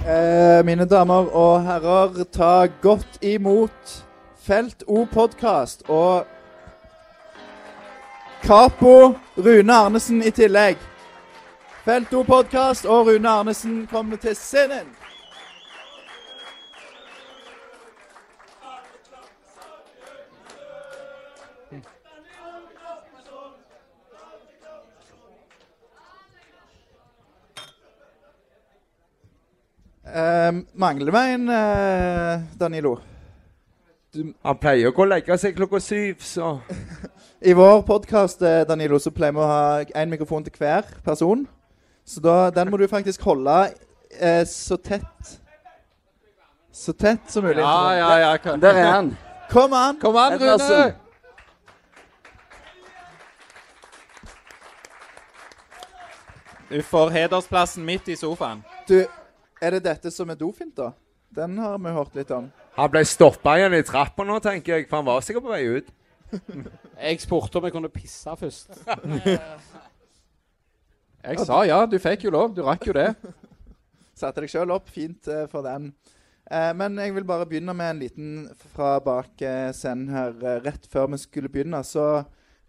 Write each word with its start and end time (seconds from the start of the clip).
Eh, 0.00 0.64
mine 0.64 0.84
damer 0.88 1.28
og 1.36 1.64
herrer, 1.66 2.24
ta 2.32 2.66
godt 2.80 3.18
imot 3.20 4.04
Felt 4.40 4.84
O-podkast 4.88 5.82
og 5.88 6.24
Capo 8.42 9.12
Rune 9.36 9.74
Arnesen 9.74 10.22
i 10.24 10.32
tillegg. 10.32 10.80
Felt 11.84 12.14
O-podkast 12.16 12.88
og 12.88 13.10
Rune 13.10 13.28
Arnesen 13.28 13.86
kommer 13.92 14.16
til 14.16 14.36
scenen. 14.36 14.88
Eh, 30.14 30.52
mangler 30.72 31.12
vi 31.12 31.32
en, 31.34 31.48
uh, 31.48 32.40
Danilo? 32.58 32.96
Han 34.42 34.56
pleier 34.58 34.88
å 34.88 34.90
ikke 34.90 35.04
å 35.04 35.06
legge 35.06 35.36
seg 35.38 35.54
klokka 35.54 35.78
syv, 35.82 36.24
så 36.26 36.56
I 37.50 37.54
vår 37.54 37.84
podkast 37.86 38.42
Danilo, 38.66 38.98
så 38.98 39.12
pleier 39.14 39.36
vi 39.36 39.44
å 39.44 39.46
ha 39.46 39.60
én 40.02 40.10
mikrofon 40.10 40.42
til 40.42 40.56
hver 40.58 40.88
person. 41.06 41.44
Så 42.02 42.18
da, 42.24 42.50
den 42.50 42.72
må 42.72 42.80
du 42.80 42.88
faktisk 42.90 43.22
holde 43.22 43.54
uh, 43.70 44.42
så 44.48 44.80
tett 44.82 45.36
Så 46.72 46.92
tett 46.92 47.30
som 47.30 47.44
mulig. 47.44 47.62
Ja, 47.62 47.92
ja, 47.94 48.10
ja. 48.24 48.34
Kan. 48.42 48.58
Der 48.62 48.74
er 48.74 48.90
han. 48.90 49.14
Kom 49.50 49.72
an! 49.74 49.98
kom 49.98 50.16
an, 50.16 50.38
Rune! 50.38 50.94
Du 56.70 56.82
får 56.82 57.10
hedersplassen 57.10 57.82
midt 57.84 58.08
i 58.08 58.14
sofaen. 58.16 58.62
Du, 58.86 59.02
er 59.60 59.76
det 59.76 59.84
dette 59.84 60.12
som 60.12 60.30
er 60.32 60.38
dofint, 60.40 60.74
da? 60.76 60.90
Den 61.30 61.58
har 61.62 61.78
vi 61.78 61.92
hørt 61.94 62.16
litt 62.18 62.30
om. 62.34 62.48
Han 62.76 62.90
ble 62.90 63.02
stoppa 63.06 63.54
igjen 63.58 63.76
i 63.78 63.82
trappa 63.86 64.24
nå, 64.26 64.40
tenker 64.42 64.78
jeg, 64.78 64.88
for 64.90 65.00
han 65.00 65.06
var 65.06 65.22
sikkert 65.24 65.46
på 65.46 65.52
vei 65.52 65.62
ut. 65.78 65.90
Jeg 67.00 67.20
spurte 67.22 67.58
om 67.58 67.66
jeg 67.66 67.74
kunne 67.74 67.90
pisse 67.90 68.34
først. 68.38 68.76
Jeg 71.24 71.44
sa 71.44 71.62
ja, 71.66 71.80
du 71.88 71.98
fikk 72.00 72.26
jo 72.26 72.32
lov. 72.32 72.52
Du 72.56 72.62
rakk 72.64 72.86
jo 72.86 72.94
det. 72.96 73.08
Satte 74.16 74.44
deg 74.44 74.52
sjøl 74.52 74.72
opp. 74.72 74.88
Fint 74.92 75.28
uh, 75.32 75.46
for 75.50 75.64
den. 75.64 75.90
Uh, 76.50 76.72
men 76.76 76.98
jeg 77.00 77.14
vil 77.16 77.26
bare 77.28 77.46
begynne 77.48 77.74
med 77.76 77.92
en 77.92 78.00
liten 78.00 78.30
fra 78.72 78.94
bak 79.04 79.42
uh, 79.44 79.72
scenen 79.76 80.08
her. 80.12 80.32
Rett 80.64 80.88
før 80.92 81.10
vi 81.12 81.20
skulle 81.20 81.52
begynne, 81.52 81.82
så 81.84 82.22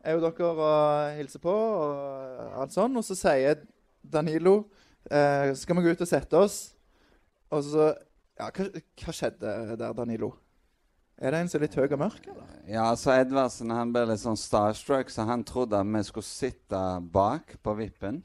er 0.04 0.18
jo 0.18 0.24
dere 0.26 0.52
og 0.52 1.16
hilser 1.20 1.44
på 1.44 1.54
og 1.54 2.60
alt 2.60 2.76
sånn. 2.76 2.98
Og 3.00 3.08
så 3.08 3.16
sier 3.18 3.64
Danilo 4.02 4.56
eh, 5.10 5.52
Skal 5.58 5.78
vi 5.78 5.86
gå 5.86 5.94
ut 5.94 6.06
og 6.06 6.10
sette 6.10 6.40
oss? 6.40 6.60
Og 7.52 7.68
så 7.68 7.92
Ja, 8.40 8.48
hva, 8.50 8.66
hva 8.98 9.14
skjedde 9.14 9.52
der, 9.78 9.92
Danilo? 9.94 10.32
Er 11.22 11.36
det 11.36 11.42
en 11.44 11.50
som 11.52 11.60
er 11.60 11.68
litt 11.68 11.76
høy 11.78 11.84
og 11.86 12.00
mørk, 12.02 12.24
eller? 12.32 12.46
Ja, 12.66 12.88
så 12.98 13.12
Edvardsen 13.14 13.70
han 13.76 13.92
ble 13.94 14.08
litt 14.10 14.24
sånn 14.24 14.40
starstruck, 14.40 15.12
så 15.14 15.28
han 15.30 15.44
trodde 15.46 15.78
at 15.78 15.86
vi 15.86 16.02
skulle 16.08 16.26
sitte 16.26 16.80
bak 17.14 17.60
på 17.62 17.76
vippen. 17.78 18.24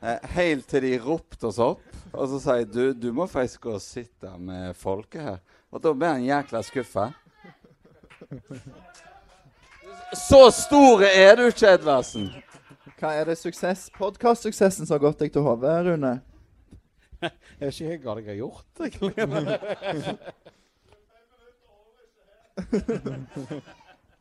Eh, 0.00 0.24
helt 0.32 0.64
til 0.70 0.86
de 0.86 0.94
ropte 1.02 1.50
oss 1.50 1.60
opp. 1.60 1.84
Og 2.14 2.30
så 2.30 2.40
sa 2.40 2.56
jeg 2.62 2.70
du, 2.72 2.82
du 2.96 3.10
må 3.12 3.26
faktisk 3.28 3.66
gå 3.66 3.76
og 3.76 3.84
sitte 3.84 4.32
med 4.40 4.72
folket 4.78 5.26
her. 5.26 5.38
Og 5.74 5.84
da 5.84 5.92
ble 5.92 6.14
han 6.14 6.24
jækla 6.24 6.62
skuffa. 6.64 7.10
Så 10.16 10.40
store 10.54 11.10
er 11.10 11.36
du 11.36 11.48
ikke, 11.50 11.74
Edvardsen. 11.74 12.30
Hva 12.96 13.12
er 13.18 13.28
det 13.28 13.36
suksess? 13.36 13.90
Podkast-suksessen 13.98 14.86
som 14.86 14.96
har 14.96 15.02
gått 15.10 15.20
deg 15.26 15.34
til 15.34 15.44
hodet, 15.44 15.80
Rune? 15.90 16.20
Jeg 17.60 17.66
vet 17.68 17.80
ikke 17.80 18.04
hva 18.04 18.16
jeg 18.20 18.28
har 18.30 18.38
gjort. 18.40 18.72
egentlig. 18.84 19.14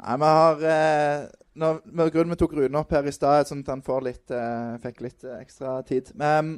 Nei, 0.03 0.15
vi 0.19 0.25
har 0.25 0.63
eh, 0.67 1.29
Grunnen 1.53 2.33
vi 2.33 2.39
tok 2.41 2.53
Rune 2.57 2.79
opp 2.79 2.91
her 2.95 3.05
i 3.07 3.13
stad, 3.13 3.47
sånn 3.47 3.61
at 3.63 3.69
han 3.71 3.83
litt, 4.03 4.31
eh, 4.33 4.73
fikk 4.83 5.03
litt 5.05 5.23
eh, 5.27 5.39
ekstra 5.43 5.77
tid. 5.87 6.09
Men 6.17 6.55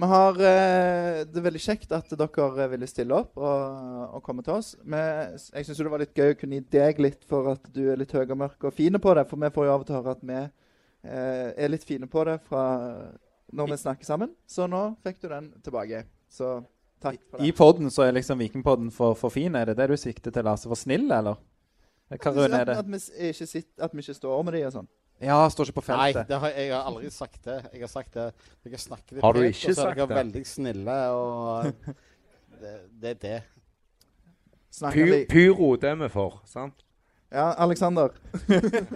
vi 0.00 0.06
har 0.08 0.38
eh, 0.38 1.24
Det 1.28 1.36
er 1.36 1.44
veldig 1.44 1.60
kjekt 1.60 1.90
at 1.92 2.12
dere 2.16 2.68
ville 2.72 2.88
stille 2.88 3.16
opp 3.16 3.36
og, 3.36 4.14
og 4.16 4.22
komme 4.24 4.42
til 4.46 4.54
oss. 4.56 4.72
Vi, 4.80 4.96
jeg 4.96 5.66
syns 5.66 5.82
det 5.82 5.92
var 5.92 6.04
litt 6.04 6.16
gøy 6.16 6.32
å 6.32 6.38
kunne 6.40 6.60
gi 6.60 6.68
deg 6.78 7.02
litt 7.02 7.26
for 7.28 7.52
at 7.52 7.68
du 7.74 7.82
er 7.90 8.00
litt 8.00 8.14
høy 8.14 8.22
og 8.24 8.38
mørk 8.44 8.64
og 8.70 8.76
fine 8.76 9.02
på 9.02 9.14
det. 9.18 9.26
For 9.28 9.36
vi 9.42 9.52
får 9.56 9.66
jo 9.66 9.74
av 9.74 9.84
og 9.84 9.90
til 9.90 9.98
høre 9.98 10.14
at 10.16 10.24
vi 10.30 10.38
eh, 10.38 11.48
er 11.52 11.72
litt 11.74 11.84
fine 11.88 12.08
på 12.10 12.24
det 12.28 12.38
fra 12.46 12.64
når 13.52 13.72
vi 13.72 13.76
snakker 13.82 14.06
sammen. 14.08 14.34
Så 14.48 14.66
nå 14.70 14.82
fikk 15.04 15.20
du 15.22 15.28
den 15.32 15.50
tilbake. 15.64 16.04
Så 16.30 16.60
takk 17.02 17.18
for 17.30 17.38
det. 17.38 17.48
I 17.48 17.52
poden 17.52 17.56
podden 17.86 17.90
så 17.94 18.06
er 18.06 18.16
liksom 18.16 18.38
Vikingpodden 18.42 18.90
for, 18.94 19.14
for 19.18 19.32
fin. 19.34 19.54
Er 19.58 19.70
det 19.70 19.76
det 19.80 19.88
du 19.90 19.96
sikter 20.00 20.34
til, 20.34 20.46
Lars? 20.46 20.66
For 20.68 20.78
snill, 20.78 21.10
eller? 21.10 21.38
Hva 22.10 22.32
Rune 22.34 22.58
er 22.58 22.66
det? 22.66 22.76
At 22.80 22.88
vi, 22.90 22.98
ikke 23.30 23.46
sitter, 23.46 23.84
at 23.86 23.94
vi 23.94 24.02
ikke 24.02 24.14
står 24.18 24.42
med 24.46 24.56
de 24.58 24.64
og 24.66 24.74
sånn. 24.74 24.88
Ja, 25.20 25.36
står 25.52 25.68
ikke 25.68 25.82
på 25.82 25.84
Nei, 25.92 26.10
feltet. 26.14 26.28
det 26.30 26.38
har, 26.40 26.54
jeg 26.56 26.72
har 26.72 26.86
aldri 26.88 27.10
sagt 27.12 27.42
det. 27.44 27.56
Jeg 27.74 27.82
har 27.84 27.90
sagt 27.92 28.14
det. 28.16 28.28
Jeg 28.64 28.80
snakker 28.80 29.16
litt 29.16 29.24
Har 29.24 29.36
du 29.36 29.40
pent, 29.42 29.56
ikke 29.56 29.68
og 29.68 29.74
så 29.76 29.80
er 29.82 29.90
sagt 29.90 29.98
dere 29.98 30.08
det? 30.08 30.16
veldig 30.20 30.44
snille, 30.48 30.98
og 31.12 31.64
det, 32.60 32.74
det 33.02 33.10
er 33.10 33.18
det. 33.26 33.40
Pyro, 35.28 35.74
det 35.76 35.90
er 35.90 35.98
vi 36.00 36.08
for. 36.08 36.40
sant? 36.48 36.86
Ja, 37.30 37.50
Aleksander. 37.58 38.16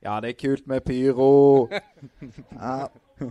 Ja, 0.00 0.14
det 0.24 0.30
er 0.30 0.36
kult 0.40 0.66
med 0.66 0.80
pyro. 0.80 1.68
Ja. 2.56 2.88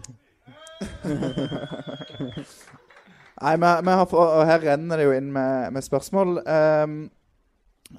Nei, 3.40 3.56
vi, 3.56 3.70
vi 3.86 3.92
har 3.96 4.14
og 4.14 4.46
her 4.48 4.60
renner 4.64 5.00
det 5.00 5.06
jo 5.08 5.16
inn 5.16 5.32
med, 5.34 5.72
med 5.74 5.82
spørsmål. 5.86 6.42
Vi 6.44 7.10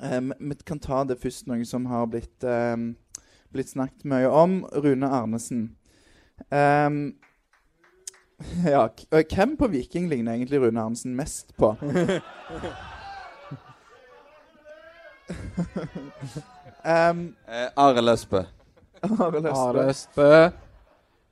um, 0.00 0.32
vi 0.38 0.54
kan 0.66 0.78
ta 0.78 1.04
det 1.04 1.18
først, 1.22 1.46
noe 1.50 1.64
som 1.66 1.86
har 1.90 2.06
blitt, 2.12 2.44
um, 2.44 2.94
blitt 3.52 3.72
snakket 3.72 4.04
mye 4.08 4.28
om. 4.28 4.60
Rune 4.70 5.08
Arnesen. 5.08 5.76
Ehm, 6.50 7.14
ja, 8.74 8.88
hvem 9.34 9.56
på 9.56 9.68
Viking 9.68 10.08
ligner 10.08 10.32
egentlig 10.32 10.60
Rune 10.60 10.80
Arnesen 10.80 11.16
mest 11.16 11.56
på? 11.56 11.76
um, 16.84 17.34
Eh, 17.50 17.68
Arild 17.76 18.08
Østbø. 18.08 18.44
Are 19.02 19.88
Østbø. 19.88 20.50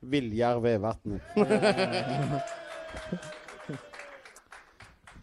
Viljar 0.01 0.59
Vevatnet. 0.63 1.21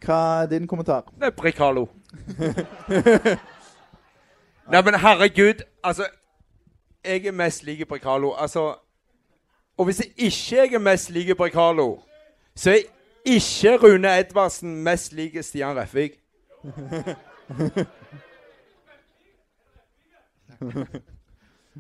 Hva 0.05 0.43
er 0.43 0.47
din 0.47 0.67
kommentar? 0.67 1.03
Det 1.19 1.27
er 1.27 1.31
Bricalo. 1.37 1.87
Nei, 4.71 4.83
men 4.83 5.01
herregud, 5.01 5.63
altså 5.85 6.07
Jeg 7.05 7.27
er 7.27 7.33
mest 7.33 7.63
lik 7.63 7.89
Bricalo. 7.89 8.35
Altså 8.35 8.75
Og 9.77 9.85
hvis 9.85 10.01
jeg 10.01 10.13
ikke 10.17 10.75
er 10.75 10.79
mest 10.79 11.11
lik 11.11 11.37
Bricalo, 11.37 12.01
så 12.55 12.71
er 12.71 12.79
ikke 13.25 13.77
Rune 13.77 14.19
Edvardsen 14.19 14.83
mest 14.83 15.13
lik 15.13 15.37
Stian 15.43 15.77
Reffvik. 15.77 16.13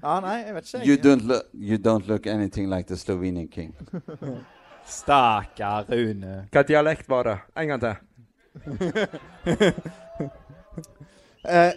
Ja, 0.02 0.20
nei, 0.20 0.36
jeg 0.44 0.54
vet 0.54 0.74
ikke. 0.74 0.86
You 0.86 0.96
don't, 1.00 1.26
look, 1.26 1.42
you 1.54 1.78
don't 1.78 2.08
look 2.08 2.26
anything 2.26 2.68
like 2.70 2.88
the 2.88 2.96
Slovenian 2.96 3.48
king. 3.48 3.74
Stakkar 4.86 5.88
Rune. 5.90 6.48
Hva 6.52 6.62
dialekt 6.62 7.08
var 7.08 7.22
det? 7.30 7.38
En 7.56 7.68
gang 7.68 7.80
til. 7.80 7.94
Eh, 11.46 11.72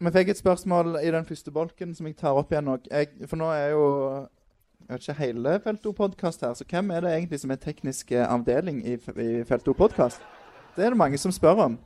vi 0.00 0.10
fikk 0.10 0.30
et 0.32 0.38
spørsmål 0.38 0.94
i 1.04 1.10
den 1.12 1.26
første 1.28 1.52
bolken 1.52 1.90
som 1.94 2.06
jeg 2.08 2.16
tar 2.16 2.38
opp 2.40 2.52
igjen. 2.52 2.70
Jeg, 2.88 3.28
for 3.28 3.36
nå 3.36 3.50
er 3.52 3.74
jo 3.74 3.82
jeg 4.88 4.94
vet 4.94 5.04
ikke 5.08 5.18
hele 5.18 5.52
Felto-podkast 5.64 6.40
her, 6.44 6.54
så 6.54 6.64
hvem 6.68 6.90
er 6.90 7.04
det 7.04 7.12
egentlig 7.12 7.40
som 7.40 7.52
er 7.52 7.60
teknisk 7.60 8.12
eh, 8.12 8.24
avdeling 8.24 8.82
i, 8.84 8.96
i 8.96 9.44
Felto-podkast? 9.48 10.24
Det 10.76 10.84
er 10.84 10.92
det 10.92 10.98
mange 10.98 11.18
som 11.20 11.32
spør 11.32 11.62
om. 11.68 11.78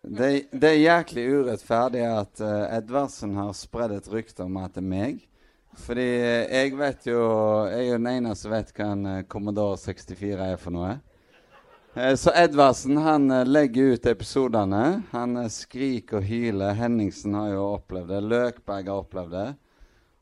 Det, 0.00 0.48
det 0.52 0.68
er 0.68 0.78
jæklig 0.80 1.26
urettferdig 1.28 2.00
at 2.08 2.40
uh, 2.40 2.72
Edvardsen 2.72 3.34
har 3.36 3.52
spredd 3.52 3.92
et 3.92 4.08
rykte 4.08 4.46
om 4.46 4.56
at 4.56 4.72
det 4.72 4.80
er 4.80 4.88
meg. 4.88 5.18
Fordi 5.80 6.06
eh, 6.18 6.48
jeg 6.50 6.72
vet 6.74 7.04
jo 7.06 7.20
Jeg 7.70 7.76
er 7.78 7.84
jo 7.92 7.98
den 8.00 8.08
eneste 8.10 8.48
som 8.48 8.54
vet 8.56 8.72
hva 8.74 8.86
en 8.90 9.04
eh, 9.06 9.26
Commodore 9.30 9.76
64 9.78 10.48
er 10.48 10.56
for 10.58 10.74
noe. 10.74 10.96
Så 11.90 12.30
Edvardsen 12.38 12.98
han 13.02 13.26
legger 13.50 13.96
ut 13.96 14.04
episodene. 14.06 15.02
Han 15.10 15.34
skriker 15.50 16.20
og 16.20 16.26
hyler. 16.26 16.76
Henningsen 16.78 17.34
har 17.34 17.48
jo 17.50 17.64
opplevd 17.74 18.12
det. 18.14 18.20
Løkberg 18.30 18.90
har 18.92 19.00
opplevd 19.02 19.34
det. 19.34 19.48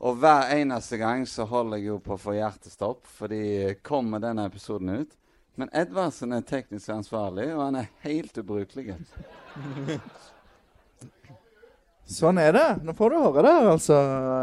Og 0.01 0.17
hver 0.23 0.55
eneste 0.57 0.97
gang 0.97 1.27
så 1.29 1.45
holder 1.49 1.77
jeg 1.77 1.91
jo 1.91 1.99
på 2.01 2.17
å 2.17 2.23
få 2.23 2.39
hjertestopp, 2.39 3.05
fordi 3.19 3.75
kommer 3.85 4.25
denne 4.25 4.47
episoden 4.49 5.03
ut. 5.03 5.18
Men 5.59 5.71
Edvardsen 5.75 6.33
er 6.37 6.45
teknisk 6.47 6.89
ansvarlig, 6.95 7.49
og 7.55 7.65
han 7.65 7.81
er 7.81 7.89
helt 8.05 8.39
ubrukelig. 8.39 8.95
Sånn 12.09 12.39
er 12.41 12.55
det. 12.57 12.67
Nå 12.89 12.95
får 12.97 13.13
du 13.13 13.17
høre 13.21 13.43
det, 13.45 13.57
altså, 13.75 13.97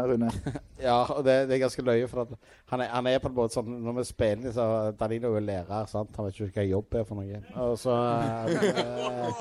Rune. 0.06 0.28
Ja, 0.86 1.00
og 1.10 1.24
det, 1.26 1.34
det 1.48 1.56
er 1.56 1.62
ganske 1.64 1.82
løye. 1.82 2.06
For 2.06 2.22
at 2.22 2.34
han, 2.70 2.84
er, 2.84 2.90
han 2.92 3.08
er 3.10 3.18
på 3.18 3.30
en 3.30 3.34
måte 3.34 3.56
sånn 3.56 3.80
Når 3.82 3.96
vi 3.96 4.04
spiller, 4.06 4.52
så 4.54 4.66
Danilo 5.00 5.32
er 5.32 5.40
jo 5.40 5.46
lærer. 5.48 5.88
sant? 5.90 6.12
Han 6.14 6.28
vet 6.28 6.38
ikke 6.44 6.60
hva 6.60 6.66
jobb 6.68 6.94
er 7.00 7.08
for 7.08 7.18
noe. 7.18 7.40
Og 7.64 7.74
så 7.80 7.96
eh, 7.96 9.32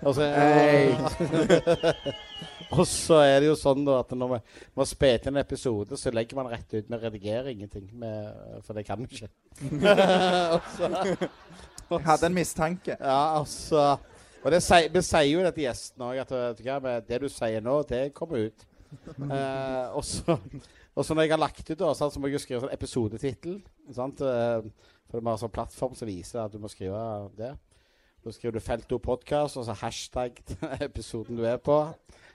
Og 0.08 0.14
så 0.14 0.26
Og 2.76 2.84
så 2.88 3.20
er 3.24 3.38
det 3.40 3.48
jo 3.48 3.56
sånn 3.56 3.84
da 3.86 4.00
at 4.02 4.12
når 4.12 4.34
vi 4.36 4.86
speter 4.88 5.30
inn 5.30 5.38
en 5.38 5.42
episode, 5.42 5.96
så 5.96 6.12
legger 6.12 6.36
man 6.36 6.50
rett 6.52 6.68
ut. 6.74 6.88
Vi 6.88 7.00
redigerer 7.00 7.52
ingenting, 7.54 7.88
med, 7.96 8.62
for 8.66 8.76
det 8.76 8.84
kan 8.88 9.00
vi 9.00 9.08
ikke. 9.08 9.30
og 10.54 10.72
så, 10.76 10.90
Jeg 11.88 12.04
hadde 12.04 12.28
en 12.28 12.36
mistanke. 12.36 12.96
ja, 13.00 13.20
altså 13.38 13.96
Og 14.44 14.52
det 14.52 14.60
sier, 14.62 14.90
vi 14.92 15.02
sier 15.02 15.30
jo 15.32 15.44
det 15.46 15.54
til 15.56 15.64
gjestene 15.64 16.10
òg, 16.12 16.20
at 16.22 16.58
du 16.58 16.90
det 17.08 17.22
du 17.24 17.28
sier 17.32 17.64
nå, 17.64 17.80
det 17.88 18.10
kommer 18.14 18.50
ut. 18.50 18.66
uh, 19.18 19.88
og 19.98 20.04
så 20.04 20.36
og 20.98 21.04
så 21.06 21.14
når 21.14 21.28
jeg 21.28 21.30
har 21.30 21.38
lagt 21.38 21.68
ut, 21.70 21.78
da, 21.78 21.92
så 21.94 22.10
må 22.18 22.26
jeg 22.26 22.34
jo 22.34 22.42
skrive 22.42 22.60
sånn 22.64 22.74
episodetittel. 22.74 23.60
Eh, 23.86 24.64
for 25.08 25.20
vi 25.22 25.30
har 25.30 25.36
sånn 25.38 25.52
plattform 25.54 25.94
som 25.94 26.08
viser 26.10 26.40
at 26.42 26.50
du 26.50 26.58
må 26.58 26.70
skrive 26.72 26.98
det. 27.38 27.52
Da 28.24 28.32
skriver 28.34 28.58
du 28.58 28.64
'Felto 28.64 28.98
podkast' 28.98 29.60
og 29.60 29.68
så 29.68 29.76
hashtag 29.78 30.40
episoden 30.88 31.38
du 31.38 31.44
er 31.46 31.60
på. 31.62 31.78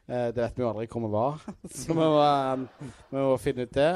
Eh, 0.10 0.30
det 0.36 0.42
vet 0.42 0.58
vi 0.58 0.64
jo 0.66 0.70
aldri 0.72 0.88
hvor 0.92 1.06
vi 1.06 1.12
var, 1.14 1.44
så 1.72 1.94
vi 1.94 2.00
må, 2.00 2.08
eh, 2.20 2.90
vi 3.12 3.22
må 3.22 3.38
finne 3.40 3.68
ut 3.68 3.76
det. 3.76 3.92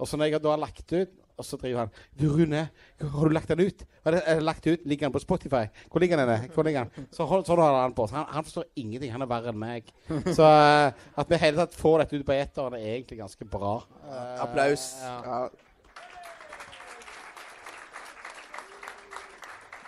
Og 0.00 0.08
så 0.08 0.16
når 0.16 0.30
jeg 0.30 0.42
da 0.42 0.54
har 0.54 0.62
lagt 0.62 0.94
ut, 0.94 1.18
og 1.36 1.44
så 1.44 1.56
driver 1.56 1.78
han 1.78 1.90
'Du, 2.18 2.28
Rune, 2.32 2.68
har 3.00 3.28
du 3.28 3.32
lagt 3.32 3.48
den 3.48 3.60
ut?' 3.60 3.84
Er 4.04 4.10
det, 4.10 4.22
er 4.26 4.34
det 4.34 4.42
lagt 4.42 4.66
ut? 4.66 4.78
Ligger 4.84 5.06
den 5.06 5.12
på 5.12 5.18
Spotify? 5.18 5.64
Hvor 5.90 6.00
ligger 6.00 6.16
den? 6.16 6.28
henne? 6.28 6.48
Hvor 6.54 6.62
ligger 6.62 6.84
den? 6.84 7.06
Så 7.12 7.24
hold, 7.24 7.44
sånn 7.44 7.58
holder 7.58 7.82
han 7.82 7.94
på. 7.94 8.06
Så 8.06 8.14
Han, 8.14 8.26
han 8.28 8.44
forstår 8.44 8.64
ingenting. 8.76 9.12
Han 9.12 9.22
er 9.22 9.26
verre 9.26 9.48
enn 9.48 9.58
meg. 9.58 9.92
Så 10.36 10.42
uh, 10.42 10.92
at 11.16 11.30
vi 11.30 11.36
hele 11.38 11.56
tatt 11.56 11.74
får 11.74 11.98
dette 11.98 12.16
ut 12.18 12.26
på 12.26 12.32
eteren, 12.32 12.74
er 12.74 12.96
egentlig 12.96 13.18
ganske 13.18 13.44
bra. 13.44 13.76
Uh, 14.02 14.42
Applaus. 14.42 14.96
ja. 15.02 15.48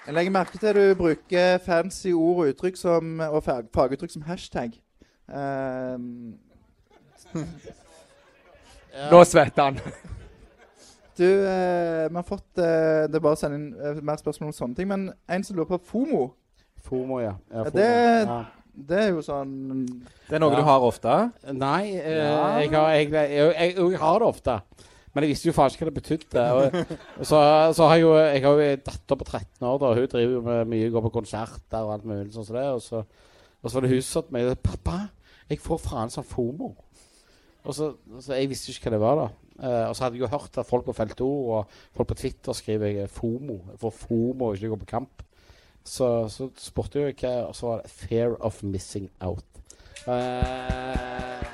Jeg 0.06 0.14
legger 0.14 0.30
merke 0.30 0.58
til 0.58 0.66
at 0.66 0.76
du 0.76 0.94
bruker 0.94 1.58
fancy 1.64 2.12
ord 2.12 2.44
og 2.44 2.48
uttrykk 2.52 2.76
som, 2.76 3.20
og 3.20 3.42
fag, 3.42 3.70
faguttrykk 3.72 4.10
som 4.10 4.26
hashtag. 4.28 4.83
Ehm, 5.32 6.34
Nå 9.10 9.20
svetter 9.26 9.62
han. 9.70 9.78
du, 11.18 11.24
eh, 11.26 12.04
vi 12.10 12.16
har 12.18 12.26
fått 12.26 12.58
eh, 12.62 13.06
Det 13.10 13.18
er 13.18 13.22
bare 13.24 13.36
å 13.36 13.40
sende 13.40 13.58
inn 13.60 13.70
eh, 13.74 14.00
mer 14.04 14.20
spørsmål 14.20 14.52
om 14.52 14.56
sånne 14.56 14.78
ting. 14.78 14.90
Men 14.90 15.08
en 15.30 15.46
som 15.46 15.56
lurer 15.58 15.72
på 15.74 15.80
FOMO. 15.92 16.26
FOMO, 16.86 17.20
ja. 17.24 17.34
ja, 17.50 17.56
Ja, 17.56 17.64
FOMO. 17.64 17.78
det- 17.78 18.28
ja. 18.28 18.42
Det 18.74 18.96
er 18.98 19.12
jo 19.14 19.20
sånn 19.22 19.50
Det 20.26 20.34
er 20.34 20.40
noe 20.42 20.50
Ja. 20.50 20.56
du 20.58 20.64
har 20.66 20.82
ofte. 20.82 21.12
Nei, 21.54 21.92
eh, 21.94 22.16
Ja. 22.18 22.58
jeg, 22.58 22.70
har, 22.72 22.88
jeg, 22.90 23.12
jeg, 23.12 23.30
jeg, 23.54 23.76
jeg 23.78 24.00
har 24.02 24.18
det 24.18 24.26
ofte. 24.26 24.56
Men 25.14 25.22
jeg 25.22 25.30
visste 25.30 25.46
jo 25.46 25.52
faen 25.54 25.70
ikke 25.70 25.84
hva 25.86 25.90
det 25.92 26.00
betydde. 26.02 26.46
Og, 26.50 26.78
og 27.20 27.26
så, 27.30 27.38
så 27.78 27.86
har 27.86 27.94
jeg 28.00 28.02
jo 28.02 28.14
Jeg 28.18 28.42
har 28.42 28.50
jo 28.58 28.64
en 28.72 28.82
datter 28.88 29.20
på 29.20 29.24
13 29.30 29.68
år, 29.70 29.78
da. 29.78 29.92
Hun 29.94 30.08
driver 30.10 30.32
jo 30.34 30.40
med 30.42 30.66
mye, 30.72 30.90
går 30.90 31.04
på 31.06 31.12
konserter 31.20 31.78
og 31.86 31.92
alt 31.94 32.04
mulig 32.10 32.32
sånn 32.34 32.48
som 32.50 32.56
det. 32.58 32.66
Og 32.74 32.82
så, 32.82 33.04
og 33.64 33.70
så 33.70 33.78
var 33.78 33.86
det 33.86 33.94
hun 33.94 34.02
som 34.04 34.22
sa 34.22 34.26
til 34.28 34.36
meg 34.36 34.58
'Pappa, 34.62 34.98
jeg 35.48 35.58
får 35.64 35.78
faen 35.80 36.10
sånn 36.12 36.24
FOMO'. 36.28 36.74
Og 37.64 37.72
så, 37.74 37.94
så 38.20 38.34
Jeg 38.36 38.48
visste 38.50 38.70
ikke 38.72 38.90
hva 38.90 38.92
det 38.92 39.00
var, 39.00 39.16
da. 39.16 39.28
Eh, 39.64 39.88
og 39.88 39.96
så 39.96 40.04
hadde 40.04 40.18
jeg 40.18 40.24
jo 40.26 40.32
hørt 40.36 40.58
at 40.58 40.66
folk 40.66 40.84
på 40.84 40.92
Felt 40.92 41.20
Ord 41.24 41.50
og 41.56 41.68
folk 41.96 42.08
på 42.08 42.14
Twitter 42.20 42.52
skriver 42.52 42.86
jeg 42.92 43.08
FOMO. 43.10 43.56
Jeg 43.72 43.78
får 43.80 43.90
FOMO 43.90 44.52
ikke 44.52 44.68
går 44.68 44.76
på 44.84 44.90
kamp. 44.90 45.22
Så, 45.84 46.28
så 46.28 46.50
spurte 46.56 47.00
jeg 47.00 47.14
hva, 47.20 47.46
og 47.48 47.54
så 47.56 47.66
var 47.66 47.80
det 47.82 47.90
'Fear 47.90 48.36
of 48.40 48.62
missing 48.62 49.10
out'. 49.20 49.44
Eh, 50.06 51.44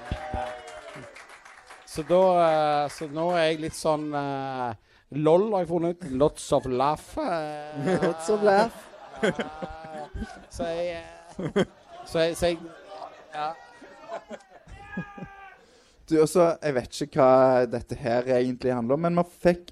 så 1.87 2.03
da 2.09 2.23
eh, 2.85 2.89
Så 2.91 3.07
nå 3.11 3.31
er 3.37 3.45
jeg 3.51 3.61
litt 3.61 3.75
sånn 3.79 4.11
eh, 4.15 4.75
LOL 5.11 5.51
har 5.53 5.65
jeg 5.65 5.69
funnet. 5.69 6.11
Lots 6.11 6.53
of 6.53 6.67
laugh. 6.67 7.19
eh, 7.19 8.03
Lots 8.03 8.31
of 8.31 8.43
laugh. 8.43 8.75
eh, 9.23 10.27
så 10.51 10.65
jeg 10.65 11.03
eh, 11.39 11.65
Så 12.11 12.19
jeg, 12.25 12.37
så 12.37 12.47
jeg 12.47 12.59
Ja. 13.35 13.51
Du, 16.11 16.17
også, 16.25 16.57
Jeg 16.62 16.75
vet 16.75 16.97
ikke 17.05 17.23
hva 17.23 17.67
dette 17.71 17.95
her 17.95 18.27
egentlig 18.35 18.73
handler 18.75 18.97
om, 18.97 19.05
men 19.07 19.15
vi 19.21 19.25
fikk 19.45 19.69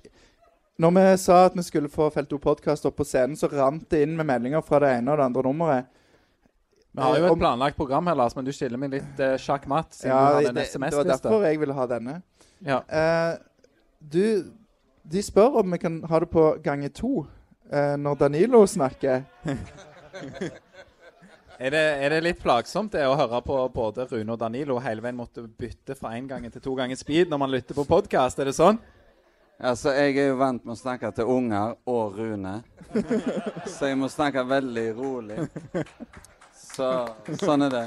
Når 0.78 0.92
vi 0.94 1.04
sa 1.18 1.38
at 1.48 1.56
vi 1.58 1.64
skulle 1.66 1.90
få 1.90 2.06
Felt 2.14 2.32
O-podkast 2.36 2.86
opp 2.86 2.94
på 3.00 3.06
scenen, 3.08 3.34
så 3.36 3.48
rant 3.50 3.88
det 3.90 4.04
inn 4.06 4.14
med 4.16 4.28
meldinger 4.28 4.62
fra 4.62 4.78
det 4.84 4.92
ene 5.00 5.10
og 5.10 5.18
det 5.18 5.24
andre 5.26 5.42
nummeret. 5.48 5.88
Vi 6.94 7.02
har 7.02 7.16
jo 7.18 7.24
Eh, 7.24 7.26
et 7.26 7.32
om- 7.34 7.38
planlagt 7.42 7.76
program 7.76 8.06
her, 8.06 8.14
Lars, 8.14 8.36
men 8.36 8.44
du 8.46 8.52
stiller 8.54 8.78
meg 8.78 8.90
litt 8.94 9.18
uh, 9.20 9.34
sjakk-matt 9.36 9.92
siden 9.98 10.12
Ja, 10.14 10.20
du 10.28 10.46
har 10.46 10.52
det, 10.54 10.68
det 10.72 10.94
var 10.94 11.04
derfor 11.10 11.42
jeg 11.48 11.58
ville 11.60 11.74
ha 11.74 11.86
denne. 11.90 12.14
Ja. 12.64 12.78
Eh, 12.88 13.34
du, 14.00 14.52
de 15.10 15.22
spør 15.22 15.58
om 15.64 15.70
vi 15.74 15.78
kan 15.82 15.98
ha 16.08 16.20
det 16.22 16.30
på 16.30 16.46
gange 16.62 16.88
to 16.94 17.26
eh, 17.72 17.96
når 17.98 18.14
Danilo 18.22 18.62
snakker. 18.66 19.24
Er 21.58 21.70
det, 21.74 21.78
er 21.78 22.12
det 22.12 22.18
litt 22.22 22.38
plagsomt 22.38 22.92
det 22.94 23.02
å 23.02 23.16
høre 23.18 23.40
på 23.42 23.54
både 23.74 24.04
Rune 24.06 24.30
og 24.30 24.38
Danilo 24.38 24.76
hele 24.78 25.02
veien 25.02 25.16
måtte 25.18 25.42
bytte 25.42 25.96
fra 25.98 26.12
én 26.14 26.28
gang 26.30 26.44
til 26.54 26.62
to 26.62 26.74
ganger 26.78 26.94
speed 26.94 27.32
når 27.32 27.40
man 27.42 27.50
lytter 27.50 27.74
på 27.74 27.82
podkast? 27.88 28.38
Er 28.38 28.46
det 28.46 28.54
sånn? 28.54 28.78
Altså, 29.58 29.90
jeg 29.90 30.14
er 30.22 30.28
jo 30.28 30.36
vant 30.38 30.62
med 30.62 30.76
å 30.76 30.78
snakke 30.78 31.10
til 31.16 31.26
unger 31.34 31.74
og 31.90 32.14
Rune. 32.14 32.60
Så 33.66 33.90
jeg 33.90 33.98
må 33.98 34.06
snakke 34.06 34.46
veldig 34.46 34.86
rolig. 35.00 35.48
Så 36.54 36.92
sånn 37.42 37.66
er 37.66 37.74
det. 37.74 37.84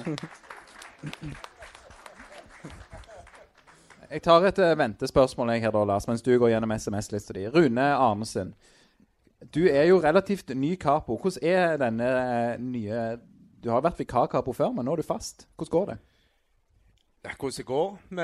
Jeg 4.11 4.27
tar 4.27 4.51
et 4.51 4.59
uh, 4.59 4.75
ventespørsmål 4.83 5.55
jeg 5.55 5.63
her 5.69 5.71
da, 5.71 5.87
Lars, 5.87 6.11
mens 6.11 6.27
du 6.27 6.33
går 6.35 6.57
gjennom 6.57 6.75
SMS-lista 6.75 7.39
di. 7.39 7.47
Rune 7.47 7.87
Arnesen. 7.95 8.51
Du 9.55 9.63
er 9.63 9.87
jo 9.87 10.03
relativt 10.03 10.51
ny 10.59 10.75
capo. 10.75 11.15
Hvordan 11.15 11.47
er 11.47 11.79
denne 11.79 12.15
eh, 12.19 12.57
nye 12.59 13.05
Du 13.63 13.69
har 13.69 13.81
vært 13.85 13.99
vikarkapo 14.01 14.53
før, 14.57 14.71
men 14.73 14.85
nå 14.85 14.91
er 14.95 14.99
du 15.01 15.05
fast. 15.05 15.47
Hvordan 15.55 15.71
går 15.71 15.85
det? 15.91 15.97
Ja, 17.21 17.29
hvordan 17.37 17.57
det 17.57 17.65
går? 17.65 17.97
Vi 18.09 18.21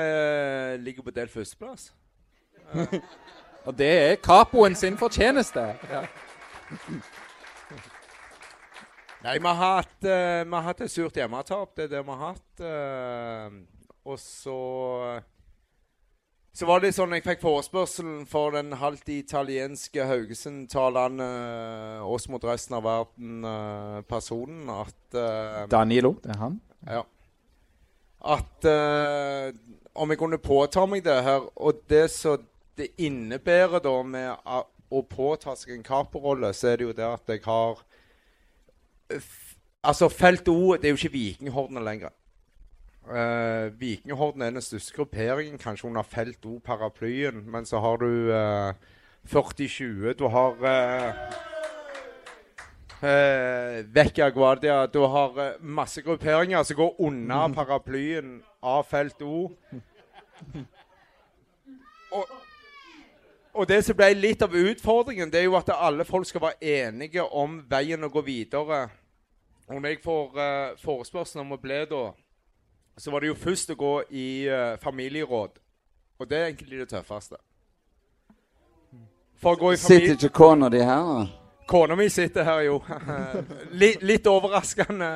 ligger 0.82 1.02
på 1.06 1.10
del 1.14 1.28
førsteplass. 1.30 1.92
Og 3.68 3.78
det 3.78 3.92
er 4.10 4.16
kapoen 4.22 4.74
sin 4.74 4.98
fortjeneste. 4.98 5.60
Ja. 5.90 6.02
Nei, 9.24 9.38
vi 9.38 9.46
har 9.46 9.54
hatt, 9.58 9.96
uh, 10.02 10.46
vi 10.46 10.54
har 10.54 10.62
hatt 10.62 10.80
et 10.84 10.90
surt 10.90 11.16
hjemmetap. 11.18 11.76
Det 11.76 11.84
er 11.86 11.90
det 11.96 12.06
vi 12.06 12.10
har 12.14 12.32
hatt. 12.32 12.60
Uh, 12.62 13.50
og 14.08 14.18
så 14.22 14.58
Så 16.58 16.66
var 16.66 16.80
det 16.82 16.88
sånn 16.90 17.12
jeg 17.14 17.22
fikk 17.22 17.38
forespørselen 17.44 18.24
for 18.26 18.50
den 18.56 18.72
halvt 18.80 19.12
italienske 19.14 20.02
Haugesund-talende 20.08 21.26
eh, 21.28 22.00
oss 22.02 22.26
mot 22.32 22.42
resten 22.42 22.74
av 22.74 22.82
verden-personen 22.82 24.72
at 24.74 25.18
eh, 25.20 25.60
Danilo, 25.70 26.16
det 26.24 26.32
er 26.34 26.40
han. 26.40 26.56
Ja. 26.82 27.04
At 28.34 28.66
eh, 28.66 29.54
om 29.94 30.10
jeg 30.10 30.18
kunne 30.18 30.40
påta 30.42 30.82
meg 30.90 31.06
det 31.06 31.14
her, 31.28 31.46
og 31.54 31.84
det 31.86 32.08
som 32.10 32.42
det 32.78 32.90
innebærer 33.06 33.78
da 33.84 33.94
med 34.02 34.50
å 34.90 35.04
påta 35.06 35.54
seg 35.58 35.76
en 35.76 35.86
capo-rolle, 35.86 36.50
så 36.58 36.72
er 36.72 36.80
det 36.80 36.88
jo 36.88 36.96
det 36.98 37.06
at 37.06 37.36
jeg 37.36 37.46
har 37.46 37.84
f 39.14 39.36
Altså, 39.86 40.08
Felt 40.10 40.48
O 40.50 40.74
det 40.74 40.88
er 40.88 40.90
jo 40.90 40.98
ikke 40.98 41.14
Vikinghordene 41.14 41.80
lenger. 41.86 42.10
Uh, 43.08 43.80
Vikinghorden 43.80 44.42
er 44.42 44.50
den 44.52 44.62
største 44.62 44.94
grupperingen, 44.96 45.58
kanskje 45.58 45.88
under 45.88 46.02
Felt 46.02 46.46
O-paraplyen. 46.46 47.44
Men 47.48 47.66
så 47.66 47.80
har 47.80 47.96
du 47.96 48.32
uh, 48.32 48.74
40-20. 49.28 50.12
Du 50.18 50.28
har 50.28 50.58
uh, 50.60 51.38
Eh, 53.02 53.84
Vecchia 53.84 54.30
Guardia. 54.30 54.86
Du 54.86 54.98
har 54.98 55.38
uh, 55.38 55.52
masse 55.60 56.02
grupperinger 56.02 56.62
som 56.62 56.76
går 56.76 57.00
unna 57.00 57.48
paraplyen 57.54 58.42
av 58.60 58.82
felt 58.82 59.22
O. 59.22 59.50
Og, 62.10 62.24
og 63.54 63.68
det 63.68 63.84
som 63.86 63.96
ble 63.96 64.08
litt 64.16 64.42
av 64.42 64.54
utfordringen, 64.56 65.30
det 65.30 65.42
er 65.42 65.46
jo 65.46 65.54
at 65.58 65.70
alle 65.76 66.06
folk 66.08 66.26
skal 66.26 66.42
være 66.48 66.72
enige 66.88 67.22
om 67.22 67.60
veien 67.70 68.02
å 68.02 68.10
gå 68.10 68.24
videre. 68.26 68.88
Og 69.68 69.78
når 69.78 69.92
jeg 69.92 70.02
får 70.02 70.40
uh, 70.40 70.74
forespørsel 70.82 71.44
om 71.44 71.54
å 71.54 71.62
bli 71.62 71.84
da, 71.86 72.02
så 72.98 73.10
var 73.10 73.20
det 73.20 73.30
jo 73.30 73.36
først 73.38 73.70
å 73.74 73.78
gå 73.78 73.92
i 74.10 74.28
uh, 74.50 74.76
familieråd. 74.82 75.58
Og 76.18 76.30
det 76.30 76.38
er 76.38 76.48
egentlig 76.50 76.80
det 76.82 76.88
tøffeste. 76.90 77.38
For 79.38 79.54
å 79.54 79.60
gå 79.60 79.74
i 79.74 79.78
Sitter 79.78 80.16
ikke 80.16 80.32
kona 80.34 80.70
di 80.72 80.80
her, 80.82 81.04
da? 81.06 81.26
Kona 81.68 81.94
mi 81.98 82.08
sitter 82.08 82.46
her, 82.48 82.62
jo. 82.64 82.78
litt, 83.80 84.02
litt 84.02 84.26
overraskende, 84.26 85.10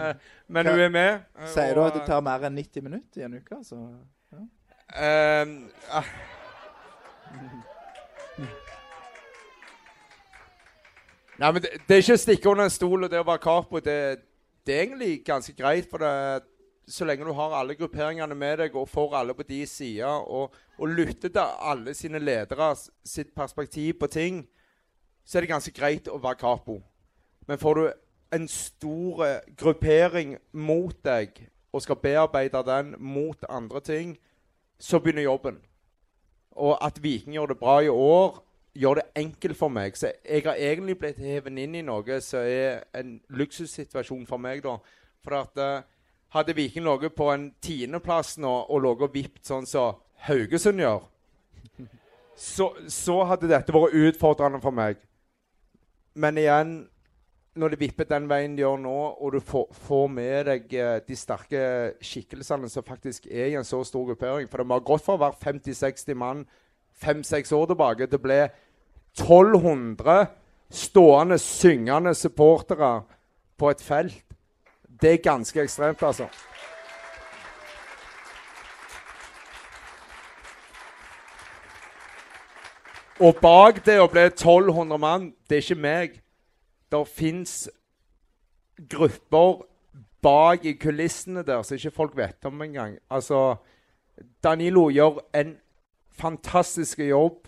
men 0.52 0.68
hun 0.68 0.82
er 0.84 0.92
med. 0.92 1.22
Sier 1.48 1.74
du 1.74 1.80
at 1.82 1.96
det 1.96 2.04
tar 2.06 2.20
mer 2.22 2.44
enn 2.46 2.58
90 2.60 2.84
minutter 2.84 3.22
i 3.22 3.26
en 3.26 3.38
uke? 3.40 3.58
Så 3.64 3.78
eh, 4.92 5.54
ah. 5.96 6.12
Nei, 11.40 11.48
men 11.48 11.62
det, 11.64 11.72
det 11.88 11.96
er 11.96 12.04
ikke 12.04 12.18
å 12.20 12.22
stikke 12.28 12.52
under 12.52 12.68
en 12.68 12.74
stol, 12.76 13.08
og 13.08 13.10
det 13.10 13.22
å 13.22 13.26
være 13.26 13.42
capo, 13.42 13.80
det, 13.82 13.98
det 14.62 14.76
er 14.76 14.84
egentlig 14.84 15.12
ganske 15.26 15.56
greit. 15.56 15.88
For 15.90 16.04
det, 16.04 16.12
så 16.88 17.06
lenge 17.06 17.24
du 17.24 17.32
har 17.32 17.54
alle 17.56 17.76
grupperingene 17.78 18.34
med 18.34 18.58
deg 18.58 18.76
og 18.76 18.88
får 18.90 19.16
alle 19.20 19.34
på 19.34 19.46
de 19.48 19.62
sider, 19.66 20.06
og, 20.08 20.54
og 20.78 20.88
lytter 20.88 21.30
til 21.30 21.58
alle 21.70 21.94
sine 21.94 22.18
ledere 22.18 22.72
sitt 23.04 23.34
perspektiv 23.34 24.00
på 24.00 24.10
ting, 24.10 24.42
så 25.24 25.38
er 25.38 25.44
det 25.44 25.52
ganske 25.52 25.74
greit 25.74 26.10
å 26.10 26.18
være 26.18 26.40
capo. 26.40 26.80
Men 27.46 27.58
får 27.58 27.78
du 27.78 27.84
en 28.32 28.48
stor 28.48 29.24
eh, 29.26 29.40
gruppering 29.58 30.36
mot 30.52 30.96
deg 31.04 31.36
og 31.72 31.82
skal 31.82 32.00
bearbeide 32.02 32.62
den 32.66 32.94
mot 32.98 33.44
andre 33.48 33.80
ting, 33.80 34.16
så 34.78 34.98
begynner 34.98 35.22
jobben. 35.22 35.60
Og 36.50 36.76
at 36.84 37.02
Viking 37.02 37.34
gjør 37.34 37.46
det 37.46 37.58
bra 37.58 37.78
i 37.80 37.88
år, 37.88 38.42
gjør 38.74 38.94
det 38.94 39.04
enkelt 39.16 39.56
for 39.56 39.68
meg. 39.68 39.96
Så 39.96 40.12
jeg 40.24 40.42
har 40.44 40.54
egentlig 40.54 40.98
blitt 40.98 41.20
hevet 41.20 41.58
inn 41.58 41.74
i 41.74 41.84
noe 41.86 42.20
som 42.20 42.44
er 42.44 42.82
en 42.96 43.20
luksussituasjon 43.28 44.26
for 44.28 44.42
meg, 44.42 44.62
da. 44.64 44.76
For 45.24 45.38
at 45.38 45.60
uh, 45.60 45.84
hadde 46.32 46.56
Viking 46.56 46.84
ligget 46.86 47.14
på 47.16 47.28
en 47.32 47.50
tiendeplass 47.62 48.38
nå 48.40 48.52
og 48.62 48.84
ligget 48.84 49.08
og 49.08 49.16
vippet 49.16 49.48
sånn 49.48 49.68
som 49.68 49.92
så 49.92 50.28
Haugesund 50.28 50.78
gjør, 50.78 51.02
så, 52.38 52.68
så 52.88 53.16
hadde 53.26 53.50
dette 53.50 53.74
vært 53.74 53.96
utfordrende 53.98 54.60
for 54.62 54.74
meg. 54.74 55.00
Men 56.14 56.38
igjen, 56.38 56.72
når 57.58 57.72
det 57.72 57.80
vipper 57.80 58.08
den 58.08 58.28
veien 58.30 58.54
de 58.56 58.62
gjør 58.62 58.78
nå, 58.80 58.96
og 59.20 59.34
du 59.34 59.40
får, 59.44 59.66
får 59.84 60.06
med 60.14 60.46
deg 60.48 60.74
eh, 60.78 60.98
de 61.04 61.16
sterke 61.18 61.62
skikkelsene 62.04 62.70
som 62.72 62.86
faktisk 62.86 63.26
er 63.28 63.50
i 63.50 63.56
en 63.58 63.66
så 63.66 63.82
stor 63.84 64.06
gruppering 64.08 64.48
For 64.48 64.62
det 64.62 64.72
har 64.72 64.86
gått 64.86 65.04
fra 65.04 65.18
å 65.18 65.24
være 65.26 65.40
50-60 65.42 66.16
mann 66.22 66.44
fem-seks 67.02 67.52
år 67.56 67.66
tilbake 67.72 68.06
til 68.06 68.20
å 68.20 68.24
bli 68.24 68.40
1200 69.18 70.30
stående, 70.72 71.36
syngende 71.42 72.14
supportere 72.16 73.02
på 73.60 73.68
et 73.68 73.82
felt. 73.84 74.31
Det 75.02 75.12
er 75.12 75.16
ganske 75.16 75.62
ekstremt, 75.62 76.02
altså. 76.02 76.28
Og 83.20 83.36
bak 83.42 83.84
det 83.86 83.98
å 84.02 84.06
bli 84.10 84.22
1200 84.28 84.98
mann, 84.98 85.28
det 85.50 85.58
er 85.58 85.64
ikke 85.66 85.82
meg. 85.82 86.14
Det 86.90 87.02
fins 87.10 87.68
grupper 88.90 89.62
bak 90.22 90.64
i 90.66 90.76
kulissene 90.78 91.42
der 91.46 91.62
som 91.62 91.76
ikke 91.76 91.94
folk 91.94 92.16
vet 92.16 92.46
om 92.46 92.62
engang. 92.62 92.96
Altså, 93.10 93.56
Danilo 94.42 94.88
gjør 94.90 95.18
en 95.34 95.56
fantastisk 96.18 96.98
jobb 96.98 97.46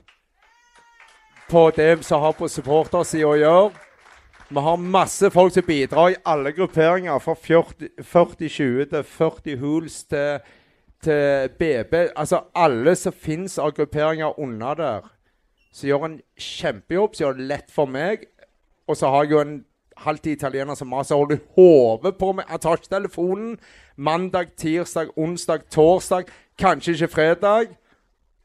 på 1.50 1.70
det 1.76 2.04
som 2.04 2.22
har 2.22 2.34
på 2.38 2.48
supportersida 2.48 3.30
å 3.30 3.38
gjøre. 3.38 3.83
Vi 4.54 4.60
har 4.60 4.76
masse 4.76 5.30
folk 5.34 5.52
som 5.52 5.64
bidrar 5.66 6.12
i 6.12 6.20
alle 6.24 6.52
grupperinger, 6.54 7.18
fra 7.18 7.34
40-20 7.34 8.84
til 8.92 9.02
40 9.02 9.56
Hools 9.58 9.96
til, 10.04 10.44
til 11.02 11.48
BB. 11.58 11.94
Altså 12.14 12.38
alle 12.54 12.94
som 12.94 13.12
fins 13.12 13.58
av 13.58 13.72
grupperinger 13.74 14.38
under 14.38 14.78
der, 14.78 15.08
som 15.72 15.88
gjør 15.88 16.06
en 16.06 16.20
kjempejobb, 16.38 17.16
som 17.16 17.24
gjør 17.24 17.38
det 17.40 17.48
lett 17.50 17.74
for 17.74 17.90
meg. 17.90 18.28
Og 18.86 18.96
så 19.00 19.10
har 19.10 19.24
jeg 19.24 19.34
jo 19.34 19.40
en 19.42 19.56
halvtid 20.06 20.36
italiener 20.36 20.78
som 20.78 20.92
maser 20.92 21.18
holder 21.18 21.42
hodet 21.56 22.14
på 22.20 22.30
meg. 22.38 22.46
Han 22.46 22.62
tar 22.62 22.78
ikke 22.78 22.94
telefonen 22.94 23.56
mandag, 23.96 24.54
tirsdag, 24.56 25.10
onsdag, 25.18 25.66
torsdag, 25.66 26.30
kanskje 26.58 26.94
ikke 26.94 27.14
fredag. 27.16 27.74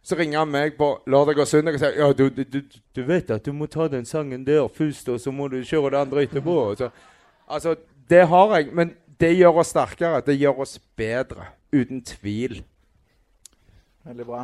Så 0.09 0.15
ringer 0.17 0.39
han 0.39 0.49
meg 0.49 0.73
på 0.73 0.87
lørdag 1.05 1.37
og 1.43 1.45
søndag 1.47 1.75
og 1.77 1.81
sier 1.83 1.99
ja, 1.99 2.07
du, 2.17 2.31
du, 2.33 2.63
du, 2.97 3.01
vet 3.05 3.29
at 3.29 3.45
du 3.45 3.51
må 3.53 3.67
ta 3.69 3.85
den 3.93 4.07
sangen 4.09 4.41
der 4.47 4.65
først, 4.73 5.09
og 5.13 5.19
så 5.21 5.29
må 5.29 5.45
du 5.53 5.59
kjøre 5.61 5.91
det 5.93 5.99
andre 5.99 6.23
etterpå. 6.25 6.55
Så, 6.79 6.87
altså, 7.45 7.75
det 8.09 8.23
har 8.31 8.55
jeg, 8.55 8.71
men 8.73 8.95
det 9.21 9.35
gjør 9.35 9.61
oss 9.61 9.69
sterkere. 9.75 10.23
Det 10.25 10.33
gjør 10.39 10.63
oss 10.65 10.79
bedre. 10.97 11.51
Uten 11.69 12.01
tvil. 12.01 12.63
Veldig 14.09 14.25
bra. 14.25 14.41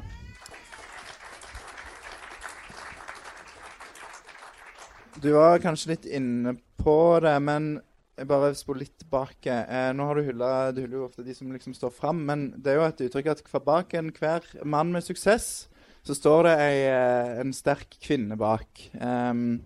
Du 5.18 5.32
var 5.34 5.66
kanskje 5.66 5.96
litt 5.96 6.06
inne 6.06 6.60
på 6.78 7.00
det, 7.26 7.40
men 7.42 7.80
jeg 8.16 8.28
bare 8.30 8.54
spor 8.56 8.78
litt 8.80 8.94
tilbake. 9.00 9.52
Eh, 9.52 9.92
nå 9.96 10.06
har 10.08 10.16
Du 10.16 10.24
hylla, 10.24 10.72
du 10.72 10.82
hyller 10.82 10.98
jo 11.02 11.06
ofte 11.10 11.24
de 11.26 11.34
som 11.36 11.52
liksom 11.52 11.74
står 11.76 11.92
fram, 11.92 12.26
men 12.28 12.54
det 12.56 12.72
er 12.72 12.80
jo 12.80 12.88
et 12.88 13.02
uttrykk 13.10 13.28
at 13.34 13.64
bak 13.66 13.94
enhver 13.94 14.42
mann 14.64 14.92
med 14.92 15.04
suksess, 15.04 15.68
så 16.06 16.16
står 16.16 16.44
det 16.48 16.54
ei, 16.62 16.78
eh, 16.88 17.40
en 17.42 17.54
sterk 17.54 17.98
kvinne 18.02 18.38
bak. 18.38 18.68
Um, 19.02 19.64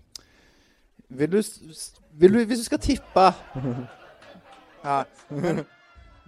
vil, 1.10 1.32
du, 1.32 1.42
vil, 2.18 2.34
du, 2.34 2.46
Hvis 2.46 2.60
du 2.60 2.64
skal 2.66 2.80
tippe 2.80 3.34
ja, 4.86 5.04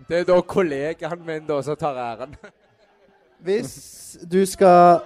Det 0.09 0.17
er 0.17 0.23
da 0.25 0.41
kollegaen 0.41 1.25
min 1.25 1.45
da 1.47 1.61
som 1.61 1.75
tar 1.77 1.95
æren. 1.95 2.35
Hvis 3.45 4.17
du 4.29 4.45
skal 4.45 5.01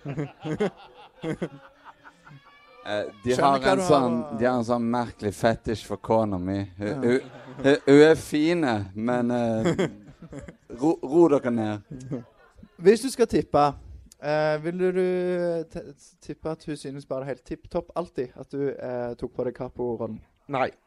Eh, 2.86 3.04
de, 3.24 3.34
har 3.36 3.66
en 3.72 3.82
sånn, 3.84 4.16
de 4.38 4.46
har 4.48 4.56
en 4.56 4.64
sånn 4.64 4.86
merkelig 4.88 5.34
fetisj 5.36 5.84
for 5.88 6.00
kona 6.00 6.38
mi. 6.40 6.62
Hun, 6.78 7.04
hun, 7.04 7.20
hun, 7.60 7.76
hun 7.84 8.02
er 8.06 8.16
fine, 8.16 8.74
men 8.94 9.30
eh, 9.36 9.84
ro, 10.80 10.94
ro 11.02 11.26
dere 11.34 11.52
ned. 11.52 11.78
Hvis 12.80 13.04
du 13.04 13.10
skal 13.12 13.28
tippe, 13.28 13.64
eh, 14.22 14.56
vil 14.64 14.80
du 14.80 15.02
t 15.68 15.84
tippe 16.24 16.54
at 16.54 16.64
hun 16.64 16.76
synes 16.80 17.08
bare 17.08 17.28
helt 17.28 17.44
tipp 17.44 17.68
topp 17.70 17.92
alltid? 18.00 18.32
At 18.40 18.48
du 18.52 18.70
eh, 18.72 19.12
tok 19.20 19.34
på 19.36 19.44
deg 19.48 19.56
capo-rollen? 19.58 20.20
Nei. 20.48 20.70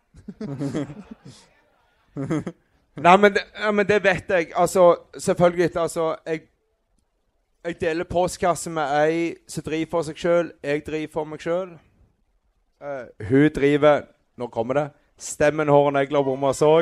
Nei, 2.94 3.18
men 3.18 3.34
det, 3.34 3.42
ja, 3.58 3.72
men 3.74 3.88
det 3.90 4.04
vet 4.04 4.30
jeg. 4.30 4.52
Altså, 4.56 4.96
selvfølgelig. 5.18 5.70
Altså, 5.82 6.16
jeg, 6.26 6.42
jeg 7.64 7.80
deler 7.82 8.04
postkasse 8.04 8.70
med 8.70 8.92
ei 9.00 9.36
som 9.48 9.64
driver 9.64 9.90
for 9.92 10.02
seg 10.08 10.18
sjøl. 10.20 10.52
Jeg 10.64 10.84
driver 10.86 11.12
for 11.14 11.24
meg 11.26 11.40
sjøl. 11.42 11.80
hun 13.30 13.50
driver 13.56 14.02
Nå 14.38 14.48
kommer 14.48 14.74
det. 14.74 14.90
Stemmen, 15.18 15.70
hår 15.70 15.86
og 15.92 15.94
negler 15.94 16.24
bommer 16.26 16.52
så. 16.58 16.82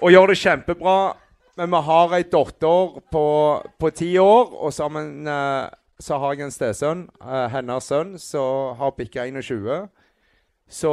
og 0.00 0.10
gjør 0.10 0.26
det 0.32 0.38
kjempebra. 0.40 1.16
Men 1.60 1.70
vi 1.70 1.80
har 1.90 2.14
ei 2.16 2.22
datter 2.24 3.00
på, 3.12 3.90
ti 3.94 4.18
år, 4.18 4.54
og 4.64 4.72
sammen 4.72 5.28
eh, 5.28 5.68
så 6.00 6.16
har 6.18 6.32
jeg 6.32 6.46
en 6.46 6.54
stesønn, 6.54 7.02
uh, 7.20 7.46
hennes 7.52 7.84
sønn, 7.84 8.14
som 8.18 8.78
har 8.80 8.94
bikka 8.96 9.26
21. 9.28 9.88
Så 10.72 10.92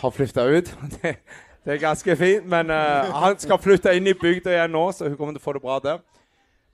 har 0.00 0.10
flytta 0.10 0.48
ut. 0.50 0.72
Det, 1.64 1.72
er 1.72 1.80
ganske 1.80 2.16
fint. 2.16 2.46
Men 2.46 2.70
uh, 2.70 3.10
han 3.22 3.38
skal 3.38 3.58
flytte 3.58 3.94
inn 3.96 4.06
i 4.06 4.14
bygda 4.14 4.52
igjen 4.52 4.74
nå, 4.74 4.84
så 4.92 5.08
hun 5.08 5.16
kommer 5.16 5.36
til 5.36 5.42
å 5.42 5.46
få 5.46 5.56
det 5.56 5.64
bra 5.64 5.78
der. 5.84 6.02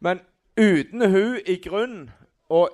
Men 0.00 0.22
uten 0.58 1.04
hun 1.12 1.36
i 1.46 1.56
grunn 1.62 2.10
Og 2.50 2.68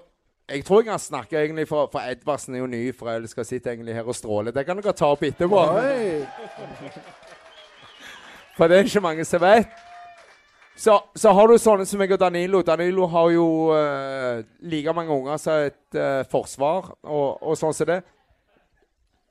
jeg 0.49 0.63
tror 0.65 0.81
jeg 0.81 0.87
kan 0.87 0.99
snakke 0.99 1.41
egentlig 1.41 1.67
for, 1.69 1.89
for 1.93 2.01
Edvardsen 2.07 2.55
er 2.55 2.63
jo 2.63 2.69
nyforelska, 2.71 3.45
sitter 3.45 3.73
egentlig 3.73 3.95
her 3.95 4.07
og 4.07 4.15
stråler. 4.15 4.55
Det 4.55 4.63
kan 4.67 4.79
dere 4.79 4.95
ta 4.95 5.09
opp 5.11 5.25
etterpå. 5.27 5.63
For 8.57 8.71
det 8.71 8.79
er 8.79 8.87
ikke 8.87 9.03
mange 9.03 9.25
som 9.27 9.43
vet. 9.43 9.75
Så, 10.77 10.95
så 11.17 11.33
har 11.33 11.49
du 11.49 11.57
sånne 11.59 11.87
som 11.89 11.99
meg 12.01 12.13
og 12.13 12.21
Danilo. 12.21 12.61
Danilo 12.63 13.09
har 13.09 13.31
jo 13.33 13.47
uh, 13.73 14.45
like 14.61 14.93
mange 14.95 15.13
unger 15.13 15.41
som 15.41 15.67
et 15.67 15.99
uh, 15.99 16.23
forsvar, 16.31 16.93
og, 17.03 17.43
og 17.43 17.57
sånn 17.59 17.75
som 17.75 17.89
det. 17.89 18.03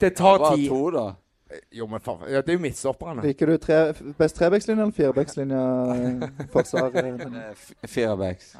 Det 0.01 0.11
tar 0.17 0.41
tid. 0.51 0.65
Bare 0.67 0.67
to, 0.67 0.89
da. 0.95 1.05
Jo, 1.71 1.87
men 1.87 1.99
faen, 2.03 2.23
ja, 2.29 2.41
det 2.41 2.49
er 2.53 2.57
jo 2.57 2.63
midtstopperne. 2.63 3.23
Liker 3.25 3.45
du 3.51 3.57
tre, 3.57 3.79
best 4.17 4.35
trebekslinje 4.39 4.81
eller 4.83 4.95
firebekslinje 4.95 5.61
forsvar? 6.55 6.95
eh, 6.95 7.51
f- 7.53 7.73
Firebacks. 7.89 8.55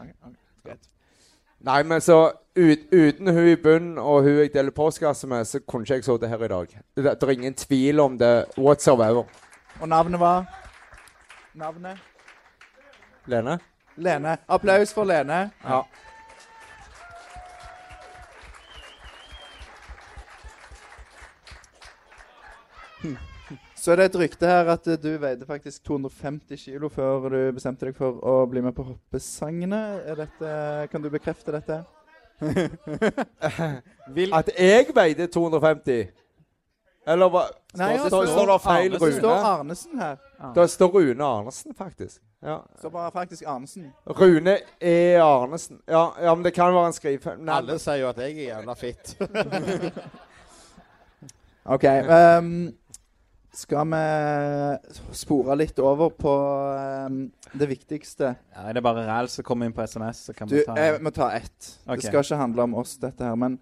Nei, 1.65 1.83
men 1.83 2.01
så 2.03 2.17
ut, 2.55 2.79
uten 2.93 3.27
hun 3.33 3.47
i 3.47 3.55
bunnen 3.55 3.97
og 3.97 4.23
hun 4.23 4.35
jeg 4.37 4.51
deler 4.53 4.71
postkasse 4.75 5.27
med, 5.27 5.45
så 5.49 5.59
kunne 5.65 5.83
ikke 5.87 5.93
jeg 5.97 6.03
sittet 6.05 6.29
her 6.29 6.43
i 6.45 6.49
dag. 6.51 6.75
Det, 6.95 7.03
det 7.05 7.23
er 7.23 7.31
ingen 7.33 7.53
tvil 7.57 7.99
om 8.03 8.17
det 8.21 8.33
whatsoever. 8.57 9.23
Og 9.81 9.87
navnet 9.89 10.19
var? 10.19 10.45
Navnet? 11.55 11.97
Lene? 13.25 13.57
Lene. 13.97 14.37
Applaus 14.51 14.93
for 14.93 15.07
Lene. 15.09 15.49
Ja. 15.63 15.81
Så 23.77 23.91
er 23.91 23.95
det 23.99 24.05
et 24.09 24.15
rykte 24.17 24.47
her 24.49 24.65
at 24.73 24.87
du 25.03 25.11
veide 25.21 25.45
faktisk 25.45 25.83
250 25.85 26.57
kilo 26.65 26.89
før 26.89 27.29
du 27.29 27.51
bestemte 27.53 27.85
deg 27.85 27.93
for 27.97 28.17
å 28.25 28.47
bli 28.49 28.61
med 28.65 28.73
på 28.73 28.83
hoppesangene. 28.87 29.81
Er 30.09 30.15
dette, 30.23 30.49
kan 30.91 31.01
du 31.03 31.09
bekrefte 31.13 31.51
dette? 31.53 31.83
At 34.35 34.49
jeg 34.57 34.85
veide 34.95 35.27
250? 35.31 36.07
Eller 37.07 37.29
hva? 37.29 37.43
Nei, 37.77 37.97
står, 37.99 38.01
ja, 38.01 38.07
står, 38.09 38.25
står 38.33 38.47
det 38.49 38.55
feil 38.63 38.95
Rune? 38.97 39.17
står 39.19 39.43
Arnesen 39.51 39.99
her. 40.01 40.15
Det 40.55 40.65
står 40.73 40.89
Rune 40.95 41.25
Arnesen, 41.25 41.75
faktisk. 41.77 42.21
Ja. 42.41 42.59
Så 42.81 42.89
bare 42.89 43.11
faktisk 43.13 43.43
Arnesen. 43.47 43.91
Rune 44.05 44.57
E. 44.81 44.95
Arnesen. 45.21 45.81
Ja, 45.85 46.07
ja, 46.21 46.35
men 46.35 46.43
det 46.43 46.53
kan 46.55 46.73
være 46.73 46.89
en 46.89 46.97
skrivefeil. 46.97 47.45
Alle 47.49 47.77
sier 47.81 48.01
jo 48.01 48.09
at 48.09 48.23
jeg 48.25 48.39
er 48.39 48.55
jævla 48.55 48.73
fit. 48.79 49.15
OK. 51.65 51.83
Um, 51.83 52.49
skal 53.55 53.87
vi 53.89 55.13
spore 55.15 55.55
litt 55.57 55.79
over 55.81 56.11
på 56.13 56.33
um, 57.07 57.21
det 57.57 57.69
viktigste? 57.71 58.35
Ja, 58.53 58.67
er 58.69 58.77
det 58.77 58.83
bare 58.85 59.05
ræl 59.07 59.29
som 59.31 59.47
kommer 59.47 59.65
inn 59.65 59.73
på 59.73 59.85
SMS, 59.87 60.25
så 60.27 60.35
kan 60.35 60.51
Du, 60.51 60.57
vi 60.59 60.65
ta 60.67 60.75
jeg 60.77 60.99
må 61.01 61.13
ta 61.15 61.31
ett. 61.33 61.71
Okay. 61.85 62.03
Det 62.03 62.11
skal 62.11 62.21
ikke 62.21 62.41
handle 62.43 62.67
om 62.67 62.77
oss, 62.83 62.97
dette 63.01 63.25
her. 63.25 63.39
Men 63.39 63.57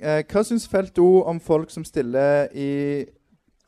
uh, 0.00 0.22
hva 0.24 0.44
syns 0.48 0.66
Felt 0.72 0.98
O 0.98 1.22
om 1.28 1.40
folk 1.40 1.70
som 1.70 1.86
stiller 1.86 2.50
i 2.56 3.06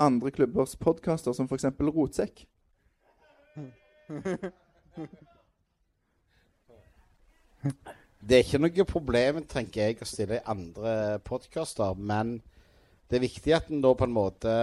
andre 0.02 0.30
klubbers 0.34 0.74
podkaster, 0.80 1.32
som 1.36 1.46
f.eks. 1.46 1.70
Rotsekk? 1.78 2.46
Det 8.28 8.36
er 8.36 8.42
ikke 8.42 8.60
noe 8.62 8.84
problem, 8.88 9.42
tenker 9.46 9.86
jeg, 9.86 10.02
å 10.02 10.08
stille 10.08 10.40
i 10.40 10.46
andre 10.50 11.18
podkaster, 11.26 11.94
men 11.94 12.40
det 13.08 13.18
er 13.18 13.24
viktig 13.24 13.54
at 13.56 13.70
en 13.72 13.82
da 13.84 13.94
på 13.96 14.06
en 14.06 14.14
måte 14.14 14.54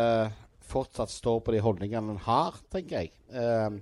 fortsatt 0.70 1.12
står 1.14 1.42
på 1.46 1.54
de 1.56 1.62
holdningene 1.64 2.16
en 2.16 2.24
har, 2.26 2.58
tenker 2.74 3.04
jeg. 3.04 3.14
Eh, 3.34 3.78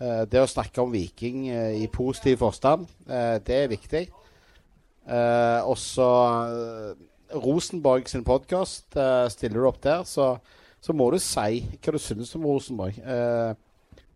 eh, 0.00 0.22
det 0.30 0.42
å 0.42 0.48
snakke 0.50 0.82
om 0.82 0.92
Viking 0.92 1.48
eh, 1.52 1.82
i 1.82 1.88
positiv 1.92 2.40
forstand, 2.44 2.88
eh, 3.08 3.36
det 3.44 3.62
er 3.64 3.72
viktig. 3.72 4.06
Også 5.10 6.04
Rosenborg 7.42 8.06
sin 8.06 8.22
podkast, 8.22 8.92
stiller 9.32 9.56
du 9.58 9.66
opp 9.66 9.80
der, 9.82 10.04
så, 10.06 10.36
så 10.78 10.94
må 10.94 11.08
du 11.10 11.16
si 11.18 11.64
hva 11.80 11.94
du 11.96 11.98
synes 11.98 12.30
om 12.38 12.44
Rosenborg. 12.46 13.00
Eh, 13.00 13.56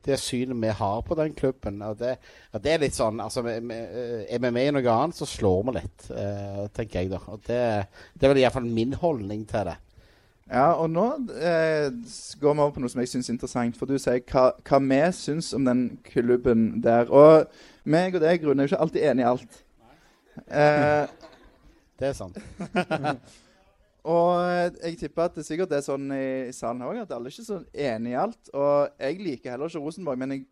det 0.04 0.18
synet 0.20 0.61
vi 0.61 0.73
har 0.78 1.00
på 1.06 1.16
den 1.18 1.34
klubben. 1.37 1.80
Og 1.82 1.99
det, 1.99 2.16
og 2.52 2.62
det 2.64 2.75
er 2.75 2.82
litt 2.82 2.96
sånn 2.96 3.23
altså, 3.25 3.44
eh, 3.49 4.26
Er 4.28 4.42
vi 4.42 4.50
med 4.50 4.68
i 4.68 4.75
noe 4.76 4.84
annet, 4.92 5.16
så 5.16 5.28
slår 5.28 5.64
vi 5.68 5.76
litt, 5.78 6.06
uh, 6.11 6.66
tenker 6.76 7.00
jeg. 7.00 7.11
da. 7.14 7.23
Og 7.32 7.42
det, 7.49 7.62
det 8.14 8.26
er 8.28 8.34
vel 8.34 8.42
iallfall 8.44 8.68
min 8.68 8.94
holdning 9.00 9.46
til 9.50 9.70
det. 9.70 9.78
Ja, 10.50 10.75
og 10.76 10.90
nå 10.92 11.06
eh, 11.40 11.87
går 12.40 12.52
vi 12.56 12.61
over 12.61 12.75
på 12.75 12.82
noe 12.84 12.92
som 12.92 13.00
jeg 13.00 13.08
syns 13.14 13.30
er 13.30 13.37
interessant. 13.38 13.78
For 13.80 13.88
du 13.88 13.96
sier 13.96 14.20
hva, 14.28 14.50
hva 14.61 14.80
vi 14.84 15.00
syns 15.16 15.54
om 15.56 15.64
den 15.64 15.87
klubben 16.04 16.82
der. 16.84 17.08
Og 17.08 17.49
meg 17.88 18.16
og 18.16 18.25
deg, 18.25 18.44
Rune, 18.44 18.61
er 18.61 18.68
jo 18.68 18.75
ikke 18.75 18.82
alltid 18.84 19.06
enig 19.11 19.25
i 19.25 19.30
alt. 19.32 19.62
Eh, 20.44 21.06
Det 22.00 22.11
er 22.11 22.16
sant. 22.18 22.37
og 24.04 24.30
eh, 24.44 24.66
jeg 24.90 24.99
tipper 25.00 25.28
at 25.30 25.37
det 25.38 25.46
sikkert 25.46 25.73
er 25.73 25.84
sånn 25.84 26.11
i, 26.12 26.49
i 26.50 26.52
salen 26.52 26.84
òg, 26.84 26.99
at 27.04 27.12
alle 27.16 27.30
er 27.30 27.32
ikke 27.32 27.46
så 27.46 27.61
enig 27.73 28.12
i 28.12 28.18
alt. 28.20 28.50
Og 28.52 28.99
jeg 29.00 29.20
liker 29.23 29.54
heller 29.54 29.73
ikke 29.73 29.80
Rosenborg, 29.80 30.20
men 30.20 30.34
jeg 30.34 30.42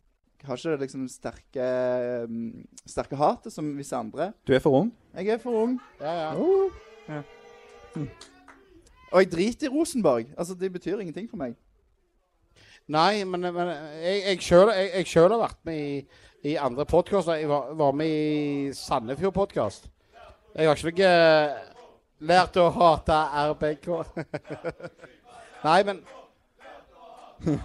har 0.49 0.56
ikke 0.56 0.73
det 0.73 0.87
liksom 0.87 1.02
sterke, 1.12 1.66
mm, 2.32 2.62
sterke 2.88 3.18
hatet 3.21 3.52
som 3.52 3.68
visse 3.76 3.99
andre. 3.99 4.30
Du 4.49 4.54
er 4.56 4.62
for 4.64 4.80
ung? 4.80 4.88
Jeg 5.18 5.35
er 5.35 5.42
for 5.42 5.66
ung. 5.66 5.76
Ja, 6.00 6.14
ja. 6.23 6.30
Oh. 6.32 6.73
Og 9.12 9.21
jeg 9.21 9.32
driter 9.35 9.68
i 9.68 9.73
Rosenborg. 9.75 10.32
Altså, 10.38 10.54
Det 10.54 10.73
betyr 10.73 10.99
ingenting 10.99 11.28
for 11.30 11.37
meg. 11.37 11.52
Nei, 12.88 13.25
men, 13.25 13.40
men 13.54 13.68
jeg, 14.02 14.23
jeg 14.26 14.40
sjøl 14.42 14.73
jeg, 14.73 14.88
jeg 14.97 15.06
selv 15.06 15.37
har 15.37 15.44
vært 15.44 15.61
med 15.68 15.76
i, 15.78 16.00
i 16.50 16.56
andre 16.56 16.87
podkaster. 16.88 17.37
Jeg 17.38 17.49
var, 17.52 17.75
var 17.78 17.92
med 17.92 18.09
i 18.09 18.73
Sandefjord-podkast. 18.75 19.87
Jeg 20.56 20.68
har 20.68 20.76
ikke 20.76 20.90
noe 20.90 21.72
lært 22.23 22.59
å 22.61 22.68
hate 22.75 23.18
RBK. 23.53 23.88
Nei, 25.66 25.79
men 25.88 26.03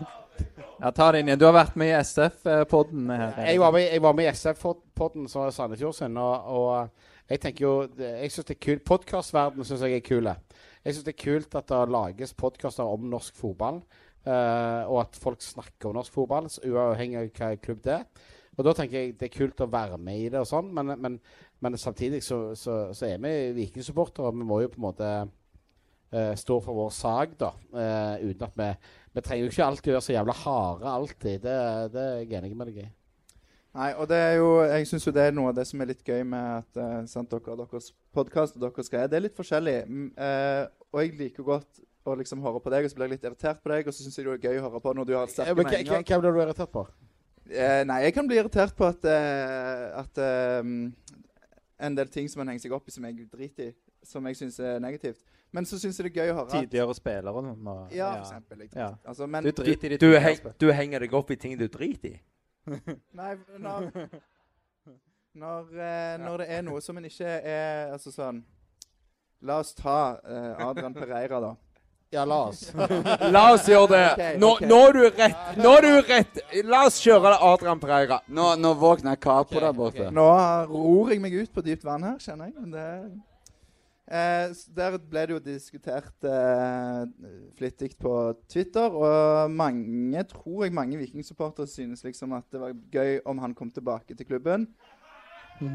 Ja, 0.78 0.92
ta 0.94 1.08
det 1.10 1.24
inn 1.24 1.32
igjen. 1.32 1.40
Du 1.42 1.48
har 1.48 1.56
vært 1.56 1.78
med 1.80 1.90
i 1.90 1.98
SF-podden 1.98 3.10
her. 3.10 3.38
jeg 3.50 3.62
var 3.62 3.72
med, 3.74 3.88
jeg 3.90 4.02
var 4.06 4.18
med 4.18 4.28
i 4.28 4.30
SF-podden 4.30 5.26
som 5.32 5.42
var 5.42 5.56
Sandefjord 5.56 5.96
sin, 5.98 6.18
og, 6.22 6.52
og 6.54 7.32
jeg 7.32 7.42
tenker 7.42 7.66
jo 7.66 7.72
Jeg 7.98 8.30
syns 8.32 8.48
det 8.48 8.56
er 8.56 8.66
kult. 8.68 8.84
Podkastverdenen 8.86 9.66
syns 9.66 9.86
jeg 9.88 9.98
er 9.98 10.06
kul. 10.06 10.30
Jeg 10.30 10.94
syns 10.94 11.08
det 11.08 11.16
er 11.16 11.24
kult 11.24 11.58
at 11.58 11.72
det 11.74 11.82
lages 11.96 12.36
podkaster 12.38 12.86
om 12.86 13.10
norsk 13.10 13.36
fotball. 13.36 13.82
uh, 14.28 14.84
og 14.92 15.02
at 15.06 15.18
folk 15.18 15.42
snakker 15.42 15.90
om 15.90 15.98
norsk 15.98 16.14
fotball, 16.14 16.50
uavhengig 16.68 17.18
av 17.22 17.30
hva 17.32 17.54
klubb 17.64 17.82
det 17.86 17.94
er. 17.98 18.06
Og 18.58 18.66
da 18.66 18.74
tenker 18.74 18.98
jeg 18.98 19.18
det 19.20 19.28
er 19.28 19.36
kult 19.36 19.62
å 19.62 19.70
være 19.70 20.00
med 20.02 20.20
i 20.20 20.30
det 20.34 20.42
og 20.42 20.50
sånn, 20.50 20.72
men, 20.74 20.96
men, 20.98 21.18
men 21.62 21.78
samtidig 21.78 22.24
så, 22.24 22.54
så, 22.56 22.94
så 22.94 23.06
er 23.10 23.18
vi 23.24 23.32
vikingsupportere. 23.64 24.32
Vi 24.36 24.46
må 24.46 24.60
jo 24.62 24.70
på 24.74 24.78
en 24.82 24.86
måte 24.88 25.08
eh, 26.12 26.36
stå 26.38 26.60
for 26.64 26.78
vår 26.78 26.92
sak, 26.94 27.34
da. 27.40 27.52
eh, 27.74 28.28
uten 28.30 28.46
at 28.48 28.58
vi 28.62 28.70
Vi 29.18 29.22
trenger 29.26 29.48
jo 29.48 29.50
ikke 29.50 29.66
alltid 29.66 29.94
være 29.96 30.02
så 30.06 30.14
jævla 30.14 30.34
harde 30.44 30.86
alltid. 30.94 31.40
Det, 31.42 31.56
det 31.96 32.02
er 32.06 32.18
jeg 32.22 32.34
enig 32.38 32.56
med 32.58 32.68
deg 32.70 32.76
i. 32.84 32.88
Nei, 33.78 33.88
og 33.98 34.08
det 34.10 34.18
er 34.18 34.36
jo, 34.38 34.52
jeg 34.66 34.86
syns 34.90 35.06
jo 35.08 35.12
det 35.14 35.24
er 35.28 35.34
noe 35.38 35.50
av 35.52 35.56
det 35.58 35.66
som 35.70 35.82
er 35.82 35.90
litt 35.90 36.04
gøy 36.06 36.22
med 36.26 36.46
at 36.62 36.78
eh, 36.82 37.02
sant, 37.10 37.30
dere 37.34 37.54
og 37.56 37.60
deres 37.64 37.90
podkast 38.14 38.56
og 38.58 38.64
deres 38.68 38.90
greier. 38.94 39.10
Det 39.10 39.18
er 39.18 39.26
litt 39.26 39.38
forskjellig. 39.38 39.76
Eh, 40.18 40.64
og 40.94 41.02
jeg 41.02 41.18
liker 41.18 41.46
godt 41.46 41.82
å 42.08 42.14
liksom 42.18 42.42
høre 42.46 42.62
på 42.64 42.72
deg, 42.72 42.86
og 42.88 42.94
så 42.94 42.96
blir 43.00 43.10
jeg 43.10 43.16
litt 43.18 43.26
irritert 43.28 43.60
på 43.66 43.74
deg, 43.74 43.90
og 43.90 43.94
så 43.98 44.06
syns 44.06 44.16
jeg 44.22 44.26
det 44.30 44.38
er 44.38 44.46
gøy 44.54 44.62
å 44.62 44.66
høre 44.70 44.82
på 44.86 44.94
når 44.96 45.10
du 45.10 45.14
har 45.18 45.28
sterke 45.34 45.58
meninger. 45.68 45.92
hva- 45.98 46.06
Hva 46.14 46.22
blir 46.24 46.38
du 46.38 46.42
irritert 46.46 46.72
på? 46.78 46.86
Eh, 47.50 47.82
nei, 47.90 48.00
jeg 48.06 48.14
kan 48.16 48.28
bli 48.30 48.38
irritert 48.40 48.74
på 48.78 48.86
at, 48.88 49.06
at 50.06 50.22
eh, 50.22 50.72
en 51.80 51.96
del 51.98 52.10
ting 52.10 52.30
som 52.30 52.42
man 52.42 52.52
henger 52.52 52.66
seg 52.66 52.74
opp 52.78 52.88
i, 52.90 52.94
som 52.94 53.06
jeg 53.06 53.28
driter 53.32 53.70
i, 53.70 53.74
som 54.06 54.26
jeg 54.30 54.40
syns 54.40 54.60
er 54.64 54.80
negativt. 54.82 55.22
Men 55.54 55.66
så 55.66 55.80
syns 55.80 56.00
jeg 56.00 56.10
det 56.10 56.14
er 56.16 56.24
gøy 56.24 56.32
å 56.34 56.38
høre 56.40 56.48
at 56.50 56.56
Tidligere 56.66 56.96
spillere 56.98 57.34
og 57.34 57.46
sånn. 57.46 57.70
Ja, 57.96 58.10
for 58.16 58.24
eksempel. 58.26 58.64
Ja. 58.74 58.90
altså, 59.06 59.28
men 59.28 59.46
Du 59.46 59.52
driter 59.52 59.94
i 59.94 59.96
ditt 59.96 60.02
Du, 60.02 60.08
tidligere 60.08 60.24
heng, 60.26 60.50
du 60.60 60.68
henger 60.74 61.06
deg 61.06 61.14
opp 61.20 61.32
i 61.32 61.38
ting 61.40 61.56
du 61.60 61.68
driter 61.72 62.18
i? 62.18 62.20
Nei, 63.20 63.30
når, 63.64 63.88
når, 65.40 65.70
eh, 65.72 66.18
når 66.20 66.44
det 66.44 66.48
er 66.58 66.66
noe 66.68 66.82
som 66.84 66.98
en 67.00 67.08
ikke 67.08 67.38
er 67.48 67.94
Altså 67.96 68.12
sånn 68.12 68.42
La 69.48 69.60
oss 69.62 69.72
ta 69.78 70.18
eh, 70.26 70.66
Adrian 70.66 70.96
Pereira, 70.98 71.40
da. 71.40 71.54
Ja, 72.10 72.26
la 72.26 72.46
oss. 72.48 72.74
La 73.36 73.42
oss 73.52 73.66
gjøre 73.68 73.88
det. 73.92 74.28
Nå, 74.40 74.54
okay. 74.56 74.68
nå 74.70 74.78
er 74.88 74.94
du 74.96 75.02
rett. 75.10 75.58
Nå 75.60 75.72
er 75.76 75.82
du 75.84 75.90
rett. 76.08 76.38
La 76.64 76.86
oss 76.88 77.02
kjøre 77.04 77.34
det, 77.34 77.40
Adrian 77.44 77.82
Pereira. 77.84 78.22
Nå, 78.32 78.54
nå 78.64 78.72
våkner 78.80 79.20
Capo 79.20 79.58
okay, 79.58 79.64
der 79.66 79.74
borte. 79.76 80.06
Okay. 80.06 80.16
Nå 80.16 80.28
ror 80.72 81.12
jeg 81.12 81.20
meg 81.24 81.36
ut 81.36 81.52
på 81.52 81.64
dypt 81.66 81.84
vann 81.84 82.08
her, 82.08 82.16
kjenner 82.24 82.48
jeg. 82.48 82.56
Men 82.62 82.72
det 82.78 82.88
eh, 84.08 84.56
Der 84.80 84.96
ble 85.04 85.26
det 85.28 85.36
jo 85.36 85.42
diskutert 85.50 86.30
eh, 86.32 87.04
flittig 87.60 87.92
på 88.00 88.16
Twitter, 88.48 88.88
og 88.88 89.52
mange, 89.52 90.24
tror 90.32 90.64
jeg 90.64 90.78
mange 90.80 91.04
vikingsupportere 91.04 91.68
synes 91.68 92.08
liksom 92.08 92.40
at 92.40 92.48
det 92.56 92.64
var 92.64 92.72
gøy 92.96 93.20
om 93.28 93.44
han 93.44 93.56
kom 93.58 93.72
tilbake 93.76 94.16
til 94.16 94.32
klubben. 94.32 94.70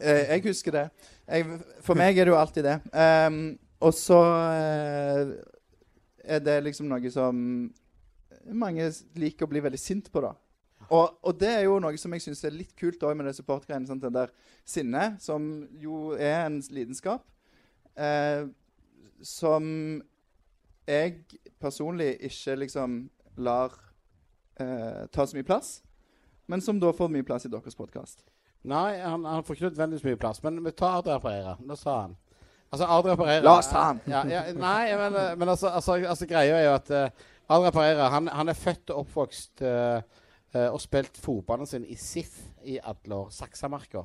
Eh, 0.00 0.30
jeg 0.34 0.44
husker 0.48 0.74
det. 0.74 0.84
Jeg, 1.26 1.58
for 1.84 1.98
meg 1.98 2.18
er 2.18 2.26
det 2.26 2.34
jo 2.34 2.38
alltid 2.38 2.66
det. 2.66 2.78
Um, 2.92 3.58
og 3.84 3.94
så 3.94 4.20
eh, 4.54 5.34
er 6.24 6.40
det 6.44 6.62
liksom 6.64 6.88
noe 6.88 7.10
som 7.12 7.36
mange 8.52 8.88
liker 9.18 9.46
å 9.46 9.52
bli 9.52 9.62
veldig 9.64 9.80
sint 9.80 10.10
på, 10.12 10.22
da. 10.24 10.32
Og, 10.90 11.14
og 11.24 11.36
det 11.40 11.48
er 11.48 11.62
jo 11.64 11.78
noe 11.80 11.96
som 12.00 12.12
jeg 12.12 12.26
syns 12.26 12.44
er 12.44 12.56
litt 12.56 12.74
kult 12.76 13.02
òg 13.06 13.16
med 13.16 13.28
det 13.28 13.36
supportgreiene. 13.38 13.88
Sånn, 13.88 14.02
Det 14.02 14.12
der 14.12 14.34
sinnet, 14.68 15.22
som 15.24 15.64
jo 15.80 16.12
er 16.18 16.44
en 16.44 16.60
lidenskap, 16.74 17.24
eh, 17.96 18.44
som 19.24 19.64
jeg 20.84 21.24
personlig 21.62 22.18
ikke 22.28 22.58
liksom 22.60 22.98
lar 23.40 23.72
eh, 24.60 25.06
ta 25.08 25.24
så 25.24 25.36
mye 25.36 25.48
plass, 25.48 25.78
men 26.46 26.60
som 26.60 26.80
da 26.80 26.92
får 26.92 27.12
mye 27.12 27.24
plass 27.24 27.48
i 27.48 27.52
deres 27.52 27.78
podkast. 27.78 28.26
Nei, 28.64 28.96
han, 29.00 29.24
han 29.28 29.44
får 29.44 29.58
ikke 29.58 29.68
nødvendigvis 29.68 30.06
mye 30.08 30.20
plass. 30.20 30.42
Men 30.44 30.62
vi 30.64 30.72
tar 30.72 30.98
Adria 30.98 31.18
Pereira. 31.20 31.56
Nå 31.60 31.76
sa 31.76 31.98
han. 32.04 32.16
Altså, 32.72 32.88
Adria 32.90 33.14
Pereira 33.20 33.44
La 33.44 33.58
oss 33.60 33.68
ta 33.70 33.84
han. 33.90 34.00
Ja, 34.10 34.24
ja, 34.26 34.42
nei, 34.56 34.88
men, 34.98 35.14
eh, 35.20 35.34
men 35.38 35.52
altså, 35.52 35.68
altså, 35.68 35.98
altså 36.10 36.26
greia 36.26 36.56
er 36.58 36.64
jo 36.66 36.72
at 36.74 36.90
uh, 36.90 37.26
Adria 37.54 37.70
Pereira 37.76 38.08
han, 38.10 38.30
han 38.32 38.50
er 38.50 38.58
født 38.58 38.90
og 38.90 39.04
oppvokst 39.04 39.62
uh, 39.62 40.00
uh, 40.56 40.68
og 40.72 40.80
spilt 40.82 41.20
fotballen 41.20 41.68
sin 41.70 41.84
i 41.86 41.94
SIF 42.00 42.40
i 42.64 42.80
alle 42.82 43.20
år. 43.20 43.30
Saksamarka. 43.36 44.02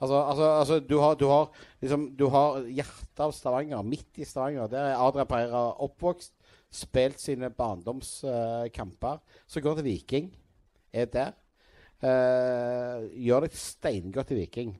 Altså, 0.00 0.20
altså, 0.20 0.50
altså 0.58 0.80
du, 0.80 0.98
har, 0.98 1.14
du, 1.14 1.26
har, 1.30 1.48
liksom, 1.80 2.10
du 2.18 2.26
har 2.34 2.60
hjertet 2.66 3.24
av 3.24 3.32
Stavanger, 3.36 3.82
midt 3.86 4.20
i 4.20 4.28
Stavanger. 4.28 4.68
Der 4.72 4.90
er 4.90 5.00
Adria 5.00 5.24
Pereira 5.28 5.64
oppvokst. 5.86 6.34
Spilt 6.70 7.18
sine 7.18 7.48
barndomskamper. 7.50 9.16
så 9.46 9.60
går 9.60 9.80
til 9.80 9.84
Viking. 9.84 10.28
Er 10.92 11.08
der. 11.10 11.32
Eh, 12.00 13.08
gjør 13.26 13.44
det 13.44 13.56
steingodt 13.60 14.32
i 14.32 14.38
Viking. 14.38 14.76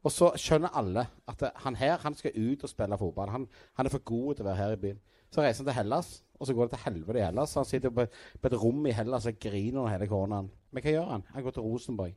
Og 0.00 0.12
så 0.14 0.30
skjønner 0.38 0.76
alle 0.78 1.04
at 1.28 1.42
han 1.64 1.76
her 1.76 1.98
han 2.04 2.14
skal 2.16 2.36
ut 2.36 2.62
og 2.64 2.70
spille 2.70 2.98
fotball. 2.98 3.32
Han, 3.34 3.48
han 3.76 3.86
er 3.86 3.92
for 3.92 4.04
god 4.06 4.38
til 4.38 4.46
å 4.46 4.48
være 4.48 4.60
her 4.62 4.76
i 4.76 4.82
byen. 4.84 5.00
Så 5.30 5.42
reiser 5.42 5.62
han 5.62 5.70
til 5.70 5.78
Hellas, 5.78 6.12
og 6.38 6.46
så 6.46 6.54
går 6.54 6.68
det 6.68 6.78
til 6.78 6.84
helvete 6.86 7.20
i 7.20 7.26
Hellas. 7.26 7.54
Han 7.58 7.66
sitter 7.68 7.92
på, 7.94 8.06
på 8.40 8.50
et 8.50 8.56
rom 8.62 8.86
i 8.86 8.94
Hellas 8.94 9.26
og 9.30 9.42
griner 9.42 9.82
under 9.82 9.92
hele 9.92 10.08
koronaen. 10.10 10.48
Men 10.70 10.86
hva 10.86 10.94
gjør 10.94 11.10
han? 11.10 11.26
Han 11.34 11.44
går 11.44 11.56
til 11.56 11.66
Rosenborg. 11.66 12.16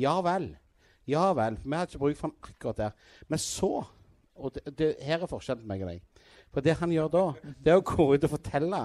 Ja 0.00 0.14
vel. 0.24 0.52
Ja 1.10 1.26
vel. 1.36 1.58
Vi 1.64 1.76
hadde 1.76 1.92
ikke 1.92 2.04
bruk 2.04 2.20
for 2.20 2.28
han 2.28 2.36
akkurat 2.52 2.80
der. 2.80 3.12
Men 3.28 3.42
så 3.42 3.84
Og 4.34 4.50
det, 4.50 4.78
det, 4.78 4.86
her 4.98 5.22
er 5.22 5.30
forskjellen 5.30 5.62
på 5.62 5.68
meg 5.70 5.82
og 5.84 5.90
deg. 5.92 6.22
For 6.50 6.60
det 6.60 6.72
han 6.80 6.90
gjør 6.90 7.10
da, 7.12 7.20
det 7.62 7.70
er 7.70 7.76
å 7.78 7.84
gå 7.86 8.06
ut 8.16 8.24
og 8.26 8.32
fortelle 8.32 8.80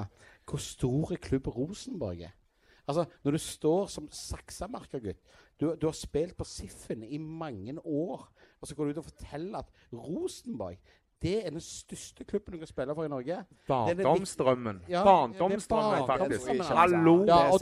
hvor 0.46 0.62
stor 0.62 1.16
klubb 1.26 1.48
Rosenborg 1.56 2.22
er. 2.28 2.36
Altså, 2.90 3.06
Når 3.24 3.36
du 3.36 3.42
står 3.44 3.90
som 3.94 4.08
saksamarka-gutt 4.12 5.20
du, 5.60 5.74
du 5.76 5.90
har 5.90 5.98
spilt 5.98 6.38
på 6.40 6.48
Siffen 6.48 7.04
i 7.04 7.20
mange 7.20 7.76
år, 7.84 8.24
og 8.62 8.68
så 8.68 8.76
går 8.76 8.86
du 8.86 8.96
ut 8.96 9.02
og 9.04 9.10
forteller 9.12 9.60
at 9.60 9.74
Rosenborg 9.94 10.80
det 11.20 11.34
er 11.46 11.50
den 11.52 11.60
største 11.60 12.24
klubben 12.24 12.54
du 12.54 12.62
kan 12.62 12.68
spille 12.70 12.96
for 12.96 13.04
i 13.04 13.10
Norge. 13.12 13.42
Barndomsdrømmen. 13.68 14.78
Ja, 14.88 15.04
Barndomsdrømmen, 15.04 16.06
faktisk. 16.08 16.48
Hallo! 16.72 17.26
Ja, 17.28 17.52
og 17.52 17.60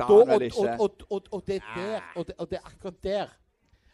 det 1.48 1.56
er 1.56 1.66
der, 1.76 2.02
og 2.16 2.28
det, 2.28 2.36
og 2.38 2.52
det 2.52 2.60
er 2.60 2.66
akkurat 2.66 3.04
der 3.04 3.34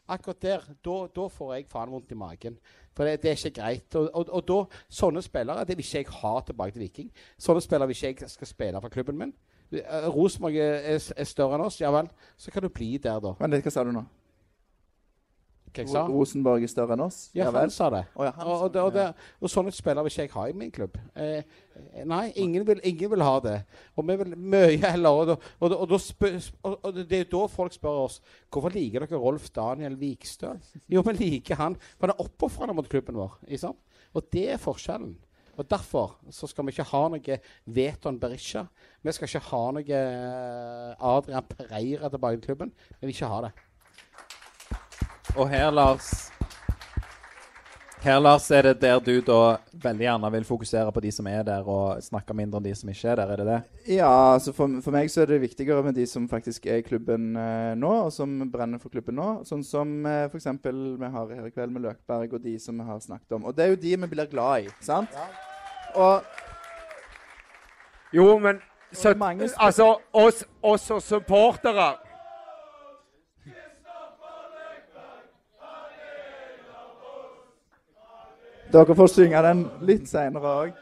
Akkurat 0.07 0.41
der, 0.41 0.63
da, 0.83 0.95
da 1.15 1.27
får 1.31 1.53
jeg 1.53 1.67
faen 1.71 1.91
vondt 1.93 2.11
i 2.11 2.15
magen. 2.19 2.57
For 2.91 3.07
det, 3.07 3.21
det 3.23 3.29
er 3.31 3.37
ikke 3.39 3.61
greit. 3.61 3.95
Og, 3.95 4.09
og, 4.11 4.33
og 4.35 4.43
da, 4.49 4.57
sånne 4.91 5.23
spillere 5.23 5.63
det 5.63 5.77
vil 5.79 5.85
ikke 5.85 6.01
jeg 6.01 6.17
ha 6.19 6.33
tilbake 6.43 6.75
til 6.75 6.83
Viking. 6.83 7.13
Sånne 7.39 7.63
spillere 7.63 7.87
vil 7.87 8.01
ikke 8.11 8.27
jeg 8.27 8.33
skal 8.33 8.49
spille 8.51 8.81
for 8.83 8.91
klubben 8.91 9.21
min. 9.21 9.31
Eh, 9.73 10.09
Rosenborg 10.13 10.57
er, 10.57 10.99
er, 11.15 11.29
større 11.29 11.57
enn 11.57 11.65
oss, 11.65 11.79
ja 11.81 11.91
vel. 11.93 12.09
Så 12.37 12.51
kan 12.53 12.65
du 12.65 12.69
bli 12.69 12.97
der, 13.01 13.21
da. 13.23 13.33
Men 13.39 13.57
hva 13.57 13.73
sa 13.73 13.85
du 13.85 13.93
nå? 13.95 14.03
Hva 15.73 15.81
jeg 15.81 15.89
sa? 15.89 16.03
Rosenborg 16.05 16.63
er 16.63 16.69
større 16.69 16.93
enn 16.93 17.01
oss? 17.07 17.17
Ja, 17.33 17.47
han 17.53 17.71
sa 17.73 17.87
det. 17.89 18.03
Oh, 18.13 18.25
ja, 18.27 18.33
han 18.37 18.45
Og, 18.45 18.67
og, 18.67 18.73
det, 18.73 18.81
og, 18.83 18.93
det, 18.93 19.07
og 19.41 19.49
sånne 19.49 19.73
spillere 19.73 20.05
vil 20.05 20.13
ikke 20.13 20.27
jeg 20.27 20.33
ha 20.35 20.45
i 20.49 20.55
min 20.61 20.73
klubb. 20.73 20.99
Eh, 21.17 21.57
nei, 22.05 22.27
ingen 22.43 22.67
vil, 22.67 22.81
ingen 22.85 23.13
vil 23.15 23.25
ha 23.25 23.33
det. 23.41 23.55
Og 23.97 24.05
vi 24.09 24.17
vil 24.21 24.37
mye 24.37 24.77
heller. 24.93 25.33
Og, 25.57 26.93
det 26.99 27.23
er 27.23 27.29
da 27.31 27.43
folk 27.49 27.73
spør 27.73 28.03
oss 28.05 28.19
hvorfor 28.53 28.75
liker 28.75 29.07
dere 29.07 29.21
Rolf 29.21 29.49
Daniel 29.55 29.97
Vikstøl. 29.97 30.61
Jo, 30.93 31.01
vi 31.09 31.17
liker 31.17 31.57
han, 31.57 31.79
for 31.97 32.07
han 32.07 32.13
er 32.13 32.25
oppofrende 32.27 32.77
mot 32.77 32.89
klubben 32.89 33.17
vår. 33.17 33.39
Ikke 33.49 33.65
sant? 33.65 33.81
Og 34.13 34.29
det 34.29 34.51
er 34.53 34.61
forskjellen. 34.61 35.15
Og 35.57 35.69
Derfor 35.69 36.17
så 36.31 36.47
skal 36.49 36.65
vi 36.65 36.73
ikke 36.73 36.87
ha 36.89 37.03
noe 37.13 37.37
Veton 37.65 38.19
Berisha. 38.19 38.65
Vi 39.03 39.13
skal 39.13 39.29
ikke 39.29 39.43
ha 39.51 39.61
noe 39.77 39.99
eh, 39.99 41.05
Adrian 41.13 41.45
Pereira 41.45 42.09
tilbake 42.09 42.39
i 42.39 42.45
klubben. 42.47 42.73
Vi 42.97 43.05
vil 43.05 43.13
ikke 43.13 43.29
ha 43.29 43.41
det. 43.45 43.51
Og 45.37 45.49
her, 45.49 45.69
Lars 45.71 46.32
Her, 48.03 48.19
Lars, 48.19 48.51
er 48.51 48.65
det 48.67 48.81
der 48.81 48.97
du 48.99 49.21
da 49.23 49.61
veldig 49.79 50.03
gjerne 50.03 50.29
vil 50.33 50.43
fokusere 50.43 50.91
på 50.91 51.01
de 51.05 51.11
som 51.15 51.27
er 51.31 51.45
der, 51.47 51.63
og 51.63 52.01
snakke 52.03 52.35
mindre 52.35 52.59
om 52.59 52.65
de 52.65 52.73
som 52.75 52.89
ikke 52.91 53.07
er 53.13 53.15
der. 53.21 53.29
Er 53.31 53.39
det 53.39 53.45
det? 53.47 53.59
Ja, 53.95 54.09
altså 54.33 54.51
for, 54.51 54.73
for 54.83 54.91
meg 54.91 55.07
så 55.07 55.21
er 55.23 55.29
det 55.31 55.37
viktigere 55.39 55.79
med 55.85 55.95
de 55.95 56.03
som 56.11 56.25
faktisk 56.27 56.67
er 56.67 56.81
i 56.81 56.83
klubben 56.83 57.37
eh, 57.39 57.71
nå, 57.79 57.93
og 58.09 58.11
som 58.11 58.33
brenner 58.51 58.83
for 58.83 58.91
klubben 58.91 59.15
nå. 59.15 59.29
Sånn 59.47 59.63
som 59.63 59.93
eh, 60.03 60.25
f.eks. 60.27 60.51
vi 60.67 61.13
har 61.15 61.31
her 61.31 61.47
i 61.47 61.53
kveld 61.55 61.71
med 61.71 61.85
Løkberg 61.87 62.35
og 62.35 62.43
de 62.43 62.57
som 62.59 62.75
vi 62.75 62.89
har 62.91 62.99
snakket 62.99 63.37
om. 63.39 63.47
Og 63.47 63.55
det 63.55 63.63
er 63.63 63.71
jo 63.71 63.79
de 63.85 63.95
vi 64.03 64.11
blir 64.17 64.31
glad 64.35 64.67
i, 64.67 64.75
sant? 64.83 65.15
Og 65.95 66.27
Jo, 68.11 68.33
men 68.37 68.59
så, 68.91 69.15
mange 69.15 69.47
Altså, 69.55 69.93
oss, 70.11 70.43
oss 70.59 70.91
som 70.91 70.99
supportere 70.99 71.93
dere 78.73 78.95
får 78.95 79.07
synge 79.13 79.43
den 79.45 79.67
litt 79.85 80.09
seinere 80.09 80.57
òg. 80.63 80.73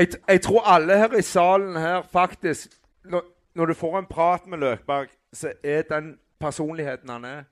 jeg, 0.00 0.08
jeg 0.28 0.40
tror 0.42 0.68
alle 0.74 0.98
her 0.98 1.16
i 1.18 1.22
salen 1.22 1.76
her 1.76 2.02
faktisk 2.02 2.76
når, 3.04 3.24
når 3.54 3.66
du 3.66 3.74
får 3.74 3.98
en 3.98 4.06
prat 4.06 4.46
med 4.46 4.58
Løkberg, 4.58 5.08
så 5.32 5.52
er 5.64 5.82
den 5.82 6.18
personligheten 6.40 7.08
han 7.08 7.24
er, 7.24 7.42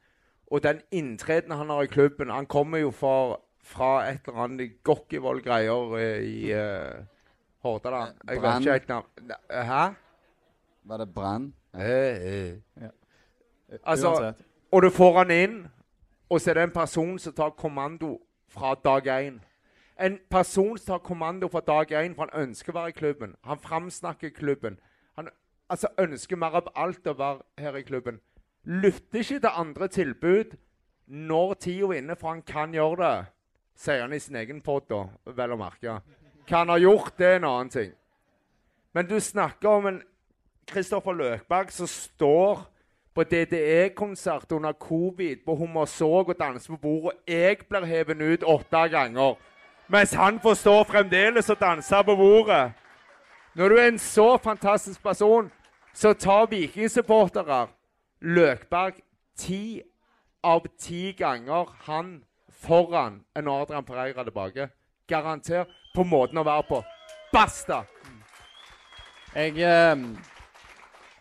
og 0.47 0.63
den 0.63 0.81
inntredenen 0.91 1.59
han 1.59 1.71
har 1.71 1.83
i 1.83 1.87
klubben 1.87 2.31
Han 2.31 2.47
kommer 2.47 2.79
jo 2.79 2.91
fra, 2.91 3.37
fra 3.63 4.09
et 4.11 4.21
eller 4.27 4.45
annet 4.45 4.83
Gokkivoll-greier 4.85 5.97
eh, 5.99 6.23
i 6.23 6.53
uh, 6.53 7.05
Hordaland. 7.65 8.15
Jeg 8.29 8.43
vet 8.43 8.61
ikke 8.61 8.73
helt 8.73 8.89
navn. 8.89 9.07
Hæ? 9.51 9.85
Var 10.85 10.97
det 10.97 11.15
Brann? 11.15 11.55
Eh, 11.75 11.83
eh. 11.91 12.89
Altså, 13.85 14.09
Uansett. 14.09 14.47
og 14.73 14.83
du 14.83 14.91
får 14.91 15.19
han 15.19 15.31
inn, 15.31 15.59
og 16.31 16.41
så 16.41 16.51
er 16.51 16.55
det 16.55 16.63
en 16.63 16.71
person 16.71 17.19
som 17.19 17.33
tar 17.33 17.51
kommando 17.51 18.19
fra 18.49 18.75
dag 18.85 19.09
én. 19.09 19.41
En 20.01 20.19
person 20.31 20.79
som 20.79 20.87
tar 20.87 20.99
kommando 20.99 21.49
fra 21.49 21.61
dag 21.61 21.93
én, 21.93 22.15
for 22.15 22.29
han 22.29 22.49
ønsker 22.49 22.73
å 22.73 22.79
være 22.79 22.89
i 22.89 22.97
klubben. 22.97 23.35
Han 23.45 23.59
framsnakker 23.59 24.31
klubben. 24.31 24.79
Han 25.17 25.29
altså, 25.69 25.89
ønsker 25.99 26.37
mer 26.37 26.57
av 26.61 26.69
alt 26.77 27.07
å 27.07 27.17
være 27.19 27.41
her 27.59 27.77
i 27.77 27.83
klubben. 27.83 28.21
Lytter 28.65 29.19
ikke 29.19 29.41
til 29.41 29.51
andre 29.55 29.89
tilbud 29.89 30.57
når 31.07 31.55
tida 31.55 31.87
er 31.87 32.03
inne, 32.03 32.17
for 32.17 32.29
han 32.29 32.43
kan 32.43 32.75
gjøre 32.75 32.97
det. 33.03 33.27
Sier 33.79 34.01
han 34.03 34.13
i 34.13 34.19
sin 34.19 34.37
egen 34.37 34.61
pod, 34.61 34.91
vel 35.25 35.55
å 35.55 35.57
merke. 35.57 36.01
Hva 36.49 36.63
han 36.65 36.73
har 36.73 36.83
gjort, 36.83 37.15
det 37.19 37.27
er 37.27 37.37
en 37.37 37.49
annen 37.49 37.71
ting. 37.73 37.93
Men 38.93 39.07
du 39.07 39.21
snakker 39.21 39.69
om 39.69 39.87
en 39.87 40.03
Kristoffer 40.69 41.13
Løkberg 41.17 41.71
som 41.73 41.89
står 41.89 42.67
på 43.19 43.25
DDE-konsert 43.25 44.53
under 44.53 44.73
covid 44.73 45.37
på 45.47 45.55
Hummersåk 45.55 46.29
og 46.29 46.37
danser 46.39 46.77
på 46.77 46.77
bordet. 46.77 47.17
Jeg 47.27 47.57
blir 47.69 47.85
hevet 47.85 48.21
ut 48.23 48.45
åtte 48.47 48.83
ganger, 48.93 49.35
mens 49.89 50.13
han 50.15 50.39
forstår 50.39 50.85
fremdeles 50.87 51.51
å 51.51 51.57
danse 51.59 52.03
på 52.07 52.15
bordet. 52.15 52.77
Når 53.59 53.69
du 53.69 53.77
er 53.77 53.89
en 53.89 53.99
så 53.99 54.37
fantastisk 54.37 55.03
person, 55.03 55.51
så 55.95 56.13
tar 56.15 56.47
vikingsupportere 56.47 57.67
Løkberg 58.23 59.03
ti 59.37 59.83
av 60.45 60.71
ti 60.79 61.11
ganger 61.19 61.75
han 61.91 62.21
foran 62.63 63.25
en 63.35 63.49
Adrian 63.49 63.85
Pereira 63.85 64.23
tilbake. 64.25 64.71
Garantert 65.09 65.75
på 65.95 66.07
måten 66.07 66.39
å 66.39 66.47
være 66.47 66.71
på. 66.71 66.83
Basta! 67.33 67.83
Jeg, 69.35 69.59
eh, 69.59 69.97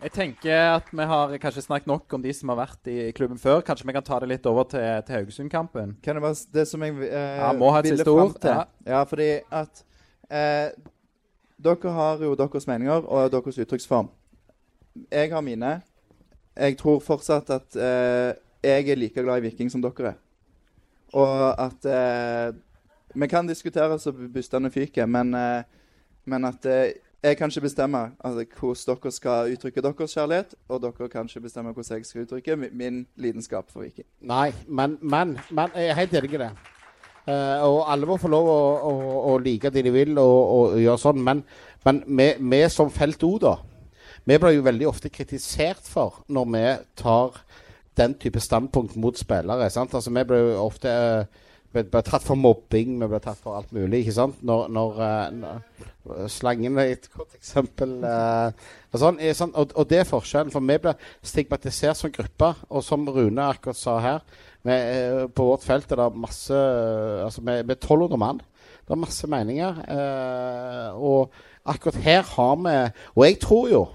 jeg 0.02 0.12
tenker 0.14 0.76
at 0.76 0.90
vi 0.94 1.06
har 1.10 1.32
kanskje 1.42 1.64
snakket 1.66 1.90
nok 1.90 2.14
om 2.14 2.22
de 2.22 2.34
som 2.36 2.52
har 2.54 2.60
vært 2.60 2.90
i 2.92 3.12
klubben 3.18 3.40
før. 3.42 3.64
Kanskje 3.66 3.88
vi 3.90 3.96
kan 3.96 4.06
ta 4.06 4.20
det 4.22 4.30
litt 4.30 4.46
over 4.50 4.68
til, 4.70 4.86
til 5.08 5.16
Haugesund-kampen. 5.18 5.96
Kan 6.06 6.20
det 6.20 6.24
være 6.24 6.54
det 6.54 6.68
som 6.70 6.84
jeg 6.86 6.98
eh, 7.08 7.40
Ja, 7.42 7.50
må 7.58 7.72
ha 7.74 7.82
et 7.82 7.90
ville 7.90 8.06
fram 8.06 8.36
til? 8.38 8.62
Ja. 8.86 9.02
fordi 9.10 9.30
at 9.50 9.84
eh, 10.30 10.70
Dere 11.58 11.94
har 11.96 12.22
jo 12.22 12.36
deres 12.38 12.68
meninger 12.70 13.08
og 13.10 13.32
deres 13.34 13.58
uttrykksform. 13.64 14.12
Jeg 15.10 15.32
har 15.34 15.42
mine. 15.42 15.80
Jeg 16.58 16.78
tror 16.78 17.02
fortsatt 17.02 17.50
at 17.54 17.76
eh, 17.82 18.38
jeg 18.64 18.90
er 18.94 19.00
like 19.02 19.24
glad 19.24 19.42
i 19.42 19.48
Viking 19.48 19.72
som 19.74 19.82
dere 19.82 20.14
er. 20.14 20.22
Og 21.18 21.34
at 21.58 21.86
eh, 21.90 22.54
Vi 23.18 23.28
kan 23.28 23.48
diskutere 23.48 23.98
så 24.00 24.12
bustene 24.14 24.70
fyker, 24.70 25.06
men, 25.10 25.34
eh, 25.34 25.64
men 26.26 26.46
at 26.46 26.66
eh, 26.70 26.94
jeg 27.24 27.38
kan 27.38 27.50
ikke 27.50 27.62
bestemme 27.62 27.98
altså, 28.20 28.46
hvordan 28.60 28.98
dere 29.04 29.12
skal 29.12 29.54
uttrykke 29.54 29.82
deres 29.82 30.14
kjærlighet, 30.14 30.56
og 30.70 30.82
dere 30.82 31.10
kan 31.10 31.30
ikke 31.30 31.42
bestemme 31.42 31.74
hvordan 31.74 31.98
jeg 31.98 32.06
skal 32.06 32.22
uttrykke 32.22 32.56
min 32.56 33.06
lidenskap 33.16 33.72
for 33.72 33.82
Viking. 33.82 34.08
Nei, 34.22 34.54
men, 34.68 34.98
men, 35.02 35.38
men 35.50 35.70
jeg 35.76 35.90
er 35.90 36.02
helt 36.02 36.14
enig 36.14 36.34
i 36.34 36.44
det. 36.44 36.52
Uh, 37.28 37.60
og 37.68 37.80
alle 37.92 38.08
må 38.08 38.16
få 38.22 38.30
lov 38.32 38.46
å, 38.48 38.60
å, 38.88 38.92
å 39.34 39.38
like 39.44 39.72
det 39.74 39.84
de 39.84 39.92
vil 39.92 40.14
og, 40.22 40.38
og 40.54 40.78
gjøre 40.80 41.02
sånn. 41.02 41.24
Men, 41.24 41.42
men 41.84 42.04
vi, 42.08 42.30
vi 42.40 42.62
som 42.72 42.94
felt 42.94 43.24
O, 43.28 43.34
da, 43.42 43.58
vi 44.28 44.38
blir 44.40 44.56
jo 44.56 44.64
veldig 44.64 44.88
ofte 44.88 45.12
kritisert 45.12 45.84
for 45.88 46.22
når 46.32 46.48
vi 46.54 46.64
tar 47.02 47.42
den 47.98 48.14
type 48.22 48.40
standpunkt 48.40 48.96
mot 48.96 49.18
spillere. 49.18 49.70
sant? 49.74 49.94
Altså, 49.94 50.14
Vi 50.14 50.24
blir 50.24 50.52
jo 50.52 50.64
ofte 50.64 50.92
eh, 50.94 51.44
vi 51.78 51.84
ble 51.92 52.02
tatt 52.06 52.26
for 52.26 52.40
mobbing, 52.40 52.96
vi 53.02 53.10
ble 53.10 53.20
tatt 53.24 53.40
for 53.44 53.58
alt 53.60 53.72
mulig. 53.76 54.02
ikke 54.02 54.16
sant? 54.16 54.40
Når, 54.46 54.68
når, 54.74 55.02
eh, 55.06 55.28
når 55.38 56.28
Slangen 56.32 56.80
er 56.80 56.94
et 56.96 57.08
godt 57.14 57.36
eksempel. 57.38 57.98
eh, 58.04 58.68
og, 58.92 59.00
sånn, 59.00 59.54
og, 59.54 59.74
og 59.76 59.90
det 59.90 60.02
er 60.02 60.10
forskjellen. 60.10 60.54
For 60.54 60.66
vi 60.66 60.80
blir 60.84 61.10
stigmatisert 61.26 62.00
som 62.00 62.14
gruppe. 62.14 62.54
Og 62.70 62.86
som 62.86 63.08
Rune 63.08 63.50
akkurat 63.52 63.80
sa 63.80 63.98
her, 64.04 64.24
vi, 64.64 64.74
eh, 64.74 65.26
på 65.30 65.50
vårt 65.52 65.68
felt 65.68 65.92
er 65.92 66.02
det 66.02 66.10
masse 66.18 66.64
altså 67.28 67.44
Vi 67.46 67.54
er 67.54 67.78
1200 67.78 68.22
mann. 68.22 68.42
Det 68.88 68.96
er 68.96 69.04
masse 69.04 69.28
meninger. 69.28 69.84
og 70.96 71.32
akkurat 71.66 71.96
her 71.96 72.22
har 72.24 72.56
vi 72.56 72.76
Og 73.16 73.26
jeg 73.26 73.40
tror 73.44 73.70
jo 73.70 73.88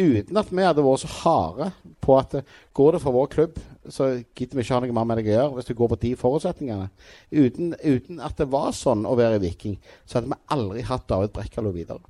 Uten 0.00 0.38
at 0.40 0.50
vi 0.52 0.64
hadde 0.64 0.84
vært 0.84 1.02
så 1.02 1.10
harde 1.20 1.70
på 2.00 2.16
at 2.16 2.38
eh, 2.38 2.56
går 2.76 2.96
det 2.96 3.02
for 3.02 3.16
vår 3.16 3.28
klubb, 3.34 3.58
så 3.90 4.08
gidder 4.36 4.56
vi 4.56 4.64
ikke 4.64 4.76
ha 4.76 4.80
noe 4.84 4.96
mer 4.96 5.08
med 5.10 5.20
deg 5.20 5.30
å 5.30 5.34
gjøre 5.34 5.54
hvis 5.58 5.68
du 5.68 5.74
går 5.76 5.92
på 5.92 6.00
de 6.04 6.12
forutsetningene. 6.20 6.88
Uten, 7.32 7.74
uten 7.82 8.22
at 8.24 8.38
det 8.40 8.48
var 8.52 8.72
sånn 8.76 9.06
å 9.08 9.16
være 9.18 9.40
Viking, 9.42 9.76
så 10.04 10.18
hadde 10.18 10.32
vi 10.32 10.40
aldri 10.56 10.84
hatt 10.88 11.08
David 11.10 11.34
Brekkalo 11.36 11.72
videre. 11.74 12.02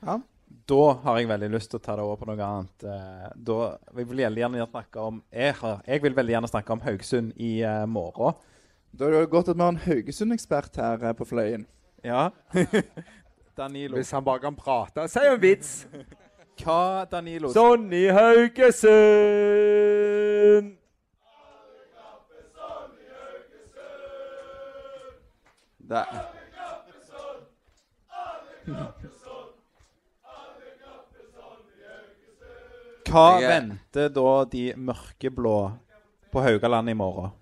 Ja. 0.00 0.20
Da 0.70 0.84
har 1.02 1.18
jeg 1.18 1.28
veldig 1.30 1.48
lyst 1.50 1.72
til 1.72 1.80
å 1.80 1.82
ta 1.82 1.96
det 1.98 2.04
over 2.06 2.20
på 2.20 2.28
noe 2.30 2.46
annet. 2.46 2.86
Eh, 2.86 3.26
da 3.34 3.58
jeg 3.90 4.06
vil 4.06 4.22
veldig 4.22 4.44
gjerne 4.44 4.68
snakke 4.70 5.02
om 5.02 5.18
Jeg, 5.34 5.56
har, 5.60 5.82
jeg 5.86 6.02
vil 6.04 6.16
veldig 6.16 6.34
gjerne 6.36 6.50
snakke 6.52 6.76
om 6.76 6.82
Haugesund 6.84 7.32
i 7.42 7.50
uh, 7.66 7.84
morgen. 7.90 8.38
Da 8.94 9.06
er 9.06 9.16
det 9.16 9.32
godt 9.32 9.50
at 9.50 9.58
vi 9.58 9.64
har 9.64 9.74
en 9.74 9.82
Haugesund-ekspert 9.84 10.78
her 10.78 11.14
på 11.18 11.26
Fløyen. 11.26 11.66
Ja. 12.06 12.28
Danilo. 13.58 13.98
Hvis 13.98 14.10
han 14.14 14.24
bare 14.24 14.42
kan 14.46 14.56
prate. 14.56 15.08
Si 15.10 15.26
en 15.26 15.42
vits! 15.42 15.86
Hva, 16.60 17.06
Danilo? 17.10 17.52
Sonny 17.52 18.08
Haugesund! 18.08 18.76
Det, 25.90 26.04
Hva 26.04 26.04
Haugesund! 26.64 27.46
Hva 33.10 33.40
venter 33.42 34.12
da 34.14 34.32
de 34.52 34.64
mørkeblå 34.78 35.56
på 36.30 36.42
Haugaland 36.44 36.90
i 36.90 36.94
morgen? 36.94 37.32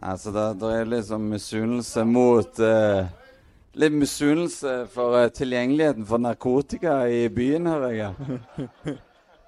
altså, 0.00 0.30
det, 0.32 0.46
det 0.60 0.70
er 0.78 0.88
liksom 0.88 1.28
misunnelse 1.30 2.04
mot 2.04 2.58
eh, 2.60 3.06
Litt 3.74 3.92
misunnelse 3.92 4.84
for 4.92 5.16
eh, 5.18 5.28
tilgjengeligheten 5.34 6.06
for 6.06 6.22
narkotika 6.22 7.00
i 7.10 7.24
byen, 7.28 7.66
hører 7.66 7.96
jeg. 7.98 8.14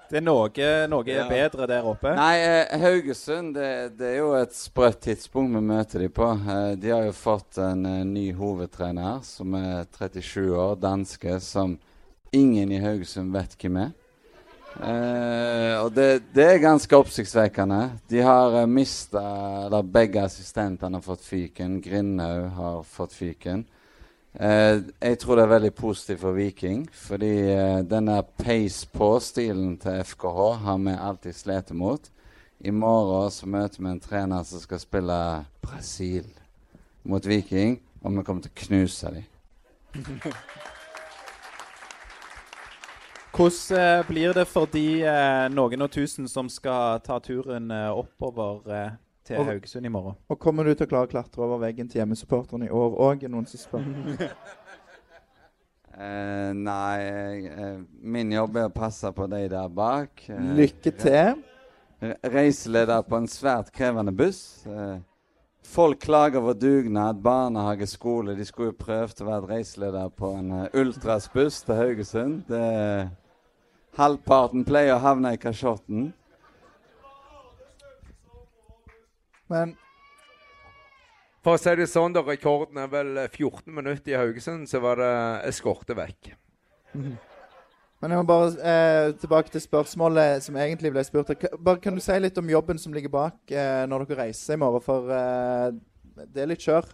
Det 0.07 0.21
er 0.21 0.23
noe, 0.23 0.67
noe 0.87 1.03
Ja. 1.11 1.25
bedre 1.27 1.67
der 1.67 1.83
oppe? 1.91 2.13
Nei, 2.15 2.37
eh, 2.39 2.77
Haugesund 2.79 3.57
det, 3.57 3.99
det 3.99 4.13
er 4.13 4.21
jo 4.21 4.29
et 4.39 4.55
sprøtt 4.55 5.01
tidspunkt 5.03 5.51
vi 5.57 5.63
møter 5.67 6.05
de 6.05 6.09
på. 6.15 6.29
Eh, 6.47 6.77
de 6.79 6.93
har 6.95 7.03
jo 7.09 7.15
fått 7.17 7.59
en 7.59 7.83
eh, 7.91 8.05
ny 8.07 8.29
hovedtrener 8.39 9.19
som 9.27 9.55
er 9.59 9.83
37 9.99 10.55
år, 10.55 10.77
danske, 10.79 11.41
som 11.43 11.75
ingen 12.31 12.71
i 12.71 12.79
Haugesund 12.85 13.35
vet 13.35 13.57
hvem 13.59 13.81
er. 13.83 13.91
Eh, 14.77 15.75
og 15.83 15.91
det, 15.97 16.23
det 16.37 16.47
er 16.53 16.63
ganske 16.63 16.99
oppsiktsvekkende. 17.03 17.81
De 18.11 18.21
har 18.23 18.61
eh, 18.61 18.67
mista 18.71 19.23
Eller 19.67 19.83
begge 19.83 20.23
assistentene 20.23 20.99
har 21.01 21.07
fått 21.07 21.27
fyken. 21.27 21.81
Grindhaug 21.83 22.51
har 22.61 22.83
fått 22.87 23.17
fyken. 23.17 23.67
Eh, 24.41 24.83
jeg 25.01 25.19
tror 25.19 25.37
det 25.37 25.45
er 25.47 25.55
veldig 25.55 25.75
positivt 25.75 26.21
for 26.21 26.37
Viking, 26.37 26.89
fordi 26.93 27.33
eh, 27.55 27.79
denne 27.89 28.19
pace 28.37 28.89
på-stilen 28.93 29.79
til 29.81 30.03
FKH 30.05 30.41
har 30.65 30.79
vi 30.85 30.97
alltid 31.09 31.33
slitt 31.33 31.73
mot. 31.73 32.11
I 32.61 32.71
morgen 32.71 33.31
så 33.31 33.47
møter 33.49 33.81
vi 33.81 33.89
en 33.91 34.01
trener 34.01 34.43
som 34.45 34.61
skal 34.61 34.81
spille 34.81 35.45
Brasil 35.63 36.29
mot 37.05 37.27
Viking, 37.27 37.81
og 38.03 38.17
vi 38.17 38.23
kommer 38.23 38.43
til 38.45 38.53
å 38.53 38.61
knuse 38.67 39.15
dem. 39.17 39.25
Hvordan 43.37 43.81
eh, 43.81 44.07
blir 44.09 44.33
det 44.33 44.47
for 44.49 44.69
de 44.73 45.03
eh, 45.05 45.49
noen 45.53 45.83
og 45.85 45.91
tusen 45.93 46.29
som 46.29 46.49
skal 46.49 47.01
ta 47.05 47.19
turen 47.21 47.71
eh, 47.71 47.89
oppover 47.93 48.69
eh, 48.73 48.93
til 49.27 49.41
Og- 49.43 49.47
Haugesund 49.51 49.87
i 49.87 49.91
morgen? 49.93 50.15
Og 50.31 50.39
kommer 50.41 50.65
du 50.65 50.75
til 50.75 50.87
å 50.87 50.91
klare 50.91 51.09
å 51.09 51.11
klatre 51.11 51.43
over 51.45 51.59
veggen 51.67 51.89
til 51.91 52.01
hjemmesupporterne 52.01 52.69
i 52.69 52.73
år 52.73 52.97
òg? 53.09 53.27
Noen 53.33 53.47
som 53.51 53.59
spør. 53.61 53.85
uh, 55.97 56.53
nei, 56.71 57.47
eh, 57.51 57.77
min 58.03 58.33
jobb 58.33 58.57
er 58.61 58.69
å 58.71 58.75
passe 58.75 59.11
på 59.17 59.27
de 59.33 59.43
der 59.53 59.69
bak. 59.69 60.25
Uh, 60.31 60.55
Lykke 60.59 60.93
til. 61.01 61.43
Re- 62.03 62.17
Reiseleder 62.37 63.03
på 63.09 63.17
en 63.17 63.27
svært 63.31 63.71
krevende 63.73 64.13
buss. 64.17 64.67
Folk 65.67 65.99
klager 66.05 66.39
over 66.39 66.55
dugnad, 66.55 67.19
barnehage, 67.25 67.89
skole. 67.91 68.37
De 68.39 68.45
skulle 68.47 68.71
jo 68.71 68.77
prøvd 68.85 69.23
å 69.25 69.27
være 69.27 69.49
reiseleder 69.57 70.13
på 70.15 70.29
en 70.39 70.53
ultras 70.79 71.27
buss 71.33 71.63
til 71.67 71.75
Haugesund. 71.75 72.45
Det, 72.47 73.09
halvparten 73.99 74.63
pleier 74.69 74.95
å 74.95 75.03
havne 75.03 75.33
i 75.35 75.41
kasjotten. 75.43 76.13
Men 79.53 79.77
For 81.45 81.55
å 81.55 81.61
si 81.63 81.77
det 81.79 81.87
sånn, 81.91 82.17
da, 82.17 82.25
rekorden 82.27 82.81
er 82.83 82.91
vel 82.91 83.15
eh, 83.23 83.31
14 83.31 83.71
minutter 83.71 84.15
i 84.15 84.19
Haugesund, 84.19 84.67
så 84.71 84.83
var 84.83 84.99
det 84.99 85.15
eskorte 85.53 85.95
vekk. 85.95 86.33
Men 88.03 88.13
jeg 88.13 88.21
må 88.21 88.27
bare 88.29 88.51
eh, 88.61 89.15
tilbake 89.17 89.53
til 89.55 89.63
spørsmålet 89.63 90.45
som 90.45 90.59
egentlig 90.61 90.91
ble 90.93 91.05
spurt. 91.07 91.33
Bare 91.57 91.81
Kan 91.81 91.97
du 91.97 92.03
si 92.05 92.19
litt 92.21 92.37
om 92.39 92.51
jobben 92.51 92.81
som 92.83 92.93
ligger 92.93 93.13
bak 93.15 93.55
eh, 93.55 93.87
når 93.89 94.05
dere 94.05 94.27
reiser 94.27 94.59
i 94.59 94.61
morgen? 94.61 94.85
For 94.85 95.13
eh, 95.15 95.71
det 96.27 96.43
er 96.43 96.51
litt 96.51 96.67
kjør. 96.67 96.91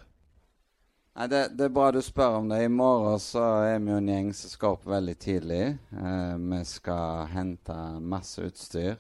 Nei, 1.12 1.26
det, 1.28 1.40
det 1.58 1.66
er 1.66 1.74
bra 1.74 1.90
du 1.92 2.00
spør 2.00 2.38
om 2.38 2.46
det. 2.48 2.62
I 2.64 2.70
morgen 2.72 3.18
så 3.20 3.42
er 3.66 3.82
vi 3.82 3.92
jo 3.92 3.98
en 4.00 4.12
gjeng 4.12 4.30
som 4.36 4.52
skal 4.54 4.76
opp 4.78 4.86
veldig 4.88 5.16
tidlig. 5.20 5.64
Eh, 5.92 6.36
vi 6.40 6.60
skal 6.70 7.26
hente 7.34 7.78
masse 8.00 8.46
utstyr. 8.46 8.94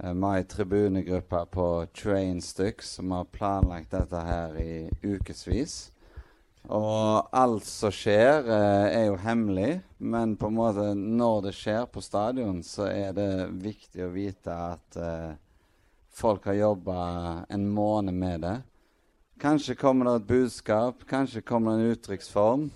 Eh, 0.00 0.14
vi 0.14 0.22
har 0.22 0.42
tribunegruppe 0.42 1.46
på 1.50 1.86
Train 2.02 2.42
Styx, 2.42 2.90
som 2.90 3.10
har 3.10 3.24
planlagt 3.24 3.90
dette 3.90 4.16
her 4.16 4.56
i 4.58 4.90
ukevis. 5.02 5.92
Og 6.64 7.28
alt 7.30 7.66
som 7.68 7.92
skjer, 7.92 8.48
eh, 8.48 8.98
er 8.98 9.06
jo 9.06 9.16
hemmelig. 9.16 9.82
Men 9.98 10.36
på 10.36 10.46
en 10.46 10.54
måte 10.54 10.94
når 10.94 11.42
det 11.42 11.54
skjer 11.54 11.86
på 11.86 12.02
stadion, 12.02 12.62
så 12.62 12.88
er 12.90 13.12
det 13.12 13.50
viktig 13.50 14.02
å 14.02 14.12
vite 14.12 14.50
at 14.50 14.96
eh, 14.96 15.34
folk 16.10 16.44
har 16.44 16.54
jobba 16.54 17.46
en 17.48 17.68
måned 17.68 18.14
med 18.14 18.40
det. 18.40 18.62
Kanskje 19.38 19.76
kommer 19.76 20.04
det 20.06 20.22
et 20.22 20.26
budskap, 20.26 21.04
kanskje 21.06 21.42
kommer 21.42 21.76
det 21.76 21.84
en 21.84 21.94
uttrykksform. 21.94 22.70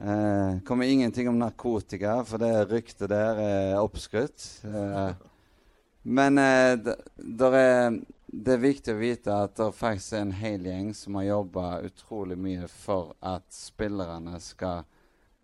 Eh, 0.00 0.60
kommer 0.64 0.84
ingenting 0.84 1.28
om 1.28 1.38
narkotika, 1.38 2.24
for 2.24 2.38
det 2.38 2.70
ryktet 2.70 3.08
der 3.10 3.40
er 3.42 3.80
oppskrytt. 3.80 4.64
Eh, 4.64 5.14
men 6.02 6.38
eh, 6.38 6.76
der 7.16 7.56
er, 7.58 7.98
det 8.26 8.54
er 8.54 8.62
viktig 8.62 8.94
å 8.94 9.00
vite 9.00 9.34
at 9.46 9.56
det 9.58 9.70
faktisk 9.76 10.14
er 10.14 10.26
en 10.26 10.36
hel 10.36 10.68
gjeng 10.68 10.92
som 10.96 11.16
har 11.18 11.30
jobba 11.30 11.66
utrolig 11.88 12.38
mye 12.38 12.68
for 12.70 13.14
at 13.24 13.46
spillerne 13.54 14.38
skal 14.42 14.84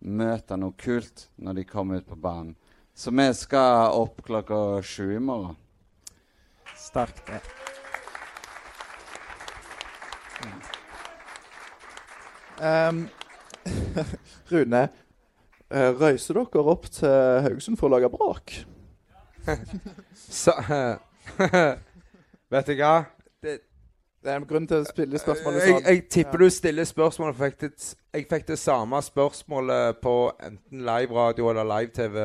møte 0.05 0.57
noe 0.59 0.75
kult 0.77 1.27
når 1.41 1.59
de 1.59 1.67
kommer 1.67 2.01
ut 2.01 2.07
på 2.07 2.19
banen. 2.19 2.55
Så 2.95 3.11
vi 3.11 3.27
skal 3.35 3.91
opp 3.91 4.21
klokka 4.23 4.81
sju 4.85 5.15
i 5.17 5.19
morgen. 5.19 5.57
Sterkt. 6.77 7.25
det. 7.27 7.41
Um, 12.61 13.09
Rune, 14.51 14.85
eh, 15.67 15.91
røyser 15.91 16.37
dere 16.37 16.63
opp 16.71 16.87
til 16.87 17.43
Haugesund 17.43 17.79
for 17.79 17.89
å 17.89 17.97
lage 17.97 18.11
bråk? 18.13 18.61
Så 20.15 20.53
Vet 22.53 22.67
du 22.69 22.75
hva? 22.79 22.95
Det, 23.43 23.59
Det 24.23 24.31
er 24.31 24.39
en 24.39 24.47
grunn 24.49 24.67
til 24.69 24.81
å 24.81 24.87
spille 24.87 25.19
spørsmålet 25.21 25.61
jeg, 25.61 25.75
sånn. 25.75 25.85
jeg 25.89 26.03
tipper 26.09 26.41
du 26.45 26.49
stiller 26.53 26.87
spørsmålet 26.89 27.37
for 27.37 27.45
jeg 27.45 27.55
fikk, 27.55 27.61
det, 27.61 27.93
jeg 28.15 28.27
fikk 28.31 28.47
det 28.49 28.59
samme 28.61 29.01
spørsmålet 29.05 30.01
på 30.01 30.15
enten 30.49 30.85
live-radio 30.87 31.49
eller 31.51 31.69
live-TV 31.75 32.19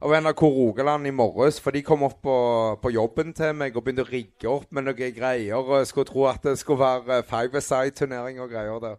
av 0.00 0.14
NRK 0.16 0.42
Rogaland 0.42 1.06
i 1.06 1.12
morges. 1.12 1.60
For 1.60 1.76
de 1.76 1.82
kom 1.84 2.06
opp 2.06 2.22
på, 2.24 2.36
på 2.80 2.92
jobben 2.94 3.34
til 3.36 3.52
meg 3.56 3.76
og 3.76 3.84
begynte 3.84 4.06
å 4.06 4.10
rigge 4.10 4.48
opp 4.48 4.70
med 4.72 4.88
noen 4.88 5.14
greier. 5.16 5.60
Og 5.60 5.86
skulle 5.88 6.08
tro 6.08 6.24
at 6.30 6.44
det 6.46 6.56
skulle 6.60 6.80
være 6.80 7.22
five-a-side-turnering 7.28 8.40
og 8.40 8.52
greier 8.52 8.80
der. 8.80 8.96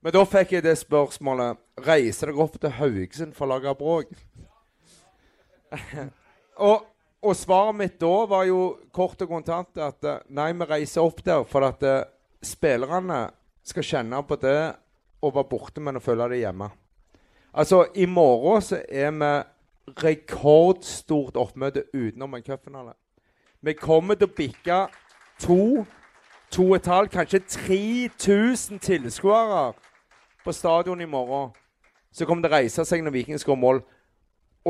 Men 0.00 0.16
da 0.16 0.24
fikk 0.28 0.56
jeg 0.56 0.64
det 0.64 0.78
spørsmålet 0.80 1.60
Reiser 1.84 2.30
dere 2.30 2.44
opp 2.44 2.56
til 2.60 2.72
Haugesund 2.76 3.32
for 3.36 3.46
å 3.46 3.54
lage 3.54 3.72
bråk? 3.80 4.12
og, 6.60 6.86
og 7.24 7.36
svaret 7.36 7.76
mitt 7.76 7.98
da 8.00 8.12
var 8.28 8.46
jo 8.48 8.60
kort 8.94 9.20
og 9.24 9.32
kontant 9.32 9.80
at 9.80 10.06
eh, 10.06 10.22
nei, 10.36 10.50
vi 10.56 10.68
reiser 10.68 11.04
opp 11.04 11.22
der 11.24 11.44
for 11.48 11.66
at 11.66 11.84
uh, 11.84 12.06
spillerne 12.44 13.26
skal 13.66 13.86
kjenne 13.86 14.22
på 14.26 14.38
det 14.40 14.58
å 15.20 15.30
være 15.32 15.50
borte, 15.50 15.82
men 15.84 16.00
å 16.00 16.04
føle 16.04 16.28
det 16.32 16.40
hjemme. 16.40 16.70
Altså, 17.50 17.84
i 17.94 18.06
morgen 18.06 18.62
så 18.64 18.80
er 18.88 19.10
vi 19.12 19.30
rekordstort 20.00 21.36
oppmøte 21.40 21.84
utenom 21.92 22.36
en 22.36 22.44
cupfinale. 22.46 22.94
Vi 23.60 23.74
kommer 23.76 24.16
til 24.16 24.30
å 24.30 24.36
bikke 24.36 24.78
to, 25.42 25.84
to 26.52 26.68
og 26.70 26.76
et 26.78 26.88
halvt, 26.88 27.12
kanskje 27.12 27.42
3000 27.56 28.80
tilskuere 28.80 29.72
på 30.44 30.54
stadion 30.56 31.00
i 31.00 31.10
morgen. 31.10 31.50
Så 32.12 32.26
kommer 32.26 32.46
det 32.46 32.54
reise 32.54 32.84
seg 32.86 33.04
når 33.04 33.18
Viking 33.18 33.40
skårer 33.40 33.60
mål. 33.60 33.82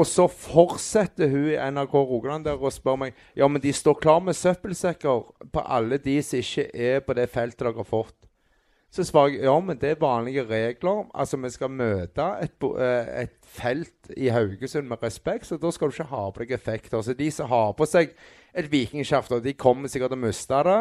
Og 0.00 0.06
så 0.08 0.24
fortsetter 0.32 1.28
hun 1.28 1.50
i 1.50 1.58
NRK 1.74 1.94
Rogaland 1.94 2.46
der 2.46 2.56
og 2.56 2.72
spør 2.72 2.96
meg 3.02 3.18
Ja, 3.36 3.48
men 3.48 3.60
de 3.60 3.72
står 3.74 3.98
klar 4.00 4.22
med 4.24 4.38
søppelsekker 4.38 5.26
på 5.52 5.64
alle 5.66 5.98
de 6.00 6.16
som 6.24 6.40
ikke 6.40 6.70
er 6.72 7.04
på 7.04 7.16
det 7.18 7.28
feltet 7.28 7.66
dere 7.66 7.76
har 7.76 7.88
fått. 7.88 8.16
Så 8.90 9.04
svarer 9.06 9.36
jeg 9.36 9.44
ja, 9.46 9.54
men 9.62 9.78
det 9.78 9.92
er 9.92 10.00
vanlige 10.00 10.42
regler. 10.48 11.04
Altså, 11.14 11.38
vi 11.38 11.50
skal 11.54 11.70
møte 11.70 12.24
et, 12.42 12.56
eh, 12.74 13.10
et 13.22 13.36
felt 13.46 14.10
i 14.16 14.32
Haugesund 14.34 14.88
med 14.90 15.02
respekt, 15.02 15.46
så 15.46 15.60
da 15.62 15.70
skal 15.70 15.90
du 15.90 15.94
ikke 15.94 16.10
ha 16.10 16.24
på 16.30 16.42
deg 16.42 16.56
effekter. 16.56 17.02
Så 17.02 17.14
de 17.14 17.28
som 17.30 17.46
har 17.52 17.70
på 17.78 17.86
seg 17.86 18.16
et 18.50 18.70
vikingskjafte, 18.72 19.38
de 19.44 19.54
kommer 19.54 19.88
sikkert 19.88 20.10
til 20.10 20.18
å 20.18 20.24
miste 20.24 20.62
det, 20.66 20.80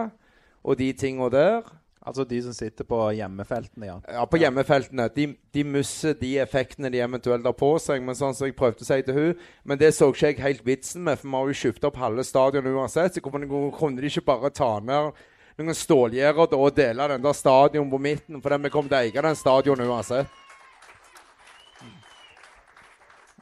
og 0.63 0.79
de 0.79 0.89
tinga 0.97 1.29
der. 1.29 1.69
Altså 2.07 2.23
de 2.23 2.37
som 2.41 2.53
sitter 2.55 2.85
på 2.87 2.97
hjemmefeltene, 3.17 3.85
ja. 3.89 3.95
Ja, 4.07 4.21
på 4.25 4.39
hjemmefeltene. 4.39 5.09
De, 5.15 5.25
de 5.53 5.63
mister 5.67 6.13
de 6.15 6.29
effektene 6.39 6.89
de 6.93 7.01
eventuelt 7.03 7.43
har 7.45 7.53
på 7.59 7.73
seg. 7.83 8.01
Men 8.07 8.15
sånn 8.15 8.33
som 8.37 8.47
jeg 8.47 8.55
prøvde 8.55 8.85
å 8.85 8.87
si 8.87 9.01
til 9.03 9.17
hun, 9.17 9.33
men 9.67 9.77
det 9.81 9.91
så 9.97 10.07
ikke 10.13 10.31
jeg 10.31 10.39
helt 10.45 10.63
vitsen 10.65 11.03
med, 11.03 11.19
for 11.19 11.27
vi 11.27 11.35
har 11.35 11.51
jo 11.51 11.57
skifta 11.59 11.89
opp 11.91 11.99
halve 11.99 12.23
stadion 12.23 12.71
uansett. 12.71 13.17
Så 13.19 13.21
kunne 13.25 13.43
de, 13.43 13.59
kunne 13.75 13.99
de 13.99 14.07
ikke 14.07 14.23
bare 14.31 14.49
ta 14.55 14.77
ned 14.79 15.11
noen 15.59 15.75
stålgjerder 15.75 16.55
og 16.55 16.71
dele 16.77 17.09
den 17.11 17.25
der 17.25 17.35
stadion 17.35 17.89
på 17.91 17.99
midten, 17.99 18.39
for 18.41 18.55
vi 18.63 18.69
kommer 18.71 18.93
til 18.93 18.95
å 18.95 19.01
eie 19.03 19.25
den 19.27 19.35
stadion 19.35 19.83
uansett. 19.83 20.37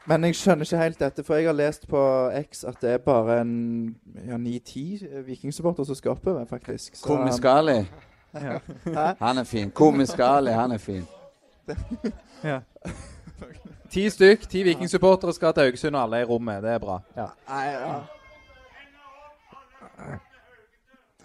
Men 0.07 0.23
jeg 0.23 0.37
skjønner 0.39 0.63
ikke 0.63 0.79
helt 0.79 1.01
dette, 1.01 1.23
for 1.27 1.35
jeg 1.35 1.49
har 1.49 1.55
lest 1.57 1.83
på 1.91 2.01
X 2.47 2.61
at 2.69 2.77
det 2.81 2.93
er 2.95 3.01
bare 3.03 3.41
en 3.41 3.55
ja, 4.23 4.37
ni-ti 4.39 4.85
vikingsupporter 5.27 5.83
som 5.89 5.97
skal 5.99 6.13
oppover, 6.15 6.45
faktisk. 6.47 6.95
Så- 6.95 7.09
Komisk 7.09 7.43
Ali. 7.45 7.81
Han 9.19 9.37
er 9.37 9.43
fin. 9.43 9.71
Komisk 9.71 10.19
Ali, 10.19 10.51
han 10.51 10.71
er 10.71 10.77
fin. 10.77 11.07
Ti 13.91 14.09
stykk, 14.09 14.47
ti 14.51 14.63
vikingsupportere 14.67 15.33
skal 15.33 15.53
til 15.55 15.63
Haugesund, 15.63 15.95
og 15.95 16.03
alle 16.03 16.17
er 16.17 16.21
i 16.25 16.29
rommet. 16.29 16.63
Det 16.63 16.71
er 16.75 16.79
bra. 16.83 16.97
Ja. 17.17 17.27
Ja. 17.49 17.61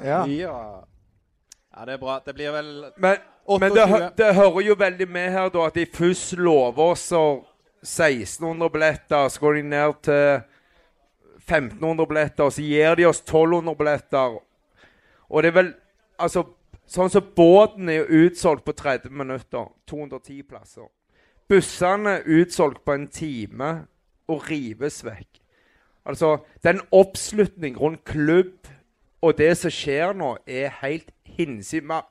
ja. 0.05 0.25
Ja. 0.27 0.27
ja, 0.27 1.85
det 1.87 1.93
er 1.95 1.99
bra. 2.01 2.19
Det 2.27 2.35
blir 2.35 2.51
vel 2.55 2.71
Men, 2.97 3.17
men 3.61 3.73
det, 3.75 3.89
hø- 3.89 4.09
det 4.19 4.35
hører 4.35 4.61
jo 4.67 4.75
veldig 4.79 5.09
med 5.11 5.31
her 5.35 5.49
da 5.55 5.67
at 5.67 5.75
de 5.75 5.87
først 5.95 6.33
lover 6.39 6.79
oss 6.93 7.13
1600 7.13 8.71
billetter, 8.71 9.29
så 9.29 9.41
går 9.41 9.53
de 9.59 9.63
ned 9.63 9.95
til 10.03 10.41
1500 11.43 12.07
billetter, 12.09 12.51
så 12.51 12.63
gir 12.63 12.95
de 12.95 13.07
oss 13.07 13.21
1200 13.21 13.77
billetter. 13.79 14.39
Og 15.31 15.43
det 15.43 15.49
er 15.49 15.63
vel 15.63 15.73
Altså, 16.23 16.43
sånn 16.93 17.13
som 17.13 17.31
båten 17.37 17.89
er 17.89 18.03
jo 18.03 18.27
utsolgt 18.27 18.67
på 18.67 18.75
30 18.77 19.15
minutter. 19.17 19.71
210 19.91 20.43
plasser. 20.49 20.91
Bussene 21.49 22.19
er 22.19 22.29
utsolgt 22.41 22.85
på 22.85 22.97
en 22.97 23.09
time 23.13 23.73
og 24.31 24.47
rives 24.51 25.03
vekk. 25.05 25.41
Altså, 26.09 26.39
den 26.65 26.81
oppslutning 26.91 27.77
rundt 27.79 28.05
klubb 28.09 28.71
og 29.23 29.39
det 29.39 29.53
som 29.61 29.71
skjer 29.71 30.17
nå, 30.19 30.35
er 30.47 30.73
helt 30.83 31.13
hinsides. 31.37 32.07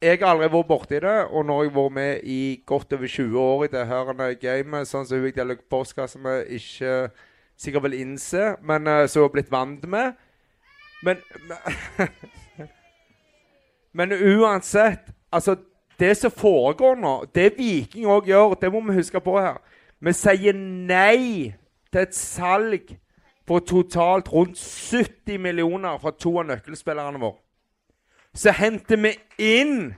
Jeg 0.00 0.22
har 0.22 0.30
aldri 0.30 0.48
vært 0.48 0.68
borti 0.70 1.00
det, 1.04 1.16
og 1.28 1.44
nå 1.44 1.58
har 1.58 1.66
jeg 1.66 1.74
vært 1.74 1.96
med 1.98 2.22
i 2.24 2.40
godt 2.66 2.94
over 2.96 3.10
20 3.12 3.40
år 3.42 3.64
i 3.66 3.72
det 3.74 3.82
her 3.90 4.12
gamet, 4.40 4.88
sånn 4.88 5.04
som 5.04 5.20
hun 5.20 5.28
jeg 5.28 5.36
deler 5.36 5.60
postkasse 5.68 6.18
med, 6.18 6.46
ikke 6.48 7.10
sikkert 7.60 7.84
vil 7.90 7.98
innse, 7.98 8.54
men 8.64 8.88
uh, 8.88 9.04
som 9.04 9.20
hun 9.20 9.28
har 9.28 9.34
blitt 9.34 9.52
vant 9.52 9.84
med. 9.84 10.16
Men 11.04 11.20
Men 11.48 12.16
uansett, 13.94 15.10
altså 15.32 15.56
Det 16.00 16.16
som 16.16 16.30
foregår 16.30 16.94
nå, 16.96 17.26
det 17.34 17.58
Viking 17.58 18.06
òg 18.08 18.24
gjør, 18.24 18.54
det 18.56 18.72
må 18.72 18.80
vi 18.80 18.94
huske 18.96 19.20
på 19.20 19.34
her. 19.36 19.58
Vi 20.00 20.12
sier 20.16 20.56
nei 20.56 21.52
til 21.92 22.00
et 22.00 22.14
salg 22.16 22.94
på 23.46 23.58
totalt 23.60 24.30
rundt 24.32 24.56
70 24.56 25.38
millioner 25.38 25.98
fra 25.98 26.14
to 26.16 26.38
av 26.38 26.46
nøkkelspillerne 26.48 27.20
våre. 27.20 27.36
Så 28.34 28.54
henter 28.56 28.96
vi 28.96 29.12
inn 29.36 29.90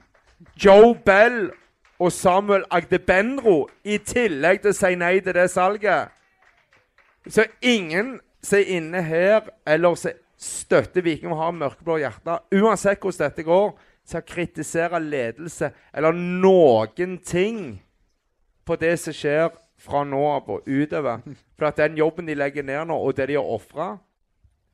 Joe 0.57 0.95
Bell 1.07 1.53
og 2.03 2.13
Samuel 2.13 2.65
Agdebenro 2.71 3.69
i 3.85 3.99
tillegg 3.99 4.63
til 4.65 4.73
å 4.73 4.79
si 4.81 4.95
nei 4.99 5.21
til 5.21 5.37
det 5.37 5.51
salget. 5.53 6.11
Så 7.29 7.45
ingen 7.63 8.17
som 8.43 8.59
er 8.59 8.77
inne 8.77 9.03
her, 9.07 9.53
eller 9.67 9.95
som 9.95 10.17
støtter 10.43 11.05
Viking 11.05 11.33
og 11.33 11.39
har 11.39 11.57
mørkeblå 11.57 12.01
hjerte. 12.03 12.39
uansett 12.53 13.01
hvordan 13.01 13.31
dette 13.31 13.47
går, 13.47 13.73
til 14.03 14.19
å 14.19 14.27
kritisere 14.27 14.99
ledelse 14.99 15.69
eller 15.95 16.17
noen 16.17 17.19
ting 17.23 17.61
på 18.67 18.77
det 18.81 18.97
som 18.99 19.15
skjer 19.15 19.53
fra 19.83 20.03
nå 20.07 20.23
av 20.27 20.51
og 20.51 20.67
utover. 20.67 21.23
For 21.59 21.71
at 21.71 21.79
den 21.79 21.99
jobben 21.99 22.27
de 22.27 22.35
legger 22.39 22.67
ned 22.67 22.89
nå, 22.91 22.97
og 22.99 23.15
det 23.17 23.31
de 23.31 23.39
har 23.39 23.47
ofra 23.59 23.95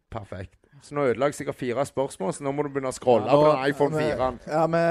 Perfekt. 0.09 0.55
Så 0.81 0.95
nå 0.95 1.03
ødela 1.11 1.27
jeg 1.29 1.35
sikkert 1.41 1.59
fire 1.59 1.85
spørsmål, 1.85 2.33
så 2.33 2.45
nå 2.47 2.53
må 2.55 2.65
du 2.65 2.71
begynne 2.73 2.89
å 2.93 2.97
scrolle 2.97 3.29
Ja, 3.29 3.37
på 3.37 3.49
den 3.51 3.73
iPhone 3.73 3.99
4. 3.99 4.29
Ja, 4.49 4.63
vi, 4.73 4.83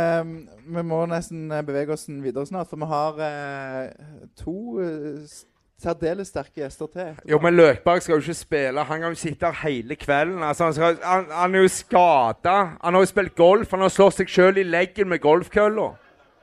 vi 0.76 0.84
må 0.86 1.00
nesten 1.10 1.48
bevege 1.66 1.96
oss 1.96 2.06
videre 2.12 2.46
snart, 2.46 2.70
for 2.70 2.82
vi 2.82 2.90
har 2.92 3.22
eh, 3.26 4.10
to 4.38 4.58
eh, 4.84 5.38
særdeles 5.82 6.32
sterke 6.32 6.62
gjester 6.62 6.90
til. 6.94 7.18
Jo, 7.30 7.40
men 7.42 7.54
Løkberg 7.54 8.02
skal 8.02 8.18
jo 8.18 8.20
ikke 8.26 8.34
spille. 8.34 8.84
Han 8.84 9.02
kan 9.02 9.13
jo 9.13 9.20
sitte 9.20 9.52
her 9.52 9.70
hele 9.70 9.96
kvelden. 9.96 10.44
Altså, 10.44 10.63
han, 10.63 10.74
skal, 10.74 10.98
han, 11.04 11.28
han 11.32 11.56
er 11.56 11.66
jo 11.66 11.68
skada. 11.68 12.56
Han 12.84 12.98
har 12.98 13.06
jo 13.06 13.12
spilt 13.12 13.36
golf. 13.36 13.72
Han 13.72 13.86
har 13.86 13.94
slått 13.94 14.18
seg 14.18 14.32
sjøl 14.32 14.58
i 14.58 14.66
leggen 14.66 15.10
med 15.10 15.22
golfkølla. 15.24 15.92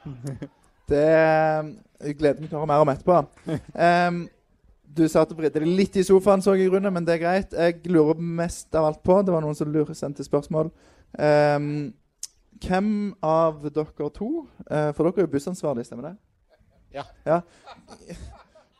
Det 0.85 1.01
eh, 1.01 1.69
jeg 2.05 2.19
gleder 2.19 2.43
meg 2.43 2.51
til 2.51 2.59
å 2.59 2.61
høre 2.61 2.69
mer 2.69 2.83
om 2.85 2.91
etterpå. 2.93 3.21
Um, 3.73 4.19
du 4.95 5.07
satt 5.09 5.31
og 5.33 5.39
vridde 5.39 5.63
deg 5.63 5.71
litt 5.79 5.97
i 5.97 6.05
sofaen, 6.07 6.43
så 6.45 6.55
jeg, 6.55 6.69
grunnen, 6.71 6.93
men 6.93 7.07
det 7.07 7.17
er 7.17 7.23
greit. 7.23 7.57
Jeg 7.57 7.81
lurer 7.89 8.21
mest 8.21 8.75
av 8.77 8.91
alt 8.91 9.01
på 9.07 9.17
Det 9.25 9.33
var 9.35 9.43
noen 9.43 9.57
som 9.59 9.73
lurer 9.73 9.97
sendte 9.97 10.27
spørsmål. 10.27 10.71
Um, 11.17 11.95
hvem 12.65 12.93
av 13.25 13.65
dere 13.67 14.11
to 14.15 14.29
eh, 14.71 14.91
For 14.95 15.05
dere 15.05 15.23
er 15.23 15.27
jo 15.27 15.33
bussansvarlig, 15.35 15.85
stemmer 15.89 16.11
det? 16.11 16.17
Ja. 16.95 17.41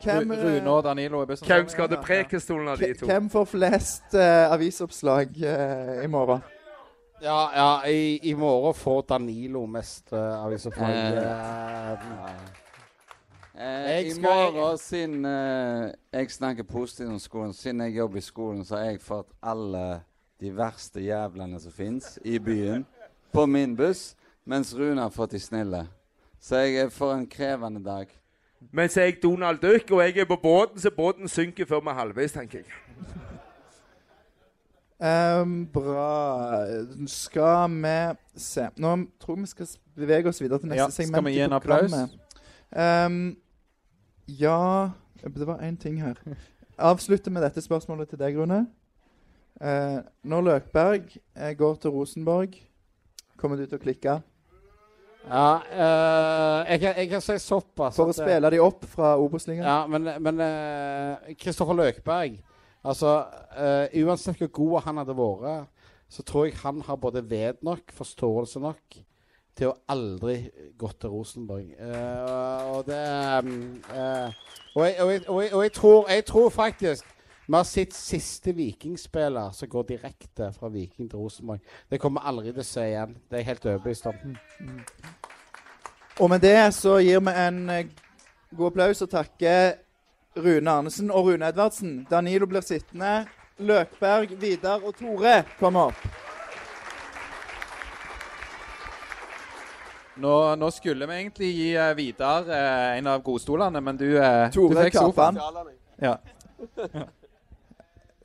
Hvem, 0.05 0.31
eh, 0.31 0.45
Rune 0.45 0.71
og 0.71 0.85
Danilo 0.85 1.21
er 1.21 1.27
bussen. 1.27 1.47
Hvem 1.47 1.69
skal 1.69 1.89
til 1.89 1.99
Prekestolen 2.03 2.69
av 2.69 2.77
de 2.79 2.95
to? 2.95 3.07
hvem 3.07 3.31
får 3.31 3.45
flest 3.45 4.15
uh, 4.15 4.53
avisoppslag 4.53 5.29
uh, 5.37 6.05
i 6.05 6.07
morgen? 6.07 6.43
Ja, 7.23 7.41
ja 7.57 7.89
i, 7.89 8.19
i 8.23 8.35
morgen 8.35 8.75
får 8.75 9.01
Danilo 9.09 9.67
mest 9.67 10.13
uh, 10.13 10.45
avisoppslag. 10.45 10.91
Jeg 13.55 14.07
I 14.07 14.21
morgen, 14.21 14.79
siden 14.79 15.25
jeg 16.13 16.31
snakker 16.31 16.63
positivt 16.63 17.09
om 17.09 17.19
skolen, 17.19 17.53
siden 17.53 17.81
jeg 17.81 17.97
jobber 17.97 18.19
i 18.19 18.21
skolen, 18.21 18.65
så 18.65 18.77
har 18.77 18.85
jeg 18.85 19.01
fått 19.01 19.31
alle 19.43 20.01
de 20.41 20.51
verste 20.57 21.01
jævlene 21.01 21.61
som 21.61 21.73
fins 21.73 22.19
i 22.25 22.39
byen, 22.39 22.87
på 23.33 23.47
min 23.47 23.77
buss, 23.77 24.17
mens 24.45 24.75
Rune 24.75 25.01
har 25.01 25.15
fått 25.15 25.31
de 25.31 25.41
snille. 25.41 25.87
Så 26.41 26.57
jeg 26.57 26.77
er 26.77 26.91
for 26.91 27.15
en 27.15 27.29
krevende 27.31 27.85
dag. 27.85 28.11
Mens 28.73 28.97
jeg 28.97 29.09
er 29.09 29.21
Donald 29.23 29.59
Duck, 29.59 29.91
og 29.91 30.03
jeg 30.03 30.19
er 30.19 30.25
på 30.25 30.37
båten, 30.43 30.81
så 30.81 30.91
båten 30.91 31.29
synker 31.29 31.67
før 31.67 31.81
vi 31.81 31.93
er 31.93 31.99
halvveis, 32.01 32.33
tenker 32.33 32.59
jeg. 32.59 32.65
Um, 35.05 35.67
bra. 35.73 36.65
Skal 37.07 37.71
vi 37.71 37.97
se 38.41 38.69
Nå 38.79 38.93
tror 39.21 39.35
jeg 39.35 39.43
vi 39.43 39.47
skal 39.47 39.69
bevege 39.97 40.31
oss 40.31 40.39
videre 40.41 40.59
til 40.63 40.71
neste 40.71 41.03
Ja, 41.03 41.07
skal 41.09 41.25
vi 41.25 41.33
gi 41.35 41.41
en 41.45 41.53
applaus? 41.53 41.93
Um, 42.71 43.37
ja 44.29 44.91
Det 45.25 45.47
var 45.47 45.59
én 45.59 45.77
ting 45.77 46.01
her. 46.03 46.15
Avslutter 46.79 47.31
med 47.31 47.43
dette 47.43 47.61
spørsmålet 47.61 48.09
til 48.09 48.19
deg, 48.19 48.39
Rune. 48.39 48.67
Uh, 49.61 50.01
når 50.23 50.41
Løkberg 50.41 51.03
eh, 51.37 51.57
går 51.57 51.75
til 51.75 51.91
Rosenborg, 51.91 52.57
kommer 53.37 53.57
du 53.57 53.67
til 53.67 53.79
å 53.79 53.83
klikke? 53.83 54.17
Ja, 55.25 55.51
eh, 55.73 56.73
jeg, 56.73 56.81
kan, 56.81 56.99
jeg 57.01 57.09
kan 57.09 57.23
si 57.25 57.37
såpass 57.41 57.97
For 57.97 58.11
å 58.11 58.13
at, 58.13 58.19
eh, 58.19 58.27
spille 58.27 58.51
de 58.53 58.61
opp 58.61 58.85
fra 58.93 59.15
Obos-ligaen? 59.21 59.65
Ja, 59.65 59.79
men, 59.89 60.11
men 60.23 60.43
eh, 60.45 61.33
Kristoffer 61.41 61.77
Løkberg 61.79 62.37
Altså, 62.85 63.15
eh, 63.57 64.05
Uansett 64.05 64.43
hvor 64.43 64.51
god 64.53 64.83
han 64.85 65.01
hadde 65.01 65.17
vært, 65.17 65.71
så 66.13 66.23
tror 66.23 66.45
jeg 66.45 66.59
han 66.61 66.83
har 66.85 66.99
både 67.01 67.23
ved 67.25 67.63
nok, 67.65 67.95
forståelse 67.97 68.61
nok, 68.61 68.99
til 69.57 69.71
å 69.71 69.77
aldri 69.89 70.51
gått 70.77 70.99
til 71.01 71.15
Rosenborg. 71.15 71.71
Eh, 71.79 72.75
og 72.75 72.85
det 72.85 73.01
mm, 73.47 73.63
eh, 73.95 74.37
og, 74.75 74.83
jeg, 74.85 74.99
og, 75.01 75.13
jeg, 75.15 75.23
og, 75.29 75.41
jeg, 75.41 75.55
og 75.55 75.63
jeg, 75.65 75.73
tror, 75.79 76.11
jeg 76.11 76.27
tror 76.29 76.53
faktisk 76.53 77.14
vi 77.47 77.57
har 77.57 77.65
sett 77.65 77.93
siste 77.93 78.53
Vikingspiller 78.53 79.51
som 79.53 79.69
går 79.69 79.83
direkte 79.89 80.49
fra 80.53 80.69
Viking 80.73 81.11
til 81.11 81.19
Rosenborg. 81.19 81.61
Det 81.91 82.01
kommer 82.01 82.23
vi 82.23 82.29
aldri 82.31 82.53
til 82.53 82.63
å 82.63 82.67
se 82.69 82.87
igjen. 82.89 83.17
Det 83.29 83.37
er 83.37 83.43
jeg 83.43 83.51
helt 83.51 83.67
overbevist 83.67 84.07
om. 84.09 84.37
Og 86.25 86.31
med 86.31 86.41
det 86.41 86.59
så 86.73 86.99
gir 87.05 87.21
vi 87.21 87.35
en 87.45 87.59
eh, 87.71 87.87
god 88.57 88.71
applaus 88.71 89.03
og 89.05 89.11
takker 89.13 89.75
Rune 90.41 90.71
Arnesen 90.71 91.11
og 91.11 91.29
Rune 91.29 91.49
Edvardsen. 91.53 92.07
Danilo 92.11 92.47
blir 92.47 92.65
sittende. 92.65 93.27
Løkberg, 93.59 94.33
Vidar 94.41 94.81
og 94.83 94.97
Tore 94.99 95.43
kommer 95.59 95.91
opp. 95.91 96.07
Nå, 100.17 100.33
nå 100.57 100.71
skulle 100.71 101.07
vi 101.11 101.19
egentlig 101.19 101.51
gi 101.51 101.69
eh, 101.75 101.93
Vidar 101.99 102.49
eh, 102.49 102.99
en 102.99 103.11
av 103.11 103.23
godstolene, 103.27 103.83
men 103.83 103.99
du, 103.99 104.09
eh, 104.17 104.47
du 104.55 104.79
fikk 104.79 104.97
sofaen. 104.97 105.43
Ja. 106.01 106.17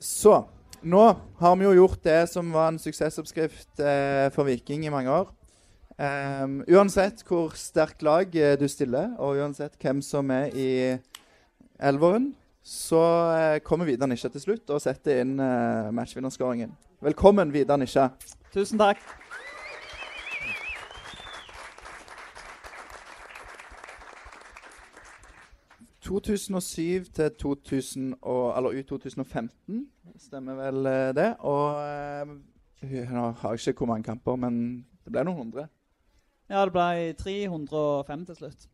Så 0.00 0.32
nå 0.80 1.02
har 1.42 1.56
vi 1.60 1.66
jo 1.66 1.76
gjort 1.76 2.00
det 2.06 2.22
som 2.32 2.48
var 2.54 2.70
en 2.70 2.80
suksessoppskrift 2.80 3.82
eh, 3.84 4.30
for 4.32 4.48
Viking 4.48 4.86
i 4.88 4.92
mange 4.92 5.12
år. 5.12 5.28
Um, 6.00 6.62
uansett 6.64 7.20
hvor 7.28 7.52
sterkt 7.60 8.00
lag 8.00 8.32
eh, 8.32 8.54
du 8.56 8.64
stiller, 8.72 9.10
og 9.20 9.36
uansett 9.36 9.76
hvem 9.76 10.00
som 10.00 10.30
er 10.32 10.54
i 10.56 10.70
elveren, 11.76 12.30
så 12.64 13.02
eh, 13.36 13.58
kommer 13.60 13.84
Vidar 13.84 14.08
Nisja 14.08 14.32
til 14.32 14.46
slutt 14.46 14.72
og 14.72 14.80
setter 14.80 15.20
inn 15.20 15.36
eh, 15.36 15.92
matchvinnerskåringen. 15.92 16.72
Velkommen, 17.04 17.52
Vidar 17.52 17.76
Nisja. 17.80 18.08
Tusen 18.54 18.80
takk. 18.80 19.04
2007 26.10 27.12
til 27.14 27.30
2000 27.38 28.14
og, 28.22 28.56
eller 28.56 28.80
ut 28.80 28.88
2015, 28.90 29.86
stemmer 30.18 30.58
vel 30.58 30.90
eh, 30.90 31.12
det. 31.14 31.28
Og 31.46 31.78
eh, 31.86 33.04
nå 33.12 33.28
har 33.42 33.54
jeg 33.54 33.74
ikke 33.74 33.84
hvor 33.84 33.92
mange 33.92 34.08
kamper, 34.10 34.36
men 34.36 34.58
det 35.04 35.14
ble 35.14 35.24
noen 35.28 35.44
hundre. 35.44 35.68
Ja, 36.50 36.64
det 36.66 36.74
ble 36.74 37.14
305 37.14 38.26
til 38.26 38.40
slutt. 38.42 38.68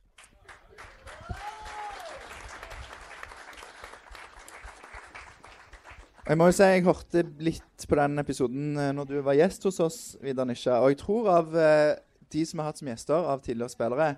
Jeg 6.27 6.39
må 6.41 6.49
jo 6.49 6.55
si 6.57 6.67
jeg 6.67 6.83
hørte 6.83 7.23
litt 7.39 7.85
på 7.87 7.99
den 8.01 8.19
episoden 8.19 8.73
eh, 8.81 8.95
når 8.97 9.13
du 9.13 9.19
var 9.23 9.37
gjest 9.39 9.69
hos 9.69 9.77
oss, 9.85 9.99
Vidar 10.25 10.49
Nisja. 10.49 10.81
Og 10.81 10.95
jeg 10.95 11.03
tror 11.05 11.29
av 11.31 11.53
eh, 11.55 11.93
de 12.33 12.43
som 12.49 12.59
har 12.59 12.73
hatt 12.73 12.81
som 12.81 12.89
gjester 12.91 13.29
av 13.31 13.45
tidligere 13.45 13.71
spillere, 13.71 14.09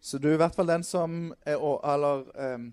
så 0.00 0.18
du 0.18 0.28
er 0.30 0.36
i 0.36 0.40
hvert 0.40 0.54
fall 0.54 0.68
den 0.68 0.84
som 0.86 1.32
er, 1.42 1.58
eller, 1.58 2.24
um, 2.54 2.70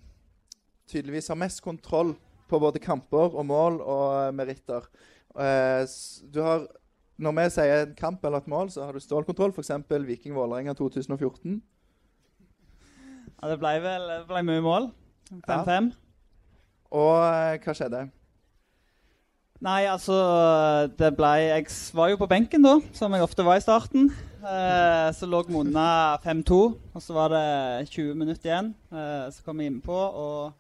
tydeligvis 0.92 1.32
har 1.32 1.40
mest 1.42 1.62
kontroll 1.66 2.14
på 2.50 2.60
både 2.62 2.80
kamper 2.80 3.34
og 3.34 3.46
mål 3.50 3.80
og 3.82 4.10
eh, 4.20 4.34
meritter. 4.38 4.86
Uh, 5.34 5.82
du 6.34 6.42
har, 6.46 6.68
når 7.18 7.34
vi 7.40 7.46
sier 7.56 7.88
en 7.88 7.96
kamp 7.98 8.26
eller 8.26 8.44
et 8.44 8.52
mål, 8.52 8.70
så 8.70 8.86
har 8.86 8.94
du 8.94 9.02
stålkontroll. 9.02 9.54
F.eks. 9.56 9.72
Viking 10.06 10.36
Vålerenga 10.38 10.76
2014. 10.78 11.58
Ja, 13.42 13.50
det 13.50 13.58
ble 13.60 13.74
vel 13.82 14.06
det 14.12 14.22
ble 14.30 14.44
mye 14.46 14.62
mål. 14.64 14.92
5-5. 15.50 15.90
Og 16.94 17.16
eh, 17.26 17.58
hva 17.66 17.76
skjedde? 17.76 18.06
Nei, 19.66 19.86
altså 19.90 20.16
det 21.00 21.14
ble, 21.18 21.32
Jeg 21.48 21.68
var 21.96 22.12
jo 22.12 22.20
på 22.22 22.30
benken 22.30 22.66
da, 22.66 22.76
som 22.94 23.14
jeg 23.16 23.26
ofte 23.26 23.46
var 23.48 23.58
i 23.58 23.64
starten. 23.64 24.12
Eh, 24.46 25.12
så 25.12 25.26
lå 25.26 25.40
vi 25.48 25.56
unna 25.58 26.18
5-2, 26.22 26.58
og 26.94 27.02
så 27.02 27.14
var 27.16 27.32
det 27.34 27.88
20 27.90 28.14
minutter 28.14 28.52
igjen. 28.52 28.74
Eh, 28.94 29.24
så 29.34 29.42
kom 29.42 29.62
jeg 29.62 29.72
innpå 29.72 29.96
og 29.96 30.52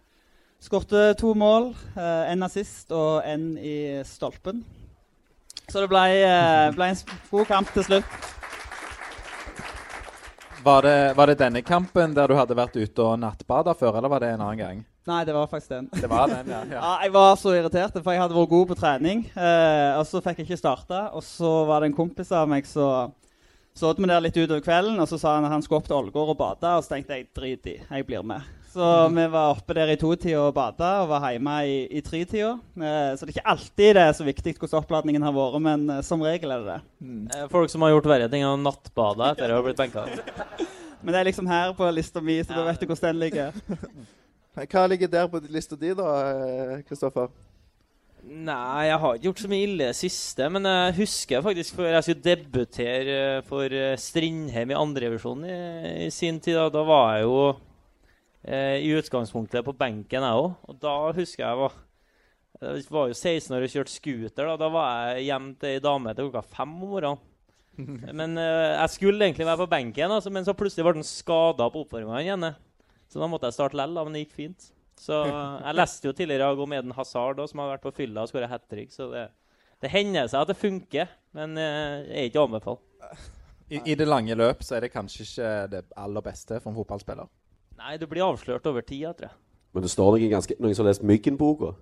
skårte 0.65 1.11
to 1.19 1.35
mål. 1.37 1.69
Eh, 1.93 2.31
en 2.31 2.47
assist 2.47 2.89
og 2.95 3.21
en 3.29 3.51
i 3.61 4.01
stolpen. 4.09 4.63
Så 5.69 5.83
det 5.83 5.91
ble, 5.91 6.01
eh, 6.17 6.71
ble 6.73 6.87
en 6.89 6.97
god 7.29 7.45
kamp 7.45 7.69
til 7.75 7.85
slutt. 7.85 8.17
Var 10.65 10.81
det, 10.81 10.97
var 11.13 11.29
det 11.29 11.37
denne 11.37 11.61
kampen 11.61 12.15
der 12.17 12.27
du 12.27 12.33
hadde 12.33 12.57
vært 12.57 12.73
ute 12.73 13.03
og 13.05 13.19
nattbada 13.21 13.75
før, 13.77 13.99
eller 13.99 14.09
var 14.09 14.23
det 14.23 14.31
en 14.33 14.41
annen 14.41 14.61
gang? 14.63 14.79
Nei, 15.05 15.19
det 15.27 15.35
var 15.35 15.45
faktisk 15.45 15.75
den. 15.75 15.89
Det 15.93 16.09
var 16.09 16.25
den, 16.31 16.49
ja. 16.49 16.63
ja. 16.71 16.79
Ja, 16.79 16.93
jeg 17.03 17.13
var 17.13 17.35
så 17.37 17.53
irritert, 17.53 17.93
for 18.01 18.15
jeg 18.15 18.23
hadde 18.23 18.33
vært 18.33 18.49
god 18.49 18.65
på 18.71 18.77
trening. 18.79 19.21
Eh, 19.37 19.91
og 19.99 20.07
så 20.09 20.23
fikk 20.25 20.41
jeg 20.41 20.49
ikke 20.49 20.57
starta. 20.63 21.03
Og 21.13 21.21
så 21.21 21.51
var 21.69 21.85
det 21.85 21.91
en 21.91 21.99
kompis 21.99 22.33
av 22.33 22.49
meg 22.49 22.65
som 22.65 23.13
så 23.75 23.91
vi 23.97 24.07
der 24.07 24.23
litt 24.23 24.37
utover 24.37 24.61
kvelden, 24.63 24.99
og 25.03 25.09
så 25.11 25.17
sa 25.19 25.33
han 25.35 25.45
at 25.47 25.51
han 25.51 25.63
skulle 25.63 25.81
opp 25.81 25.89
til 25.89 25.97
Ålgård 25.97 26.29
og 26.31 26.37
bade. 26.39 26.69
Og 26.77 26.85
så 26.85 26.93
tenkte 26.93 27.17
jeg 27.17 27.27
drit 27.35 27.67
i, 27.67 27.73
jeg 27.83 28.05
blir 28.07 28.23
med. 28.23 28.45
Så 28.75 28.85
vi 29.07 29.25
var 29.31 29.53
oppe 29.53 29.75
der 29.75 29.91
i 29.93 29.97
totida 29.99 30.41
og 30.45 30.53
bada, 30.55 30.89
og 31.03 31.09
var 31.13 31.25
hjemme 31.31 31.55
i, 31.67 31.75
i 31.95 32.01
tretida. 32.03 32.53
Eh, 32.75 33.11
så 33.15 33.23
det 33.23 33.31
er 33.31 33.33
ikke 33.37 33.51
alltid 33.53 33.91
det 33.95 34.01
er 34.03 34.15
så 34.17 34.27
viktig 34.27 34.53
hvordan 34.57 34.81
oppladningen 34.81 35.23
har 35.23 35.35
vært, 35.35 35.61
men 35.63 35.85
eh, 35.93 36.01
som 36.03 36.23
regel 36.23 36.51
er 36.51 36.63
det 36.63 36.73
det. 36.73 37.07
Mm. 37.07 37.49
Folk 37.51 37.71
som 37.71 37.85
har 37.85 37.93
gjort 37.93 38.09
verre 38.11 38.27
ting 38.31 38.43
enn 38.43 38.65
nattbada 38.67 39.29
etter 39.31 39.51
å 39.51 39.61
ha 39.61 39.65
blitt 39.67 39.79
benka. 39.79 40.03
Men 41.05 41.13
det 41.13 41.19
er 41.19 41.27
liksom 41.27 41.45
her 41.45 41.71
på 41.77 41.87
lista 41.93 42.21
mi, 42.23 42.39
så 42.41 42.55
da 42.55 42.63
vet 42.65 42.81
du 42.81 42.87
hvordan 42.89 43.11
den 43.11 43.19
ligger. 43.21 43.57
Hva 44.71 44.85
ligger 44.89 45.11
der 45.11 45.27
på 45.29 45.41
lista 45.53 45.77
di, 45.77 45.91
da, 45.95 46.07
eh, 46.31 46.79
Kristoffer? 46.87 47.27
Nei, 48.25 48.87
jeg 48.87 48.97
har 49.03 49.17
ikke 49.17 49.27
gjort 49.27 49.41
så 49.43 49.49
mye 49.51 49.65
ille 49.67 49.87
siste, 49.93 50.47
men 50.49 50.65
jeg 50.65 50.95
husker 50.97 51.43
faktisk 51.45 51.75
før 51.77 51.91
jeg 51.93 52.05
skulle 52.07 52.25
debutere 52.25 53.17
eh, 53.37 53.41
for 53.45 53.69
eh, 53.69 53.93
Strindheim 54.01 54.73
i 54.73 54.77
andrevisjon 54.79 55.43
i, 55.45 55.57
i 56.07 56.09
sin 56.13 56.39
tid. 56.41 56.57
Da, 56.57 56.71
da 56.73 56.81
var 56.87 57.11
jeg 57.13 57.27
jo 57.27 57.35
eh, 58.49 58.81
i 58.81 58.89
utgangspunktet 58.97 59.65
på 59.67 59.75
benken, 59.77 60.25
jeg 60.25 60.41
òg. 60.41 60.55
Og 60.65 60.81
da 60.81 60.95
husker 61.13 61.45
jeg 61.45 61.61
var 61.61 61.77
Jeg 62.65 62.85
var 62.89 63.09
jo 63.11 63.13
16 63.13 63.53
år 63.53 63.67
og 63.67 63.73
kjørte 63.75 63.93
scooter. 63.93 64.49
Da, 64.49 64.57
da 64.57 64.69
var 64.73 65.13
jeg 65.13 65.27
hjemme 65.27 65.53
til 65.61 65.75
ei 65.75 65.83
dame 65.83 66.13
til 66.15 66.29
klokka 66.31 66.57
fem 66.57 66.75
om 66.79 66.93
morgenen. 66.95 67.23
Men 68.21 68.37
eh, 68.41 68.73
jeg 68.79 68.93
skulle 68.95 69.27
egentlig 69.27 69.45
være 69.45 69.65
på 69.65 69.73
benken, 69.75 70.11
altså, 70.17 70.31
men 70.31 70.45
så 70.47 70.55
plutselig 70.55 70.85
ble 70.87 70.95
han 70.95 71.05
skada 71.05 71.67
på 71.69 71.81
oppvarminga 71.83 72.21
igjen. 72.23 72.45
Så 73.11 73.19
da 73.19 73.27
måtte 73.29 73.51
jeg 73.51 73.57
starte 73.57 73.77
lell, 73.77 73.99
men 73.99 74.15
det 74.15 74.23
gikk 74.25 74.37
fint. 74.39 74.69
Så 74.99 75.21
jeg 75.27 75.75
leste 75.75 76.07
jo 76.07 76.13
tidligere 76.15 76.51
om 76.55 76.73
Eden 76.73 76.93
Hazard, 76.95 77.37
da, 77.39 77.47
som 77.49 77.61
har 77.61 77.73
vært 77.73 77.83
på 77.83 77.93
fylla 77.97 78.23
og 78.23 78.31
skåra 78.31 78.49
hat 78.49 78.67
trick. 78.71 78.93
Så 78.95 79.09
det, 79.11 79.27
det 79.83 79.91
hender 79.91 80.29
seg 80.31 80.45
at 80.45 80.51
det 80.53 80.59
funker, 80.59 81.09
men 81.35 81.57
eh, 81.59 82.05
jeg 82.05 82.19
er 82.21 82.29
ikke 82.29 82.45
anbefalt. 82.47 82.85
I, 83.69 83.81
I 83.91 83.95
det 83.97 84.07
lange 84.07 84.37
løp 84.37 84.61
så 84.63 84.77
er 84.77 84.85
det 84.85 84.93
kanskje 84.93 85.25
ikke 85.25 85.49
det 85.73 85.81
aller 85.99 86.23
beste 86.25 86.61
for 86.61 86.71
en 86.71 86.77
fotballspiller. 86.77 87.27
Nei, 87.81 87.97
du 87.99 88.05
blir 88.07 88.23
avslørt 88.23 88.67
over 88.69 88.85
tid, 88.85 89.03
jeg 89.03 89.17
tror 89.19 89.29
jeg. 89.29 89.37
Men 89.75 89.83
det 89.83 89.91
står 89.91 90.15
noen, 90.15 90.31
ganske, 90.31 90.55
noen 90.63 90.77
som 90.77 90.85
har 90.85 90.93
lest 90.93 91.03
Myggen-boka. 91.03 91.73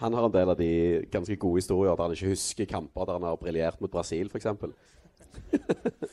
Han 0.00 0.14
har 0.14 0.28
en 0.28 0.32
del 0.32 0.52
av 0.54 0.60
de 0.60 0.70
ganske 1.12 1.36
gode 1.42 1.60
historier 1.60 1.96
der 1.98 2.06
han 2.06 2.14
ikke 2.14 2.30
husker 2.32 2.68
kamper 2.70 3.08
der 3.08 3.18
han 3.18 3.26
har 3.28 3.40
briljert 3.40 3.80
mot 3.82 3.92
Brasil, 3.92 4.30
f.eks. 4.30 4.46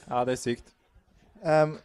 Ja, 0.10 0.24
det 0.26 0.36
er 0.36 0.42
sykt. 0.42 0.74
Um, 1.46 1.78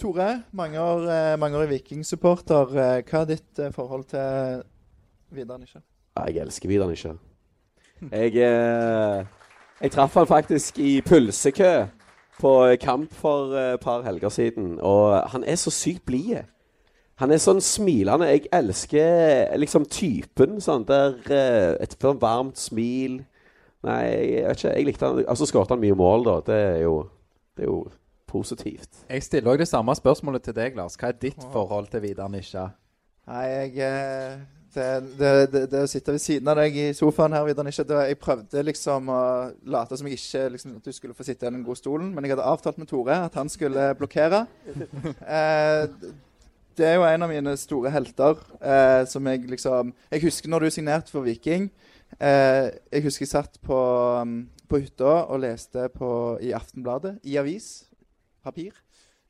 Tore, 0.00 0.42
mange 0.52 0.80
år, 0.80 1.00
eh, 1.10 1.38
mange 1.38 1.58
år 1.58 1.66
Viking-supporter. 1.68 2.70
Eh, 2.72 3.02
hva 3.04 3.18
er 3.20 3.26
ditt 3.28 3.58
eh, 3.60 3.72
forhold 3.72 4.06
til 4.08 4.62
Vidar 5.28 5.58
Nisja? 5.60 5.82
Jeg 6.16 6.40
elsker 6.40 6.68
Vidar 6.68 6.88
ikke. 6.88 7.18
Jeg, 8.08 8.32
jeg 9.82 9.90
traff 9.92 10.16
han 10.16 10.26
faktisk 10.26 10.78
i 10.80 11.02
pølsekø 11.04 11.84
på 12.40 12.54
kamp 12.80 13.12
for 13.12 13.52
et 13.52 13.80
par 13.80 14.00
helger 14.02 14.32
siden. 14.32 14.78
Og 14.80 15.20
han 15.34 15.44
er 15.44 15.60
så 15.60 15.70
sykt 15.70 16.06
blid. 16.08 16.48
Han 17.20 17.30
er 17.30 17.44
sånn 17.44 17.60
smilende. 17.60 18.32
Jeg 18.32 18.48
elsker 18.56 19.52
liksom 19.60 19.84
typen. 19.84 20.62
Sånn 20.64 20.88
der 20.88 21.20
Et 21.76 21.92
sånn 22.00 22.20
varmt 22.24 22.56
smil. 22.56 23.20
Nei, 23.84 24.02
jeg 24.08 24.48
vet 24.48 24.64
ikke. 24.64 24.76
Jeg 24.78 24.88
likte 24.88 25.06
han. 25.12 25.24
Altså 25.28 25.44
skåret 25.44 25.76
han 25.76 25.84
mye 25.84 25.94
mål, 25.94 26.24
da. 26.24 26.40
Det 26.48 26.60
er 26.72 26.84
jo, 26.88 27.02
det 27.52 27.68
er 27.68 27.74
jo 27.74 27.82
positivt. 28.30 29.02
Jeg 29.10 29.26
stiller 29.26 29.52
òg 29.52 29.64
det 29.64 29.68
samme 29.70 29.94
spørsmålet 29.98 30.46
til 30.46 30.56
deg, 30.56 30.78
Lars. 30.78 30.96
Hva 31.00 31.10
er 31.10 31.18
ditt 31.20 31.44
forhold 31.52 31.90
til 31.92 32.04
Vidar 32.06 32.30
Nisja? 32.32 32.70
Nei, 33.30 33.44
jeg 33.50 33.84
eh, 33.86 34.40
det, 34.74 34.86
det, 35.18 35.30
det, 35.52 35.62
det 35.72 35.82
å 35.82 35.90
sitte 35.90 36.14
ved 36.14 36.22
siden 36.22 36.48
av 36.50 36.60
deg 36.60 36.76
i 36.78 36.86
sofaen 36.94 37.34
her, 37.34 37.44
Vidar 37.48 37.66
Nisja, 37.66 37.84
Jeg 38.06 38.18
prøvde 38.22 38.62
liksom 38.66 39.10
å 39.10 39.20
late 39.74 39.98
som 39.98 40.06
jeg 40.06 40.20
ikke 40.20 40.46
liksom, 40.54 40.76
at 40.78 40.86
du 40.86 40.94
skulle 40.94 41.16
få 41.18 41.26
sitte 41.26 41.48
i 41.48 41.50
den 41.50 41.64
gode 41.66 41.80
stolen, 41.80 42.12
men 42.14 42.24
jeg 42.24 42.36
hadde 42.36 42.46
avtalt 42.46 42.78
med 42.78 42.90
Tore 42.90 43.18
at 43.26 43.38
han 43.38 43.50
skulle 43.50 43.92
blokkere. 43.98 44.46
Eh, 45.30 45.86
det 46.78 46.86
er 46.86 46.96
jo 46.96 47.04
en 47.04 47.24
av 47.26 47.30
mine 47.30 47.52
store 47.60 47.90
helter 47.92 48.38
eh, 48.62 49.02
som 49.10 49.26
jeg 49.28 49.42
liksom 49.50 49.90
Jeg 50.10 50.22
husker 50.22 50.50
når 50.50 50.64
du 50.64 50.70
signerte 50.72 51.12
for 51.12 51.26
Viking. 51.26 51.68
Eh, 52.18 52.70
jeg 52.92 53.04
husker 53.04 53.26
jeg 53.26 53.32
satt 53.34 53.58
på, 53.62 53.76
um, 54.22 54.48
på 54.70 54.80
hytta 54.82 55.26
og 55.26 55.42
leste 55.44 55.88
på, 55.94 56.38
i 56.42 56.54
Aftenbladet, 56.56 57.18
i 57.22 57.36
avis, 57.40 57.89
papir, 58.44 58.74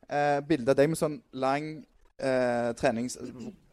eh, 0.08 0.40
bilde 0.46 0.72
av 0.72 0.78
deg 0.78 0.90
med 0.92 1.00
sånn 1.00 1.20
lang 1.32 1.72
eh, 2.18 2.70
trenings... 2.78 3.18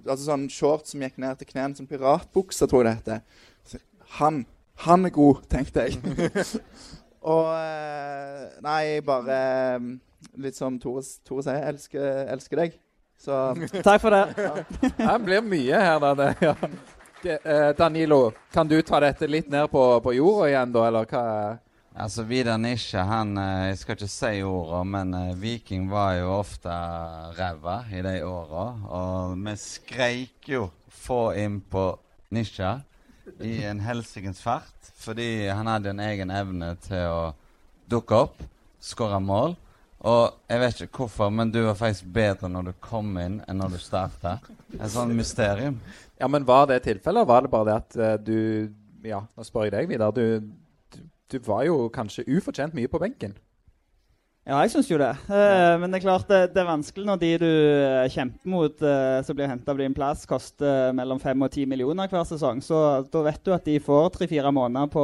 Altså 0.08 0.24
sånn 0.24 0.46
shorts 0.48 0.94
som 0.94 1.02
gikk 1.04 1.18
ned 1.20 1.36
til 1.40 1.50
knærne, 1.50 1.76
sånn 1.76 1.90
piratbukse, 1.90 2.68
tror 2.70 2.86
jeg 2.88 2.88
det 2.88 3.00
heter. 3.02 3.48
Så, 3.68 3.80
Han, 4.20 4.46
han 4.86 5.10
er 5.10 5.12
god, 5.12 5.42
tenkte 5.52 5.88
jeg. 5.88 6.00
og 7.34 7.50
eh, 7.52 8.44
Nei, 8.64 8.84
bare 9.04 9.40
eh, 9.40 9.90
Litt 10.42 10.58
som 10.58 10.78
Tore, 10.80 11.04
Tore 11.28 11.44
sier, 11.44 11.60
elsker, 11.74 12.06
elsker 12.32 12.64
deg. 12.64 12.78
Så 13.20 13.42
Takk 13.88 14.02
for 14.02 14.14
det. 14.14 14.48
Det 14.96 15.18
blir 15.26 15.44
mye 15.44 15.82
her, 15.82 16.00
da. 16.02 16.14
Det, 16.16 16.30
ja. 16.46 16.56
Det, 17.24 17.40
eh, 17.52 17.70
Danilo, 17.78 18.32
kan 18.54 18.68
du 18.68 18.82
ta 18.82 19.00
dette 19.04 19.28
litt 19.28 19.50
ned 19.50 19.70
på, 19.72 19.84
på 20.04 20.14
jorda 20.14 20.50
igjen, 20.52 20.74
da, 20.74 20.86
eller 20.88 21.10
hva? 21.10 21.24
Altså, 21.98 22.24
Vidar 22.30 22.60
Nisje, 22.62 23.02
han 23.02 23.38
eh, 23.42 23.70
Jeg 23.72 23.78
skal 23.82 23.96
ikke 23.98 24.10
si 24.12 24.42
orda, 24.46 24.84
men 24.86 25.14
eh, 25.18 25.32
Viking 25.42 25.88
var 25.90 26.12
jo 26.20 26.28
ofte 26.36 26.74
ræva 27.34 27.80
i 27.90 28.04
de 28.06 28.20
åra. 28.28 28.66
Og 28.86 29.38
vi 29.42 29.56
skreik 29.58 30.50
jo 30.52 30.68
'få 30.94 31.34
inn 31.42 31.58
på 31.62 31.88
Nisja' 32.30 32.82
i 33.42 33.64
en 33.66 33.80
helsikens 33.82 34.42
fart. 34.42 34.92
Fordi 35.02 35.48
han 35.48 35.66
hadde 35.66 35.90
en 35.90 36.04
egen 36.06 36.30
evne 36.30 36.76
til 36.86 37.10
å 37.10 37.34
dukke 37.90 38.22
opp, 38.28 38.46
skåre 38.80 39.20
mål. 39.20 39.58
Og 40.06 40.38
jeg 40.50 40.62
vet 40.62 40.82
ikke 40.86 41.02
hvorfor, 41.02 41.34
men 41.34 41.50
du 41.52 41.64
var 41.66 41.80
faktisk 41.80 42.06
bedre 42.14 42.50
når 42.50 42.70
du 42.70 42.74
kom 42.80 43.18
inn 43.18 43.42
enn 43.48 43.58
når 43.58 43.74
du 43.74 43.80
starta. 43.82 44.38
Et 44.78 44.92
sånt 44.92 45.18
mysterium. 45.18 45.82
Ja, 46.20 46.28
men 46.28 46.46
Var 46.46 46.68
det 46.68 46.84
tilfellet, 46.86 47.28
var 47.28 47.42
det 47.42 47.50
bare 47.50 47.66
det 47.66 47.76
at 47.82 47.98
eh, 47.98 48.18
du 48.22 48.74
Ja, 49.08 49.24
nå 49.38 49.44
spør 49.46 49.66
jeg 49.66 49.72
deg, 49.72 49.90
Vidar. 49.90 50.12
Du, 50.12 50.42
du, 51.32 51.40
var 51.48 51.64
jo 51.68 51.90
kanskje 51.94 52.26
ufortjent 52.38 52.74
mye 52.74 52.88
på 52.88 53.00
benken. 53.00 53.38
Ja, 54.48 54.62
jeg 54.64 54.72
syns 54.72 54.88
jo 54.88 54.96
det. 55.02 55.10
Eh, 55.28 55.74
men 55.82 55.92
det 55.92 56.00
er 56.00 56.06
klart 56.06 56.30
det, 56.32 56.38
det 56.56 56.62
er 56.64 56.70
vanskelig 56.70 57.04
når 57.10 57.20
de 57.20 57.32
du 57.42 57.50
eh, 57.52 58.06
kjemper 58.14 58.48
mot, 58.54 58.80
eh, 58.80 59.18
som 59.28 59.36
blir 59.36 59.50
henta 59.52 59.74
på 59.76 59.82
din 59.82 59.96
plass, 59.98 60.24
koster 60.30 60.94
mellom 60.96 61.20
fem 61.20 61.44
og 61.44 61.52
ti 61.52 61.66
millioner 61.68 62.08
hver 62.08 62.24
sesong. 62.30 62.64
Så 62.64 62.80
da 63.12 63.26
vet 63.28 63.44
du 63.44 63.52
at 63.52 63.68
de 63.68 63.76
får 63.84 64.14
tre-fire 64.16 64.54
måneder 64.56 64.88
på, 64.94 65.04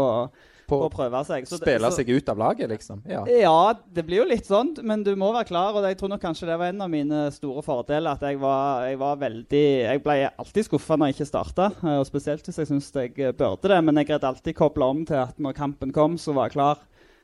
på 0.64 0.78
på 0.80 0.88
å 0.88 0.91
prøve 0.94 1.20
seg. 1.28 1.44
Så 1.44 1.60
Spille 1.60 1.89
så- 1.91 1.98
seg 2.00 2.08
ut 2.16 2.30
av 2.32 2.39
laget, 2.39 2.70
liksom. 2.72 3.02
Ja. 3.04 3.26
Ja, 3.28 3.74
det 3.94 4.06
blir 4.08 4.22
jo 4.22 4.30
litt 4.30 4.48
sånn, 4.48 4.72
men 4.82 5.04
du 5.04 5.12
må 5.20 5.34
være 5.36 5.50
klar. 5.52 5.76
Og 5.76 5.84
jeg 5.84 6.00
tror 6.00 6.14
nok 6.14 6.24
kanskje 6.24 6.48
det 6.48 6.56
var 6.58 6.72
en 6.72 6.82
av 6.88 6.89
mine 6.89 7.26
store 7.36 7.62
fordeler. 7.68 8.16
At 8.16 8.24
jeg 8.24 8.39
var, 8.39 8.88
jeg 8.88 8.98
var 9.04 9.20
veldig 9.20 9.64
Jeg 9.84 10.04
ble 10.08 10.16
alltid 10.39 10.70
skuffa 10.70 10.96
når 10.96 11.12
jeg 11.12 11.18
ikke 11.20 11.30
starta. 11.34 11.68
Og 12.00 12.08
spesielt 12.08 12.48
hvis 12.48 12.64
jeg 12.64 12.72
syntes 12.72 12.89
jeg 12.96 13.20
eh, 13.20 13.36
burde 13.36 13.68
det. 13.76 13.84
Men 13.84 14.00
jeg 14.00 14.08
greide 14.14 14.32
alltid 14.32 14.56
koble 14.56 14.88
om 14.88 15.04
til 15.06 15.20
at 15.20 15.36
når 15.38 15.60
kampen 15.60 15.91
kom, 15.91 16.16
så 16.16 16.32
var 16.34 16.48
jeg 16.48 16.56
klar. 16.56 16.80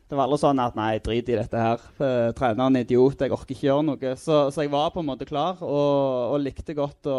Det 0.10 0.18
var 0.18 0.26
aldri 0.26 0.40
sånn 0.42 0.60
at 0.64 0.78
nei, 0.78 0.96
drit 1.06 1.28
i 1.30 1.36
dette 1.38 1.60
her. 1.62 1.82
Eh, 2.02 2.32
Treneren 2.38 2.80
er 2.80 2.86
idiot, 2.88 3.20
jeg 3.22 3.34
orker 3.36 3.54
ikke 3.54 3.68
gjøre 3.68 3.86
noe. 3.92 4.14
Så, 4.18 4.40
så 4.50 4.64
jeg 4.64 4.72
var 4.74 4.90
på 4.90 5.04
en 5.04 5.10
måte 5.12 5.28
klar, 5.30 5.60
og, 5.62 6.34
og 6.34 6.42
likte 6.42 6.74
godt 6.78 7.10
å, 7.14 7.18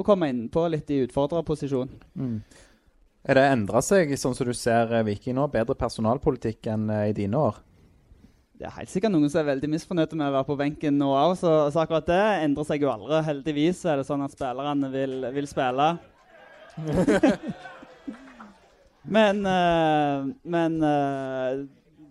å 0.00 0.06
komme 0.06 0.30
innpå 0.32 0.64
litt 0.72 0.88
i 0.94 1.02
utfordrerposisjon. 1.04 1.92
Mm. 2.16 2.38
Er 3.28 3.40
det 3.40 3.44
endra 3.50 3.82
seg, 3.84 4.14
sånn 4.16 4.36
som 4.36 4.48
du 4.48 4.54
ser 4.56 4.96
eh, 4.96 5.04
Viking 5.04 5.36
nå? 5.36 5.50
Bedre 5.52 5.76
personalpolitikk 5.76 6.70
enn 6.72 6.88
eh, 6.96 7.10
i 7.12 7.18
dine 7.20 7.44
år? 7.44 7.60
Det 8.56 8.70
er 8.70 8.76
helt 8.78 8.94
sikkert 8.94 9.12
noen 9.12 9.28
som 9.28 9.42
er 9.42 9.50
veldig 9.52 9.72
misfornøyde 9.74 10.16
med 10.16 10.30
å 10.30 10.36
være 10.38 10.48
på 10.48 10.58
benken 10.64 10.96
nå 10.96 11.12
òg, 11.12 11.36
så, 11.36 11.54
så 11.74 11.84
akkurat 11.84 12.08
det 12.08 12.24
endrer 12.48 12.70
seg 12.70 12.88
jo 12.88 12.92
aldri. 12.94 13.20
Heldigvis 13.28 13.84
er 13.84 14.00
det 14.00 14.08
sånn 14.08 14.24
at 14.24 14.32
spillerne 14.32 14.94
vil, 14.96 15.20
vil 15.36 15.50
spille. 15.50 15.92
men 19.16 19.44
men 20.56 20.84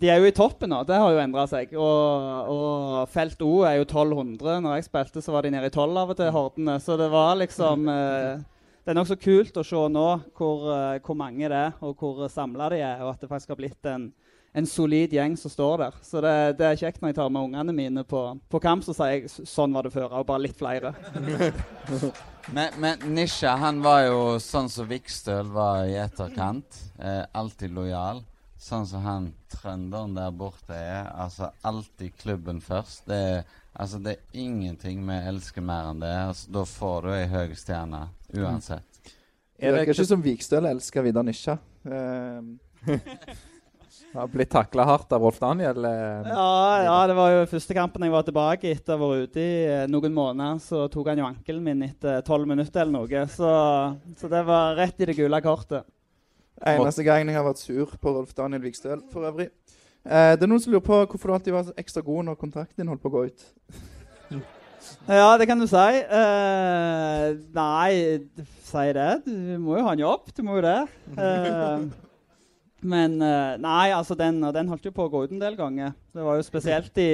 de 0.04 0.10
er 0.12 0.20
jo 0.20 0.28
i 0.28 0.36
toppen 0.36 0.74
nå. 0.74 0.82
Det 0.84 0.98
har 1.00 1.14
jo 1.16 1.22
endra 1.24 1.46
seg. 1.48 1.72
Og, 1.80 2.50
og 2.52 3.12
felt 3.14 3.40
O 3.46 3.62
er 3.64 3.78
jo 3.80 3.86
1200. 3.88 4.58
Når 4.66 4.76
jeg 4.76 4.88
spilte, 4.90 5.24
så 5.24 5.36
var 5.36 5.46
de 5.46 5.54
nede 5.54 5.70
i 5.70 5.74
12 5.74 6.02
av 6.02 6.12
og 6.12 6.20
til, 6.20 6.34
hordene. 6.36 6.76
Så 6.84 6.98
det 7.00 7.08
var 7.14 7.38
liksom 7.40 7.88
eh, 7.88 8.44
Det 8.84 8.92
er 8.92 9.00
nokså 9.00 9.16
kult 9.22 9.56
å 9.56 9.64
se 9.64 9.86
nå 9.96 10.08
hvor, 10.36 10.68
eh, 10.76 11.00
hvor 11.06 11.16
mange 11.16 11.48
det 11.48 11.62
er, 11.70 11.78
og 11.80 11.96
hvor 12.04 12.28
samla 12.28 12.68
de 12.74 12.84
er, 12.84 13.00
og 13.06 13.14
at 13.14 13.24
det 13.24 13.32
faktisk 13.32 13.56
har 13.56 13.62
blitt 13.64 13.92
en 13.94 14.12
en 14.54 14.68
solid 14.70 15.14
gjeng 15.14 15.34
som 15.38 15.50
står 15.50 15.78
der. 15.82 15.96
Så 16.06 16.22
det, 16.22 16.34
det 16.60 16.66
er 16.68 16.78
kjekt 16.78 17.02
når 17.02 17.10
jeg 17.10 17.18
tar 17.18 17.32
med 17.34 17.48
ungene 17.48 17.74
mine 17.74 18.04
på, 18.06 18.20
på 18.54 18.60
kamp, 18.62 18.84
så 18.86 18.94
sier 18.94 19.16
jeg 19.16 19.32
sånn 19.50 19.74
var 19.74 19.88
det 19.88 19.94
før, 19.96 20.12
og 20.20 20.28
bare 20.30 20.44
litt 20.46 20.60
flere. 20.60 20.94
Men, 22.52 22.74
men 22.76 23.00
Nisha 23.16 23.54
han 23.56 23.78
var 23.80 24.02
jo 24.04 24.18
sånn 24.44 24.68
som 24.68 24.90
Vikstøl 24.90 25.48
var 25.56 25.86
i 25.88 25.94
etterkant. 25.96 26.76
Eh, 27.00 27.22
alltid 27.40 27.72
lojal. 27.72 28.20
Sånn 28.64 28.86
som 28.88 29.04
han 29.04 29.26
trønderen 29.52 30.14
der 30.16 30.32
borte 30.40 30.78
er. 30.78 31.10
Altså 31.20 31.50
alltid 31.68 32.16
klubben 32.22 32.62
først. 32.64 33.04
Det 33.10 33.20
er, 33.20 33.56
altså, 33.76 34.00
det 34.00 34.14
er 34.16 34.44
ingenting 34.46 35.02
vi 35.08 35.18
elsker 35.34 35.66
mer 35.66 35.90
enn 35.92 36.00
det. 36.00 36.14
Altså, 36.30 36.52
da 36.56 36.64
får 36.70 37.02
du 37.04 37.10
ei 37.12 37.26
høy 37.34 37.58
stjerne 37.60 38.06
uansett. 38.32 39.10
Det 39.60 39.72
virker 39.76 39.96
ikke 39.96 40.08
som 40.08 40.24
Vikstøl 40.24 40.68
elsker 40.72 41.04
Vidar 41.06 41.26
Nisja. 41.28 41.58
Uh, 41.84 42.56
Har 44.14 44.28
blitt 44.30 44.52
takla 44.54 44.84
hardt 44.86 45.12
av 45.16 45.24
Rolf 45.26 45.40
Daniel. 45.42 45.86
eh. 45.86 46.28
Ja, 46.30 46.84
ja, 46.84 47.08
det 47.10 47.16
var 47.18 47.32
jo 47.34 47.46
første 47.50 47.74
kampen 47.74 48.04
jeg 48.06 48.14
var 48.14 48.26
tilbake 48.28 48.70
etter 48.70 48.94
å 48.94 49.00
ha 49.00 49.08
vært 49.10 49.32
ute 49.32 49.42
i 49.42 49.56
eh, 49.66 49.88
noen 49.90 50.14
måneder. 50.14 50.60
Så 50.62 50.84
tok 50.94 51.10
han 51.10 51.20
jo 51.20 51.26
ankelen 51.26 51.66
min 51.66 51.82
etter 51.88 52.22
tolv 52.28 52.46
minutter 52.48 52.84
eller 52.84 52.94
noe. 52.94 53.24
Så, 53.34 53.50
så 54.20 54.30
det 54.30 54.44
var 54.46 54.78
rett 54.78 55.02
i 55.02 55.10
det 55.10 55.18
gule 55.18 55.42
kortet. 55.42 55.90
Eneste 56.62 57.06
gangen 57.06 57.32
jeg 57.32 57.40
har 57.40 57.48
vært 57.48 57.62
sur 57.64 57.96
på 58.00 58.14
Rolf 58.16 58.34
Daniel 58.38 58.64
Vikstøl, 58.64 59.02
for 59.12 59.26
øvrig. 59.30 59.50
Eh, 60.04 60.34
det 60.36 60.44
er 60.44 60.52
noen 60.52 60.62
som 60.64 60.74
lurer 60.74 60.86
på 60.86 61.00
hvorfor 61.06 61.32
du 61.32 61.36
alltid 61.38 61.56
var 61.56 61.72
ekstra 61.80 62.04
god 62.04 62.28
når 62.30 62.40
kontrakten 62.40 62.82
din 62.84 62.92
holdt 62.92 63.04
på 63.04 63.12
å 63.12 63.18
gå 63.18 63.26
ut. 63.32 63.48
Ja, 65.08 65.38
det 65.40 65.48
kan 65.48 65.60
du 65.60 65.66
si. 65.68 65.78
Eh, 65.78 67.26
nei, 67.56 67.92
si 68.68 68.86
det. 68.96 69.10
Du 69.26 69.60
må 69.64 69.78
jo 69.78 69.86
ha 69.86 69.94
en 69.96 70.04
jobb. 70.04 70.32
Du 70.36 70.42
må 70.44 70.58
jo 70.58 70.64
det. 70.66 70.80
Eh, 71.16 71.86
men 72.84 73.16
eh, 73.24 73.54
nei, 73.64 73.92
altså 73.96 74.16
den, 74.20 74.42
den 74.56 74.72
holdt 74.72 74.88
jo 74.88 74.94
på 74.96 75.08
å 75.08 75.12
gå 75.12 75.24
ut 75.26 75.36
en 75.36 75.44
del 75.44 75.56
ganger. 75.60 75.96
Det 76.16 76.24
var 76.24 76.40
jo 76.40 76.48
spesielt 76.48 77.00
i 77.00 77.10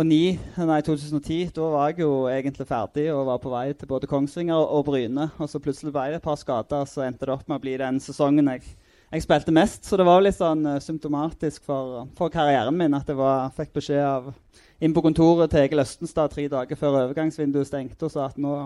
2009, 0.00 0.38
nei 0.64 0.80
2010. 0.80 1.50
Da 1.52 1.66
var 1.68 1.90
jeg 1.90 2.00
jo 2.04 2.12
egentlig 2.30 2.64
ferdig 2.68 3.10
og 3.12 3.26
var 3.28 3.40
på 3.42 3.50
vei 3.52 3.66
til 3.76 3.88
både 3.90 4.08
Kongsvinger 4.08 4.56
og, 4.56 4.70
og 4.78 4.84
Bryne. 4.86 5.26
Og 5.36 5.50
så 5.50 5.60
plutselig 5.60 5.92
ble 5.92 6.06
det 6.08 6.20
et 6.20 6.24
par 6.24 6.38
skader, 6.40 6.86
så 6.88 7.04
endte 7.04 7.28
det 7.28 7.34
opp 7.34 7.48
med 7.50 7.58
å 7.58 7.64
bli 7.64 7.76
den 7.80 8.00
sesongen 8.00 8.48
jeg, 8.54 8.64
jeg 9.12 9.26
spilte 9.26 9.52
mest. 9.52 9.84
Så 9.84 9.98
det 10.00 10.06
var 10.08 10.24
litt 10.24 10.38
sånn 10.38 10.64
eh, 10.64 10.80
symptomatisk 10.80 11.66
for, 11.68 12.06
for 12.16 12.32
karrieren 12.32 12.78
min 12.80 12.96
at 12.96 13.10
jeg 13.12 13.20
var, 13.20 13.52
fikk 13.56 13.74
beskjed 13.76 14.06
av 14.06 14.30
inn 14.80 14.96
på 14.96 15.04
kontoret 15.04 15.52
til 15.52 15.66
Egil 15.66 15.84
Østenstad 15.84 16.32
tre 16.32 16.46
dager 16.48 16.80
før 16.80 17.02
overgangsvinduet 17.02 17.68
stengte 17.68 18.08
og 18.08 18.14
sa 18.14 18.30
at 18.30 18.40
nå 18.40 18.56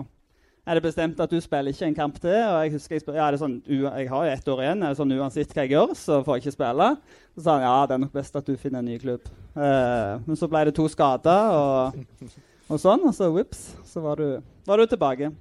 er 0.65 0.77
det 0.77 0.83
bestemt 0.85 1.19
at 1.21 1.31
du 1.31 1.37
spiller 1.43 1.73
ikke 1.73 1.85
en 1.85 1.97
kamp 1.97 2.17
til. 2.21 2.33
Og 2.33 2.57
jeg 2.65 2.73
husker 2.75 2.97
jeg 2.97 3.03
spør, 3.03 3.19
ja, 3.19 3.29
sånn, 3.37 3.59
jeg 3.69 4.09
har 4.09 4.25
jo 4.25 4.33
ett 4.33 4.51
år 4.53 4.63
igjen. 4.63 4.83
Er 4.83 4.93
det 4.93 4.99
sånn 4.99 5.15
uansett 5.15 5.53
hva 5.53 5.65
jeg 5.65 5.75
gjør, 5.75 5.95
så 5.99 6.19
får 6.25 6.37
jeg 6.39 6.45
ikke 6.45 6.55
spille? 6.57 6.89
Så 7.35 7.45
sa 7.45 7.57
han 7.57 7.65
ja, 7.67 7.77
det 7.85 7.97
er 7.97 8.03
nok 8.05 8.15
best 8.15 8.39
at 8.39 8.49
du 8.49 8.57
finner 8.59 8.81
en 8.81 8.89
ny 8.89 8.99
klubb. 9.01 9.29
Eh, 9.53 10.11
men 10.25 10.39
så 10.39 10.49
ble 10.49 10.65
det 10.69 10.75
to 10.77 10.87
skader 10.91 11.55
og, 11.59 12.29
og 12.69 12.81
sånn, 12.81 13.05
og 13.05 13.13
så 13.15 13.29
vips, 13.35 13.65
så 13.85 14.03
var 14.05 14.21
du, 14.21 14.39
var 14.65 14.81
du 14.81 14.89
tilbake. 14.89 15.31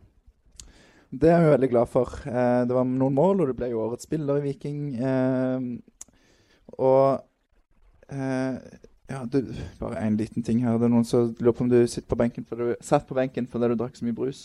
Det 1.15 1.31
er 1.31 1.41
jeg 1.41 1.53
veldig 1.55 1.71
glad 1.71 1.91
for. 1.91 2.17
Eh, 2.27 2.63
det 2.69 2.75
var 2.75 2.89
noen 2.89 3.15
mål, 3.15 3.45
og 3.45 3.51
du 3.51 3.57
ble 3.57 3.71
jo 3.73 3.85
årets 3.85 4.09
spiller 4.09 4.41
i 4.41 4.49
Viking. 4.49 4.81
Eh, 4.99 5.69
og 6.75 7.23
eh, 8.11 8.59
ja, 9.11 9.23
du, 9.31 9.41
bare 9.81 10.03
en 10.03 10.17
liten 10.17 10.43
ting 10.43 10.65
her. 10.65 10.77
Det 10.79 10.89
er 10.89 10.95
noen 10.95 11.07
som 11.07 11.31
lurer 11.39 11.57
på 11.57 11.65
om 11.65 11.71
du 11.71 11.81
sitter 11.87 12.09
på 12.11 12.19
benken 12.19 12.47
fordi 12.49 12.73
du, 12.73 12.85
satt 12.85 13.07
på 13.09 13.17
benken 13.17 13.47
fordi 13.51 13.71
du 13.71 13.79
drakk 13.79 13.97
så 13.97 14.07
mye 14.07 14.17
brus. 14.17 14.43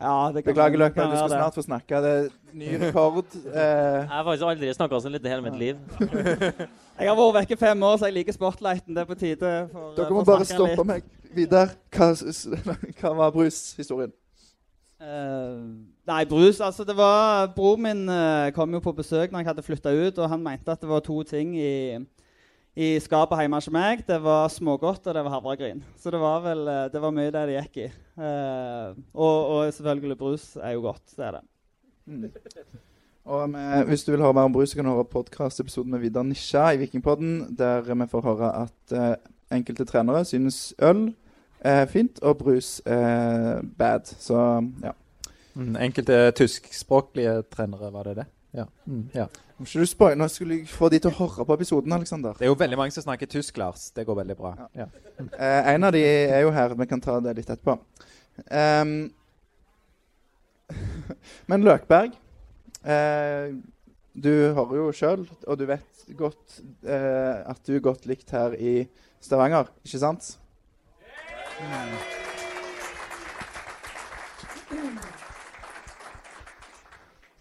Ja, 0.00 0.32
det 0.34 0.44
kan- 0.44 0.54
Beklager, 0.54 0.78
Løkberg. 0.78 1.10
Du 1.10 1.16
skal 1.16 1.28
det. 1.30 1.38
snart 1.38 1.54
få 1.54 1.62
snakke. 1.62 1.96
Det 2.02 2.12
er 2.12 2.28
ny 2.52 2.70
rekord. 2.80 3.24
Eh, 3.34 3.52
Jeg 3.54 4.08
har 4.08 4.24
faktisk 4.24 4.46
aldri 4.48 4.72
snakka 4.74 5.00
sånn 5.00 5.12
lite 5.14 5.28
i 5.28 5.32
hele 5.32 5.42
mitt 5.42 5.58
liv. 5.58 5.76
Jeg 7.00 7.08
har 7.08 7.16
vært 7.18 7.36
vekke 7.40 7.56
fem 7.58 7.82
år, 7.82 7.96
så 7.98 8.06
jeg 8.08 8.14
liker 8.14 8.32
spotlighten. 8.36 8.94
Det 8.94 9.00
er 9.02 9.08
på 9.08 9.14
tide. 9.18 9.52
For, 9.72 9.94
dere 9.96 10.10
må 10.14 10.24
bare 10.28 10.44
stoppe 10.46 10.76
litt. 10.76 10.86
meg. 10.86 11.06
Vidar, 11.34 11.72
hva, 11.96 12.10
hva 13.00 13.14
var 13.16 13.30
brushistorien? 13.32 14.12
Uh, 15.02 15.82
nei, 16.06 16.20
brus 16.30 16.60
Altså, 16.62 16.84
det 16.86 16.94
var 16.94 17.48
Bror 17.56 17.74
min 17.80 18.04
eh, 18.08 18.52
kom 18.54 18.70
jo 18.70 18.78
på 18.78 18.92
besøk 18.94 19.32
når 19.32 19.40
jeg 19.40 19.48
hadde 19.48 19.64
flytta 19.66 19.90
ut, 19.90 20.18
og 20.22 20.28
han 20.30 20.44
mente 20.44 20.70
at 20.70 20.78
det 20.84 20.86
var 20.92 21.00
to 21.02 21.16
ting 21.26 21.56
i, 21.58 21.98
i 22.72 22.94
skapet 23.04 23.42
hjemme 23.42 23.58
hos 23.60 23.68
meg. 23.72 24.04
Det 24.06 24.16
var 24.24 24.48
smågodt, 24.52 25.04
og 25.06 25.16
det 25.16 25.24
var 25.26 25.34
havregryn. 25.34 25.82
Så 26.00 26.12
det 26.12 26.20
var 26.22 26.40
vel 26.44 26.62
eh, 26.68 26.86
Det 26.92 27.02
var 27.02 27.12
mye 27.14 27.32
det 27.32 27.42
det 27.50 27.58
gikk 27.58 27.82
i. 27.84 27.88
Eh, 28.16 29.02
og, 29.12 29.36
og 29.56 29.74
selvfølgelig 29.76 30.18
brus 30.18 30.46
er 30.56 30.76
jo 30.76 30.86
godt. 30.88 31.04
Det 31.16 31.26
er 31.26 31.36
det. 31.38 31.44
Mm. 32.06 32.24
Og 33.24 33.50
med, 33.50 33.84
hvis 33.86 34.04
du 34.04 34.10
vil 34.12 34.24
høre 34.24 34.34
mer 34.34 34.48
om 34.48 34.54
brus, 34.54 34.72
så 34.72 34.78
kan 34.78 34.88
du 34.88 34.94
høre 34.96 35.04
podkast-episoden 35.04 35.92
med 35.92 36.02
Vidar 36.02 36.24
Nisja 36.26 36.72
i 36.72 36.80
Vikingpodden, 36.80 37.52
der 37.58 37.84
vi 37.86 38.08
får 38.10 38.24
høre 38.26 38.48
at 38.64 38.96
eh, 38.96 39.14
enkelte 39.52 39.84
trenere 39.84 40.24
synes 40.24 40.74
øl 40.82 41.12
er 41.60 41.86
fint, 41.86 42.18
og 42.22 42.40
brus 42.40 42.80
er 42.86 43.62
bad. 43.78 44.10
Så 44.18 44.40
ja. 44.82 44.96
Mm, 45.54 45.76
enkelte 45.76 46.30
tyskspråklige 46.30 47.42
trenere, 47.52 47.92
var 47.92 48.08
det 48.08 48.16
det? 48.16 48.24
Ja. 48.54 48.64
Mm, 48.86 49.10
ja. 49.14 49.26
Må 49.62 49.66
ikke 49.68 49.84
du 49.84 49.86
spoile 49.86 50.18
Nå 50.18 50.26
skulle 50.26 50.56
jeg 50.58 50.66
få 50.66 50.88
de 50.90 50.98
til 50.98 51.12
å 51.12 51.14
høre 51.20 51.44
på 51.46 51.54
episoden, 51.54 51.92
Alexander. 51.94 52.34
Det 52.34 52.48
er 52.48 52.50
jo 52.50 52.56
veldig 52.58 52.78
mange 52.80 52.94
som 52.96 53.04
snakker 53.04 53.28
tysk, 53.30 53.60
Lars. 53.62 53.92
Det 53.94 54.02
går 54.08 54.16
veldig 54.18 54.34
bra. 54.34 54.50
Ja. 54.74 54.88
Eh, 55.22 55.68
en 55.76 55.86
av 55.86 55.94
de 55.94 56.02
er 56.02 56.40
jo 56.42 56.50
her. 56.50 56.74
Vi 56.80 56.88
kan 56.90 57.02
ta 57.04 57.20
det 57.22 57.36
litt 57.36 57.52
etterpå. 57.52 57.76
Um, 58.50 59.12
men 61.52 61.62
Løkberg 61.68 62.16
eh, 62.82 63.54
Du 64.18 64.32
hører 64.58 64.76
jo 64.80 64.90
sjøl, 64.98 65.28
og 65.46 65.60
du 65.60 65.66
vet 65.70 66.06
godt 66.18 66.58
eh, 66.82 67.46
at 67.46 67.62
du 67.62 67.76
er 67.76 67.86
godt 67.86 68.10
likt 68.10 68.34
her 68.34 68.58
i 68.58 68.80
Stavanger, 69.22 69.70
ikke 69.86 70.02
sant? 70.02 70.32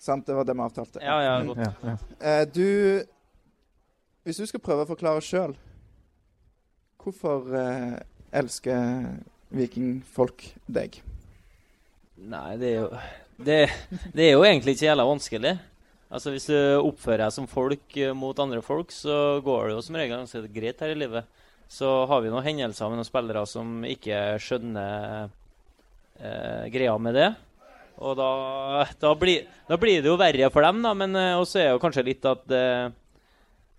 Sant, 0.01 0.25
det 0.25 0.33
var 0.33 0.47
det 0.47 0.55
vi 0.57 0.63
avtalte. 0.65 1.01
Ja, 1.05 1.17
ja, 1.21 1.33
godt. 1.45 1.59
Ja, 1.61 1.73
ja. 1.85 1.97
Eh, 2.19 2.45
du 2.49 3.05
Hvis 4.25 4.37
du 4.41 4.47
skal 4.49 4.61
prøve 4.63 4.85
å 4.85 4.89
forklare 4.89 5.21
sjøl 5.21 5.53
Hvorfor 7.01 7.53
eh, 7.57 7.99
elsker 8.33 9.19
vikingfolk 9.53 10.45
deg? 10.65 11.01
Nei, 12.21 12.55
det 12.61 12.69
er 12.69 12.79
jo 12.79 12.89
det, 13.41 13.57
det 14.13 14.25
er 14.27 14.35
jo 14.35 14.43
egentlig 14.45 14.75
ikke 14.75 14.85
jævla 14.85 15.05
vanskelig. 15.09 15.55
Altså 16.13 16.33
Hvis 16.33 16.45
du 16.51 16.57
oppfører 16.77 17.25
deg 17.25 17.33
som 17.33 17.49
folk 17.49 17.97
eh, 17.97 18.13
mot 18.17 18.37
andre 18.43 18.61
folk, 18.65 18.93
så 18.93 19.39
går 19.43 19.69
det 19.69 19.75
jo 19.75 19.85
som 19.85 19.97
regel 19.97 20.21
ganske 20.21 20.43
greit 20.53 20.83
her 20.83 20.93
i 20.93 20.99
livet. 20.99 21.29
Så 21.71 21.89
har 22.09 22.21
vi 22.21 22.29
noen 22.29 22.45
hendelser 22.45 22.91
med 22.91 22.99
noen 22.99 23.07
spillere 23.07 23.45
som 23.49 23.81
ikke 23.87 24.19
skjønner 24.43 25.31
eh, 26.19 26.67
greia 26.73 26.97
med 27.01 27.17
det. 27.17 27.29
Og 28.01 28.15
da, 28.17 28.31
da, 29.01 29.13
blir, 29.19 29.45
da 29.67 29.77
blir 29.79 30.01
det 30.01 30.09
jo 30.09 30.17
verre 30.19 30.49
for 30.53 30.65
dem, 30.65 30.81
da. 30.85 30.93
Men 30.97 31.15
eh, 31.19 31.37
også 31.39 31.61
er 31.61 31.71
jo 31.73 31.81
kanskje 31.81 32.05
litt 32.07 32.25
at 32.25 32.53
eh, 32.55 32.85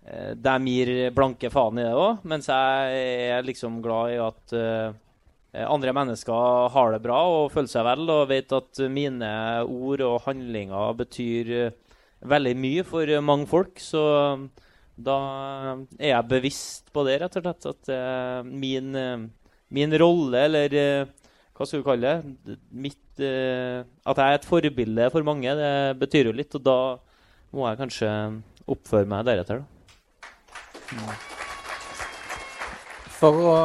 eh, 0.07 0.33
de 0.39 0.57
gir 0.69 0.91
blanke 1.15 1.51
faen 1.53 1.81
i 1.81 1.87
det 1.87 1.95
òg. 1.97 2.23
Mens 2.29 2.49
jeg 2.51 3.31
er 3.33 3.47
liksom 3.47 3.81
glad 3.83 4.13
i 4.13 4.19
at 4.23 4.55
eh, 4.59 5.65
andre 5.67 5.93
mennesker 5.93 6.69
har 6.73 6.95
det 6.95 7.03
bra 7.03 7.19
og 7.29 7.51
føler 7.53 7.69
seg 7.69 7.85
vel 7.85 8.09
og 8.09 8.29
vet 8.31 8.55
at 8.57 8.83
mine 8.89 9.31
ord 9.67 10.01
og 10.07 10.21
handlinger 10.27 10.95
betyr 11.03 11.51
eh, 11.59 11.97
veldig 12.23 12.55
mye 12.57 12.85
for 12.87 13.11
mange 13.21 13.49
folk. 13.51 13.81
Så 13.83 14.03
da 14.93 15.17
er 15.97 16.13
jeg 16.13 16.29
bevisst 16.31 16.93
på 16.93 17.03
det, 17.07 17.19
rett 17.25 17.37
og 17.41 17.45
slett. 17.49 17.69
At 17.73 17.91
eh, 17.91 18.39
min, 18.47 18.95
min 19.73 19.99
rolle, 19.99 20.47
eller 20.47 20.79
hva 21.53 21.67
skal 21.67 21.83
du 21.83 21.85
kalle 21.85 22.13
det, 22.23 22.57
mitt, 22.71 23.02
eh, 23.21 23.83
at 23.83 24.17
jeg 24.17 24.25
er 24.25 24.39
et 24.39 24.47
forbilde 24.47 25.09
for 25.13 25.27
mange, 25.27 25.55
det 25.59 25.99
betyr 26.01 26.31
jo 26.31 26.35
litt. 26.35 26.55
Og 26.57 26.63
da 26.65 26.77
må 27.53 27.67
jeg 27.69 27.81
kanskje 27.83 28.09
oppføre 28.73 29.09
meg 29.09 29.27
deretter, 29.27 29.61
da. 29.61 29.67
For 33.19 33.33
å 33.39 33.57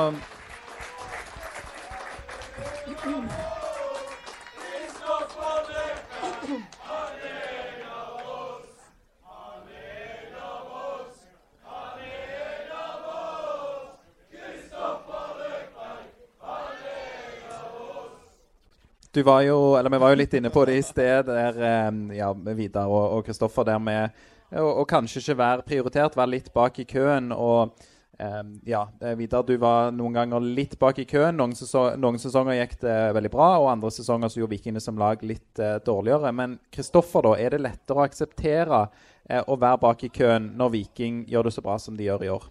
Du 19.12 19.22
var 19.22 19.42
jo, 19.42 19.76
eller 19.76 19.90
Vi 19.90 19.98
var 19.98 20.10
jo 20.12 20.20
litt 20.20 20.34
inne 20.36 20.50
på 20.52 20.64
det 20.68 20.78
i 20.78 20.82
sted, 20.84 21.26
der, 21.26 21.62
eh, 21.64 22.16
ja, 22.18 22.32
Vidar 22.32 22.90
og 22.92 23.24
Kristoffer. 23.24 23.64
Der 23.64 23.78
med 23.78 24.10
å, 24.52 24.84
kanskje 24.88 25.22
ikke 25.22 25.38
være 25.38 25.64
prioritert, 25.64 26.16
være 26.16 26.34
litt 26.36 26.52
bak 26.52 26.78
i 26.78 26.84
køen. 26.88 27.32
og 27.32 27.72
eh, 28.18 28.42
ja, 28.68 28.82
eh, 29.00 29.16
Vidar, 29.16 29.42
du 29.42 29.56
var 29.56 29.92
noen 29.92 30.12
ganger 30.12 30.44
litt 30.44 30.78
bak 30.78 30.98
i 30.98 31.06
køen. 31.08 31.36
Noen, 31.36 31.54
seso 31.56 31.96
noen 31.96 32.20
sesonger 32.20 32.58
gikk 32.58 32.80
det 32.82 32.98
veldig 33.16 33.32
bra, 33.32 33.48
og 33.62 33.70
andre 33.72 33.90
sesonger 33.90 34.28
så 34.28 34.42
gjorde 34.42 34.56
Vikingene 34.56 34.84
som 34.84 35.00
lag 35.00 35.22
litt 35.22 35.60
uh, 35.60 35.78
dårligere. 35.84 36.32
Men 36.32 36.58
Kristoffer, 36.70 37.24
da, 37.24 37.34
er 37.38 37.56
det 37.56 37.64
lettere 37.64 38.02
å 38.02 38.04
akseptere 38.04 38.84
uh, 38.88 39.42
å 39.46 39.56
være 39.56 39.82
bak 39.88 40.04
i 40.04 40.12
køen 40.12 40.52
når 40.58 40.76
Viking 40.76 41.24
gjør 41.28 41.48
det 41.48 41.56
så 41.56 41.64
bra 41.64 41.78
som 41.80 41.96
de 41.96 42.08
gjør 42.10 42.28
i 42.28 42.32
år? 42.36 42.48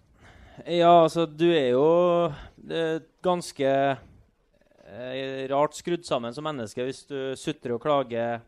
Ja, 0.66 1.04
altså, 1.04 1.26
du 1.26 1.46
er 1.52 1.70
jo 1.70 1.88
uh, 2.34 2.98
ganske 3.22 3.74
rart 5.50 5.76
skrudd 5.76 6.06
sammen 6.06 6.32
som 6.34 6.46
menneske 6.46 6.84
hvis 6.86 7.02
du 7.08 7.18
sutrer 7.36 7.74
og 7.76 7.82
klager 7.82 8.38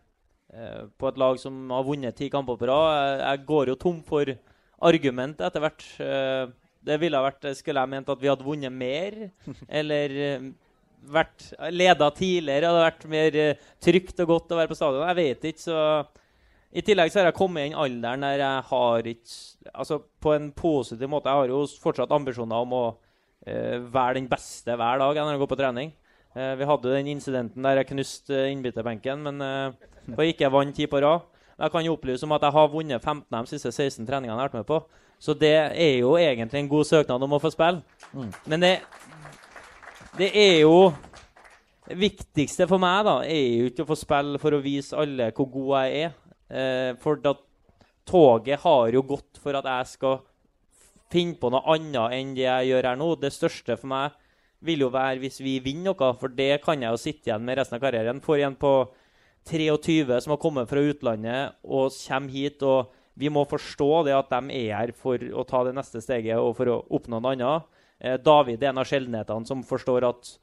eh, 0.54 0.86
på 0.96 1.10
et 1.10 1.20
lag 1.20 1.40
som 1.42 1.58
har 1.74 1.84
vunnet 1.86 2.16
ti 2.16 2.30
kamper 2.32 2.56
på 2.60 2.70
rad. 2.70 3.20
Jeg, 3.20 3.44
går 3.50 3.72
jo 3.72 3.78
tom 3.80 4.00
for 4.06 4.32
argument 4.80 5.40
etter 5.44 5.64
hvert. 5.64 5.84
Eh, 6.00 6.48
det 6.80 6.96
ville 7.02 7.20
vært 7.20 7.50
Skulle 7.58 7.82
jeg 7.82 7.92
ment 7.92 8.08
at 8.08 8.20
vi 8.22 8.30
hadde 8.30 8.46
vunnet 8.46 8.72
mer, 8.72 9.18
eller 9.80 10.16
eh, 10.16 10.48
vært 11.10 11.50
leda 11.72 12.10
tidligere, 12.16 12.70
hadde 12.70 12.86
vært 12.86 13.06
mer 13.10 13.38
eh, 13.40 13.68
trygt 13.82 14.24
og 14.24 14.34
godt 14.34 14.54
å 14.54 14.60
være 14.60 14.72
på 14.72 14.78
stadion. 14.78 15.06
Jeg 15.10 15.20
vet 15.20 15.46
ikke, 15.50 15.66
så 15.66 15.78
i 16.70 16.84
tillegg 16.86 17.10
så 17.10 17.20
har 17.20 17.30
jeg 17.30 17.38
kommet 17.40 17.64
i 17.64 17.70
den 17.70 17.80
alderen 17.82 18.22
der 18.22 18.44
jeg 18.44 18.66
har 18.68 19.08
ikke 19.10 19.38
Altså 19.74 19.96
på 20.22 20.32
en 20.32 20.50
positiv 20.56 21.10
måte. 21.10 21.28
Jeg 21.28 21.42
har 21.42 21.50
jo 21.52 21.64
fortsatt 21.82 22.12
ambisjoner 22.14 22.64
om 22.64 22.72
å 22.74 22.84
eh, 23.46 23.76
være 23.82 24.16
den 24.16 24.28
beste 24.30 24.72
hver 24.72 25.02
dag 25.02 25.18
når 25.18 25.34
jeg 25.34 25.42
går 25.42 25.50
på 25.50 25.58
trening. 25.60 25.92
Eh, 26.36 26.54
vi 26.60 26.68
hadde 26.68 26.94
den 26.94 27.10
incidenten 27.10 27.66
der 27.66 27.80
jeg 27.80 27.90
knuste 27.90 28.36
uh, 28.36 28.48
innbytterbenken, 28.52 29.24
men 29.26 29.40
da 29.40 30.26
gikk 30.26 30.38
ikke 30.38 30.52
vant 30.54 30.76
ti 30.76 30.86
på 30.86 31.00
rad. 31.02 31.26
Jeg 31.60 31.72
kan 31.74 31.84
jo 31.84 31.94
opplyse 31.96 32.24
om 32.24 32.32
at 32.32 32.44
jeg 32.46 32.56
har 32.56 32.72
vunnet 32.72 33.02
15 33.02 33.36
av 33.36 33.44
de 33.44 33.52
siste 33.52 33.72
16 33.72 34.06
treningene 34.08 34.32
jeg 34.32 34.38
har 34.38 34.48
vært 34.48 34.60
med 34.62 34.68
på. 34.68 34.80
Så 35.20 35.34
det 35.36 35.52
er 35.52 35.98
jo 36.00 36.14
egentlig 36.16 36.62
en 36.62 36.70
god 36.70 36.88
søknad 36.88 37.22
om 37.26 37.36
å 37.36 37.40
få 37.42 37.50
spille. 37.52 37.82
Mm. 38.16 38.30
Men 38.48 38.64
det, 38.64 38.72
det 40.18 40.30
er 40.32 40.60
jo 40.62 40.92
Det 41.90 41.96
viktigste 41.98 42.68
for 42.70 42.78
meg 42.78 43.00
da, 43.02 43.16
er 43.26 43.46
jo 43.58 43.66
ikke 43.66 43.82
å 43.82 43.88
få 43.88 43.96
spille 43.98 44.38
for 44.38 44.54
å 44.54 44.60
vise 44.62 44.94
alle 44.94 45.32
hvor 45.34 45.48
god 45.50 45.72
jeg 45.80 46.04
er. 46.04 46.12
Eh, 46.46 46.90
for 47.02 47.18
da 47.18 47.32
toget 48.06 48.62
har 48.62 48.92
jo 48.94 49.02
gått 49.08 49.40
for 49.42 49.58
at 49.58 49.66
jeg 49.66 49.88
skal 49.96 50.20
finne 51.10 51.34
på 51.34 51.50
noe 51.50 51.64
annet 51.74 52.14
enn 52.14 52.30
det 52.36 52.46
jeg 52.46 52.68
gjør 52.70 52.88
her 52.92 53.00
nå. 53.00 53.08
Det 53.18 53.32
største 53.34 53.74
for 53.80 53.90
meg 53.90 54.14
vil 54.64 54.84
jo 54.84 54.90
være 54.92 55.20
hvis 55.22 55.40
vi 55.42 55.58
vinner 55.64 55.94
noe, 55.94 56.12
for 56.20 56.32
det 56.32 56.60
kan 56.64 56.82
jeg 56.82 56.92
jo 56.92 57.00
sitte 57.00 57.30
igjen 57.30 57.44
med 57.46 57.58
resten 57.60 57.78
av 57.78 57.84
karrieren. 57.84 58.22
Får 58.24 58.40
igjen 58.40 58.58
på 58.60 58.72
23 59.48 60.20
som 60.20 60.34
har 60.34 60.40
kommet 60.40 60.68
fra 60.70 60.82
utlandet 60.84 61.56
og 61.64 61.94
kommer 61.96 62.34
hit. 62.34 62.62
og 62.62 62.92
Vi 63.14 63.32
må 63.32 63.46
forstå 63.48 63.90
det 64.08 64.16
at 64.16 64.30
de 64.32 64.60
er 64.60 64.76
her 64.76 64.92
for 64.96 65.16
å 65.16 65.46
ta 65.48 65.64
det 65.64 65.74
neste 65.76 66.02
steget 66.04 66.38
og 66.38 66.54
for 66.58 66.70
å 66.70 66.80
oppnå 66.90 67.20
noe 67.20 67.34
annet. 67.34 67.68
Eh, 68.00 68.16
David 68.20 68.62
er 68.62 68.72
en 68.72 68.82
av 68.82 68.88
sjeldenhetene 68.88 69.48
som 69.48 69.64
forstår 69.66 70.08
at 70.08 70.34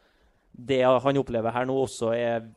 det 0.57 0.81
han 0.81 1.21
opplever 1.21 1.53
her 1.53 1.67
nå, 1.69 1.75
også 1.85 2.11
er, 2.17 2.47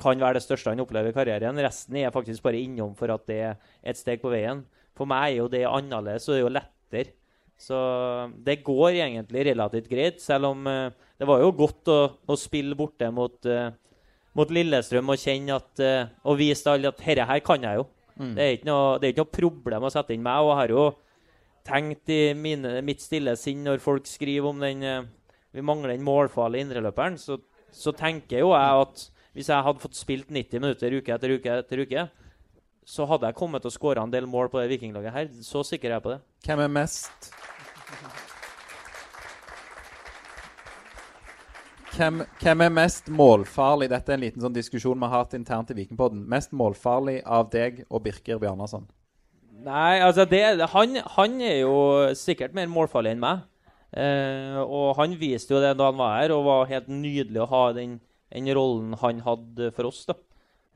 kan 0.00 0.20
være 0.20 0.36
det 0.36 0.44
største 0.44 0.72
han 0.72 0.82
opplever 0.84 1.12
i 1.12 1.16
karrieren. 1.16 1.60
Resten 1.64 1.96
er 1.96 2.12
faktisk 2.12 2.44
bare 2.44 2.60
innom 2.60 2.96
for 2.96 3.12
at 3.12 3.24
det 3.28 3.40
er 3.50 3.54
et 3.82 3.96
steg 3.96 4.20
på 4.20 4.32
veien. 4.32 4.66
For 4.96 5.08
meg 5.08 5.32
er 5.32 5.38
jo 5.40 5.52
det 5.52 5.64
annerledes, 5.68 6.28
og 6.28 6.34
det 6.34 6.40
er 6.40 6.44
jo 6.44 6.56
lettere. 6.56 7.14
Så 7.56 7.76
det 8.44 8.60
går 8.66 8.98
egentlig 9.00 9.46
relativt 9.48 9.88
greit, 9.88 10.20
selv 10.20 10.50
om 10.52 10.66
uh, 10.68 10.92
det 11.16 11.28
var 11.28 11.40
jo 11.40 11.54
godt 11.56 11.88
å, 11.88 12.00
å 12.28 12.36
spille 12.36 12.76
borte 12.76 13.08
mot, 13.14 13.36
uh, 13.48 13.70
mot 14.36 14.52
Lillestrøm 14.52 15.14
og 15.14 15.22
kjenne 15.22 15.56
at 15.56 15.80
uh, 15.80 16.12
Og 16.28 16.36
vise 16.42 16.60
til 16.60 16.74
alle 16.74 16.92
at 16.92 17.00
herre 17.06 17.24
her 17.30 17.40
kan 17.44 17.64
jeg 17.64 17.80
jo. 17.80 17.86
Mm. 18.16 18.34
Det, 18.36 18.44
er 18.44 18.54
ikke 18.58 18.68
noe, 18.68 18.92
det 19.00 19.08
er 19.08 19.14
ikke 19.14 19.24
noe 19.24 19.38
problem 19.38 19.88
å 19.88 19.92
sette 19.92 20.12
inn 20.16 20.24
meg. 20.24 20.44
Og 20.44 20.52
jeg 20.52 20.60
har 20.60 20.74
jo 20.76 20.84
tenkt 21.66 22.12
i 22.12 22.20
mine, 22.36 22.76
mitt 22.84 23.02
stille 23.02 23.34
sinn 23.40 23.64
når 23.64 23.82
folk 23.82 24.06
skriver 24.08 24.52
om 24.52 24.60
den 24.62 24.84
Vi 25.56 25.64
mangler 25.64 25.94
den 25.94 26.04
målfarlige 26.04 26.66
indreløperen, 26.66 27.16
så, 27.16 27.38
så 27.72 27.92
tenker 27.96 28.42
jo 28.42 28.52
jeg 28.52 28.82
at 28.84 29.06
hvis 29.36 29.48
jeg 29.52 29.64
hadde 29.64 29.80
fått 29.80 29.96
spilt 29.96 30.28
90 30.32 30.60
minutter 30.60 30.94
uke 30.96 31.12
etter 31.12 31.32
uke 31.36 31.56
etter 31.62 31.80
uke, 31.84 32.04
så 32.86 33.06
hadde 33.10 33.26
jeg 33.26 33.38
kommet 33.38 33.64
til 33.64 33.72
å 33.72 33.74
skåre 33.74 34.02
en 34.02 34.12
del 34.12 34.28
mål 34.30 34.48
på 34.52 34.60
det 34.60 34.70
vikinglaget 34.70 35.14
her. 35.14 35.30
Så 35.42 35.64
sikker 35.66 35.90
er 35.90 35.96
jeg 35.96 36.04
på 36.04 36.12
det. 36.14 36.20
Hvem 36.46 36.62
er 36.62 36.70
mest 36.70 37.30
hvem, 41.96 42.22
hvem 42.42 42.62
er 42.66 42.76
mest 42.76 43.10
målfarlig? 43.10 43.88
Dette 43.90 44.12
er 44.12 44.18
en 44.18 44.22
liten 44.22 44.44
sånn 44.44 44.54
diskusjon 44.54 45.00
vi 45.00 45.08
har 45.08 45.24
hatt 45.24 45.34
internt 45.38 45.72
i 45.72 45.78
Vikingpodden. 45.80 46.22
Mest 46.30 46.54
målfarlig 46.56 47.18
av 47.24 47.50
deg 47.52 47.82
og 47.88 48.04
Birker 48.06 48.38
Bjarnason? 48.42 48.86
Nei, 49.66 49.98
altså 50.04 50.26
det, 50.28 50.44
han, 50.76 50.98
han 51.16 51.38
er 51.42 51.62
jo 51.64 51.76
sikkert 52.18 52.54
mer 52.54 52.70
målfarlig 52.70 53.16
enn 53.16 53.22
meg. 53.24 53.42
Eh, 53.96 54.58
og 54.62 54.94
han 55.00 55.16
viste 55.18 55.56
jo 55.56 55.62
det 55.62 55.74
da 55.78 55.90
han 55.90 55.98
var 55.98 56.18
her, 56.20 56.36
og 56.36 56.46
var 56.46 56.70
helt 56.70 56.90
nydelig 56.92 57.42
å 57.42 57.50
ha 57.50 57.64
den, 57.74 57.98
den 58.34 58.50
rollen 58.54 58.94
han 59.00 59.24
hadde 59.26 59.72
for 59.74 59.90
oss. 59.90 60.04
da. 60.06 60.18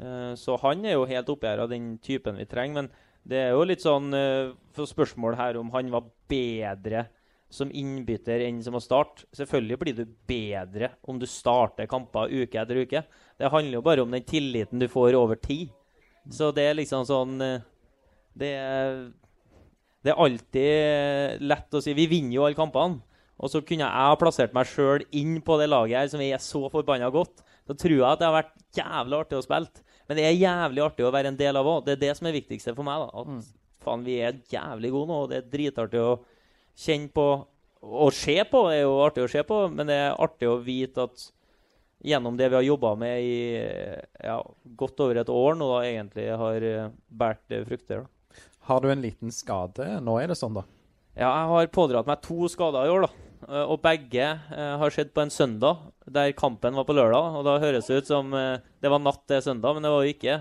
Eh, 0.01 0.35
så 0.41 0.57
han 0.63 0.85
er 0.85 0.97
jo 0.97 1.09
helt 1.09 1.31
oppi 1.33 1.49
her 1.51 1.63
av 1.65 1.71
den 1.73 1.95
typen 2.03 2.39
vi 2.41 2.49
trenger. 2.49 2.83
Men 2.83 2.91
det 3.29 3.41
er 3.45 3.55
jo 3.55 3.67
litt 3.69 3.85
sånn 3.85 4.13
eh, 4.17 4.53
for 4.77 4.89
spørsmål 4.89 5.37
her 5.39 5.61
om 5.61 5.73
han 5.75 5.93
var 5.93 6.09
bedre 6.31 7.09
som 7.51 7.73
innbytter 7.75 8.45
enn 8.47 8.61
som 8.63 8.79
å 8.79 8.83
starte. 8.83 9.27
Selvfølgelig 9.37 9.81
blir 9.81 9.99
du 9.99 10.05
bedre 10.31 10.93
om 11.11 11.19
du 11.19 11.27
starter 11.29 11.91
kamper 11.91 12.31
uke 12.31 12.61
etter 12.63 12.85
uke. 12.85 13.03
Det 13.37 13.51
handler 13.53 13.81
jo 13.81 13.87
bare 13.87 14.05
om 14.07 14.15
den 14.15 14.27
tilliten 14.27 14.81
du 14.81 14.87
får 14.89 15.19
over 15.19 15.41
tid. 15.41 15.69
Så 16.31 16.53
det 16.55 16.69
er 16.69 16.77
liksom 16.79 17.07
sånn 17.09 17.41
eh, 17.43 17.63
Det 18.39 18.51
er, 18.55 18.99
det 20.05 20.13
er 20.13 20.21
alltid 20.21 21.41
lett 21.43 21.75
å 21.75 21.81
si 21.83 21.95
Vi 21.97 22.05
vinner 22.11 22.37
jo 22.37 22.45
alle 22.47 22.59
kampene. 22.59 23.01
Og 23.41 23.49
så 23.49 23.63
kunne 23.65 23.87
jeg 23.87 24.05
ha 24.05 24.17
plassert 24.21 24.53
meg 24.53 24.69
sjøl 24.69 25.03
inn 25.17 25.39
på 25.41 25.57
det 25.57 25.71
laget 25.73 25.97
her 25.97 26.11
som 26.13 26.21
er 26.21 26.43
så 26.45 26.67
forbanna 26.73 27.09
godt. 27.13 27.41
Da 27.67 27.73
tror 27.73 27.97
jeg 27.97 28.05
at 28.05 28.21
det 28.21 28.29
har 28.29 28.37
vært 28.37 28.59
jævlig 28.77 29.17
artig 29.17 29.39
å 29.39 29.47
spille. 29.47 29.87
Men 30.11 30.19
det 30.19 30.25
er 30.27 30.41
jævlig 30.41 30.83
artig 30.83 31.05
å 31.07 31.13
være 31.15 31.31
en 31.31 31.39
del 31.39 31.55
av 31.55 31.69
òg. 31.71 31.85
Det 31.87 31.93
er 31.95 32.01
det 32.03 32.15
som 32.19 32.27
er 32.27 32.35
viktigste 32.35 32.73
for 32.75 32.83
meg. 32.83 32.99
da. 32.99 33.23
At 33.23 33.85
faen, 33.85 34.01
vi 34.03 34.17
er 34.19 34.41
jævlig 34.51 34.91
gode 34.91 35.07
nå, 35.07 35.19
og 35.23 35.29
det 35.31 35.37
er 35.39 35.51
dritartig 35.53 36.01
å 36.03 36.17
kjenne 36.75 37.13
på 37.15 37.27
og 37.81 38.11
se 38.19 38.35
på. 38.51 38.65
Det 38.67 38.81
er 38.81 38.83
jo 38.83 38.97
artig 39.05 39.23
å 39.23 39.31
se 39.31 39.45
på, 39.47 39.61
men 39.71 39.87
det 39.87 40.01
er 40.01 40.19
artig 40.19 40.51
å 40.51 40.59
vite 40.67 41.07
at 41.07 41.29
gjennom 42.11 42.35
det 42.41 42.49
vi 42.51 42.59
har 42.59 42.67
jobba 42.67 42.97
med 42.99 43.23
i 43.23 43.39
ja, 44.25 44.41
godt 44.83 45.05
over 45.07 45.23
et 45.23 45.31
år 45.31 45.55
nå, 45.61 45.71
da, 45.77 45.81
egentlig 45.87 46.27
har 46.43 46.67
eh, 46.73 46.93
båret 47.07 47.57
frukter. 47.71 48.03
da. 48.03 48.45
Har 48.67 48.83
du 48.83 48.91
en 48.91 49.07
liten 49.07 49.31
skade? 49.31 49.87
Nå 50.03 50.19
er 50.19 50.35
det 50.35 50.41
sånn, 50.43 50.59
da. 50.59 50.67
Ja, 51.15 51.31
jeg 51.31 51.51
har 51.55 51.75
pådratt 51.75 52.11
meg 52.11 52.23
to 52.27 52.51
skader 52.51 52.91
i 52.91 52.93
år, 52.99 53.07
da. 53.07 53.30
Eh, 53.49 53.65
Og 53.65 53.81
begge 53.83 54.27
eh, 54.27 54.75
har 54.81 54.93
skjedd 54.93 55.13
på 55.17 55.25
en 55.25 55.33
søndag, 55.33 55.87
der 56.11 56.33
kampen 56.37 56.77
var 56.77 56.87
på 56.89 56.97
lørdag. 56.97 57.37
Og 57.41 57.47
da 57.47 57.59
høres 57.63 57.89
det 57.89 58.03
ut 58.03 58.11
som 58.11 58.35
eh, 58.37 58.61
det 58.83 58.93
var 58.93 59.03
natt 59.03 59.23
til 59.31 59.43
søndag, 59.45 59.77
men 59.77 59.87
det 59.87 59.93
var 59.93 60.05
jo 60.07 60.15
ikke. 60.17 60.41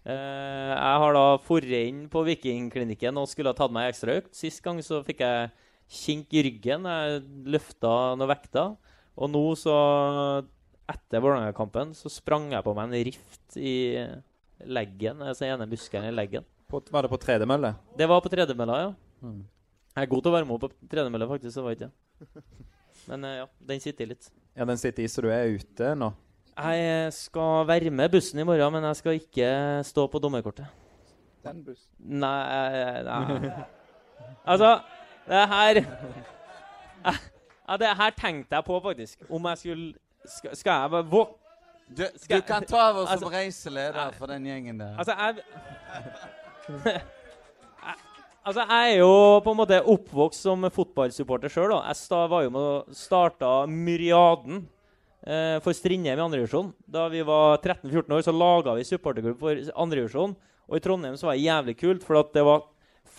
Jeg 0.00 1.00
har 1.02 1.12
da 1.12 1.24
dratt 1.36 1.72
inn 1.76 2.06
på 2.08 2.22
Vikingklinikken 2.24 3.18
og 3.20 3.26
skulle 3.28 3.52
ha 3.52 3.56
tatt 3.58 3.74
meg 3.74 3.90
ekstraøkt. 3.90 4.32
Sist 4.32 4.62
gang 4.64 4.78
så 4.80 5.02
fikk 5.04 5.20
jeg 5.20 5.50
kink 5.92 6.32
i 6.32 6.44
ryggen. 6.46 6.88
Jeg 6.88 7.20
løfta 7.52 7.90
noen 8.16 8.30
vekter. 8.32 8.72
Og 9.20 9.28
nå 9.28 9.42
så, 9.60 9.74
etter 10.88 11.20
Vålerenga-kampen, 11.20 11.92
så 11.92 12.08
sprang 12.08 12.48
jeg 12.54 12.64
på 12.64 12.74
meg 12.78 12.88
en 12.88 13.06
rift 13.10 13.60
i 13.60 13.74
leggen. 14.64 15.20
Altså 15.20 15.50
ene 15.50 15.68
muskelen 15.68 16.08
i 16.08 16.16
leggen. 16.16 16.48
På, 16.72 16.80
var 16.88 17.04
det 17.04 17.12
på 17.12 17.20
tredemølle? 17.20 17.74
Det 18.00 18.08
var 18.08 18.24
på 18.24 18.32
tredemølla, 18.32 18.80
ja. 18.86 18.90
Mm. 19.20 19.42
Jeg 19.98 20.06
er 20.06 20.12
god 20.14 20.24
til 20.24 20.32
å 20.32 20.36
være 20.38 20.48
med 20.48 20.64
på 20.64 20.72
tredemølle, 20.88 21.28
faktisk. 21.28 21.58
så 21.58 21.66
var 21.66 21.76
ikke 21.76 21.90
det. 21.90 21.96
Men 23.10 23.24
eh, 23.24 23.36
ja, 23.40 23.46
den 23.68 23.80
sitter 23.80 24.06
litt. 24.10 24.30
Ja, 24.56 24.64
den 24.68 24.78
sitter 24.80 25.02
i 25.04 25.08
så 25.08 25.22
du 25.24 25.30
er 25.32 25.46
ute 25.56 25.94
nå? 25.96 26.10
Jeg 26.60 27.12
skal 27.16 27.64
være 27.68 27.90
med 27.94 28.10
bussen 28.12 28.40
i 28.42 28.44
morgen, 28.44 28.72
men 28.74 28.84
jeg 28.84 28.96
skal 28.98 29.16
ikke 29.16 29.50
stå 29.88 30.04
på 30.12 30.18
dommerkortet. 30.20 30.66
Den 31.46 31.62
bussen. 31.64 31.88
Nei, 32.20 33.02
nei. 33.06 33.50
Altså, 34.44 34.74
det 35.28 35.44
her 35.48 35.80
Ja, 37.70 37.76
det 37.80 37.92
her 37.96 38.10
tenkte 38.18 38.56
jeg 38.58 38.64
på, 38.66 38.80
faktisk. 38.84 39.22
Om 39.30 39.46
jeg 39.52 39.58
skulle 39.58 39.94
Skal, 40.26 40.56
skal 40.58 40.80
jeg 40.82 40.90
bare 40.90 41.06
våk... 41.06 41.36
Du, 41.96 42.02
du 42.04 42.40
kan 42.46 42.66
ta 42.68 42.82
over 42.90 43.06
som 43.06 43.12
Altså- 43.14 43.30
reiseleder 43.32 44.10
for 44.18 44.26
den 44.26 44.44
gjengen 44.46 44.80
der. 44.80 44.98
Altså, 44.98 45.14
Jeg- 45.16 47.00
Altså, 48.40 48.64
jeg 48.64 48.94
er 48.94 48.98
jo 49.02 49.40
på 49.44 49.52
en 49.52 49.58
måte 49.58 49.78
oppvokst 49.92 50.46
som 50.46 50.62
fotballsupporter 50.72 51.52
sjøl. 51.52 51.74
Jeg 51.76 52.28
var 52.32 52.44
jo 52.46 52.52
med 52.54 52.68
og 52.70 52.94
starta 52.96 53.50
Myriaden 53.68 54.62
eh, 55.28 55.58
for 55.60 55.76
Strindheim 55.76 56.16
i 56.16 56.24
andredivisjon. 56.24 56.70
Da 56.88 57.04
vi 57.12 57.20
var 57.20 57.58
13-14 57.60 58.16
år, 58.16 58.24
så 58.24 58.32
laga 58.32 58.78
vi 58.78 58.86
supporterklubb 58.88 59.36
for 59.42 59.60
andredivisjon. 59.84 60.32
Og 60.70 60.78
i 60.78 60.80
Trondheim 60.80 61.20
så 61.20 61.28
var 61.28 61.36
det 61.36 61.44
jævlig 61.44 61.76
kult, 61.82 62.06
for 62.06 62.32
det 62.32 62.46
var 62.48 62.64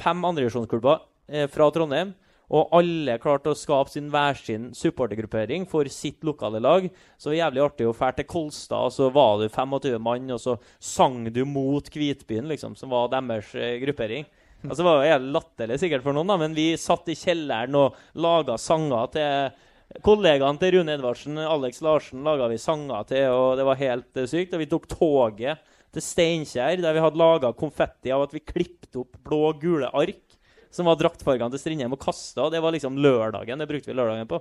fem 0.01 0.25
andredivisjonsklubber 0.25 1.05
eh, 1.29 1.45
fra 1.53 1.69
Trondheim. 1.69 2.17
Og 2.51 2.73
alle 2.81 3.21
klarte 3.21 3.53
å 3.53 3.55
skape 3.55 3.93
sin 3.93 4.09
hver 4.11 4.41
sin 4.41 4.71
supportergruppering 4.75 5.69
for 5.69 5.85
sitt 5.93 6.25
lokale 6.25 6.59
lag. 6.65 6.89
Så 7.21 7.29
det 7.29 7.35
var 7.35 7.43
jævlig 7.45 7.67
artig 7.69 7.91
å 7.91 7.93
dra 7.93 8.09
til 8.17 8.31
Kolstad, 8.33 8.89
og 8.89 8.97
så 8.97 9.13
var 9.13 9.37
du 9.37 9.45
25 9.53 10.01
mann, 10.01 10.33
og 10.33 10.41
så 10.41 10.57
sang 10.81 11.29
du 11.29 11.43
mot 11.45 11.93
Kvitbyen, 11.93 12.49
liksom, 12.49 12.73
som 12.73 12.89
var 12.89 13.13
deres 13.13 13.53
eh, 13.53 13.77
gruppering. 13.85 14.25
Altså, 14.61 14.77
det 14.81 14.87
var 14.87 15.05
jo 15.05 15.33
latterlig 15.33 15.79
sikkert 15.81 16.05
for 16.05 16.15
noen, 16.15 16.29
da, 16.29 16.37
men 16.37 16.55
vi 16.57 16.67
satt 16.77 17.09
i 17.09 17.17
kjelleren 17.17 17.77
og 17.79 17.97
laga 18.21 18.57
sanger 18.61 19.13
til 19.15 20.03
kollegaene 20.05 20.61
til 20.61 20.77
Rune 20.77 20.95
Edvardsen, 20.95 21.39
Alex 21.43 21.81
Larsen, 21.83 22.21
laga 22.23 22.47
vi 22.51 22.59
sanger 22.61 23.07
til, 23.09 23.25
og 23.35 23.57
det 23.59 23.65
var 23.67 23.79
helt 23.81 24.21
eh, 24.21 24.29
sykt. 24.29 24.53
Og 24.55 24.63
vi 24.63 24.69
tok 24.71 24.87
toget 24.91 25.63
til 25.91 26.05
Steinkjer, 26.05 26.79
der 26.83 26.95
vi 26.95 27.03
hadde 27.03 27.19
laga 27.19 27.51
konfetti 27.57 28.13
av 28.13 28.27
at 28.27 28.35
vi 28.35 28.43
klippet 28.45 28.95
opp 29.01 29.17
blå 29.25 29.41
og 29.49 29.63
gule 29.63 29.89
ark 29.91 30.37
som 30.71 30.87
var 30.87 30.95
draktfargene 31.01 31.51
til 31.51 31.59
Strindheim, 31.59 31.91
og 31.91 31.99
kasta. 31.99 32.47
Det 32.53 32.61
var 32.63 32.71
liksom 32.71 32.95
lørdagen. 33.03 33.59
Det 33.59 33.67
brukte 33.67 33.91
vi 33.91 33.97
lørdagen 33.97 34.29
på. 34.29 34.39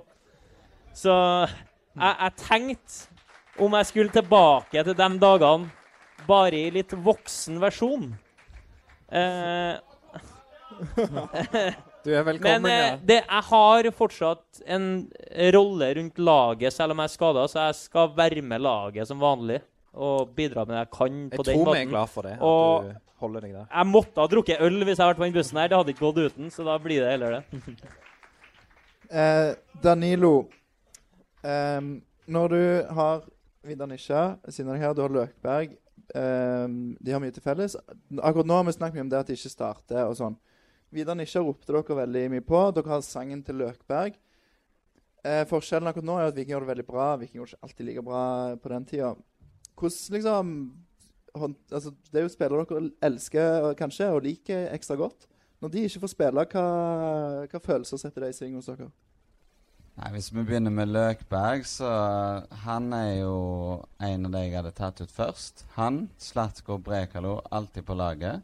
Så 0.95 1.11
jeg, 1.11 2.13
jeg 2.13 2.35
tenkte 2.39 3.61
om 3.61 3.75
jeg 3.75 3.89
skulle 3.89 4.15
tilbake 4.15 4.83
til 4.87 4.95
de 4.95 5.09
dagene 5.19 6.27
bare 6.27 6.55
i 6.55 6.71
litt 6.71 6.93
voksen 6.95 7.59
versjon. 7.59 8.13
Eh, 9.11 9.75
Du 12.01 12.09
er 12.09 12.23
velkommen. 12.25 12.63
men 12.63 12.71
eh, 12.71 12.79
ja. 12.87 12.93
det, 13.05 13.17
jeg 13.21 13.43
har 13.51 13.89
fortsatt 13.93 14.61
en 14.65 14.85
rolle 15.53 15.89
rundt 15.99 16.17
laget, 16.17 16.73
selv 16.73 16.95
om 16.95 17.03
jeg 17.03 17.11
er 17.11 17.13
skada, 17.13 17.43
så 17.51 17.67
jeg 17.67 17.77
skal 17.77 18.09
være 18.17 18.41
med 18.41 18.63
laget 18.65 19.09
som 19.09 19.21
vanlig. 19.21 19.59
Og 19.91 20.31
bidra 20.33 20.63
med 20.65 20.73
det 20.73 20.79
jeg 20.79 20.91
kan 20.95 21.17
på 21.29 21.43
Jeg 21.43 21.47
den 21.49 21.59
tror 21.59 21.73
vi 21.75 21.81
er 21.81 21.89
glad 21.91 22.09
for 22.09 22.25
det. 22.25 22.33
At 22.39 22.41
du 22.41 23.11
holder 23.21 23.45
deg 23.45 23.53
der. 23.59 23.67
Jeg 23.67 23.89
måtte 23.91 24.23
ha 24.23 24.29
drukket 24.31 24.63
øl 24.65 24.79
hvis 24.81 24.95
jeg 24.95 25.03
hadde 25.03 25.11
vært 25.11 25.19
på 25.19 25.27
den 25.27 25.35
bussen 25.35 25.59
her. 25.61 25.69
Det 25.69 25.77
hadde 25.77 25.93
ikke 25.93 26.05
gått 26.07 26.21
uten, 26.31 26.53
så 26.53 26.65
da 26.65 26.77
blir 26.81 27.03
det 27.03 27.17
heller 27.17 27.39
det. 27.39 27.43
Eh, 29.11 29.49
Danilo, 29.83 30.45
eh, 31.43 31.81
når 32.31 32.53
du 32.53 32.61
har 32.95 33.25
Vidar 33.67 33.89
Nisja 33.91 34.21
siden 34.47 34.79
her, 34.79 34.93
du 34.95 35.01
har 35.03 35.11
Løkberg 35.11 35.73
ehm, 36.15 36.95
De 36.95 37.11
har 37.11 37.19
mye 37.19 37.33
til 37.35 37.43
felles. 37.43 37.75
Akkurat 38.21 38.47
nå 38.47 38.55
har 38.55 38.63
vi 38.69 38.73
snakket 38.77 38.95
mye 38.95 39.03
om 39.03 39.11
det 39.11 39.19
at 39.19 39.27
de 39.27 39.35
ikke 39.35 39.51
starter 39.51 40.05
og 40.05 40.15
sånn. 40.15 40.37
Vidar 40.91 41.15
Nisja 41.15 41.41
ropte 41.43 41.71
dere 41.71 41.97
veldig 42.01 42.27
mye 42.33 42.43
på. 42.43 42.61
Dere 42.75 42.91
har 42.91 43.03
sangen 43.05 43.43
til 43.47 43.61
Løkberg. 43.61 44.17
Eh, 45.23 45.43
forskjellen 45.47 45.87
akkurat 45.87 46.07
nå 46.07 46.15
er 46.17 46.31
at 46.31 46.35
Viking 46.35 46.55
gjorde 46.55 46.65
det 46.65 46.73
veldig 46.73 46.87
bra. 46.87 47.09
Viking 47.21 47.39
gjorde 47.39 47.53
ikke 47.53 47.67
alltid 47.67 47.87
like 47.87 48.05
bra 48.05 48.23
på 48.57 48.71
den 48.73 48.87
tida. 48.89 49.11
Hvordan 49.77 50.15
liksom 50.17 50.55
altså, 51.35 51.93
Det 52.11 52.19
er 52.19 52.25
jo 52.25 52.33
spillere 52.33 52.65
dere 52.69 52.91
elsker 53.07 53.73
kanskje 53.79 54.09
og 54.11 54.25
liker 54.25 54.67
ekstra 54.73 54.97
godt. 54.99 55.27
Når 55.61 55.69
de 55.69 55.85
ikke 55.85 56.01
får 56.01 56.11
spille, 56.15 56.43
hva, 56.51 56.65
hva 57.45 57.59
følelser 57.61 58.01
setter 58.01 58.25
det 58.25 58.33
i 58.33 58.37
sving 58.39 58.57
hos 58.57 58.69
dere? 58.71 58.89
Nei, 59.99 60.11
Hvis 60.15 60.31
vi 60.33 60.41
begynner 60.41 60.73
med 60.73 60.89
Løkberg, 60.89 61.65
så 61.67 61.89
han 62.63 62.93
er 62.95 63.21
jo 63.21 63.35
en 64.01 64.25
av 64.25 64.33
de 64.33 64.41
jeg 64.41 64.55
hadde 64.57 64.71
tatt 64.73 65.03
ut 65.03 65.11
først. 65.11 65.65
Han, 65.75 66.07
Slatko 66.17 66.79
Brekalo, 66.81 67.39
alltid 67.51 67.85
på 67.85 67.97
laget. 67.99 68.41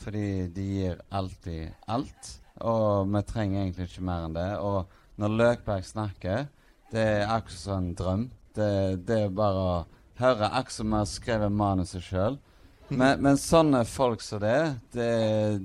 Fordi 0.00 0.48
de 0.54 0.64
gir 0.66 1.00
alltid 1.10 1.72
alt. 1.86 2.30
Og 2.62 3.08
vi 3.12 3.22
trenger 3.28 3.62
egentlig 3.62 3.88
ikke 3.90 4.04
mer 4.06 4.26
enn 4.26 4.36
det. 4.36 4.48
Og 4.60 4.86
når 5.20 5.36
Løkberg 5.40 5.84
snakker, 5.86 6.46
det 6.92 7.02
er 7.02 7.28
akkurat 7.32 7.58
som 7.58 7.78
en 7.78 7.94
drøm. 7.96 8.24
Det, 8.56 8.70
det 9.08 9.18
er 9.26 9.36
bare 9.36 9.60
å 9.60 9.76
høre, 10.20 10.48
akkurat 10.48 10.76
som 10.76 10.90
vi 10.92 10.98
har 11.00 11.10
skrevet 11.10 11.52
manuset 11.52 12.04
sjøl. 12.04 12.38
Men, 12.92 13.22
men 13.24 13.38
sånne 13.40 13.86
folk 13.88 14.20
som 14.20 14.42
det, 14.42 14.74
det 14.92 15.62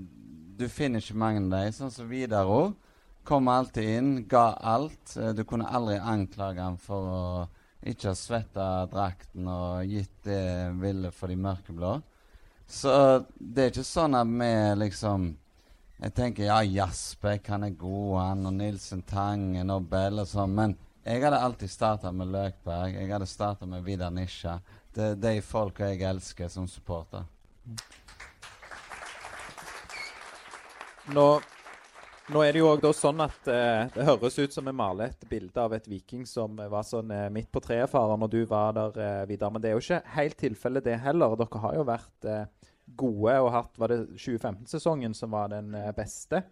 Du 0.55 0.69
finner 0.71 1.01
ikke 1.03 1.17
mange 1.19 1.41
av 1.41 1.49
dem. 1.51 1.73
Sånn 1.75 1.91
som 1.91 2.07
Vidar 2.07 2.47
òg. 2.47 2.78
Kom 3.28 3.49
alltid 3.51 3.89
inn, 3.97 4.11
ga 4.32 4.53
alt. 4.55 5.17
Eh, 5.19 5.34
Du 5.36 5.43
kunne 5.43 5.67
aldri 5.67 5.97
anklage 5.99 6.63
ham 6.63 6.78
for 6.80 7.09
å 7.11 7.25
ikke 7.84 8.13
ha 8.13 8.15
svetta 8.15 8.67
drakten 8.89 9.49
og 9.51 9.84
gitt 9.91 10.13
det 10.23 10.71
ville 10.80 11.11
for 11.11 11.28
de 11.28 11.36
mørkeblå. 11.41 11.97
Så 12.68 12.93
det 13.39 13.63
er 13.63 13.72
ikke 13.72 13.88
sånn 13.88 14.15
at 14.20 14.28
vi 14.28 14.49
liksom 14.84 15.30
Jeg 15.97 16.13
tenker 16.13 16.49
ja, 16.49 16.59
Jasbekk 16.61 17.47
han 17.49 17.63
er 17.65 17.78
god, 17.80 18.11
han 18.20 18.45
og 18.45 18.53
Nilsen 18.59 19.01
Tangen 19.07 19.72
og 19.74 19.88
Bell 19.89 20.20
og 20.22 20.28
sånn, 20.30 20.53
men 20.53 20.76
jeg 21.07 21.24
hadde 21.24 21.39
alltid 21.39 21.72
starta 21.72 22.11
med 22.11 22.28
Løkberg. 22.34 22.97
Jeg 22.99 23.07
hadde 23.13 23.26
starta 23.32 23.65
med 23.65 23.86
Vidar 23.86 24.11
Nisja. 24.11 24.57
Det 24.93 25.13
er 25.13 25.22
de 25.24 25.38
folka 25.41 25.88
jeg 25.88 26.03
elsker 26.03 26.49
som 26.51 26.65
supporter. 26.68 27.24
Nå, 31.15 31.26
nå 32.36 32.43
er 32.43 32.51
det 32.51 32.59
jo 32.59 32.74
også 32.74 32.91
sånn 32.97 33.24
at 33.24 33.47
eh, 33.47 33.88
det 33.95 34.07
høres 34.09 34.36
ut 34.36 34.57
som 34.57 34.68
vi 34.68 34.76
maler 34.76 35.13
et 35.13 35.26
bilde 35.32 35.63
av 35.63 35.78
et 35.78 35.88
viking 35.88 36.28
som 36.28 36.59
var 36.59 36.84
sånn 36.84 37.13
eh, 37.15 37.30
midt 37.32 37.47
på 37.55 37.63
treet-farer 37.63 38.20
når 38.20 38.34
du 38.34 38.41
var 38.51 38.76
der, 38.76 38.99
eh, 38.99 39.26
Vidar. 39.32 39.53
Men 39.55 39.63
det 39.63 39.72
er 39.72 39.78
jo 39.78 39.86
ikke 39.86 40.03
helt 40.18 40.38
tilfellet, 40.43 40.84
det 40.89 40.99
heller. 41.07 41.39
Dere 41.39 41.63
har 41.63 41.80
jo 41.80 41.88
vært 41.88 42.28
eh, 42.28 42.43
gode 42.96 43.34
og 43.44 43.52
hatt 43.52 43.78
Var 43.78 43.88
det 43.88 43.98
2015-sesongen 44.16 45.14
som 45.14 45.32
var 45.32 45.48
den 45.52 45.74
eh, 45.76 45.92
beste? 45.98 46.44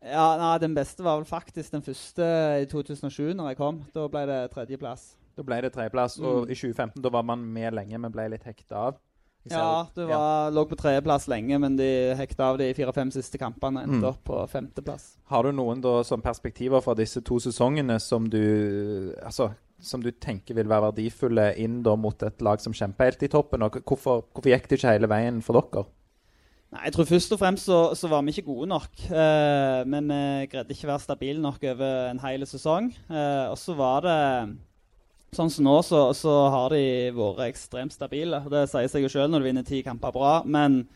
Ja, 0.00 0.36
nei, 0.38 0.58
Den 0.62 0.74
beste 0.76 1.02
var 1.02 1.18
vel 1.18 1.26
faktisk 1.26 1.72
den 1.74 1.82
første 1.82 2.26
i 2.62 2.66
2007, 2.70 3.34
når 3.34 3.48
jeg 3.52 3.58
kom. 3.58 3.80
Da 3.94 4.06
ble 4.08 4.22
det 4.30 4.38
tredjeplass. 4.54 5.10
Da 5.36 5.42
ble 5.46 5.58
det 5.64 5.72
tredjeplass. 5.74 6.18
Mm. 6.22 6.26
Og 6.30 6.50
i 6.52 6.54
2015 6.58 7.02
da 7.02 7.10
var 7.10 7.26
man 7.26 7.42
med 7.42 7.74
lenge, 7.74 7.98
men 7.98 8.14
ble 8.14 8.28
litt 8.30 8.46
hekta 8.46 8.84
av. 8.88 8.98
Ja, 9.48 9.86
det 9.96 10.04
var, 10.10 10.50
lå 10.52 10.64
på 10.68 10.76
tredjeplass 10.76 11.24
lenge, 11.30 11.56
men 11.62 11.76
de 11.78 11.86
hekta 12.18 12.50
av 12.52 12.58
de 12.60 12.66
fire-fem 12.76 13.10
siste 13.14 13.38
kampene. 13.40 13.82
Endte 13.86 14.02
Mm. 14.02 14.08
opp 14.10 14.24
på 14.24 14.42
femteplass. 14.50 15.16
Har 15.30 15.42
du 15.42 15.52
noen 15.52 15.80
da 15.80 16.02
som 16.04 16.20
perspektiver 16.20 16.82
fra 16.84 16.94
disse 16.94 17.20
to 17.24 17.38
sesongene 17.40 17.98
som 18.00 18.28
du 18.28 19.14
altså, 19.22 19.54
som 19.80 20.02
du 20.02 20.10
tenker 20.10 20.56
vil 20.58 20.68
være 20.70 20.88
verdifulle 20.88 21.52
inn 21.60 21.80
da 21.86 21.94
mot 21.98 22.22
et 22.26 22.42
lag 22.44 22.60
som 22.62 22.74
kjemper 22.74 23.12
helt 23.12 23.22
i 23.22 23.30
toppen? 23.32 23.64
Og 23.66 23.78
hvorfor, 23.82 24.26
hvorfor 24.32 24.50
gikk 24.50 24.68
det 24.68 24.80
ikke 24.80 24.94
hele 24.96 25.10
veien 25.10 25.40
for 25.44 25.58
dere? 25.58 25.86
Nei, 26.68 26.82
jeg 26.84 26.94
tror 26.98 27.08
Først 27.08 27.32
og 27.32 27.40
fremst 27.40 27.68
så, 27.68 27.78
så 27.96 28.10
var 28.12 28.24
vi 28.24 28.34
ikke 28.34 28.50
gode 28.50 28.68
nok. 28.68 28.90
Eh, 29.08 29.82
men 29.88 30.10
vi 30.12 30.48
greide 30.52 30.74
ikke 30.74 30.90
være 30.90 31.04
stabile 31.06 31.40
nok 31.40 31.62
over 31.70 32.10
en 32.10 32.20
hel 32.20 32.44
sesong. 32.48 32.90
Eh, 33.08 33.46
og 33.48 33.56
så 33.60 33.76
var 33.78 34.04
det 34.04 34.18
Sånn 35.36 35.50
som 35.52 35.66
nå, 35.66 35.74
så, 35.84 36.06
så 36.16 36.34
har 36.48 36.72
de 36.72 37.10
vært 37.12 37.42
ekstremt 37.50 37.92
stabile. 37.92 38.40
Det 38.48 38.62
sier 38.70 38.88
seg 38.88 39.04
jo 39.04 39.10
sjøl 39.12 39.28
når 39.28 39.42
du 39.42 39.46
vinner 39.50 39.66
ti 39.66 39.82
kamper 39.84 40.14
bra. 40.14 40.30
Men, 40.48 40.86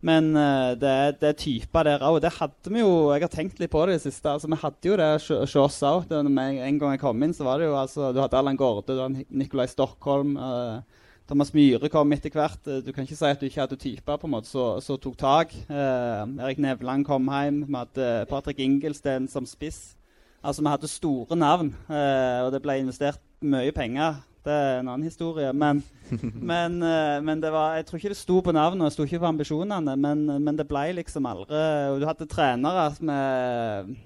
men 0.00 0.28
eh, 0.36 0.74
det, 0.78 0.92
det 1.20 1.28
er 1.32 1.38
typer 1.40 1.84
der 1.88 2.04
òg. 2.06 2.20
Det 2.22 2.30
hadde 2.36 2.70
vi 2.70 2.80
jo 2.84 3.10
Jeg 3.12 3.24
har 3.24 3.32
tenkt 3.32 3.58
litt 3.58 3.70
på 3.72 3.80
det 3.86 3.96
i 3.96 3.98
det 3.98 4.04
siste. 4.06 4.30
Altså, 4.30 4.46
vi 4.52 4.58
hadde 4.62 4.88
jo 4.92 4.96
det 5.00 5.08
hos 5.18 5.56
oss 5.58 5.80
òg. 5.82 6.12
En 6.14 6.78
gang 6.78 6.92
jeg 6.94 7.00
kom 7.02 7.22
inn, 7.26 7.34
så 7.34 7.44
var 7.48 7.58
det 7.58 7.66
jo 7.66 7.74
altså 7.80 8.12
Du 8.14 8.20
hadde 8.22 8.38
Allan 8.38 8.56
Gårde, 8.60 8.94
du 8.94 9.02
hadde 9.02 9.24
Nicolai 9.30 9.66
Stockholm. 9.66 10.36
eh, 10.36 10.80
Thomas 11.28 11.50
Myhre 11.52 11.90
kom 11.92 12.12
etter 12.14 12.30
hvert. 12.32 12.62
Eh, 12.70 12.80
Du 12.86 12.92
kan 12.92 13.04
ikke 13.04 13.18
si 13.18 13.26
at 13.26 13.40
du 13.40 13.46
ikke 13.50 13.60
hadde 13.66 13.76
typer 13.76 14.16
på 14.16 14.24
en 14.30 14.32
måte 14.36 14.48
som 14.48 14.96
tok 15.02 15.16
tak. 15.20 15.52
Eh, 15.68 16.22
Erik 16.46 16.58
Nevland 16.62 17.04
kom 17.04 17.26
hjem. 17.28 17.64
Vi 17.66 17.74
hadde 17.76 18.26
Patrick 18.30 18.58
Ingelsten 18.64 19.28
som 19.28 19.44
spiss. 19.44 19.96
Altså, 20.44 20.62
Vi 20.62 20.70
hadde 20.70 20.88
store 20.88 21.36
navn, 21.36 21.74
eh, 21.90 22.40
og 22.46 22.52
det 22.54 22.62
ble 22.62 22.78
investert 22.80 23.18
mye 23.42 23.72
penger. 23.74 24.22
Det 24.48 24.56
er 24.56 24.78
en 24.80 24.88
annen 24.88 25.04
historie. 25.04 25.52
Men, 25.52 25.82
men, 26.52 26.80
eh, 26.82 27.18
men 27.24 27.40
det 27.42 27.52
var, 27.52 27.76
jeg 27.76 27.88
tror 27.88 28.00
ikke 28.00 28.12
det 28.14 28.20
sto 28.20 28.40
på 28.44 28.54
navnet 28.56 28.84
og 28.86 28.88
det 28.88 28.96
sto 28.96 29.04
ikke 29.08 29.22
på 29.24 29.32
ambisjonene. 29.32 29.96
Men, 30.00 30.24
men 30.40 30.58
det 30.58 30.68
ble 30.70 30.86
liksom 31.02 31.28
aldri 31.28 31.64
Og 31.92 32.00
du 32.00 32.08
hadde 32.08 32.30
trenere 32.30 32.90
med 33.04 33.96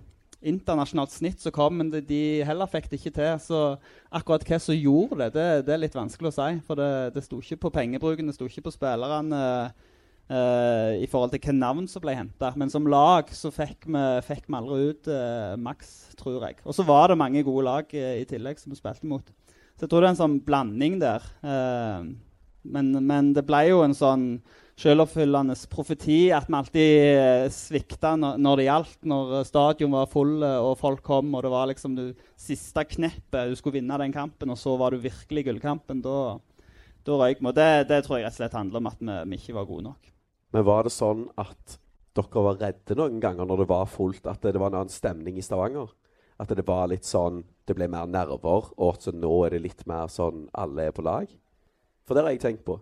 internasjonalt 0.43 1.13
snitt 1.15 1.43
som 1.43 1.55
kom, 1.55 1.77
men 1.79 1.91
de, 1.93 2.01
de 2.03 2.23
heller 2.47 2.71
fikk 2.71 2.89
det 2.91 2.99
ikke 2.99 3.15
til. 3.19 3.39
Så 3.43 3.61
akkurat 4.11 4.45
hva 4.49 4.59
som 4.63 4.77
gjorde 4.77 5.21
det, 5.23 5.31
det, 5.37 5.47
det 5.69 5.77
er 5.77 5.85
litt 5.85 5.97
vanskelig 5.97 6.33
å 6.33 6.37
si. 6.37 6.51
For 6.67 6.79
det, 6.79 6.91
det 7.15 7.25
sto 7.27 7.39
ikke 7.43 7.63
på 7.67 7.75
pengebruken, 7.79 8.29
det 8.29 8.37
sto 8.37 8.51
ikke 8.51 8.67
på 8.67 8.75
spillerne. 8.75 9.43
Uh, 10.33 10.95
I 11.03 11.07
forhold 11.11 11.33
til 11.33 11.41
hvilke 11.41 11.53
navn 11.53 11.87
som 11.91 12.03
ble 12.03 12.15
henta. 12.17 12.53
Men 12.57 12.71
som 12.73 12.87
lag 12.89 13.31
så 13.37 13.51
fikk 13.53 13.89
vi, 13.91 14.03
fikk 14.25 14.47
vi 14.49 14.59
aldri 14.59 14.91
ut 14.91 15.11
uh, 15.13 15.55
maks, 15.61 15.93
tror 16.19 16.47
jeg. 16.47 16.61
Og 16.65 16.77
så 16.77 16.87
var 16.89 17.11
det 17.11 17.21
mange 17.21 17.43
gode 17.47 17.67
lag 17.69 17.95
uh, 17.95 18.15
i 18.17 18.27
tillegg 18.29 18.63
som 18.63 18.73
vi 18.73 18.81
spilte 18.81 19.11
mot. 19.11 19.29
Så 19.77 19.87
jeg 19.87 19.91
tror 19.93 20.03
det 20.03 20.11
er 20.11 20.15
en 20.17 20.23
sånn 20.25 20.43
blanding 20.47 21.01
der. 21.03 21.25
Eh, 21.43 22.13
Men, 22.63 22.93
men 23.03 23.33
det 23.35 23.43
ble 23.43 23.65
jo 23.73 23.81
en 23.83 23.95
sånn 23.95 24.27
selvoppfyllende 24.79 25.57
profeti 25.67 26.31
at 26.31 26.47
vi 26.47 26.55
alltid 26.55 26.93
eh, 27.19 27.47
svikta 27.51 28.13
når, 28.15 28.37
når 28.39 28.61
det 28.61 28.67
gjaldt. 28.69 29.01
Når 29.11 29.33
eh, 29.41 29.47
stadion 29.49 29.91
var 29.91 30.07
full 30.13 30.37
eh, 30.47 30.61
og 30.63 30.77
folk 30.79 31.03
kom, 31.03 31.35
og 31.35 31.43
det 31.43 31.51
var 31.51 31.67
liksom 31.67 31.97
det 31.99 32.05
siste 32.39 32.85
kneppet 32.87 33.51
du 33.51 33.57
skulle 33.59 33.81
vinne 33.81 33.99
den 33.99 34.15
kampen, 34.15 34.55
og 34.55 34.61
så 34.61 34.77
var 34.79 34.95
du 34.95 35.03
virkelig 35.03 35.45
gullkampen. 35.49 36.05
Da, 36.07 36.39
da 37.03 37.19
røyk 37.19 37.43
vi. 37.43 37.53
Det, 37.59 37.69
det 37.91 37.99
tror 38.07 38.21
jeg 38.21 38.29
rett 38.29 38.37
og 38.37 38.39
slett 38.39 38.55
handler 38.61 38.79
om 38.79 38.91
at 38.93 39.03
vi, 39.03 39.19
vi 39.33 39.41
ikke 39.43 39.59
var 39.59 39.67
gode 39.67 39.89
nok. 39.91 40.13
Men 40.55 40.69
var 40.71 40.87
det 40.87 40.95
sånn 40.95 41.27
at 41.43 41.81
dere 42.15 42.47
var 42.47 42.63
redde 42.63 42.95
noen 43.03 43.19
ganger 43.19 43.51
når 43.51 43.65
det 43.65 43.71
var 43.75 43.91
fullt? 43.91 44.31
At 44.31 44.47
det 44.47 44.55
var 44.55 44.71
en 44.71 44.85
annen 44.85 44.95
stemning 44.95 45.35
i 45.35 45.43
Stavanger? 45.43 45.91
At 46.39 46.55
det 46.55 46.63
var 46.71 46.87
litt 46.95 47.11
sånn 47.11 47.43
Det 47.67 47.77
ble 47.79 47.89
mer 47.91 48.09
nerver, 48.11 48.73
og 48.77 48.97
så 49.03 49.15
nå 49.15 49.33
er 49.47 49.57
det 49.57 49.65
litt 49.69 49.85
mer 49.87 50.11
sånn 50.11 50.49
alle 50.59 50.89
er 50.89 50.97
på 50.97 51.05
lag? 51.07 51.31
For 52.07 52.19
det 52.19 52.25
har 52.27 52.35
jeg 52.35 52.43
tenkt 52.43 52.65
på. 52.67 52.81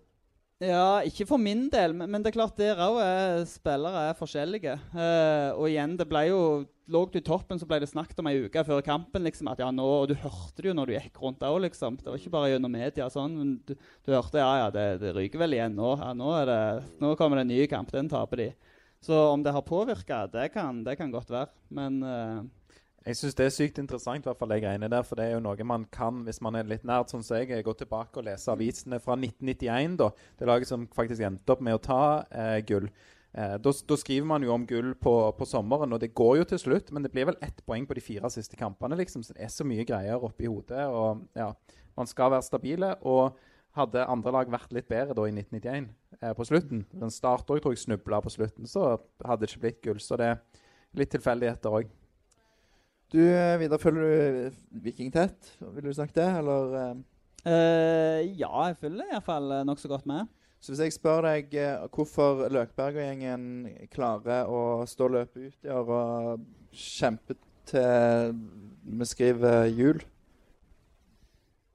Ja, 0.61 1.01
ikke 1.09 1.25
for 1.25 1.41
min 1.41 1.71
del, 1.73 1.95
men, 1.97 2.11
men 2.13 2.21
det 2.21 2.35
er 2.35 2.37
klart 2.37 2.59
der 2.61 2.81
òg 2.85 2.99
er 3.01 3.47
spillere 3.49 4.11
er 4.11 4.17
forskjellige. 4.19 4.75
Eh, 4.93 5.49
og 5.57 5.71
igjen, 5.71 5.97
det 6.01 6.09
ble 6.11 6.27
jo 6.29 6.43
Lå 6.91 7.05
du 7.07 7.21
i 7.21 7.23
toppen, 7.23 7.55
så 7.55 7.69
ble 7.71 7.77
det 7.79 7.87
snakket 7.87 8.19
om 8.19 8.27
ei 8.27 8.41
uke 8.49 8.65
før 8.67 8.81
kampen. 8.83 9.23
liksom, 9.23 9.47
at 9.53 9.61
ja, 9.63 9.69
nå, 9.71 9.85
Og 9.87 10.09
du 10.11 10.17
hørte 10.19 10.59
det 10.59 10.73
jo 10.73 10.75
når 10.75 10.91
du 10.91 10.95
gikk 10.97 11.21
rundt 11.23 11.45
òg, 11.47 11.61
liksom. 11.63 12.01
Det 12.01 12.09
var 12.11 12.19
ikke 12.19 12.33
bare 12.35 12.49
gjennom 12.51 12.73
media. 12.75 13.07
sånn, 13.15 13.37
men 13.39 13.53
Du, 13.63 13.77
du 13.79 14.11
hørte 14.11 14.43
ja, 14.43 14.49
ja, 14.65 14.73
det, 14.75 14.99
det 14.99 15.13
ryker 15.15 15.39
vel 15.39 15.55
igjen 15.55 15.77
nå. 15.79 15.93
Ja, 16.01 16.11
nå, 16.19 16.33
er 16.41 16.51
det, 16.51 16.59
nå 16.99 17.13
kommer 17.15 17.39
det 17.39 17.45
en 17.47 17.53
ny 17.55 17.61
kamp. 17.71 17.93
Den 17.95 18.11
taper 18.11 18.43
de. 18.43 18.49
Så 19.07 19.15
om 19.31 19.45
det 19.47 19.55
har 19.55 19.63
påvirka, 19.63 20.25
det, 20.35 20.51
det 20.51 20.97
kan 20.99 21.15
godt 21.15 21.31
være. 21.31 21.55
Men 21.79 22.03
eh, 22.03 22.43
Jeg 23.07 23.17
syns 23.17 23.37
det 23.39 23.47
er 23.47 23.53
sykt 23.55 23.79
interessant, 23.81 24.27
i 24.27 24.29
hvert 24.29 24.37
fall 24.37 24.51
de 24.53 24.59
greiene 24.61 24.89
der. 24.93 25.05
For 25.09 25.17
det 25.17 25.29
er 25.29 25.39
jo 25.39 25.45
noe 25.45 25.65
man 25.65 25.87
kan 25.93 26.21
hvis 26.27 26.43
man 26.45 26.59
er 26.59 26.69
litt 26.69 26.85
nerd, 26.85 27.09
sånn 27.09 27.25
som 27.25 27.39
jeg. 27.39 27.63
gå 27.65 27.75
tilbake 27.79 28.21
og 28.21 28.27
lese 28.27 28.53
avisene 28.53 29.01
fra 29.01 29.17
1991, 29.17 29.97
da. 30.03 30.11
Det 30.37 30.49
laget 30.51 30.69
som 30.69 30.85
faktisk 30.97 31.25
endte 31.25 31.55
opp 31.55 31.65
med 31.65 31.79
å 31.79 31.83
ta 31.85 32.03
eh, 32.29 32.59
gull. 32.69 32.91
Eh, 33.33 33.57
da 33.63 33.73
skriver 33.73 34.27
man 34.29 34.45
jo 34.45 34.53
om 34.53 34.67
gull 34.69 34.93
på, 35.01 35.15
på 35.39 35.49
sommeren, 35.49 35.95
og 35.97 36.03
det 36.03 36.13
går 36.13 36.43
jo 36.43 36.49
til 36.53 36.61
slutt. 36.61 36.93
Men 36.93 37.07
det 37.07 37.13
blir 37.15 37.31
vel 37.31 37.41
ett 37.41 37.65
poeng 37.65 37.89
på 37.89 37.97
de 37.97 38.05
fire 38.05 38.31
siste 38.33 38.61
kampene, 38.61 38.99
liksom. 39.01 39.25
Så 39.25 39.33
det 39.33 39.47
er 39.47 39.55
så 39.55 39.65
mye 39.65 39.87
greier 39.89 40.21
oppi 40.21 40.51
hodet. 40.51 40.85
Og 40.93 41.25
ja, 41.41 41.55
man 41.97 42.11
skal 42.11 42.35
være 42.37 42.49
stabile. 42.51 42.99
Og 43.01 43.33
hadde 43.79 44.07
andre 44.11 44.35
lag 44.35 44.51
vært 44.51 44.73
litt 44.75 44.89
bedre 44.91 45.15
da 45.15 45.25
i 45.29 45.33
1991 45.33 45.85
eh, 46.19 46.33
på 46.35 46.47
slutten 46.49 46.81
Den 46.91 47.13
Start 47.15 47.51
òg 47.55 47.61
tror 47.63 47.77
jeg 47.77 47.85
snubla 47.85 48.19
på 48.25 48.33
slutten, 48.35 48.67
så 48.67 48.97
hadde 49.23 49.45
det 49.45 49.51
ikke 49.53 49.63
blitt 49.65 49.81
gull. 49.85 50.01
Så 50.03 50.19
det 50.19 50.33
er 50.33 50.41
litt 50.99 51.13
tilfeldigheter 51.15 51.81
òg. 51.81 51.93
Du, 53.11 53.19
eh, 53.19 53.59
Vidar, 53.59 53.81
følger 53.83 54.03
du 54.05 54.59
Viking 54.85 55.11
tett? 55.11 55.57
Vil 55.59 55.89
du 55.89 55.95
snakke 55.95 56.15
det, 56.15 56.29
eller? 56.39 57.01
Uh, 57.41 58.21
ja, 58.39 58.51
jeg 58.69 58.77
følger 58.79 59.11
iallfall 59.11 59.55
nokså 59.67 59.89
godt 59.91 60.07
med. 60.07 60.29
Så 60.61 60.71
hvis 60.71 60.83
jeg 60.85 60.95
spør 60.95 61.25
deg 61.25 61.55
hvorfor 61.91 62.45
Løkberg-gjengen 62.53 63.67
klarer 63.91 64.47
å 64.47 64.85
stå 64.87 65.09
og 65.09 65.15
løpe 65.17 65.49
ut 65.49 65.67
i 65.67 65.73
år 65.73 65.93
og 65.97 66.45
kjempe 66.77 67.39
til 67.71 68.37
vi 68.91 69.09
skriver 69.09 69.71
jul 69.73 70.03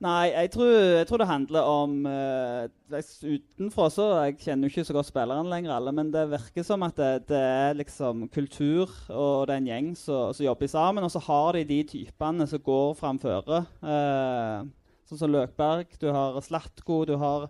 Nei, 0.03 0.33
jeg 0.33 0.49
tror, 0.51 0.71
jeg 0.99 1.07
tror 1.07 1.21
det 1.21 1.27
handler 1.29 1.67
om 1.71 1.91
uh, 2.03 2.65
Utenfra 2.91 3.85
så 3.93 4.07
Jeg 4.25 4.33
kjenner 4.41 4.67
jo 4.67 4.73
ikke 4.73 4.83
så 4.89 4.95
godt 4.97 5.07
spillerne 5.07 5.47
lenger, 5.47 5.71
alle, 5.71 5.93
men 5.95 6.09
det 6.11 6.25
virker 6.33 6.65
som 6.67 6.83
at 6.83 6.97
det, 6.99 7.29
det 7.29 7.39
er 7.39 7.77
liksom 7.79 8.25
kultur 8.27 8.91
og 9.07 9.47
det 9.47 9.55
er 9.55 9.61
en 9.61 9.69
gjeng 9.69 9.93
som 9.95 10.35
jobber 10.43 10.67
sammen. 10.67 11.05
Og 11.07 11.13
så 11.13 11.21
har 11.23 11.55
de 11.55 11.63
de 11.69 11.79
typene 11.87 12.47
som 12.47 12.63
går 12.65 12.97
framføre. 12.99 13.61
Uh, 13.79 14.67
sånn 15.07 15.21
som 15.21 15.31
Løkberg, 15.31 15.95
du 16.01 16.09
har 16.11 16.41
Slatko, 16.43 17.05
du 17.07 17.15
har 17.21 17.47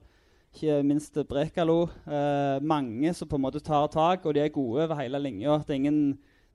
ikke 0.54 0.80
minst 0.86 1.18
Brekalo. 1.28 1.88
Uh, 2.06 2.62
mange 2.62 3.10
som 3.18 3.28
på 3.28 3.40
en 3.40 3.48
måte 3.48 3.64
tar 3.64 3.90
tak, 3.90 4.22
og 4.22 4.38
de 4.38 4.46
er 4.46 4.54
gode 4.54 4.86
over 4.86 5.02
hele 5.02 5.20
linja. 5.24 5.58
Det 5.66 5.74
er 5.74 5.82
ingen 5.82 6.02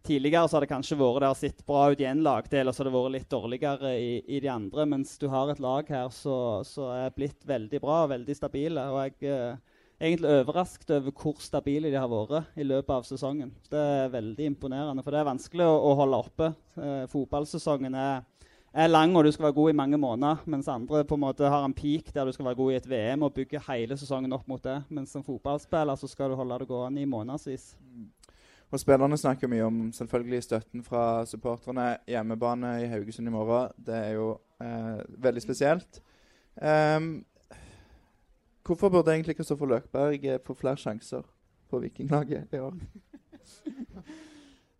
Tidligere 0.07 0.49
så 0.49 0.57
har 0.57 0.65
det 0.65 0.71
kanskje 0.71 0.97
vært 0.97 1.21
det 1.21 1.29
har 1.29 1.37
sett 1.37 1.67
bra 1.69 1.83
ut 1.93 2.01
i 2.01 2.07
en 2.09 2.23
lagdel, 2.25 2.71
og 2.71 2.75
så 2.75 2.81
har 2.81 2.89
det 2.89 2.95
vært 2.95 3.15
litt 3.19 3.33
dårligere 3.33 3.91
i, 4.01 4.13
i 4.33 4.41
de 4.41 4.49
andre. 4.49 4.87
Mens 4.89 5.19
du 5.21 5.27
har 5.29 5.53
et 5.53 5.61
lag 5.61 5.91
her 5.93 6.09
som 6.15 6.87
er 6.97 7.13
blitt 7.17 7.45
veldig 7.47 7.83
bra 7.83 8.05
og 8.07 8.15
veldig 8.15 8.37
stabile. 8.39 8.87
Og 8.95 9.03
jeg 9.05 9.35
er 9.35 9.59
egentlig 10.01 10.33
overrasket 10.41 10.95
over 10.97 11.13
hvor 11.13 11.45
stabile 11.45 11.93
de 11.93 12.01
har 12.01 12.09
vært 12.09 12.57
i 12.57 12.65
løpet 12.65 12.95
av 12.95 13.07
sesongen. 13.09 13.53
Det 13.69 13.81
er 13.81 14.13
veldig 14.15 14.47
imponerende, 14.55 15.05
for 15.05 15.13
det 15.13 15.21
er 15.21 15.29
vanskelig 15.29 15.67
å, 15.69 15.75
å 15.91 15.97
holde 16.01 16.21
oppe. 16.25 16.53
Eh, 16.81 17.03
fotballsesongen 17.13 17.99
er, 18.01 18.23
er, 18.73 18.89
lang, 18.89 19.13
og 19.13 19.27
du 19.27 19.33
skal 19.35 19.51
være 19.51 19.59
god 19.59 19.75
i 19.75 19.79
mange 19.83 20.01
måneder. 20.01 20.41
Mens 20.49 20.71
andre 20.73 21.05
på 21.05 21.19
en 21.19 21.25
måte 21.27 21.53
har 21.53 21.67
en 21.67 21.77
peak 21.77 22.09
der 22.17 22.25
du 22.25 22.33
skal 22.33 22.49
være 22.49 22.61
god 22.63 22.73
i 22.73 22.81
et 22.81 22.89
VM 22.89 23.29
og 23.29 23.37
bygge 23.37 23.61
hele 23.69 24.01
sesongen 24.01 24.33
opp 24.33 24.49
mot 24.49 24.65
det. 24.65 24.79
Mens 24.89 25.13
som 25.13 25.27
fotballspiller 25.27 26.01
så 26.01 26.09
skal 26.09 26.33
du 26.33 26.41
holde 26.41 26.63
det 26.65 26.71
gående 26.73 27.05
i 27.05 27.11
månedsvis. 27.11 27.75
Og 28.71 28.81
Spillerne 28.81 29.19
snakker 29.19 29.51
mye 29.51 29.67
om 29.67 29.79
selvfølgelig 29.93 30.43
støtten 30.47 30.85
fra 30.87 31.27
supporterne. 31.27 31.97
Hjemmebane 32.07 32.77
i 32.85 32.87
Haugesund 32.87 33.29
i 33.29 33.35
morgen. 33.35 33.73
Det 33.87 33.95
er 33.95 34.11
jo 34.15 34.29
eh, 34.63 35.03
veldig 35.19 35.43
spesielt. 35.43 36.03
Um, 36.57 37.25
hvorfor 38.67 38.89
burde 38.89 39.13
egentlig 39.13 39.37
Kristoffer 39.37 39.67
Løkberg 39.67 40.41
få 40.47 40.55
flere 40.55 40.77
sjanser 40.77 41.23
på 41.71 41.79
Vikinglaget 41.79 42.47
i 42.53 42.59
år? 42.59 42.75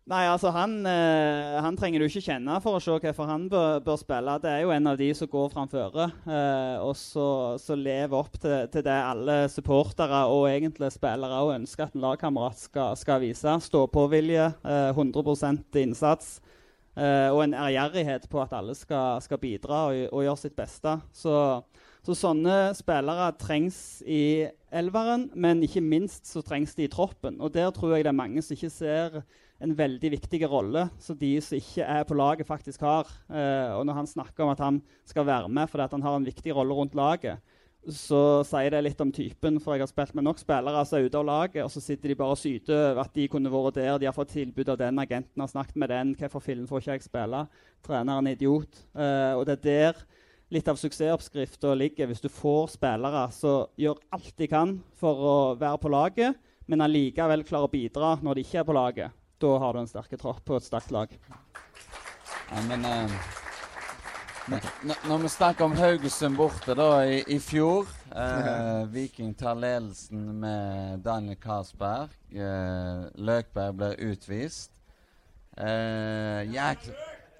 Nei, 0.09 0.23
altså 0.25 0.49
han, 0.49 0.79
eh, 0.89 1.59
han, 1.61 1.75
trenger 1.77 2.01
du 2.01 2.07
ikke 2.07 2.23
kjenne 2.25 2.55
for 2.63 2.73
å 2.73 2.79
se 2.81 2.95
hvorfor 3.03 3.27
han 3.29 3.43
bør, 3.51 3.77
bør, 3.85 3.99
spille. 4.01 4.33
Det 4.41 4.49
er 4.49 4.63
jo 4.63 4.71
en 4.73 4.89
av 4.89 4.95
de 4.97 5.11
som 5.13 5.29
går 5.29 5.51
framføre, 5.53 6.07
eh, 6.25 6.77
og 6.81 6.95
så, 6.97 7.25
så 7.61 7.77
lever 7.77 8.17
opp 8.17 8.39
til, 8.41 8.65
til, 8.73 8.81
det 8.87 8.95
alle 8.97 9.35
supportere 9.53 10.23
og 10.33 10.47
egentlig 10.49 10.89
spillere 10.95 11.43
og 11.45 11.53
ønsker 11.59 11.85
at 11.85 11.93
en 11.93 12.01
lagkamerat 12.01 12.63
skal, 12.63 12.97
skal, 12.97 13.21
vise. 13.21 13.53
Stå-på-vilje, 13.67 14.47
eh, 14.65 14.89
100 14.89 15.61
innsats 15.83 16.39
eh, 16.97 17.29
og 17.29 17.43
en 17.45 17.53
ærgjerrighet 17.61 18.25
på 18.31 18.41
at 18.41 18.57
alle 18.57 18.73
skal, 18.75 19.21
skal 19.21 19.41
bidra 19.43 19.83
og, 19.91 20.01
og, 20.09 20.25
gjøre 20.25 20.41
sitt 20.47 20.57
beste. 20.57 20.95
Så, 21.13 21.35
så 22.01 22.17
sånne 22.17 22.57
spillere 22.73 23.29
trengs 23.37 24.01
i 24.01 24.49
elveren, 24.73 25.29
men 25.37 25.61
ikke 25.61 25.85
minst 25.85 26.25
så 26.25 26.41
trengs 26.41 26.73
de 26.73 26.89
i 26.89 26.91
troppen. 26.91 27.37
Og 27.37 27.53
der 27.53 27.69
tror 27.69 27.93
jeg 27.93 28.09
det 28.09 28.15
er 28.15 28.21
mange 28.23 28.41
som 28.41 28.57
ikke 28.57 28.73
ser 28.73 29.21
en 29.61 29.73
veldig 29.77 30.11
viktig 30.15 30.41
rolle 30.49 30.87
som 31.01 31.17
de 31.17 31.35
som 31.43 31.59
ikke 31.59 31.85
er 31.85 32.05
på 32.07 32.17
laget, 32.17 32.47
faktisk 32.47 32.83
har. 32.85 33.09
Eh, 33.29 33.71
og 33.77 33.85
når 33.85 33.99
han 33.99 34.09
snakker 34.09 34.45
om 34.45 34.53
at 34.53 34.63
han 34.63 34.81
skal 35.07 35.27
være 35.27 35.49
med 35.49 35.69
fordi 35.69 35.87
han 35.91 36.05
har 36.05 36.17
en 36.17 36.27
viktig 36.27 36.55
rolle 36.57 36.77
rundt 36.77 36.97
laget, 36.97 37.41
så 37.89 38.43
sier 38.45 38.69
det 38.73 38.83
litt 38.85 39.01
om 39.01 39.11
typen. 39.13 39.59
For 39.61 39.75
jeg 39.75 39.85
har 39.85 39.89
spilt 39.89 40.15
med 40.17 40.25
nok 40.27 40.41
spillere 40.41 40.83
som 40.85 40.99
er 40.99 41.07
ute 41.09 41.17
av 41.17 41.27
laget, 41.27 41.61
og 41.65 41.71
så 41.73 41.81
sitter 41.81 42.11
de 42.11 42.17
bare 42.19 42.35
og 42.35 42.41
syter 42.41 42.77
over 42.91 43.03
at 43.05 43.13
de 43.17 43.27
kunne 43.31 43.53
vært 43.53 43.79
der, 43.79 43.93
de 44.01 44.09
har 44.09 44.17
fått 44.17 44.33
tilbud 44.35 44.69
av 44.69 44.79
den 44.81 45.01
agenten, 45.01 45.41
har 45.41 45.51
snakket 45.51 45.79
med 45.81 45.93
den, 45.93 46.15
hvorfor 46.17 46.43
film 46.45 46.67
får 46.69 46.83
ikke 46.83 46.97
jeg 46.97 47.07
spille? 47.07 47.45
Treneren 47.85 48.29
er 48.29 48.37
idiot. 48.37 48.83
Eh, 48.93 49.33
og 49.37 49.45
det 49.49 49.59
er 49.59 49.65
der 49.65 50.03
litt 50.51 50.67
av 50.67 50.77
suksessoppskrifta 50.77 51.73
ligger. 51.77 52.09
Hvis 52.11 52.23
du 52.23 52.29
får 52.33 52.75
spillere 52.75 53.27
som 53.33 53.71
gjør 53.79 54.01
alt 54.13 54.33
de 54.37 54.49
kan 54.51 54.77
for 54.99 55.25
å 55.25 55.35
være 55.59 55.81
på 55.81 55.91
laget, 55.93 56.47
men 56.69 56.83
allikevel 56.85 57.43
klarer 57.47 57.67
å 57.67 57.71
bidra 57.71 58.13
når 58.21 58.37
de 58.37 58.45
ikke 58.45 58.61
er 58.61 58.67
på 58.67 58.75
laget, 58.75 59.20
da 59.41 59.51
har 59.63 59.73
du 59.73 59.81
en 59.81 59.89
sterk 59.89 60.13
tropp 60.21 60.49
og 60.49 60.59
et 60.59 60.67
sterkt 60.67 60.91
lag. 60.93 61.13
Ja, 62.51 62.61
men 62.67 62.85
eh, 62.85 63.11
Når 65.07 65.17
vi 65.23 65.29
snakker 65.29 65.65
om 65.65 65.75
Haugesund 65.77 66.35
borte 66.37 66.75
da 66.75 66.89
i, 67.07 67.21
i 67.31 67.37
fjor 67.39 67.87
eh, 68.11 68.83
Viking 68.95 69.33
tar 69.37 69.55
ledelsen 69.55 70.25
med 70.41 70.99
Daniel 71.05 71.39
Karlsberg. 71.39 72.11
Eh, 72.31 73.05
Løkberg 73.15 73.77
blir 73.79 73.95
utvist. 74.11 74.71
Eh, 75.57 76.51
jækla, 76.51 76.93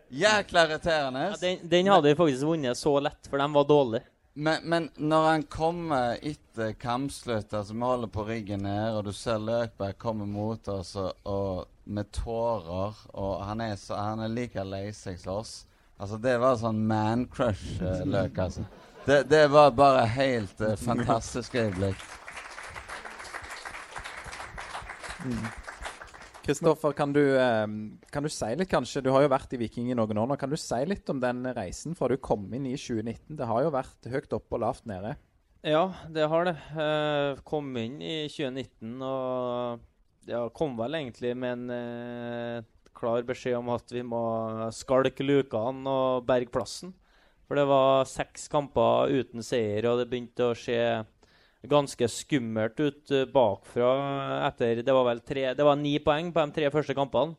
jækla 0.10 0.66
irriterende. 0.68 1.28
Ja, 1.28 1.36
den, 1.42 1.68
den 1.70 1.92
hadde 1.92 2.10
vi 2.10 2.16
faktisk 2.16 2.48
vunnet 2.48 2.78
så 2.78 3.00
lett, 3.00 3.28
for 3.28 3.42
de 3.42 3.54
var 3.54 3.68
dårlige. 3.68 4.08
Men, 4.34 4.64
men, 4.64 4.90
når 4.96 5.28
han 5.28 5.44
kommer 5.44 6.16
etter 6.24 6.72
kampslutt, 6.80 7.54
altså 7.54 7.74
vi 7.74 7.84
holder 7.84 8.08
på 8.08 8.24
ryggen 8.24 8.64
ned, 8.64 8.96
og 8.96 9.10
du 9.10 9.12
ser 9.16 9.44
Løkberg 9.44 9.98
komme 10.00 10.28
mot 10.28 10.68
oss 10.72 10.96
og, 10.96 11.12
og 11.28 11.71
med 11.86 12.12
tårer, 12.14 12.98
og 13.18 13.44
han 13.46 13.62
er, 13.66 13.76
så, 13.80 13.98
han 13.98 14.22
er 14.24 14.34
like 14.34 14.64
lei 14.68 14.88
seg 14.96 15.20
som 15.22 15.42
oss 15.42 15.62
Altså, 16.02 16.18
det 16.18 16.32
var 16.42 16.56
sånn 16.58 16.80
man-crush-løk, 16.90 18.32
uh, 18.34 18.46
altså. 18.48 18.64
Det, 19.06 19.20
det, 19.30 19.44
var 19.54 19.70
bare 19.78 20.08
helt 20.10 20.64
uh, 20.66 20.74
fantastisk 20.82 21.54
øyeblikk. 21.62 22.02
Kristoffer, 26.42 26.90
mm. 26.90 26.98
kan, 26.98 27.14
eh, 27.22 28.08
kan, 28.10 28.26
du 28.26 28.34
si 28.34 28.50
litt, 28.58 28.72
kanskje? 28.72 29.04
Du 29.06 29.12
har 29.14 29.22
jo 29.22 29.30
vært 29.30 29.54
i 29.54 29.60
Viking 29.62 29.92
i 29.94 29.98
noen 29.98 30.24
år 30.24 30.32
nå. 30.32 30.40
Kan 30.42 30.50
du 30.50 30.58
si 30.58 30.80
litt 30.90 31.10
om 31.14 31.22
den 31.22 31.46
reisen 31.54 31.94
fra 31.98 32.10
du 32.10 32.18
kom 32.18 32.50
inn 32.50 32.66
i 32.66 32.74
2019? 32.74 33.38
Det 33.38 33.52
har 33.52 33.62
jo 33.68 33.76
vært 33.78 34.10
høyt 34.10 34.34
oppe 34.40 34.58
og 34.58 34.64
lavt 34.66 34.90
nede. 34.90 35.14
Ja, 35.62 35.86
det 36.10 36.26
har 36.26 36.50
det. 36.50 36.56
Jeg 36.74 37.42
kom 37.46 37.70
inn 37.78 38.02
i 38.02 38.26
2019 38.26 39.06
og 39.06 39.86
ja, 40.30 40.46
kom 40.54 40.76
vel 40.80 40.98
egentlig 41.00 41.34
med 41.38 41.58
en 41.58 41.76
eh, 41.76 42.66
klar 42.98 43.24
beskjed 43.26 43.58
om 43.58 43.72
at 43.74 43.92
vi 43.94 44.04
må 44.06 44.22
skalke 44.76 45.26
lukene 45.26 45.90
og 45.90 46.28
berge 46.28 46.52
plassen. 46.54 46.94
For 47.48 47.60
det 47.60 47.66
var 47.68 48.08
seks 48.08 48.48
kamper 48.52 49.12
uten 49.12 49.44
seier, 49.44 49.90
og 49.90 50.00
det 50.00 50.08
begynte 50.12 50.52
å 50.52 50.58
se 50.58 50.78
ganske 51.68 52.08
skummelt 52.10 52.80
ut 52.80 53.12
eh, 53.14 53.28
bakfra 53.30 53.92
etter 54.48 54.82
Det 54.86 54.96
var 54.96 55.10
vel 55.10 55.24
tre, 55.26 55.50
det 55.58 55.66
var 55.66 55.78
ni 55.78 55.98
poeng 56.00 56.32
på 56.34 56.46
de 56.46 56.58
tre 56.58 56.72
første 56.74 56.96
kampene. 56.98 57.36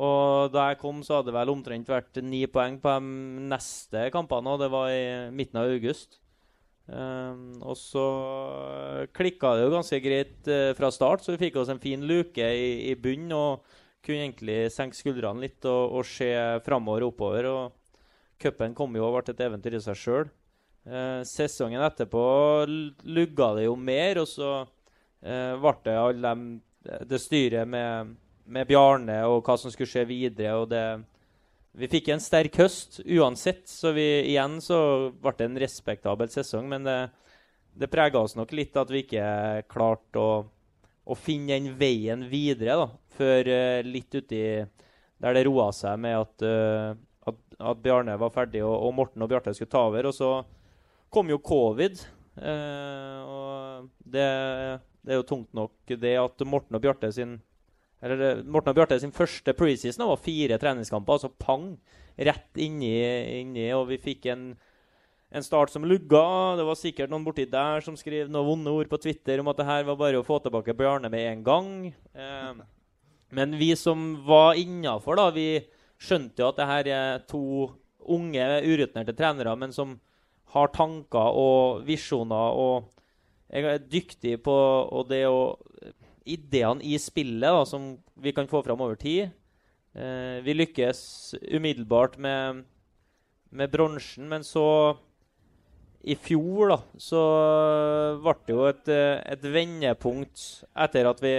Og 0.00 0.48
da 0.54 0.70
jeg 0.70 0.80
kom, 0.80 1.02
så 1.04 1.18
hadde 1.18 1.28
det 1.28 1.36
vel 1.36 1.52
omtrent 1.52 1.90
vært 1.92 2.16
ni 2.24 2.46
poeng 2.48 2.78
på 2.80 2.94
de 2.96 3.46
neste 3.52 4.06
kampene, 4.14 4.54
og 4.54 4.62
det 4.62 4.70
var 4.72 4.88
i 4.88 5.28
midten 5.36 5.60
av 5.60 5.68
august. 5.68 6.21
Um, 6.86 7.60
og 7.62 7.76
så 7.78 8.04
klikka 9.14 9.54
det 9.54 9.68
jo 9.68 9.74
ganske 9.76 10.00
greit 10.02 10.50
uh, 10.50 10.72
fra 10.76 10.90
start, 10.92 11.22
så 11.22 11.34
vi 11.34 11.44
fikk 11.44 11.60
oss 11.62 11.70
en 11.72 11.80
fin 11.82 12.02
luke 12.02 12.42
i, 12.42 12.90
i 12.90 12.96
bunnen. 12.98 13.32
Og 13.36 13.78
kunne 14.02 14.24
egentlig 14.26 14.66
senke 14.74 14.98
skuldrene 14.98 15.44
litt 15.44 15.62
og, 15.70 15.98
og 16.00 16.06
se 16.08 16.32
framover 16.66 17.06
og 17.06 17.14
oppover. 17.14 17.48
Og 17.52 17.96
cupen 18.42 18.74
kom 18.74 18.98
jo 18.98 19.06
og 19.06 19.20
ble 19.20 19.34
et 19.34 19.44
eventyr 19.46 19.78
i 19.78 19.82
seg 19.84 20.00
sjøl. 20.00 20.32
Uh, 20.82 21.22
sesongen 21.28 21.84
etterpå 21.86 22.22
lugga 23.06 23.52
det 23.58 23.68
jo 23.68 23.76
mer, 23.78 24.24
og 24.24 24.26
så 24.26 24.50
uh, 24.64 25.54
ble 25.62 25.76
det 25.86 25.96
alle 26.00 26.34
det 27.06 27.20
styret 27.22 27.68
med, 27.70 28.16
med 28.50 28.66
Bjarne 28.66 29.20
og 29.30 29.44
hva 29.46 29.54
som 29.54 29.70
skulle 29.70 29.90
skje 29.90 30.02
videre. 30.08 30.56
og 30.58 30.66
det 30.72 30.82
vi 31.72 31.88
fikk 31.88 32.10
en 32.12 32.20
sterk 32.20 32.56
høst 32.60 33.00
uansett, 33.06 33.64
så 33.68 33.94
vi, 33.96 34.04
igjen 34.28 34.58
så 34.60 34.78
ble 35.22 35.32
det 35.38 35.46
en 35.48 35.60
respektabel 35.62 36.28
sesong. 36.32 36.68
Men 36.68 36.84
det, 36.84 36.96
det 37.72 37.88
prega 37.92 38.20
oss 38.20 38.36
nok 38.36 38.52
litt 38.56 38.76
at 38.76 38.92
vi 38.92 39.04
ikke 39.06 39.24
klarte 39.72 40.20
å, 40.20 40.34
å 41.04 41.16
finne 41.16 41.56
den 41.56 41.72
veien 41.80 42.26
videre 42.28 42.76
da, 42.82 42.88
før 43.16 43.48
uh, 43.48 43.80
litt 43.86 44.12
uti 44.12 44.42
der 45.22 45.36
det 45.38 45.46
roa 45.46 45.70
seg 45.74 46.00
med 46.02 46.18
at, 46.18 46.44
uh, 46.44 46.92
at, 47.30 47.40
at, 47.56 47.80
Bjarne 47.80 48.18
var 48.20 48.34
ferdig 48.34 48.64
og, 48.66 48.74
og, 48.74 48.92
Morten 48.98 49.24
og 49.24 49.30
Bjarte 49.32 49.54
skulle 49.56 49.72
ta 49.72 49.86
over. 49.88 50.10
Og 50.10 50.16
så 50.16 50.32
kom 51.12 51.32
jo 51.32 51.40
covid. 51.40 52.04
Uh, 52.36 53.18
og 53.28 53.88
det, 54.04 54.28
det, 55.00 55.12
er 55.14 55.18
jo 55.20 55.28
tungt 55.28 55.56
nok 55.56 55.96
det 56.00 56.14
at 56.20 56.44
Morten 56.48 56.76
og 56.76 56.84
Bjarte 56.84 57.12
sin 57.16 57.38
eller 58.02 58.26
eh, 58.26 58.42
Morten 58.44 58.72
og 58.72 58.78
Bjarte 58.78 58.98
sin 59.00 59.14
første 59.14 59.54
preseason 59.56 60.08
var 60.10 60.20
fire 60.20 60.58
treningskamper. 60.60 61.18
altså 61.18 61.30
pang, 61.38 61.72
rett 62.18 62.60
inni, 62.60 62.92
inni 63.40 63.70
og 63.76 63.86
vi 63.92 64.00
fikk 64.02 64.28
en, 64.32 64.46
en, 65.30 65.46
start 65.46 65.72
som 65.72 65.86
lugga. 65.86 66.24
Det 66.58 66.66
var 66.68 66.78
sikkert 66.78 67.12
noen 67.12 67.26
borti 67.26 67.46
der 67.50 67.84
som 67.84 67.96
skrev 67.98 68.30
noen 68.30 68.48
vonde 68.48 68.74
ord 68.74 68.90
på 68.90 69.00
Twitter 69.00 69.40
om 69.40 69.50
at 69.52 69.60
det 69.60 69.68
her 69.70 69.86
var 69.88 70.00
bare 70.00 70.20
å 70.20 70.26
få 70.26 70.40
tilbake 70.42 70.76
Bjarne 70.76 71.10
med 71.12 71.28
en 71.30 71.44
gang. 71.46 71.70
Eh, 72.12 72.64
men 73.32 73.56
vi 73.56 73.72
som 73.78 74.18
var 74.26 74.58
innafor, 74.60 75.22
vi 75.32 75.62
skjønte 76.02 76.42
jo 76.42 76.50
at 76.50 76.58
det 76.58 76.68
her 76.68 76.90
er 76.90 77.22
to 77.30 77.70
unge, 78.02 78.44
urutinerte 78.66 79.14
trenere, 79.14 79.54
men 79.56 79.72
som 79.72 79.94
har 80.52 80.72
tanker 80.74 81.38
og 81.38 81.86
visjoner. 81.86 82.58
og 82.58 82.90
er 83.48 83.78
dyktig 83.78 84.42
på 84.42 84.56
det 85.08 85.26
å 85.28 85.54
ideene 86.24 86.84
i 86.84 86.98
spillet 87.00 87.54
da, 87.54 87.64
som 87.68 87.94
vi 88.14 88.32
kan 88.34 88.48
få 88.50 88.62
fram 88.64 88.82
over 88.84 88.98
tid. 89.00 89.30
Eh, 89.94 90.38
vi 90.44 90.54
lykkes 90.56 91.34
umiddelbart 91.52 92.18
med, 92.18 92.62
med 93.50 93.72
bronsen, 93.72 94.28
men 94.28 94.44
så 94.46 94.96
i 96.02 96.16
fjor 96.18 96.72
da, 96.72 96.78
så 96.98 97.22
ble 98.22 98.34
det 98.46 98.54
jo 98.56 98.64
et, 98.66 98.88
et 98.90 99.44
vendepunkt 99.54 100.64
etter 100.84 101.06
at 101.06 101.20
vi, 101.22 101.36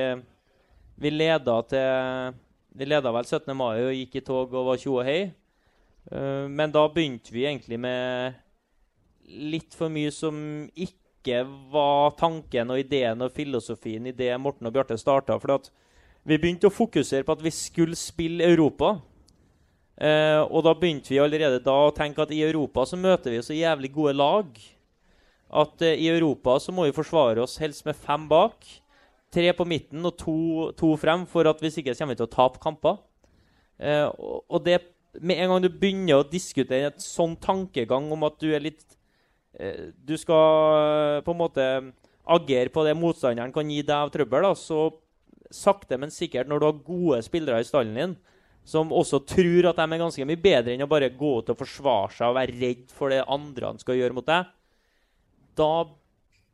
vi 1.04 1.12
leda 1.12 1.58
til 1.68 2.40
Vi 2.74 2.88
leda 2.88 3.12
vel 3.14 3.28
17. 3.28 3.52
mai 3.54 3.84
og 3.84 3.92
gikk 3.94 4.16
i 4.18 4.22
tog 4.26 4.54
og 4.56 4.66
var 4.72 4.80
tjo 4.82 4.96
og 4.98 5.06
hei. 5.06 5.28
Uh, 6.10 6.50
men 6.50 6.72
da 6.74 6.88
begynte 6.90 7.30
vi 7.30 7.44
egentlig 7.46 7.78
med 7.78 8.40
litt 9.30 9.76
for 9.78 9.94
mye 9.94 10.10
som 10.12 10.36
ikke 10.74 11.03
ikke 11.24 11.46
var 11.72 12.14
tanken 12.20 12.74
og 12.74 12.82
ideen 12.82 13.24
og 13.24 13.32
filosofien 13.32 14.10
i 14.10 14.16
det 14.16 14.34
Morten 14.42 14.68
og 14.68 14.76
Bjarte 14.76 14.98
starta. 15.00 15.40
For 15.40 15.56
vi 16.28 16.38
begynte 16.38 16.68
å 16.68 16.74
fokusere 16.74 17.24
på 17.24 17.36
at 17.36 17.44
vi 17.44 17.52
skulle 17.56 17.98
spille 18.00 18.44
Europa. 18.44 18.98
Eh, 19.96 20.42
og 20.44 20.66
da 20.66 20.74
begynte 20.76 21.14
vi 21.14 21.22
allerede 21.22 21.64
da 21.64 21.76
å 21.86 21.94
tenke 21.96 22.24
at 22.24 22.32
i 22.34 22.44
Europa 22.44 22.86
så 22.90 23.00
møter 23.00 23.32
vi 23.32 23.44
så 23.46 23.56
jævlig 23.56 23.94
gode 23.96 24.16
lag. 24.18 24.50
At 25.54 25.84
eh, 25.86 26.00
i 26.04 26.10
Europa 26.12 26.58
så 26.60 26.76
må 26.76 26.88
vi 26.88 26.96
forsvare 26.96 27.44
oss 27.44 27.60
helst 27.64 27.86
med 27.88 27.96
fem 27.96 28.28
bak. 28.28 28.68
Tre 29.34 29.54
på 29.56 29.66
midten 29.66 30.04
og 30.06 30.18
to, 30.20 30.38
to 30.78 30.92
frem, 31.00 31.24
for 31.30 31.48
at 31.50 31.62
hvis 31.64 31.80
ikke 31.82 31.96
kommer 31.98 32.14
vi 32.14 32.22
til 32.22 32.28
å 32.28 32.36
tape 32.36 32.62
kamper. 32.62 33.00
Eh, 33.80 34.10
og, 34.12 34.44
og 34.50 34.66
det, 34.66 34.82
med 35.22 35.40
en 35.40 35.54
gang 35.54 35.64
du 35.64 35.72
begynner 35.72 36.20
å 36.20 36.28
diskutere 36.28 36.92
et 36.92 37.06
sånn 37.06 37.38
tankegang 37.42 38.12
om 38.14 38.28
at 38.28 38.38
du 38.42 38.52
er 38.52 38.66
litt 38.66 38.84
du 39.54 40.16
skal 40.18 40.78
eh, 40.80 41.22
på 41.26 41.34
en 41.34 41.40
måte 41.40 41.70
agere 42.24 42.72
på 42.74 42.84
det 42.88 42.96
motstanderen 42.98 43.54
kan 43.54 43.70
gi 43.70 43.82
deg 43.84 43.96
av 43.96 44.12
trøbbel, 44.14 44.48
da, 44.48 44.54
så 44.58 44.88
sakte, 45.54 46.00
men 46.02 46.14
sikkert, 46.14 46.50
når 46.50 46.60
du 46.60 46.66
har 46.66 46.86
gode 46.88 47.20
spillere 47.26 47.62
i 47.62 47.68
stallen 47.68 47.98
din, 48.00 48.16
som 48.66 48.94
også 48.96 49.20
tror 49.28 49.68
at 49.70 49.78
de 49.78 49.86
er 49.86 50.02
ganske 50.02 50.26
mye 50.26 50.40
bedre 50.40 50.74
enn 50.74 50.86
å 50.86 50.90
bare 50.90 51.12
gå 51.14 51.34
ut 51.42 51.52
og 51.52 51.60
forsvare 51.60 52.16
seg 52.16 52.32
og 52.32 52.38
være 52.38 52.56
redd 52.62 52.86
for 52.96 53.12
det 53.12 53.26
andre 53.28 53.74
han 53.74 53.82
skal 53.82 54.00
gjøre 54.00 54.16
mot 54.16 54.30
deg, 54.30 54.48
da 55.60 55.74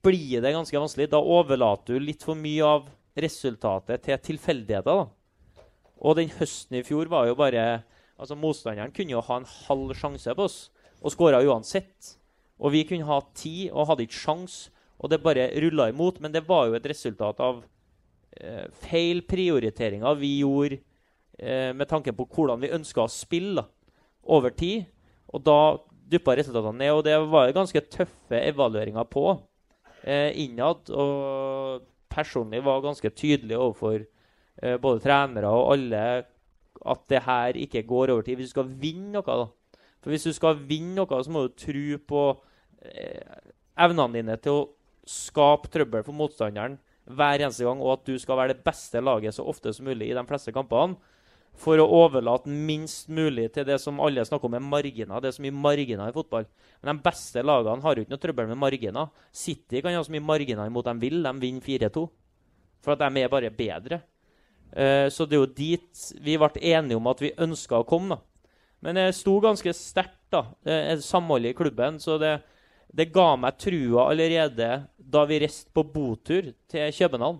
blir 0.03 0.41
det 0.41 0.55
ganske 0.55 0.81
vanskelig. 0.81 1.09
Da 1.11 1.21
overlater 1.21 1.95
du 1.95 2.03
litt 2.03 2.25
for 2.25 2.39
mye 2.39 2.65
av 2.65 2.89
resultatet 3.19 4.03
til 4.03 4.19
tilfeldigheter. 4.25 5.05
da. 5.05 5.63
Og 5.99 6.17
den 6.17 6.31
høsten 6.39 6.79
i 6.79 6.83
fjor 6.87 7.11
var 7.11 7.27
jo 7.29 7.37
bare 7.39 7.83
altså 8.19 8.35
Motstanderen 8.35 8.91
kunne 8.95 9.15
jo 9.15 9.23
ha 9.23 9.39
en 9.39 9.47
halv 9.67 9.93
sjanse 9.95 10.33
på 10.35 10.47
oss 10.47 10.57
og 10.99 11.13
skåra 11.13 11.39
uansett. 11.45 12.18
Og 12.59 12.73
vi 12.75 12.83
kunne 12.87 13.07
ha 13.07 13.19
ti 13.37 13.69
og 13.71 13.87
hadde 13.89 14.05
ikke 14.05 14.19
sjans, 14.19 14.57
og 14.99 15.11
det 15.11 15.21
bare 15.23 15.47
rulla 15.63 15.89
imot. 15.91 16.19
Men 16.19 16.33
det 16.35 16.45
var 16.47 16.67
jo 16.67 16.77
et 16.77 16.87
resultat 16.91 17.39
av 17.43 17.61
eh, 18.35 18.65
feil 18.83 19.23
prioriteringer 19.27 20.19
vi 20.19 20.39
gjorde 20.41 20.81
eh, 21.39 21.71
med 21.75 21.87
tanke 21.89 22.13
på 22.15 22.27
hvordan 22.27 22.61
vi 22.63 22.73
ønska 22.75 23.05
å 23.05 23.11
spille 23.11 23.61
da, 23.61 23.67
over 24.27 24.55
tid. 24.55 24.89
Og 25.31 25.45
da 25.45 25.59
duppa 26.09 26.35
resultatene 26.37 26.81
ned, 26.81 26.95
og 26.97 27.05
det 27.05 27.15
var 27.29 27.53
ganske 27.55 27.85
tøffe 27.93 28.41
evalueringer 28.41 29.07
på 29.07 29.25
eh, 30.03 30.33
innad. 30.43 30.89
Og 30.89 31.85
personlig 32.09 32.63
var 32.65 32.83
ganske 32.83 33.13
tydelig 33.13 33.57
overfor 33.57 34.01
eh, 34.01 34.75
både 34.81 35.05
trenere 35.05 35.53
og 35.53 35.73
alle 35.75 36.03
at 36.79 37.01
det 37.11 37.23
her 37.25 37.57
ikke 37.59 37.87
går 37.87 38.13
over 38.13 38.25
tid. 38.25 38.39
Hvis 38.39 38.51
du 38.51 38.57
skal 38.57 38.75
vinne 38.81 39.13
noe, 39.17 39.23
da. 39.25 39.81
For 39.99 40.13
hvis 40.13 40.27
du 40.29 40.33
skal 40.35 40.61
vinne 40.67 40.95
noe, 40.95 41.23
så 41.23 41.31
må 41.31 41.45
du 41.45 41.57
tro 41.59 41.99
på 42.07 42.23
evnene 43.79 44.15
dine 44.15 44.37
til 44.41 44.57
å 44.57 44.67
skape 45.09 45.71
trøbbel 45.73 46.05
for 46.05 46.15
motstanderen 46.15 46.77
hver 47.09 47.41
eneste 47.41 47.65
gang, 47.65 47.79
og 47.81 47.95
at 47.95 48.03
du 48.05 48.19
skal 48.21 48.37
være 48.37 48.53
det 48.53 48.65
beste 48.65 49.01
laget 49.01 49.33
så 49.35 49.45
ofte 49.49 49.73
som 49.73 49.87
mulig 49.89 50.11
i 50.11 50.17
de 50.17 50.25
fleste 50.29 50.53
kampene. 50.53 50.99
For 51.59 51.81
å 51.81 51.87
overlate 52.05 52.47
minst 52.47 53.09
mulig 53.11 53.49
til 53.55 53.65
det 53.67 53.79
som 53.83 53.97
alle 54.03 54.23
snakker 54.23 54.47
om 54.47 54.55
er 54.55 54.63
marginer. 54.63 55.19
Det 55.19 55.31
er 55.31 55.35
så 55.35 55.43
mye 55.43 55.55
marginer 55.65 56.07
i 56.11 56.15
fotball. 56.15 56.45
Men 56.79 56.93
de 56.93 57.03
beste 57.09 57.41
lagene 57.43 57.83
har 57.83 57.97
jo 57.97 58.05
ikke 58.05 58.13
noe 58.13 58.21
trøbbel 58.23 58.47
med 58.47 58.61
marginer. 58.61 59.09
City 59.35 59.81
kan 59.81 59.97
ha 59.97 60.03
så 60.05 60.13
mye 60.13 60.23
marginer 60.23 60.69
imot 60.69 60.87
de 60.87 60.93
vil. 61.01 61.19
De 61.25 61.33
vinner 61.41 61.65
4-2. 61.65 62.05
For 62.85 62.95
at 62.95 63.01
de 63.01 63.25
er 63.25 63.33
bare 63.33 63.51
bedre. 63.51 63.99
Uh, 64.69 65.09
så 65.11 65.25
det 65.25 65.35
er 65.35 65.41
jo 65.41 65.51
dit 65.57 66.05
vi 66.23 66.37
ble 66.39 66.63
enige 66.69 67.01
om 67.01 67.11
at 67.11 67.25
vi 67.25 67.33
ønska 67.35 67.81
å 67.81 67.89
komme. 67.89 68.21
Men 68.79 68.95
det 68.95 69.09
sto 69.17 69.35
ganske 69.43 69.73
sterkt, 69.75 70.21
da. 70.31 70.45
Samholdet 71.03 71.51
i 71.51 71.57
klubben. 71.57 71.99
Så 71.99 72.15
det, 72.21 72.37
det 72.95 73.11
ga 73.13 73.35
meg 73.37 73.57
trua 73.61 74.07
allerede 74.09 74.69
da 74.97 75.23
vi 75.29 75.39
reiste 75.43 75.69
på 75.73 75.83
botur 75.93 76.51
til 76.71 76.93
København. 76.97 77.39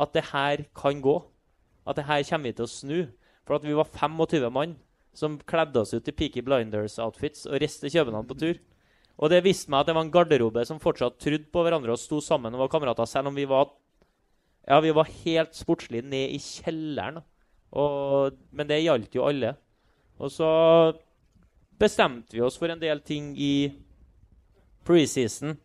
At 0.00 0.14
det 0.14 0.24
her 0.32 0.64
kan 0.74 1.00
gå. 1.02 1.16
At 1.86 1.96
det 1.96 2.06
her 2.08 2.22
kommer 2.26 2.50
vi 2.50 2.56
til 2.58 2.66
å 2.66 2.70
snu. 2.70 3.00
For 3.46 3.58
at 3.58 3.66
vi 3.66 3.76
var 3.76 3.90
25 3.90 4.50
mann 4.54 4.76
som 5.14 5.38
kledde 5.42 5.82
oss 5.82 5.94
ut 5.94 6.06
i 6.06 6.14
Peaky 6.14 6.42
Blinders-outfits 6.46 7.46
og 7.50 7.58
reiste 7.62 7.86
til 7.86 7.98
København 7.98 8.28
på 8.28 8.38
tur. 8.38 8.60
Og 9.20 9.30
det 9.30 9.42
viste 9.44 9.70
meg 9.70 9.82
at 9.82 9.90
det 9.90 9.96
var 9.98 10.06
en 10.06 10.12
garderobe 10.14 10.64
som 10.66 10.80
fortsatt 10.80 11.18
trodde 11.20 11.50
på 11.52 11.64
hverandre 11.64 11.92
og 11.92 12.00
sto 12.00 12.22
sammen 12.24 12.54
og 12.54 12.64
var 12.64 12.72
kamerater, 12.72 13.08
selv 13.10 13.30
om 13.30 13.36
vi 13.36 13.44
var 13.48 13.68
ja, 14.68 14.78
vi 14.80 14.92
var 14.94 15.08
helt 15.24 15.56
sportslige 15.56 16.06
ned 16.06 16.34
i 16.36 16.38
kjelleren. 16.40 17.20
Og, 17.70 18.36
men 18.54 18.68
det 18.68 18.82
gjaldt 18.82 19.14
jo 19.16 19.26
alle. 19.26 19.54
Og 20.20 20.32
så 20.32 20.50
bestemte 21.80 22.36
vi 22.36 22.42
oss 22.44 22.58
for 22.60 22.70
en 22.70 22.80
del 22.80 23.00
ting 23.02 23.32
i 23.40 23.70
preseason. 24.86 25.56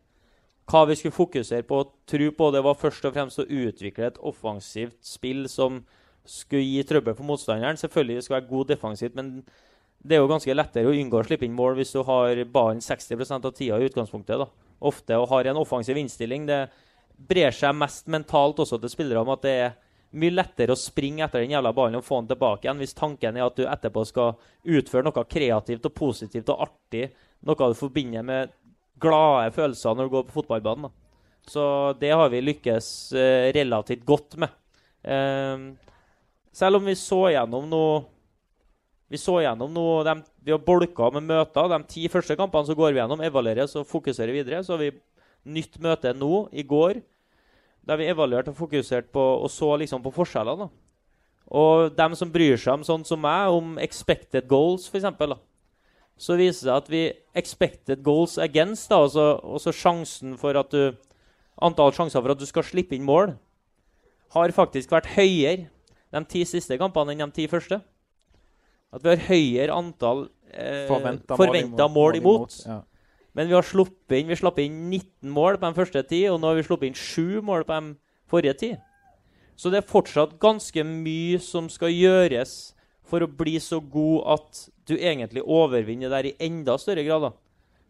Hva 0.66 0.82
vi 0.90 0.98
skulle 0.98 1.14
fokusere 1.14 1.66
på 1.68 1.84
og 1.84 1.92
tro 2.10 2.32
på, 2.34 2.50
det 2.54 2.64
var 2.66 2.80
først 2.80 3.06
og 3.06 3.14
fremst 3.14 3.42
å 3.42 3.46
utvikle 3.46 4.10
et 4.10 4.18
offensivt 4.26 4.98
spill 5.06 5.46
som 5.52 5.84
skulle 6.26 6.66
gi 6.66 6.82
trøbbel 6.90 7.14
for 7.14 7.28
motstanderen. 7.28 7.78
Selvfølgelig 7.78 8.18
det 8.18 8.26
skal 8.26 8.40
være 8.40 8.50
god 8.50 8.72
defensivt, 8.74 9.16
men 9.18 9.32
det 10.06 10.18
er 10.18 10.24
jo 10.24 10.30
ganske 10.30 10.56
lettere 10.56 10.90
å 10.90 10.96
unngå 10.96 11.22
å 11.22 11.28
slippe 11.28 11.46
inn 11.48 11.58
mål 11.58 11.78
hvis 11.80 11.94
du 11.94 12.02
har 12.06 12.42
ballen 12.54 12.82
60 12.82 13.38
av 13.38 13.52
tida 13.52 13.78
i 13.78 13.88
utgangspunktet. 13.90 14.42
da. 14.42 14.50
Ofte 14.86 15.18
og 15.22 15.30
har 15.30 15.50
en 15.50 15.62
offensiv 15.62 15.98
innstilling. 15.98 16.46
Det 16.50 16.66
brer 17.16 17.54
seg 17.56 17.78
mest 17.78 18.10
mentalt 18.12 18.60
også 18.60 18.82
til 18.82 18.92
spillere 18.92 19.22
om 19.22 19.32
at 19.34 19.46
det 19.46 19.56
er 19.64 19.78
mye 20.16 20.34
lettere 20.34 20.74
å 20.74 20.80
springe 20.80 21.26
etter 21.26 21.44
den 21.44 21.56
jævla 21.56 21.74
ballen 21.76 22.00
og 22.00 22.06
få 22.08 22.22
den 22.22 22.30
tilbake 22.32 22.66
igjen 22.66 22.80
hvis 22.80 22.96
tanken 22.96 23.38
er 23.38 23.48
at 23.48 23.58
du 23.58 23.66
etterpå 23.68 24.04
skal 24.08 24.36
utføre 24.64 25.06
noe 25.08 25.26
kreativt 25.30 25.88
og 25.90 25.96
positivt 25.96 26.52
og 26.54 26.68
artig. 26.68 27.10
Noe 27.46 27.72
du 27.72 27.78
forbinder 27.78 28.26
med 28.26 28.54
glade 29.02 29.54
følelser 29.56 29.96
når 29.96 30.08
du 30.08 30.14
går 30.16 30.28
på 30.28 30.38
fotballbanen. 30.40 30.88
Da. 30.88 31.06
Så 31.50 31.64
det 32.02 32.12
har 32.12 32.30
vi 32.34 32.42
lykkes 32.42 32.88
eh, 33.14 33.50
relativt 33.56 34.06
godt 34.06 34.38
med. 34.42 34.54
Eh, 35.04 35.66
selv 36.56 36.80
om 36.80 36.86
vi 36.88 36.96
så 36.98 37.26
gjennom 37.36 37.68
noe 37.70 38.04
Vi 39.06 39.20
så 39.22 39.36
gjennom 39.44 39.70
noe 39.70 40.00
de, 40.02 40.16
Vi 40.42 40.52
har 40.52 40.64
bolka 40.66 41.12
med 41.14 41.28
møter. 41.30 41.68
De 41.70 41.78
ti 41.92 42.08
første 42.10 42.36
kampene 42.36 42.66
så 42.66 42.74
går 42.76 42.94
vi 42.94 43.00
gjennom, 43.04 43.22
evalueres 43.22 43.76
og 43.78 43.86
fokuserer 43.86 44.34
videre. 44.34 44.64
Så 44.66 44.74
har 44.74 44.82
vi 44.82 44.96
nytt 45.46 45.78
møte 45.78 46.14
nå, 46.18 46.48
i 46.52 46.64
går, 46.66 47.04
der 47.86 48.00
vi 48.02 48.10
evaluerte 48.10 48.50
og 48.50 48.58
fokuserte 48.58 49.14
på 49.14 49.22
og 49.22 49.52
så 49.54 49.76
liksom 49.78 50.02
på 50.02 50.14
forskjellene. 50.16 50.72
Og 51.54 51.92
dem 51.94 52.16
som 52.18 52.32
bryr 52.34 52.58
seg 52.58 52.80
om 52.80 52.86
sånn 52.88 53.06
som 53.06 53.22
meg, 53.22 53.54
om 53.54 53.76
expected 53.78 54.48
goals, 54.50 54.88
f.eks., 54.90 55.06
så 56.18 56.38
viser 56.40 56.48
det 56.48 56.70
seg 56.70 56.76
at 56.76 56.92
vi 56.92 57.04
expected 57.36 58.04
goals 58.04 58.38
against, 58.40 58.90
da, 58.92 59.02
altså, 59.04 59.36
altså 59.44 59.74
sjansen 59.76 60.38
for 60.40 60.58
at 60.60 60.72
du 60.72 60.96
Antall 61.64 61.94
sjanser 61.96 62.20
for 62.20 62.34
at 62.34 62.40
du 62.40 62.48
skal 62.48 62.66
slippe 62.68 62.98
inn 62.98 63.06
mål, 63.08 63.30
har 64.36 64.52
faktisk 64.52 64.92
vært 64.92 65.14
høyere 65.14 65.70
de 66.12 66.22
ti 66.28 66.42
siste 66.48 66.76
kampene 66.80 67.14
enn 67.14 67.24
de 67.24 67.36
ti 67.38 67.46
første. 67.48 67.80
At 68.92 69.04
vi 69.04 69.14
har 69.14 69.24
høyere 69.30 69.76
antall 69.76 70.26
eh, 70.52 70.84
Forventa 70.90 71.38
forventa 71.40 71.88
mål 71.92 72.20
imot. 72.20 72.58
Ja. 72.68 72.82
Men 73.36 73.50
vi 73.50 73.56
har 73.56 73.68
sluppet 73.68 74.20
inn, 74.20 74.30
vi 74.32 74.38
slapp 74.40 74.60
inn 74.64 74.78
19 74.90 75.32
mål 75.36 75.60
på 75.60 75.72
de 75.72 75.80
første 75.80 76.04
ti, 76.08 76.22
og 76.32 76.40
nå 76.40 76.52
har 76.52 76.60
vi 76.60 76.68
sluppet 76.68 76.92
inn 76.92 77.00
7 77.00 77.42
mål 77.44 77.66
på 77.68 77.80
de 77.80 77.96
forrige 78.32 78.60
ti. 78.60 78.72
Så 79.56 79.72
det 79.72 79.82
er 79.82 79.88
fortsatt 79.88 80.38
ganske 80.44 80.84
mye 80.88 81.40
som 81.44 81.68
skal 81.72 81.96
gjøres 81.96 82.75
for 83.16 83.26
å 83.26 83.32
bli 83.32 83.56
så 83.64 83.80
god 83.80 84.28
at 84.36 84.62
du 84.86 84.98
egentlig 84.98 85.46
overvinner 85.48 86.12
der 86.12 86.30
i 86.30 86.36
enda 86.44 86.76
større 86.82 87.06
grad. 87.08 87.30
da. 87.30 87.32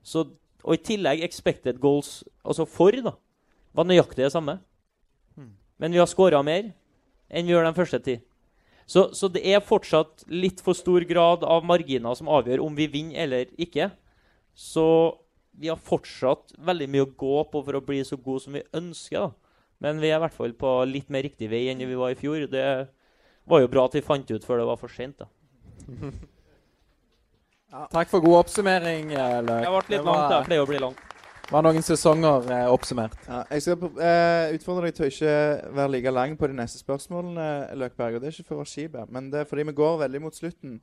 Så, 0.05 0.27
og 0.63 0.77
i 0.77 0.83
tillegg 0.85 1.25
expected 1.25 1.81
goals, 1.81 2.21
altså 2.45 2.67
for, 2.69 2.93
da, 2.93 3.15
var 3.75 3.89
nøyaktig 3.89 4.23
det 4.23 4.31
samme. 4.35 4.59
Men 5.81 5.91
vi 5.91 5.99
har 5.99 6.09
skåra 6.09 6.39
mer 6.45 6.71
enn 7.27 7.47
vi 7.47 7.53
gjør 7.55 7.67
de 7.67 7.75
første 7.75 7.99
ti. 8.05 8.15
Så, 8.85 9.09
så 9.17 9.27
det 9.33 9.41
er 9.49 9.65
fortsatt 9.65 10.27
litt 10.29 10.61
for 10.63 10.77
stor 10.77 11.03
grad 11.09 11.43
av 11.43 11.65
marginer 11.65 12.13
som 12.17 12.29
avgjør 12.29 12.61
om 12.63 12.75
vi 12.77 12.85
vinner 12.91 13.25
eller 13.25 13.49
ikke. 13.57 13.89
Så 14.53 14.85
vi 15.57 15.71
har 15.71 15.81
fortsatt 15.81 16.53
veldig 16.67 16.87
mye 16.93 17.07
å 17.07 17.15
gå 17.17 17.39
på 17.49 17.63
for 17.65 17.79
å 17.79 17.83
bli 17.83 18.03
så 18.05 18.19
gode 18.19 18.45
som 18.45 18.55
vi 18.55 18.63
ønsker. 18.77 19.25
da. 19.25 19.55
Men 19.83 19.99
vi 20.03 20.11
er 20.11 20.19
i 20.19 20.23
hvert 20.23 20.37
fall 20.37 20.53
på 20.55 20.75
litt 20.87 21.09
mer 21.11 21.25
riktig 21.25 21.49
vei 21.51 21.65
enn 21.71 21.81
vi 21.81 21.97
var 21.97 22.13
i 22.13 22.19
fjor. 22.19 22.45
Det 22.51 22.65
var 23.49 23.61
jo 23.63 23.71
bra 23.71 23.85
at 23.89 23.97
vi 23.97 24.03
fant 24.05 24.31
ut 24.31 24.45
før 24.45 24.61
det 24.61 24.69
var 24.69 24.79
for 24.81 24.91
sent. 24.91 25.19
da. 25.19 25.27
Takk 27.91 28.07
for 28.09 28.23
god 28.23 28.45
oppsummering, 28.45 29.11
eh, 29.11 29.41
Løk. 29.43 29.65
Det 29.65 29.73
ble 29.73 29.97
litt 29.97 30.07
langt. 30.07 30.29
Det 30.31 30.39
pleier 30.47 30.63
å 30.63 30.69
bli 30.69 30.79
langt. 30.79 31.01
var 31.51 31.65
noen 31.65 31.83
sesonger 31.85 32.47
eh, 32.55 32.67
oppsummert. 32.73 33.17
Ja, 33.27 33.43
jeg 33.51 33.65
skal 33.65 33.89
eh, 34.01 34.53
utfordre 34.55 34.87
deg 34.87 34.95
til 34.97 35.05
å 35.05 35.09
ikke 35.11 35.33
være 35.77 35.93
like 35.93 36.13
lang 36.13 36.37
på 36.39 36.49
de 36.49 36.55
neste 36.57 36.79
spørsmålene, 36.81 37.49
Løkberg. 37.77 38.17
Og 38.17 38.23
det 38.23 38.31
er 38.31 38.37
ikke 38.37 38.49
for 38.53 38.63
å 38.63 38.65
være 38.65 39.05
men 39.13 39.27
det 39.33 39.43
er 39.43 39.49
fordi 39.49 39.67
vi 39.69 39.75
går 39.77 39.99
veldig 40.05 40.23
mot 40.23 40.35
slutten. 40.35 40.79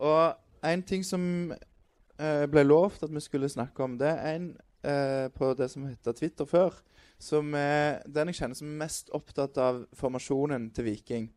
Og 0.00 0.70
en 0.72 0.82
ting 0.82 1.04
som 1.06 1.22
eh, 1.52 2.46
ble 2.50 2.64
lovt 2.66 3.04
at 3.06 3.12
vi 3.12 3.22
skulle 3.22 3.52
snakke 3.52 3.84
om, 3.84 3.98
det 4.00 4.08
er 4.08 4.34
en 4.34 4.48
eh, 4.82 5.28
på 5.34 5.52
det 5.54 5.70
som 5.70 5.86
heter 5.86 6.16
Twitter 6.16 6.48
før, 6.48 6.80
som 7.20 7.54
er 7.54 8.00
den 8.08 8.32
jeg 8.32 8.40
kjenner 8.40 8.56
som 8.56 8.72
er 8.72 8.80
mest 8.86 9.12
opptatt 9.16 9.60
av 9.60 9.84
formasjonen 9.96 10.70
til 10.74 10.88
Viking. 10.88 11.28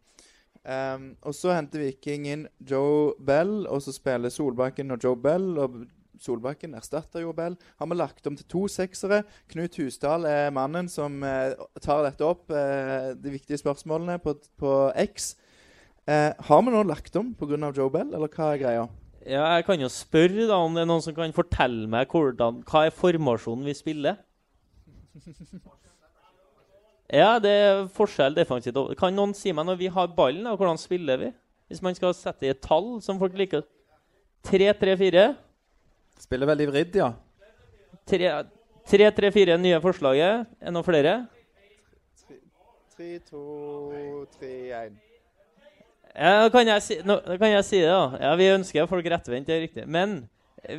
Um, 0.64 1.09
og 1.28 1.36
så 1.36 1.51
henter 1.57 1.82
Viking 1.84 2.28
inn 2.32 2.45
Joe 2.64 3.11
Bell, 3.20 3.66
og 3.68 3.82
så 3.84 3.91
spiller 3.91 4.32
Solbakken 4.32 4.95
og 4.95 5.03
Joe 5.03 5.20
Bell. 5.20 5.49
Og 5.59 5.84
Solbakken 6.24 6.76
erstatter 6.78 7.24
Joe 7.26 7.36
Bell. 7.36 7.57
Har 7.80 7.89
vi 7.91 7.97
lagt 7.99 8.28
om 8.30 8.38
til 8.39 8.47
to 8.47 8.66
seksere. 8.72 9.24
Knut 9.51 9.76
Husdal 9.82 10.28
er 10.30 10.53
mannen 10.55 10.88
som 10.91 11.20
eh, 11.28 11.55
tar 11.84 12.05
dette 12.07 12.26
opp, 12.28 12.51
eh, 12.53 13.11
de 13.20 13.34
viktige 13.34 13.59
spørsmålene, 13.59 14.20
på, 14.24 14.38
på 14.59 14.74
X. 15.03 15.34
Eh, 16.07 16.32
har 16.47 16.64
vi 16.64 16.74
nå 16.74 16.84
lagt 16.88 17.16
om 17.20 17.34
pga. 17.36 17.59
Joe 17.76 17.91
Bell, 17.91 18.14
eller 18.14 18.32
hva 18.32 18.53
er 18.53 18.61
greia? 18.61 18.88
Ja, 19.24 19.43
jeg 19.55 19.68
kan 19.68 19.80
jo 19.80 19.88
spørre 19.91 20.47
da 20.49 20.57
om 20.59 20.76
det 20.76 20.84
er 20.84 20.89
noen 20.89 21.03
som 21.03 21.16
kan 21.16 21.36
fortelle 21.36 21.88
meg 21.91 22.11
hvordan, 22.11 22.64
hva 22.68 22.88
er 22.88 22.95
formasjonen 22.95 23.68
vi 23.68 23.76
spiller. 23.78 24.20
Ja, 27.14 27.38
det 27.38 27.51
er 27.53 27.84
forskjell 27.93 28.34
defensivt. 28.34 28.78
Kan 28.97 29.14
noen 29.14 29.36
si 29.38 29.51
meg 29.53 29.68
når 29.68 29.78
vi 29.78 29.89
har 29.93 30.09
ballen, 30.16 30.47
da, 30.47 30.55
hvordan 30.57 30.80
spiller 30.82 31.20
vi? 31.22 31.30
Hvis 31.70 31.82
man 31.86 31.93
skal 31.93 32.16
sette 32.18 32.47
i 32.47 32.49
et 32.49 32.61
tall 32.61 32.97
som 33.05 33.20
folk 33.22 33.36
liker. 33.38 33.61
3-3-4. 34.49 35.28
Spiller 36.26 36.49
veldig 36.49 36.68
vridd, 36.72 36.97
ja. 36.97 37.11
3-3-4 38.09 39.59
nye 39.61 39.80
forslaget. 39.84 40.49
Er 40.59 40.74
noen 40.74 40.88
flere? 40.88 41.14
3, 42.97 43.20
2, 43.30 44.26
3, 44.39 44.51
1. 44.82 44.97
Ja, 46.14 46.49
kan 46.53 46.68
jeg 46.70 46.82
si, 46.86 46.97
nå, 47.05 47.20
kan 47.41 47.49
jeg 47.49 47.66
si 47.66 47.80
det, 47.82 47.93
da. 47.93 48.03
Ja, 48.22 48.34
Vi 48.38 48.49
ønsker 48.53 48.89
folk 48.89 49.05
rettvendt, 49.09 49.47
det 49.47 49.55
er 49.55 49.64
riktig. 49.68 49.86
Men 49.89 50.20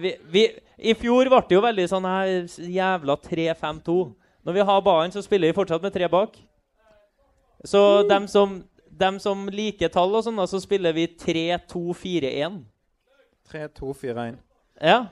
vi, 0.02 0.14
vi, 0.30 0.44
i 0.78 0.94
fjor 0.98 1.30
ble 1.30 1.40
det 1.48 1.56
jo 1.56 1.64
veldig 1.64 1.88
sånn 1.90 2.06
her 2.06 2.34
jævla 2.74 3.18
3-5-2. 3.22 3.98
Når 4.44 4.52
vi 4.52 4.64
har 4.68 4.80
ballen, 4.84 5.12
så 5.12 5.22
spiller 5.24 5.48
vi 5.48 5.56
fortsatt 5.56 5.82
med 5.82 5.92
tre 5.94 6.08
bak. 6.08 6.36
Så 7.64 8.04
dem 8.08 8.26
som, 8.28 8.58
dem 8.92 9.18
som 9.18 9.46
liker 9.48 9.88
tall 9.88 10.12
og 10.14 10.24
sånn, 10.26 10.40
så 10.48 10.60
spiller 10.60 10.92
vi 10.92 11.06
3-2-4-1. 11.08 12.58
3-2-4-1. 13.52 14.36
Ja. 14.82 15.04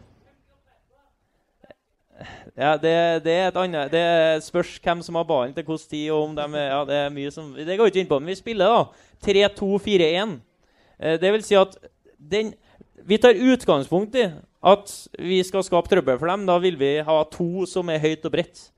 Ja, 2.54 2.76
det, 2.76 2.92
det 3.24 3.32
er 3.32 3.48
et 3.48 3.56
annet 3.58 3.90
Det 3.90 4.02
spørs 4.44 4.76
hvem 4.84 5.00
som 5.02 5.16
har 5.18 5.24
ballen 5.26 5.54
til 5.56 5.64
hvilken 5.64 5.88
tid. 5.90 6.10
og 6.12 6.28
om 6.28 6.34
de 6.36 6.60
ja, 6.60 6.82
Det 6.86 6.98
er 6.98 7.14
mye 7.14 7.32
som, 7.34 7.48
det 7.56 7.78
går 7.78 7.90
ikke 7.90 8.02
inn 8.04 8.10
på, 8.10 8.18
men 8.20 8.30
vi 8.30 8.36
spiller 8.38 8.68
da 8.70 8.82
3-2-4-1. 9.26 10.36
Eh, 11.00 11.16
Det 11.18 11.32
vil 11.32 11.46
si 11.46 11.56
at 11.58 11.74
den, 12.18 12.52
vi 13.02 13.18
tar 13.18 13.34
utgangspunkt 13.34 14.14
i 14.20 14.28
at 14.62 14.92
vi 15.18 15.40
skal 15.42 15.64
skape 15.66 15.90
trøbbel 15.90 16.20
for 16.20 16.30
dem. 16.30 16.44
Da 16.46 16.58
vil 16.62 16.76
vi 16.78 16.92
ha 17.02 17.16
to 17.32 17.66
som 17.66 17.88
er 17.90 17.98
høyt 17.98 18.28
og 18.28 18.36
bredt. 18.36 18.68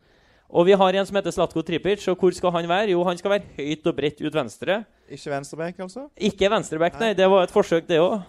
Og 0.55 0.69
vi 0.69 0.77
har 0.79 0.95
en 0.95 1.07
som 1.09 1.17
heter 1.19 1.35
Slatko 1.35 1.65
Tripic. 1.67 2.05
Og 2.13 2.21
hvor 2.21 2.35
skal 2.37 2.53
han 2.55 2.69
være? 2.71 2.93
Jo, 2.95 3.03
han 3.09 3.19
skal 3.19 3.33
være 3.35 3.49
høyt 3.57 3.89
og 3.91 3.97
bredt 3.97 4.23
ut 4.23 4.37
venstre. 4.37 4.85
Ikke 5.11 5.33
venstreback, 5.33 5.81
altså? 5.83 6.07
Ikke 6.15 6.51
venstreback, 6.53 7.01
nei. 7.03 7.11
Det 7.19 7.27
var 7.31 7.49
et 7.49 7.55
forsøk, 7.55 7.89
det 7.89 7.99
òg. 7.99 8.21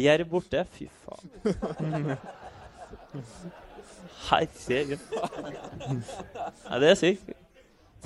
Jerv 0.00 0.30
borte. 0.30 0.64
Fy 0.72 0.88
faen. 1.04 1.28
Herregud. 4.30 5.04
Nei, 6.64 6.80
det 6.80 6.88
er 6.88 6.96
sykt. 6.96 7.36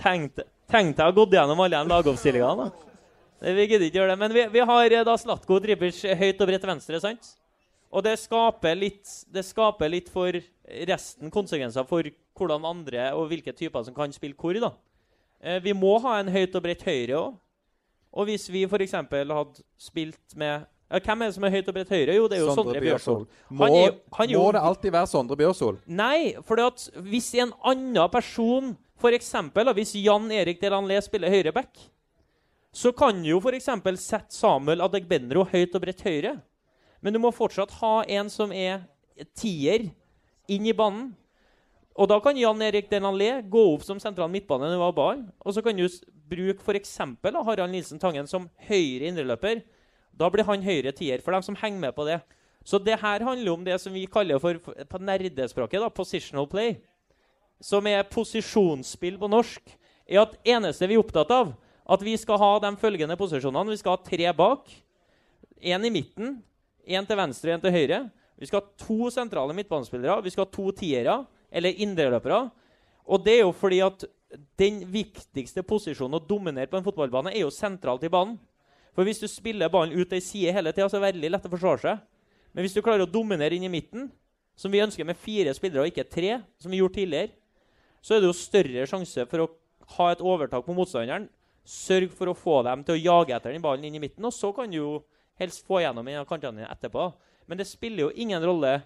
Tenk 0.03 0.43
tenk 0.67 0.97
deg 0.97 1.05
å 1.05 1.13
ha 1.13 1.15
gått 1.15 1.35
gjennom 1.37 1.61
alle 1.63 1.79
de 1.79 1.93
lagoppstillingene. 1.93 2.69
Vi 3.47 3.67
gidder 3.69 3.87
ikke 3.87 4.01
gjøre 4.01 4.15
det. 4.15 4.21
Men 4.21 4.35
vi, 4.35 4.47
vi 4.51 4.65
har 4.67 4.95
eh, 4.99 5.05
da 5.07 5.15
Slatko 5.21 5.61
Tripic 5.63 6.01
høyt 6.19 6.41
og 6.41 6.51
bredt 6.51 6.67
venstre, 6.67 7.01
sant? 7.03 7.35
Og 7.93 8.03
det 8.03 8.17
skaper 8.19 8.75
litt, 8.79 9.05
det 9.31 9.45
skaper 9.47 9.93
litt 9.93 10.09
for 10.11 10.35
resten 10.89 11.31
konsekvenser 11.31 11.87
for 11.89 12.07
hvordan 12.37 12.65
andre 12.67 13.11
og 13.15 13.29
hvilke 13.31 13.55
typer 13.57 13.85
som 13.87 13.95
kan 13.95 14.13
spille 14.15 14.37
hvor. 14.39 14.59
da. 14.61 14.73
Eh, 15.41 15.61
vi 15.63 15.73
må 15.77 15.99
ha 16.03 16.19
en 16.21 16.29
høyt 16.33 16.55
og 16.57 16.63
bredt 16.65 16.83
høyre 16.87 17.19
òg. 17.21 17.37
Og 18.17 18.25
hvis 18.31 18.49
vi 18.49 18.65
f.eks. 18.65 18.93
hadde 18.97 19.63
spilt 19.77 20.37
med 20.37 20.65
ja, 20.89 21.01
Hvem 21.03 21.23
er 21.23 21.27
det 21.27 21.35
som 21.35 21.45
er 21.45 21.51
høyt 21.51 21.69
og 21.69 21.75
bredt 21.75 21.91
høyre? 21.91 22.15
Jo, 22.15 22.29
det 22.31 22.39
er 22.39 22.45
jo 22.45 22.55
Sondre 22.55 22.81
Bjørsol. 22.81 23.27
Må, 23.51 23.67
Han 23.67 23.75
er 23.77 23.97
han 24.17 24.31
jo- 24.31 24.43
må 24.43 24.53
det 24.53 24.63
alltid 24.63 24.93
være 24.95 25.07
Sondre 25.11 25.37
Bjørsol? 25.37 25.81
Nei, 25.87 26.35
for 26.47 26.57
hvis 27.03 27.35
en 27.43 27.53
annen 27.65 28.11
person 28.11 28.77
F.eks. 28.97 29.33
hvis 29.77 29.93
Jan 30.01 30.31
Erik 30.33 30.61
Delanlé 30.63 31.03
spiller 31.03 31.29
høyreback, 31.29 31.77
så 32.73 32.93
kan 32.97 33.23
jo 33.25 33.39
f.eks. 33.41 33.69
sette 34.01 34.33
Samuel 34.33 34.81
Adegbenro 34.81 35.45
høyt 35.45 35.75
og 35.75 35.83
bredt 35.83 36.01
høyre. 36.03 36.41
Men 37.03 37.13
du 37.13 37.19
må 37.19 37.31
fortsatt 37.35 37.71
ha 37.83 38.03
en 38.09 38.31
som 38.31 38.53
er 38.53 38.87
tier, 39.35 39.91
inn 40.53 40.67
i 40.67 40.75
banen. 40.77 41.11
Og 41.97 42.11
da 42.11 42.19
kan 42.21 42.37
Jan 42.37 42.61
Erik 42.61 42.91
Denalé 42.91 43.31
gå 43.49 43.63
opp 43.73 43.85
som 43.87 44.01
sentral 44.01 44.29
midtbane 44.29 44.69
når 44.69 44.83
var 44.83 44.97
barn, 44.97 45.23
Og 45.41 45.55
så 45.55 45.63
kan 45.65 45.77
du 45.77 45.89
bruke 46.29 46.61
f.eks. 46.61 46.99
Harald 47.23 47.73
Nilsen 47.73 47.99
Tangen 47.99 48.27
som 48.27 48.51
høyre 48.69 49.09
indreløper. 49.09 49.63
Da 50.13 50.29
blir 50.33 50.45
han 50.45 50.63
høyre 50.65 50.93
tier, 50.93 51.21
for 51.21 51.33
dem 51.33 51.43
som 51.43 51.57
henger 51.57 51.81
med 51.81 51.95
på 51.97 52.05
det. 52.05 52.21
Så 52.67 52.79
det 52.83 52.99
her 53.01 53.23
handler 53.23 53.53
om 53.53 53.65
det 53.65 53.79
som 53.81 53.95
vi 53.95 54.07
kaller 54.11 54.41
for 54.43 54.59
på 54.59 54.99
nerdespråket 54.99 55.81
da, 55.81 55.89
positional 55.89 56.49
play. 56.51 56.77
Som 57.63 57.87
er 57.87 58.03
posisjonsspill 58.11 59.17
på 59.21 59.31
norsk. 59.31 59.63
Er 60.07 60.25
at 60.25 60.37
eneste 60.45 60.89
vi 60.89 60.99
er 60.99 61.03
opptatt 61.03 61.31
av, 61.31 61.55
at 61.87 62.03
vi 62.03 62.17
skal 62.19 62.41
ha 62.43 62.51
de 62.61 62.73
følgende 62.81 63.17
posisjonene. 63.17 63.71
Vi 63.71 63.81
skal 63.81 63.97
ha 63.97 64.03
tre 64.03 64.33
bak, 64.37 64.69
én 65.63 65.87
i 65.87 65.93
midten, 65.95 66.41
én 66.85 67.07
til 67.07 67.19
venstre 67.19 67.55
og 67.55 67.57
én 67.57 67.65
til 67.65 67.77
høyre. 67.77 68.01
Vi 68.37 68.49
skal 68.49 68.61
ha 68.63 68.85
to 68.85 69.11
sentrale 69.13 69.55
midtbanespillere, 69.57 70.21
vi 70.25 70.33
skal 70.35 70.45
ha 70.45 70.53
to 70.53 70.69
tiere, 70.77 71.17
eller 71.51 71.81
indreløpere. 71.85 72.43
Og 73.07 73.23
det 73.25 73.39
er 73.39 73.45
jo 73.45 73.55
fordi 73.57 73.81
at 73.85 74.05
den 74.61 74.83
viktigste 74.93 75.63
posisjonen 75.67 76.19
å 76.19 76.27
dominere 76.27 76.69
på 76.71 76.79
en 76.81 76.85
fotballbane 76.85 77.33
er 77.33 77.45
jo 77.45 77.55
sentralt 77.55 78.05
i 78.05 78.13
banen. 78.13 78.37
For 78.97 79.07
hvis 79.07 79.21
du 79.21 79.29
spiller 79.29 79.71
ballen 79.73 79.97
ut 79.97 80.13
ei 80.17 80.23
side 80.25 80.55
hele 80.57 80.73
tida, 80.73 80.89
så 80.89 80.99
er 80.99 81.05
det 81.05 81.11
veldig 81.13 81.33
lett 81.33 81.49
å 81.49 81.53
forsvare 81.53 81.83
seg. 81.83 82.05
Men 82.57 82.65
hvis 82.65 82.77
du 82.77 82.83
klarer 82.85 83.05
å 83.05 83.11
dominere 83.11 83.57
inn 83.57 83.67
i 83.69 83.73
midten, 83.73 84.09
som 84.57 84.73
vi 84.73 84.81
ønsker 84.81 85.05
med 85.05 85.21
fire 85.21 85.53
spillere 85.57 85.85
og 85.85 85.91
ikke 85.91 86.09
tre, 86.09 86.39
som 86.61 86.73
vi 86.73 86.81
gjorde 86.81 86.97
tidligere, 86.97 87.35
så 88.01 88.17
er 88.17 88.23
det 88.23 88.31
jo 88.31 88.39
større 88.39 88.87
sjanse 88.89 89.27
for 89.29 89.45
å 89.45 89.51
ha 89.99 90.07
et 90.13 90.23
overtak 90.25 90.65
på 90.65 90.75
motstanderen. 90.77 91.29
Sørg 91.67 92.13
for 92.17 92.31
å 92.31 92.39
få 92.39 92.61
dem 92.65 92.85
til 92.87 92.97
å 92.97 93.03
jage 93.03 93.37
etter 93.37 93.53
den 93.53 93.65
ballen 93.65 93.85
inn 93.85 93.99
i 93.99 94.03
midten, 94.03 94.25
og 94.25 94.35
så 94.35 94.53
kan 94.57 94.71
du 94.71 94.79
jo 94.79 94.91
helst 95.37 95.67
få 95.67 95.83
gjennom 95.83 96.09
en 96.09 96.23
av 96.23 96.29
kantene 96.31 96.69
etterpå. 96.71 97.11
Men 97.49 97.59
det 97.59 97.67
spiller 97.67 98.07
jo 98.09 98.11
ingen 98.15 98.43
rolle 98.43 98.83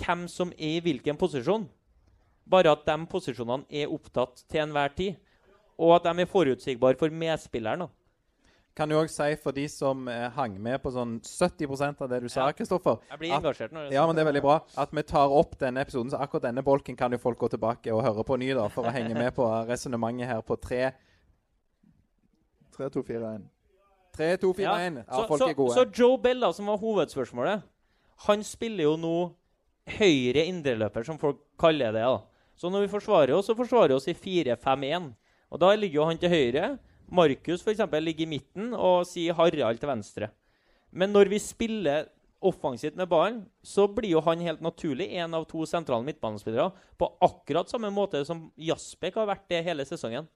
hvem 0.00 0.26
som 0.28 0.50
er 0.56 0.78
i 0.78 0.80
hvilken 0.82 1.16
posisjon. 1.20 1.68
Bare 2.50 2.72
at 2.72 2.84
de 2.88 2.96
posisjonene 3.06 3.66
er 3.70 3.92
opptatt 3.92 4.44
til 4.50 4.64
enhver 4.64 4.94
tid. 4.96 5.16
Og 5.80 5.94
at 5.96 6.08
de 6.08 6.22
er 6.24 6.28
forutsigbare 6.28 6.98
for 6.98 7.08
medspilleren. 7.14 7.86
Kan 8.76 8.88
du 8.88 8.94
òg 8.94 9.08
si 9.10 9.34
for 9.42 9.52
de 9.52 9.64
som 9.68 10.06
eh, 10.08 10.28
hang 10.30 10.54
med 10.62 10.78
på 10.82 10.92
sånn 10.94 11.16
70% 11.26 12.00
av 12.04 12.08
det 12.08 12.20
du 12.22 12.28
sa, 12.30 12.46
Ja. 12.46 12.52
Kristoffer 12.54 12.98
Jeg 13.10 13.18
blir 13.18 13.32
at- 13.34 13.42
engasjert 13.42 13.72
når 13.74 13.90
Ja, 13.92 14.06
men 14.06 14.14
det 14.16 14.22
er 14.22 14.28
veldig 14.32 14.42
bra. 14.42 14.60
At 14.78 14.90
vi 14.94 15.02
tar 15.02 15.28
opp 15.28 15.56
denne 15.58 15.80
episoden, 15.82 16.10
så 16.10 16.20
akkurat 16.22 16.42
denne 16.48 16.62
bolken 16.62 16.96
kan 16.96 17.10
jo 17.12 17.18
folk 17.18 17.38
gå 17.38 17.48
tilbake 17.50 17.92
og 17.92 18.02
høre 18.04 18.24
på 18.24 18.38
ny 18.38 18.52
da, 18.54 18.68
for 18.68 18.84
å 18.84 18.92
henge 18.94 19.14
med 19.14 19.34
på 19.34 19.44
resonnementet 19.68 20.26
her 20.30 20.40
på 20.42 20.56
3, 20.60 20.92
3, 22.76 22.88
2, 22.90 23.02
4, 23.02 23.34
1. 23.34 23.48
3 24.16 24.36
2, 24.36 24.52
4, 24.54 24.76
1. 24.86 24.96
Ja, 24.96 25.16
så, 25.16 25.26
folk 25.28 25.42
så, 25.42 25.48
er 25.48 25.54
gode. 25.54 25.74
så 25.74 25.84
Joe 26.00 26.16
Bell, 26.18 26.40
da, 26.40 26.52
som 26.52 26.66
var 26.70 26.78
hovedspørsmålet, 26.78 27.62
han 28.26 28.44
spiller 28.44 28.84
jo 28.88 28.96
nå 29.00 29.14
høyre 29.98 30.44
indreløper, 30.50 31.04
som 31.06 31.18
folk 31.20 31.40
kaller 31.60 31.94
det. 31.96 32.04
da. 32.04 32.20
Så 32.60 32.68
når 32.70 32.84
vi 32.84 32.92
forsvarer 32.92 33.32
oss, 33.36 33.48
så 33.48 33.56
forsvarer 33.56 33.94
vi 33.94 33.98
oss 33.98 34.08
i 34.10 34.16
4-5-1. 34.16 35.10
Og 35.50 35.60
da 35.62 35.72
ligger 35.74 36.02
jo 36.02 36.08
han 36.10 36.20
til 36.20 36.32
høyre. 36.32 36.64
Markus 37.10 37.64
for 37.64 37.72
eksempel, 37.72 38.04
ligger 38.04 38.26
i 38.26 38.32
midten 38.36 38.74
og 38.76 39.06
sier 39.08 39.34
Harald 39.34 39.80
til 39.80 39.90
venstre. 39.90 40.30
Men 40.92 41.14
når 41.14 41.30
vi 41.32 41.40
spiller 41.42 42.10
offensivt 42.40 42.96
med 42.96 43.08
ballen, 43.10 43.40
så 43.62 43.86
blir 43.90 44.14
jo 44.14 44.22
han 44.24 44.40
helt 44.44 44.62
naturlig 44.64 45.10
en 45.20 45.34
av 45.36 45.44
to 45.48 45.66
sentrale 45.68 46.06
midtbanespillere 46.06 46.70
på 46.98 47.08
akkurat 47.24 47.68
samme 47.72 47.90
måte 47.92 48.22
som 48.24 48.46
Jaspek 48.56 49.18
har 49.20 49.28
vært 49.28 49.48
det 49.50 49.64
hele 49.66 49.84
sesongen. 49.88 50.28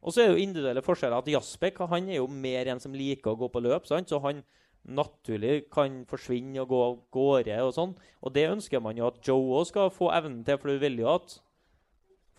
Og 0.00 0.14
så 0.14 0.22
er 0.22 0.30
det 0.30 0.38
jo 0.38 0.44
individuelle 0.46 0.84
forskjeller. 0.84 1.18
at 1.18 1.28
Jaspek 1.28 1.78
han 1.90 2.08
er 2.08 2.20
jo 2.20 2.26
mer 2.26 2.70
en 2.72 2.80
som 2.80 2.94
liker 2.94 3.32
å 3.32 3.36
gå 3.36 3.48
på 3.52 3.60
løp. 3.60 3.86
sant? 3.86 4.08
Så 4.08 4.20
han 4.24 4.42
naturlig 4.88 5.66
kan 5.72 6.00
forsvinne 6.08 6.62
og 6.62 6.70
gå 6.70 6.80
av 6.84 6.96
gårde 7.14 7.60
og 7.64 7.74
sånn. 7.76 7.94
Og 8.24 8.34
det 8.34 8.48
ønsker 8.50 8.82
man 8.82 8.98
jo 8.98 9.08
at 9.10 9.20
Joe 9.26 9.60
òg 9.60 9.68
skal 9.68 9.92
få 9.94 10.10
evnen 10.16 10.42
til, 10.46 10.58
for 10.58 10.72
du 10.72 10.82
vil 10.82 10.98
jo 11.02 11.10
at 11.12 11.36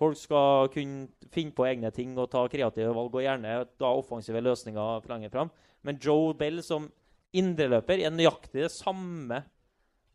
folk 0.01 0.17
skal 0.17 0.71
kunne 0.73 1.29
finne 1.33 1.53
på 1.55 1.67
egne 1.69 1.91
ting 1.93 2.15
og 2.17 2.31
ta 2.33 2.47
kreative 2.49 2.93
valg, 2.97 3.13
og 3.13 3.25
gjerne 3.25 3.61
da 3.79 3.93
offensive 3.93 4.41
løsninger 4.41 5.07
lenger 5.09 5.33
fram. 5.33 5.53
Men 5.85 5.99
Joe 6.01 6.33
Bell 6.37 6.61
som 6.65 6.89
indreløper 7.37 8.01
er 8.01 8.13
nøyaktig 8.13 8.65
det 8.65 8.73
samme 8.73 9.43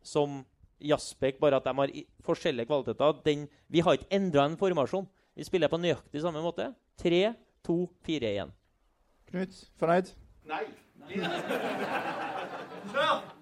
som 0.05 0.43
Jaspek, 0.83 1.39
bare 1.41 1.57
at 1.57 1.65
de 1.65 1.73
har 1.73 1.93
forskjellige 2.25 2.69
kvaliteter. 2.69 3.21
Den, 3.25 3.47
vi 3.67 3.81
har 3.81 3.97
ikke 3.97 4.11
endra 4.13 4.45
en 4.45 4.59
formasjon. 4.59 5.07
Vi 5.33 5.45
spiller 5.47 5.71
på 5.71 5.79
nøyaktig 5.81 6.21
samme 6.21 6.43
måte. 6.43 6.69
3, 7.01 7.33
2, 7.65 7.77
4, 8.05 8.33
1. 8.43 8.53
Knut, 9.31 9.63
fornøyd? 9.81 10.13
Nei. 10.47 10.65
Det 11.07 11.23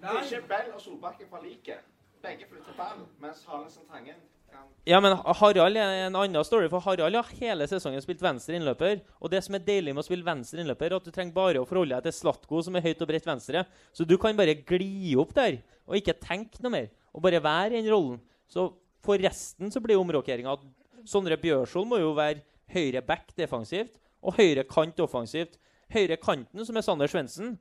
er 0.06 0.22
ikke 0.22 0.42
Bell 0.48 0.72
og 0.74 0.80
Solbakken 0.80 1.28
fra 1.30 1.40
liket. 1.42 1.84
Begge 2.22 2.46
flytter 2.48 2.74
ball, 2.78 3.04
mens 3.22 3.44
Halesen 3.46 3.84
Tangen 3.90 4.18
kan 4.50 4.64
Ja, 4.86 5.00
men 5.00 5.16
Harald 5.40 5.76
er 5.76 6.06
en 6.06 6.16
annen 6.16 6.44
story, 6.44 6.68
for 6.72 6.80
Harald 6.84 7.14
har 7.14 7.32
hele 7.40 7.66
sesongen 7.68 8.02
spilt 8.02 8.22
venstre 8.22 8.56
innløper. 8.56 9.02
Og 9.20 9.30
det 9.30 9.42
som 9.44 9.54
er 9.58 9.64
deilig 9.66 9.94
med 9.94 10.02
å 10.02 10.06
spille 10.06 10.26
venstre 10.26 10.62
innløper, 10.62 10.90
er 10.90 10.96
at 10.98 11.06
du 11.06 11.12
trenger 11.14 11.36
bare 11.36 11.60
å 11.62 11.68
forholde 11.68 11.94
deg 11.94 12.08
til 12.08 12.16
Slatko, 12.20 12.62
som 12.64 12.78
er 12.78 12.86
høyt 12.86 13.02
og 13.02 13.10
bredt 13.10 13.28
venstre. 13.28 13.66
Så 13.92 14.06
du 14.08 14.16
kan 14.18 14.38
bare 14.38 14.56
gli 14.58 15.14
opp 15.20 15.34
der, 15.36 15.60
og 15.86 15.98
ikke 16.00 16.16
tenke 16.22 16.62
noe 16.64 16.74
mer. 16.74 16.88
Og 17.14 17.22
bare 17.26 17.42
være 17.42 17.76
i 17.76 17.82
den 17.82 17.92
rollen. 17.92 18.18
Så 18.50 18.70
for 19.06 19.20
resten 19.22 19.70
så 19.72 19.82
blir 19.82 20.00
omrokeringa 20.00 20.56
at 20.56 20.66
Sondre 21.06 21.38
Bjørsvold 21.38 21.86
må 21.90 22.00
jo 22.02 22.10
være 22.16 22.42
høyre 22.74 23.02
back 23.06 23.30
defensivt, 23.38 24.00
og 24.26 24.40
høyre 24.40 24.64
kant 24.66 24.98
offensivt. 25.04 25.60
Høyre 25.94 26.18
kanten, 26.18 26.64
som 26.66 26.76
er 26.76 26.84
Sander 26.84 27.10
Svendsen, 27.10 27.56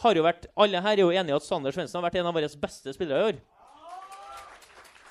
har 0.00 0.16
jo 0.16 0.24
vært 0.24 0.46
Alle 0.56 0.80
her 0.80 0.96
er 0.96 1.02
jo 1.02 1.12
enige 1.12 1.36
at 1.36 1.44
Sander 1.44 1.74
Svendsen 1.74 1.98
har 1.98 2.06
vært 2.06 2.20
en 2.20 2.30
av 2.30 2.36
våre 2.36 2.48
beste 2.62 2.94
spillere 2.96 3.20
i 3.20 3.32
år. 3.32 3.40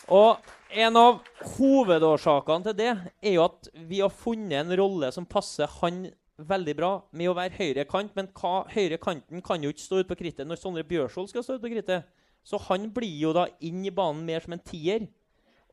Og 0.09 0.49
en 0.69 0.97
av 0.97 1.19
hovedårsakene 1.55 2.65
til 2.65 2.77
det 2.77 2.89
er 2.89 3.35
jo 3.35 3.43
at 3.45 3.69
vi 3.89 4.01
har 4.01 4.13
funnet 4.13 4.63
en 4.63 4.77
rolle 4.80 5.11
som 5.13 5.27
passer 5.30 5.69
han 5.80 6.07
veldig 6.39 6.76
bra 6.77 6.91
med 7.11 7.30
å 7.30 7.35
være 7.38 7.57
høyre 7.59 7.85
kant. 7.89 8.15
Men 8.17 8.31
hva, 8.38 8.63
høyre 8.73 8.97
kanten 9.01 9.43
kan 9.45 9.61
jo 9.61 9.69
ikke 9.73 9.85
stå 9.85 10.01
ute 10.01 10.09
på 10.09 10.19
krittet 10.23 10.49
når 10.49 10.61
Sondre 10.61 10.85
Bjørsvold 10.88 11.30
skal 11.30 11.45
stå 11.45 11.57
ute 11.57 11.65
på 11.67 11.73
krittet. 11.76 12.09
Så 12.45 12.57
han 12.69 12.88
blir 12.95 13.17
jo 13.21 13.34
da 13.35 13.45
inn 13.65 13.84
i 13.85 13.93
banen 13.93 14.26
mer 14.26 14.41
som 14.45 14.55
en 14.55 14.65
tier. 14.65 15.05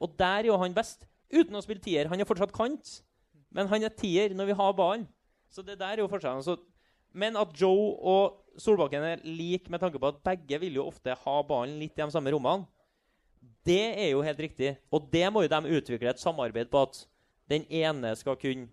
Og 0.02 0.12
der 0.18 0.42
er 0.44 0.50
jo 0.50 0.60
han 0.60 0.76
best. 0.76 1.06
Uten 1.32 1.56
å 1.56 1.62
spille 1.64 1.82
tier. 1.82 2.10
Han 2.10 2.20
er 2.20 2.28
fortsatt 2.28 2.54
kant, 2.54 2.98
men 3.54 3.70
han 3.70 3.86
er 3.86 3.94
tier 3.94 4.34
når 4.36 4.50
vi 4.50 4.58
har 4.58 4.76
ballen. 4.76 5.06
Så 5.52 5.64
det 5.64 5.78
der 5.80 5.96
er 5.96 6.04
jo 6.04 6.10
forskjellen. 6.10 6.44
Så, 6.44 6.56
men 7.16 7.36
at 7.40 7.52
Joe 7.56 7.92
og 7.96 8.60
Solbakken 8.60 9.04
er 9.04 9.24
like 9.24 9.70
med 9.72 9.82
tanke 9.82 10.00
på 10.00 10.10
at 10.10 10.22
begge 10.24 10.60
vil 10.62 10.78
jo 10.78 10.86
ofte 10.88 11.14
ha 11.16 11.36
ballen 11.46 11.78
litt 11.80 11.96
i 11.96 12.02
de 12.02 12.12
samme 12.12 12.32
rommene. 12.32 12.66
Det 13.66 13.82
er 13.98 14.10
jo 14.12 14.24
helt 14.24 14.40
riktig. 14.40 14.76
Og 14.94 15.08
det 15.12 15.26
må 15.32 15.44
jo 15.44 15.52
de 15.52 15.76
utvikle 15.78 16.12
et 16.12 16.22
samarbeid 16.22 16.70
på 16.72 16.82
at 16.86 17.02
den 17.50 17.66
ene 17.70 18.14
skal 18.18 18.38
kunne 18.40 18.68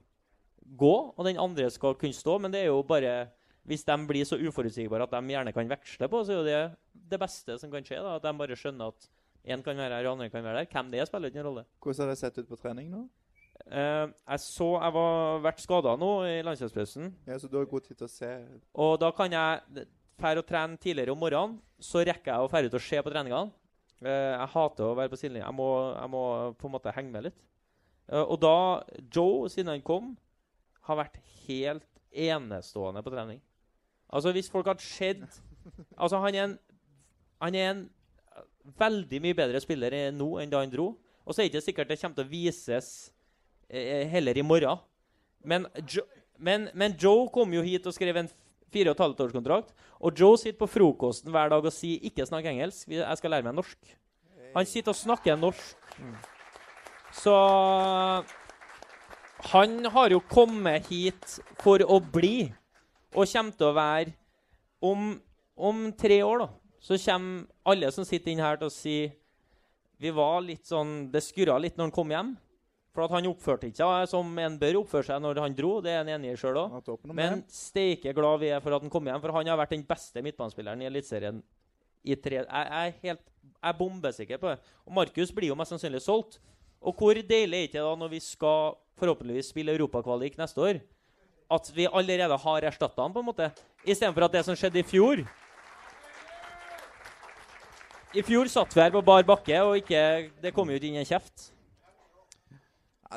gå, 0.78 0.94
og 1.14 1.26
den 1.28 1.40
andre 1.42 1.70
skal 1.74 1.98
kunne 2.00 2.16
stå. 2.16 2.38
Men 2.42 2.54
det 2.54 2.64
er 2.64 2.72
jo 2.72 2.84
bare 2.84 3.32
Hvis 3.64 3.86
de 3.88 3.96
blir 4.08 4.26
så 4.28 4.36
uforutsigbare 4.36 5.06
at 5.08 5.12
de 5.14 5.32
gjerne 5.32 5.54
kan 5.56 5.70
veksle 5.72 6.08
på, 6.12 6.20
så 6.28 6.34
er 6.34 6.36
jo 6.36 6.44
det 6.44 6.78
det 7.14 7.20
beste 7.20 7.56
som 7.60 7.72
kan 7.72 7.86
skje. 7.86 8.02
da, 8.04 8.18
At 8.18 8.26
de 8.26 8.34
bare 8.36 8.58
skjønner 8.60 8.92
at 8.92 9.08
én 9.48 9.64
kan 9.64 9.78
være 9.78 9.96
her, 9.96 10.08
og 10.08 10.18
andre 10.18 10.30
kan 10.30 10.44
være 10.44 10.66
der. 10.66 10.68
Hvem 10.68 10.92
det 10.92 11.00
er, 11.00 11.06
spiller 11.06 11.32
ingen 11.32 11.46
rolle. 11.46 11.64
Hvordan 11.80 12.04
har 12.04 12.12
det 12.12 12.20
sett 12.20 12.38
ut 12.38 12.50
på 12.50 12.60
trening 12.60 12.90
nå? 12.92 13.06
Eh, 13.70 14.08
jeg 14.30 14.40
så 14.44 14.68
jeg 14.82 14.94
var 14.96 15.40
vært 15.46 15.62
skada 15.64 15.94
nå 16.00 16.10
i 16.28 16.42
landslagspausen. 16.46 17.12
Ja, 17.30 17.38
Så 17.40 17.48
du 17.50 17.58
har 17.58 17.66
god 17.70 17.86
tid 17.86 17.98
til 17.98 18.08
å 18.08 18.12
se 18.12 18.30
Og 18.76 19.00
da 19.00 19.12
kan 19.16 19.32
jeg 19.32 19.86
dra 20.20 20.34
og 20.40 20.46
trene 20.48 20.78
tidligere 20.78 21.12
om 21.14 21.20
morgenen. 21.20 21.60
Så 21.80 22.04
rekker 22.06 22.32
jeg 22.34 22.40
å 22.44 22.50
dra 22.52 22.62
ut 22.68 22.74
og 22.80 22.82
se 22.82 23.02
på 23.02 23.12
treningene. 23.14 23.52
Uh, 24.04 24.36
jeg 24.36 24.50
hater 24.54 24.84
å 24.84 24.96
være 24.98 25.10
på 25.14 25.18
sidelinja. 25.20 25.48
Jeg, 25.48 25.56
må- 25.56 25.96
jeg 25.96 26.10
må 26.12 26.24
på 26.60 26.68
en 26.68 26.74
måte 26.76 26.94
henge 26.96 27.12
med 27.12 27.24
litt. 27.30 27.40
Uh, 28.12 28.24
og 28.26 28.40
da 28.42 28.84
Joe, 29.16 29.48
siden 29.50 29.72
han 29.72 29.82
kom, 29.82 30.18
har 30.84 30.98
vært 31.00 31.18
helt 31.48 31.88
enestående 32.12 33.04
på 33.04 33.12
trening. 33.14 33.40
Altså, 34.12 34.32
hvis 34.36 34.50
folk 34.52 34.68
hadde 34.68 34.84
sett 34.84 35.24
Altså, 35.98 36.20
han 36.20 36.36
er 36.36 36.44
en, 36.44 36.60
han 37.42 37.56
er 37.56 37.70
en 37.72 37.90
veldig 38.80 39.22
mye 39.24 39.36
bedre 39.38 39.62
spiller 39.64 40.12
nå 40.12 40.38
enn 40.42 40.52
da 40.52 40.60
han 40.60 40.72
dro. 40.72 40.92
Og 41.24 41.32
så 41.34 41.42
er 41.42 41.48
det 41.48 41.54
ikke 41.56 41.66
sikkert 41.70 41.88
det 41.94 42.00
kommer 42.02 42.16
til 42.20 42.26
å 42.28 42.32
vises 42.32 42.90
heller 43.74 44.38
i 44.38 44.46
morgen. 44.46 44.82
Men, 45.44 45.68
jo, 45.90 46.04
men, 46.38 46.70
men 46.74 46.96
Joe 47.00 47.28
kom 47.34 47.54
jo 47.54 47.64
hit 47.66 47.88
og 47.90 47.96
skrev 47.96 48.22
en 48.22 48.30
fire 48.74 48.92
og 48.92 48.98
et 48.98 49.04
halvt 49.06 49.26
års 49.26 49.36
kontrakt. 49.36 49.74
Og 50.04 50.14
Joe 50.20 50.38
sitter 50.40 50.60
på 50.60 50.70
frokosten 50.70 51.32
hver 51.34 51.50
dag 51.50 51.66
og 51.66 51.74
sier 51.74 52.00
'ikke 52.02 52.26
snakk 52.28 52.46
engelsk'. 52.46 52.88
Jeg 52.90 53.18
skal 53.18 53.32
lære 53.32 53.44
meg 53.44 53.56
norsk. 53.56 53.78
Han 54.56 54.66
sitter 54.66 54.92
og 54.92 54.96
snakker 54.96 55.36
norsk. 55.36 55.78
Så 57.14 57.36
han 59.52 59.86
har 59.86 60.10
jo 60.10 60.20
kommet 60.20 60.88
hit 60.88 61.40
for 61.62 61.84
å 61.84 62.00
bli, 62.00 62.54
og 63.14 63.28
kommer 63.30 63.52
til 63.58 63.68
å 63.68 63.78
være 63.78 64.14
Om, 64.84 65.22
om 65.56 65.94
tre 65.96 66.18
år, 66.24 66.40
da, 66.40 66.48
så 66.82 66.98
kommer 67.00 67.46
alle 67.72 67.92
som 67.92 68.04
sitter 68.04 68.34
inne 68.34 68.44
her, 68.44 68.58
til 68.58 68.68
å 68.68 68.74
si 68.74 68.96
Vi 70.02 70.10
var 70.12 70.42
litt 70.42 70.66
sånn 70.68 71.12
Det 71.12 71.22
skurra 71.24 71.56
litt 71.62 71.78
når 71.78 71.86
han 71.88 71.96
kom 71.96 72.12
hjem. 72.12 72.34
For 72.94 73.08
at 73.08 73.14
han 73.16 73.26
oppførte 73.26 73.68
ikke 73.68 73.82
seg 73.82 74.10
som 74.12 74.28
en 74.38 74.56
bør 74.62 74.84
oppføre 74.84 75.08
seg 75.08 75.22
når 75.24 75.42
han 75.42 75.56
dro. 75.58 75.80
Det 75.82 75.92
er 75.92 76.04
han 76.04 76.12
enig 76.14 76.36
i 76.36 76.38
åpen 76.38 77.10
om 77.10 77.18
Men 77.18 77.42
steike 77.50 78.14
glad 78.14 78.44
vi 78.44 78.52
er 78.54 78.62
for 78.62 78.76
at 78.76 78.86
han 78.86 78.94
kom 78.94 79.10
hjem, 79.10 79.22
for 79.24 79.34
han 79.34 79.50
har 79.50 79.58
vært 79.58 79.74
den 79.74 79.86
beste 79.88 80.22
midtbanespilleren 80.22 80.84
i 80.84 80.90
Eliteserien 80.92 81.42
Jeg 82.04 82.20
jeg 82.22 82.46
er 82.52 82.94
helt 83.02 83.30
jeg 83.64 83.72
er 83.72 83.78
bombesikker 83.80 84.40
på 84.40 84.50
det. 84.52 84.58
Og 84.86 84.94
Markus 84.94 85.32
blir 85.32 85.48
jo 85.48 85.56
mest 85.56 85.72
sannsynlig 85.72 86.02
solgt. 86.04 86.40
Og 86.84 86.96
hvor 87.00 87.16
deilig 87.16 87.58
er 87.58 87.68
ikke 87.70 87.80
det 87.80 87.86
da 87.86 87.94
når 87.96 88.12
vi 88.12 88.20
skal 88.20 88.76
forhåpentligvis 89.00 89.54
spille 89.54 89.72
europakvalik 89.72 90.36
neste 90.38 90.60
år, 90.62 90.82
at 91.54 91.72
vi 91.76 91.88
allerede 91.88 92.38
har 92.38 92.68
erstatta 92.68 93.02
han, 93.02 93.14
på 93.14 93.24
en 93.24 93.30
måte, 93.30 93.50
istedenfor 93.86 94.28
at 94.28 94.36
det 94.36 94.44
som 94.46 94.58
skjedde 94.58 94.82
i 94.82 94.86
fjor 94.88 95.24
I 98.14 98.22
fjor 98.22 98.50
satt 98.52 98.76
vi 98.76 98.82
her 98.84 98.92
på 98.94 99.02
bar 99.02 99.24
bakke, 99.26 99.58
og 99.64 99.80
ikke, 99.80 100.30
det 100.44 100.54
kom 100.54 100.70
jo 100.70 100.78
ikke 100.78 100.92
inn 100.92 101.00
en 101.02 101.08
kjeft. 101.08 101.53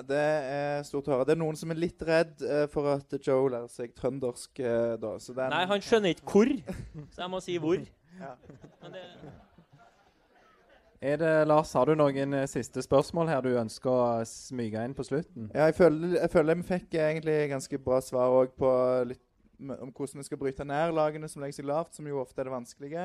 Det 0.05 0.19
er 0.21 0.83
stort 0.85 1.07
å 1.09 1.15
høre. 1.15 1.25
Det 1.29 1.35
er 1.37 1.41
noen 1.41 1.57
som 1.57 1.71
er 1.73 1.79
litt 1.81 2.03
redd 2.05 2.43
eh, 2.45 2.67
for 2.73 2.91
at 2.97 3.17
Joe 3.25 3.49
lærer 3.55 3.71
seg 3.73 3.95
trøndersk 3.97 4.61
eh, 4.61 4.95
da. 5.01 5.15
Så 5.23 5.33
den, 5.37 5.51
Nei, 5.55 5.65
han 5.71 5.81
skjønner 5.85 6.13
ikke 6.17 6.29
hvor, 6.35 6.53
så 7.15 7.25
jeg 7.25 7.33
må 7.33 7.41
si 7.45 7.59
hvor. 7.63 7.81
Ja. 8.17 8.31
Men 8.81 8.95
det, 8.95 9.01
Er 11.05 11.19
det, 11.21 11.33
Lars, 11.49 11.73
har 11.77 11.85
du 11.91 11.95
noen 12.01 12.33
eh, 12.39 12.47
siste 12.49 12.81
spørsmål 12.83 13.29
her 13.29 13.43
du 13.45 13.51
ønsker 13.61 13.93
å 13.93 14.23
smyge 14.27 14.81
inn 14.89 14.95
på 14.97 15.05
slutten? 15.05 15.51
Ja, 15.53 15.67
jeg 15.69 15.77
føler, 15.77 16.15
jeg 16.23 16.31
føler 16.33 16.57
vi 16.57 16.65
fikk 16.71 16.97
egentlig 16.97 17.35
ganske 17.53 17.81
bra 17.85 17.99
svar 18.01 18.33
òg 18.39 18.55
på 18.57 18.71
litt 19.11 19.21
m- 19.61 19.75
om 19.77 19.93
hvordan 19.93 20.23
vi 20.23 20.29
skal 20.31 20.41
bryte 20.41 20.65
ned 20.65 20.95
lagene 20.97 21.29
som 21.29 21.45
legger 21.45 21.59
seg 21.61 21.69
lavt, 21.69 21.93
som 21.99 22.09
jo 22.09 22.23
ofte 22.23 22.41
er 22.41 22.49
det 22.49 22.55
vanskelige. 22.57 23.05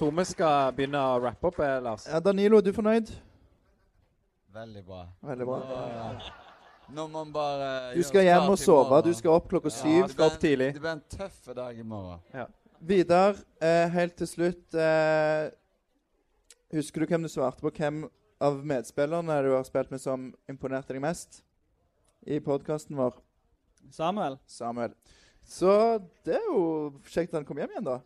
Tror 0.00 0.14
vi 0.16 0.24
skal 0.24 0.70
begynne 0.72 0.96
å 0.96 1.18
rappe 1.20 1.44
opp, 1.50 1.58
eh, 1.60 1.74
Lars. 1.84 2.06
Ja, 2.08 2.16
Danilo, 2.24 2.56
er 2.56 2.64
du 2.64 2.70
fornøyd? 2.72 3.10
Veldig 4.54 4.82
bra. 4.86 5.00
Veldig 5.28 5.44
bra. 5.44 5.58
Nå 6.88 7.04
må 7.04 7.18
man 7.18 7.34
bare 7.34 7.66
Du 7.94 8.00
skal 8.02 8.24
hjem 8.24 8.48
og 8.48 8.56
sove. 8.58 9.02
Du 9.04 9.12
skal 9.12 9.34
opp 9.36 9.50
klokka 9.50 9.68
Ja, 9.68 9.76
syv. 9.76 10.06
det 10.06 10.10
skal 10.14 10.24
opp 10.24 10.38
blir 10.40 10.50
en- 10.50 10.56
tidlig. 10.56 10.72
Det 10.72 10.80
blir 10.80 10.90
en 10.90 11.02
tøff 11.18 11.54
dag 11.54 11.78
i 11.78 11.82
morgen. 11.82 12.46
Vidar, 12.80 13.36
eh, 13.60 13.88
helt 13.88 14.16
til 14.16 14.26
slutt 14.26 14.74
eh, 14.74 15.50
Husker 16.72 17.00
du 17.00 17.06
hvem 17.06 17.22
du 17.22 17.28
svarte 17.28 17.60
på? 17.60 17.70
Hvem 17.70 18.08
av 18.40 18.64
medspillerne 18.64 19.42
du 19.44 19.54
har 19.54 19.64
spilt 19.64 19.90
med 19.90 20.00
som 20.00 20.34
imponerte 20.48 20.94
deg 20.94 21.02
mest 21.02 21.42
i 22.26 22.38
podkasten 22.40 22.96
vår? 22.96 23.12
Samuel? 23.90 24.38
Samuel. 24.46 24.94
Så 25.44 25.98
det 26.24 26.36
er 26.36 26.46
jo 26.48 26.90
kjekt 27.04 27.34
at 27.34 27.42
han 27.42 27.44
kom 27.44 27.58
hjem 27.58 27.68
igjen, 27.68 27.84
da. 27.84 28.00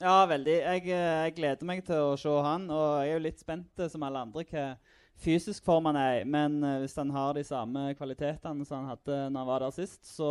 Ja, 0.00 0.24
veldig. 0.24 0.54
Jeg, 0.62 0.86
eh, 0.88 1.16
jeg 1.26 1.34
gleder 1.36 1.66
meg 1.68 1.82
til 1.84 1.98
å 2.00 2.16
se 2.16 2.32
han, 2.44 2.62
og 2.72 3.02
jeg 3.02 3.10
er 3.10 3.18
jo 3.18 3.24
litt 3.26 3.42
spent, 3.42 3.68
eh, 3.76 3.88
som 3.92 4.06
alle 4.06 4.22
andre, 4.24 4.46
hva 4.48 4.62
fysisk 5.20 5.66
form 5.66 5.90
han 5.90 5.98
er. 6.00 6.22
Men 6.24 6.56
eh, 6.64 6.78
hvis 6.80 6.96
han 6.96 7.10
har 7.12 7.34
de 7.36 7.44
samme 7.44 7.90
kvalitetene 7.98 8.64
som 8.64 8.80
han 8.80 8.94
hadde 8.94 9.18
når 9.28 9.42
han 9.42 9.50
var 9.50 9.66
der 9.66 9.74
sist, 9.76 10.00
så, 10.08 10.30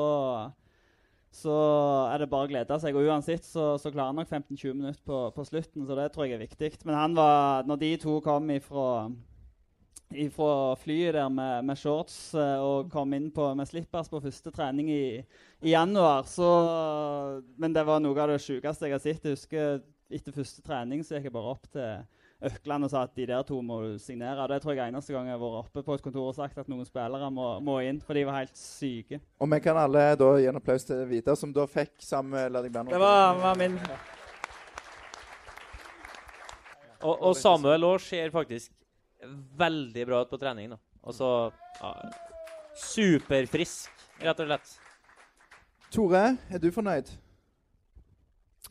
så 1.29 1.59
er 2.09 2.23
det 2.23 2.31
bare 2.31 2.49
å 2.49 2.51
glede 2.55 2.79
seg. 2.81 2.97
Og 2.97 3.11
uansett 3.11 3.45
så, 3.45 3.75
så 3.77 3.93
klarer 3.93 4.09
han 4.09 4.17
nok 4.23 4.31
15-20 4.33 4.73
minutter 4.73 5.05
på, 5.05 5.21
på 5.37 5.45
slutten, 5.51 5.85
så 5.85 5.99
det 6.01 6.09
tror 6.15 6.25
jeg 6.25 6.39
er 6.39 6.45
viktig. 6.47 6.71
Men 6.89 6.97
han 6.97 7.19
var, 7.19 7.69
når 7.69 7.83
de 7.85 7.91
to 8.01 8.17
kom 8.25 8.49
ifra 8.55 8.89
fra 10.33 10.75
flyet 10.75 11.13
der 11.13 11.29
med, 11.29 11.65
med 11.65 11.77
shorts 11.77 12.33
eh, 12.33 12.57
og 12.57 12.89
kom 12.91 13.13
inn 13.13 13.29
på, 13.31 13.51
med 13.55 13.69
slippers 13.69 14.09
på 14.09 14.21
første 14.23 14.51
trening 14.51 14.89
i, 14.89 15.03
i 15.61 15.73
januar. 15.75 16.25
Så, 16.25 16.47
men 17.61 17.75
det 17.75 17.85
var 17.85 18.01
noe 18.01 18.17
av 18.17 18.33
det 18.33 18.39
sjukeste 18.41 18.89
jeg 18.89 18.95
har 18.95 19.03
sett. 19.03 19.27
Jeg 19.27 19.37
husker 19.37 19.83
etter 20.09 20.33
første 20.33 20.65
trening 20.65 21.03
så 21.05 21.17
gikk 21.17 21.29
jeg 21.29 21.35
bare 21.35 21.53
opp 21.53 21.69
til 21.69 22.01
Økland 22.49 22.87
og 22.87 22.91
sa 22.93 23.03
at 23.03 23.13
de 23.19 23.27
der 23.29 23.43
to 23.45 23.59
må 23.61 23.81
signere. 24.01 24.47
Det 24.49 24.61
tror 24.63 24.73
jeg 24.73 24.89
eneste 24.89 25.13
gang 25.13 25.27
jeg 25.27 25.35
har 25.35 25.43
vært 25.43 25.67
oppe 25.67 25.83
på 25.85 25.97
et 25.97 26.05
kontor 26.07 26.31
og 26.31 26.37
sagt 26.37 26.57
at 26.57 26.71
noen 26.71 26.87
spillere 26.87 27.29
må, 27.35 27.51
må 27.61 27.81
inn, 27.85 27.99
for 28.01 28.17
de 28.17 28.23
var 28.25 28.39
helt 28.39 28.57
syke. 28.57 29.19
Og 29.43 29.51
vi 29.51 29.59
kan 29.61 29.77
alle 29.77 30.13
da 30.17 30.31
gi 30.39 30.47
en 30.49 30.57
applaus 30.57 30.87
til 30.87 31.03
Vidar, 31.11 31.37
som 31.37 31.53
da 31.53 31.67
fikk 31.69 31.99
Samuel 32.01 32.55
Lading 32.55 32.73
Bernhoft. 32.73 32.95
Det 32.95 33.03
var, 33.03 33.43
var 33.43 33.59
min 33.59 33.77
og, 36.99 37.15
og 37.29 37.35
Samuel 37.37 37.85
òg 37.87 38.01
ser 38.03 38.31
faktisk 38.33 38.73
veldig 39.59 40.05
bra 40.09 40.21
ut 40.23 40.31
på 40.31 40.39
trening. 40.41 40.69
da. 40.73 40.79
Altså 41.03 41.29
ja, 41.79 41.93
Superfrisk, 42.79 43.89
rett 44.23 44.39
og 44.43 44.49
slett. 44.49 44.75
Tore, 45.91 46.23
er 46.53 46.61
du 46.61 46.69
fornøyd? 46.71 47.09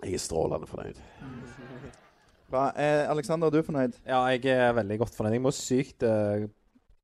Jeg 0.05 0.15
er 0.15 0.23
strålende 0.23 0.69
fornøyd. 0.71 1.01
Bra. 2.49 2.69
Eh, 2.79 3.05
Alexander, 3.11 3.51
er 3.51 3.51
du 3.59 3.67
fornøyd? 3.67 3.97
Ja, 4.07 4.23
jeg 4.33 4.47
er 4.55 4.73
veldig 4.77 4.99
godt 5.03 5.17
fornøyd. 5.17 5.35
Jeg 5.37 5.43
må 5.45 5.51
sykt 5.53 6.05
eh, 6.07 6.47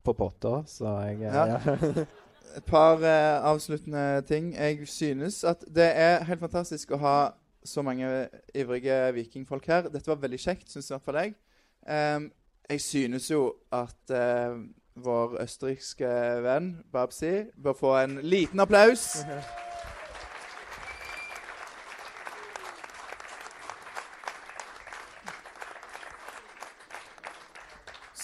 på 0.06 0.14
potter, 0.16 0.62
så 0.70 0.94
jeg 1.08 1.24
eh, 1.24 1.34
Ja. 1.34 1.46
ja. 1.56 2.04
Et 2.56 2.62
par 2.68 3.02
eh, 3.02 3.42
avsluttende 3.42 4.22
ting. 4.28 4.52
Jeg 4.54 4.86
synes 4.88 5.40
at 5.44 5.64
det 5.66 5.88
er 5.90 6.22
helt 6.28 6.40
fantastisk 6.40 6.92
å 6.94 7.00
ha 7.02 7.16
så 7.66 7.82
mange 7.82 8.06
ivrige 8.54 8.94
vikingfolk 9.16 9.66
her. 9.66 9.88
Dette 9.90 10.06
var 10.12 10.20
veldig 10.22 10.38
kjekt, 10.38 10.70
syns 10.70 10.86
i 10.86 10.94
hvert 10.94 11.02
fall 11.08 11.18
jeg. 11.18 11.34
Em, 11.90 12.28
jeg 12.70 12.80
synes 12.80 13.30
jo 13.30 13.42
at 13.74 14.10
eh, 14.14 14.56
vår 15.04 15.36
østerrikske 15.42 16.08
venn 16.44 16.70
Babsi 16.92 17.50
bør 17.60 17.76
få 17.76 17.96
en 18.00 18.18
liten 18.22 18.62
applaus. 18.62 19.24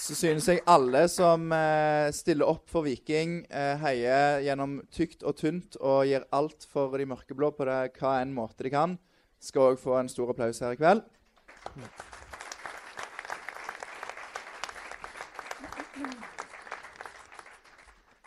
Så 0.01 0.15
synes 0.17 0.47
jeg 0.49 0.63
alle 0.67 1.05
som 1.07 1.51
eh, 1.55 2.09
stiller 2.11 2.49
opp 2.49 2.65
for 2.71 2.83
Viking, 2.83 3.45
eh, 3.47 3.77
heier 3.79 4.41
gjennom 4.43 4.79
tykt 4.91 5.21
og 5.23 5.37
tynt 5.39 5.77
og 5.79 6.07
gir 6.09 6.25
alt 6.35 6.65
for 6.67 6.97
de 6.97 7.05
mørkeblå 7.07 7.53
på 7.55 7.69
det, 7.69 7.93
hva 8.01 8.17
enn 8.19 8.33
måte 8.35 8.65
de 8.65 8.73
kan, 8.73 8.97
skal 9.39 9.71
òg 9.71 9.79
få 9.79 9.99
en 10.01 10.11
stor 10.11 10.33
applaus 10.33 10.59
her 10.65 10.75
i 10.75 10.81
kveld. 10.81 11.05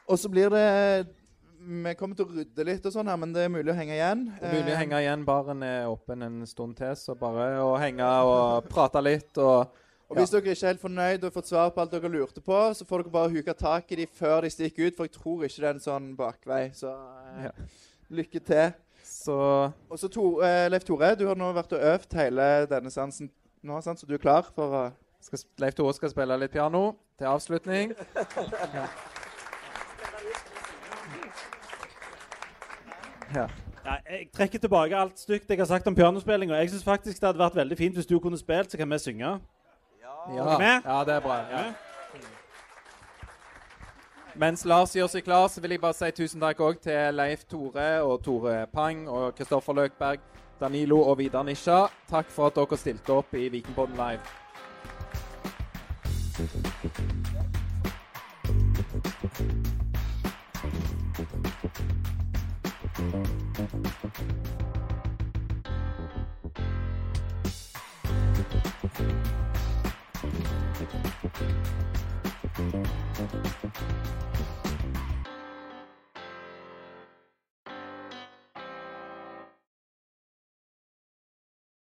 Og 0.08 0.18
så 0.18 0.28
blir 0.28 0.50
det 0.52 1.06
Vi 1.64 1.94
kommer 1.96 2.16
til 2.18 2.26
å 2.26 2.34
rydde 2.34 2.64
litt 2.68 2.84
og 2.84 2.92
sånn 2.92 3.08
her, 3.08 3.16
men 3.16 3.30
det 3.32 3.46
er 3.46 3.52
mulig 3.52 3.72
å 3.72 3.76
henge 3.76 3.94
igjen. 3.96 4.26
Det 4.36 4.44
er 4.50 4.52
mulig 4.52 4.68
å 4.68 4.74
Eh, 4.74 4.80
henge 4.82 4.98
igjen. 5.00 5.22
Baren 5.24 5.62
er 5.64 5.86
åpen 5.88 6.22
en 6.26 6.42
stund 6.46 6.76
til, 6.76 6.92
så 7.00 7.14
bare 7.16 7.46
å 7.64 7.70
henge 7.80 8.04
og 8.04 8.68
prate 8.68 9.00
litt 9.00 9.38
og 9.38 9.80
Og 10.10 10.18
hvis 10.18 10.28
dere 10.30 10.42
ikke 10.42 10.52
er 10.52 10.68
helt 10.68 10.82
fornøyd 10.82 11.22
og 11.24 11.30
har 11.30 11.32
fått 11.32 11.48
svar 11.48 11.70
på 11.72 11.80
alt 11.80 11.90
dere 11.90 12.10
lurte 12.12 12.42
på, 12.44 12.58
så 12.76 12.84
får 12.84 13.02
dere 13.02 13.12
bare 13.14 13.32
huke 13.32 13.54
tak 13.56 13.90
i 13.90 13.96
dem 14.02 14.10
før 14.12 14.42
de 14.44 14.50
stikker 14.52 14.90
ut, 14.90 14.96
for 14.96 15.08
jeg 15.08 15.14
tror 15.16 15.44
ikke 15.46 15.62
det 15.62 15.68
er 15.70 15.78
en 15.78 15.80
sånn 15.80 16.10
bakvei. 16.18 16.68
Så 16.76 16.92
eh, 16.92 17.46
Ja. 17.46 17.50
lykke 18.10 18.44
til. 18.44 18.74
Så 19.02 19.72
Og 19.90 19.98
så 19.98 20.08
to, 20.12 20.42
eh, 20.44 20.68
Leif 20.68 20.84
Tore, 20.84 21.14
du 21.16 21.26
har 21.26 21.34
nå 21.34 21.48
vært 21.56 21.72
og 21.72 21.80
øvd 21.80 22.12
hele 22.20 22.66
denne 22.68 22.90
sansen 22.92 23.30
nå, 23.64 23.80
sant? 23.82 23.98
så 23.98 24.06
du 24.06 24.14
er 24.14 24.18
klar 24.18 24.44
for 24.54 24.68
å 24.68 24.84
uh... 24.86 24.92
Leif 25.58 25.74
Tore 25.74 25.94
skal 25.94 26.10
spille 26.10 26.36
litt 26.38 26.52
piano 26.52 26.94
til 27.18 27.26
avslutning. 27.26 27.96
Ja. 28.74 28.86
Ja, 33.34 33.96
jeg 34.10 34.28
trekker 34.32 34.58
tilbake 34.58 34.96
alt 34.96 35.18
stygt 35.20 35.50
jeg 35.50 35.58
har 35.58 35.68
sagt 35.68 35.86
om 35.86 35.94
pianospilling. 35.94 36.52
Og 36.52 36.56
jeg 36.58 36.70
syns 36.70 36.84
faktisk 36.84 37.20
det 37.20 37.28
hadde 37.28 37.42
vært 37.42 37.58
veldig 37.58 37.78
fint 37.78 37.98
hvis 37.98 38.08
du 38.08 38.18
kunne 38.20 38.38
spilt, 38.38 38.70
så 38.70 38.80
kan 38.80 38.90
vi 38.90 38.98
synge. 38.98 39.34
Ja. 40.00 40.14
ja, 40.84 41.00
det 41.04 41.14
er 41.14 41.20
bra. 41.20 41.36
Ja. 41.50 41.64
Ja. 41.66 41.72
Mens 44.34 44.64
Lars 44.66 44.94
gjør 44.96 45.06
seg 45.12 45.22
klar, 45.22 45.46
så 45.48 45.60
vil 45.62 45.76
jeg 45.76 45.80
bare 45.82 45.94
si 45.94 46.08
tusen 46.10 46.42
takk 46.42 46.58
òg 46.64 46.80
til 46.82 47.14
Leif 47.14 47.44
Tore 47.46 47.90
og 48.02 48.16
Tore 48.24 48.64
Pang 48.72 49.04
og 49.06 49.36
Kristoffer 49.38 49.76
Løkberg, 49.78 50.24
Danilo 50.60 51.04
og 51.04 51.20
Vidar 51.20 51.46
Nisja. 51.46 51.84
Takk 52.10 52.32
for 52.34 52.50
at 52.50 52.58
dere 52.58 52.80
stilte 52.80 53.14
opp 53.14 53.36
i 53.38 53.46
Vikingpodden 53.52 53.94
Live. 54.00 54.43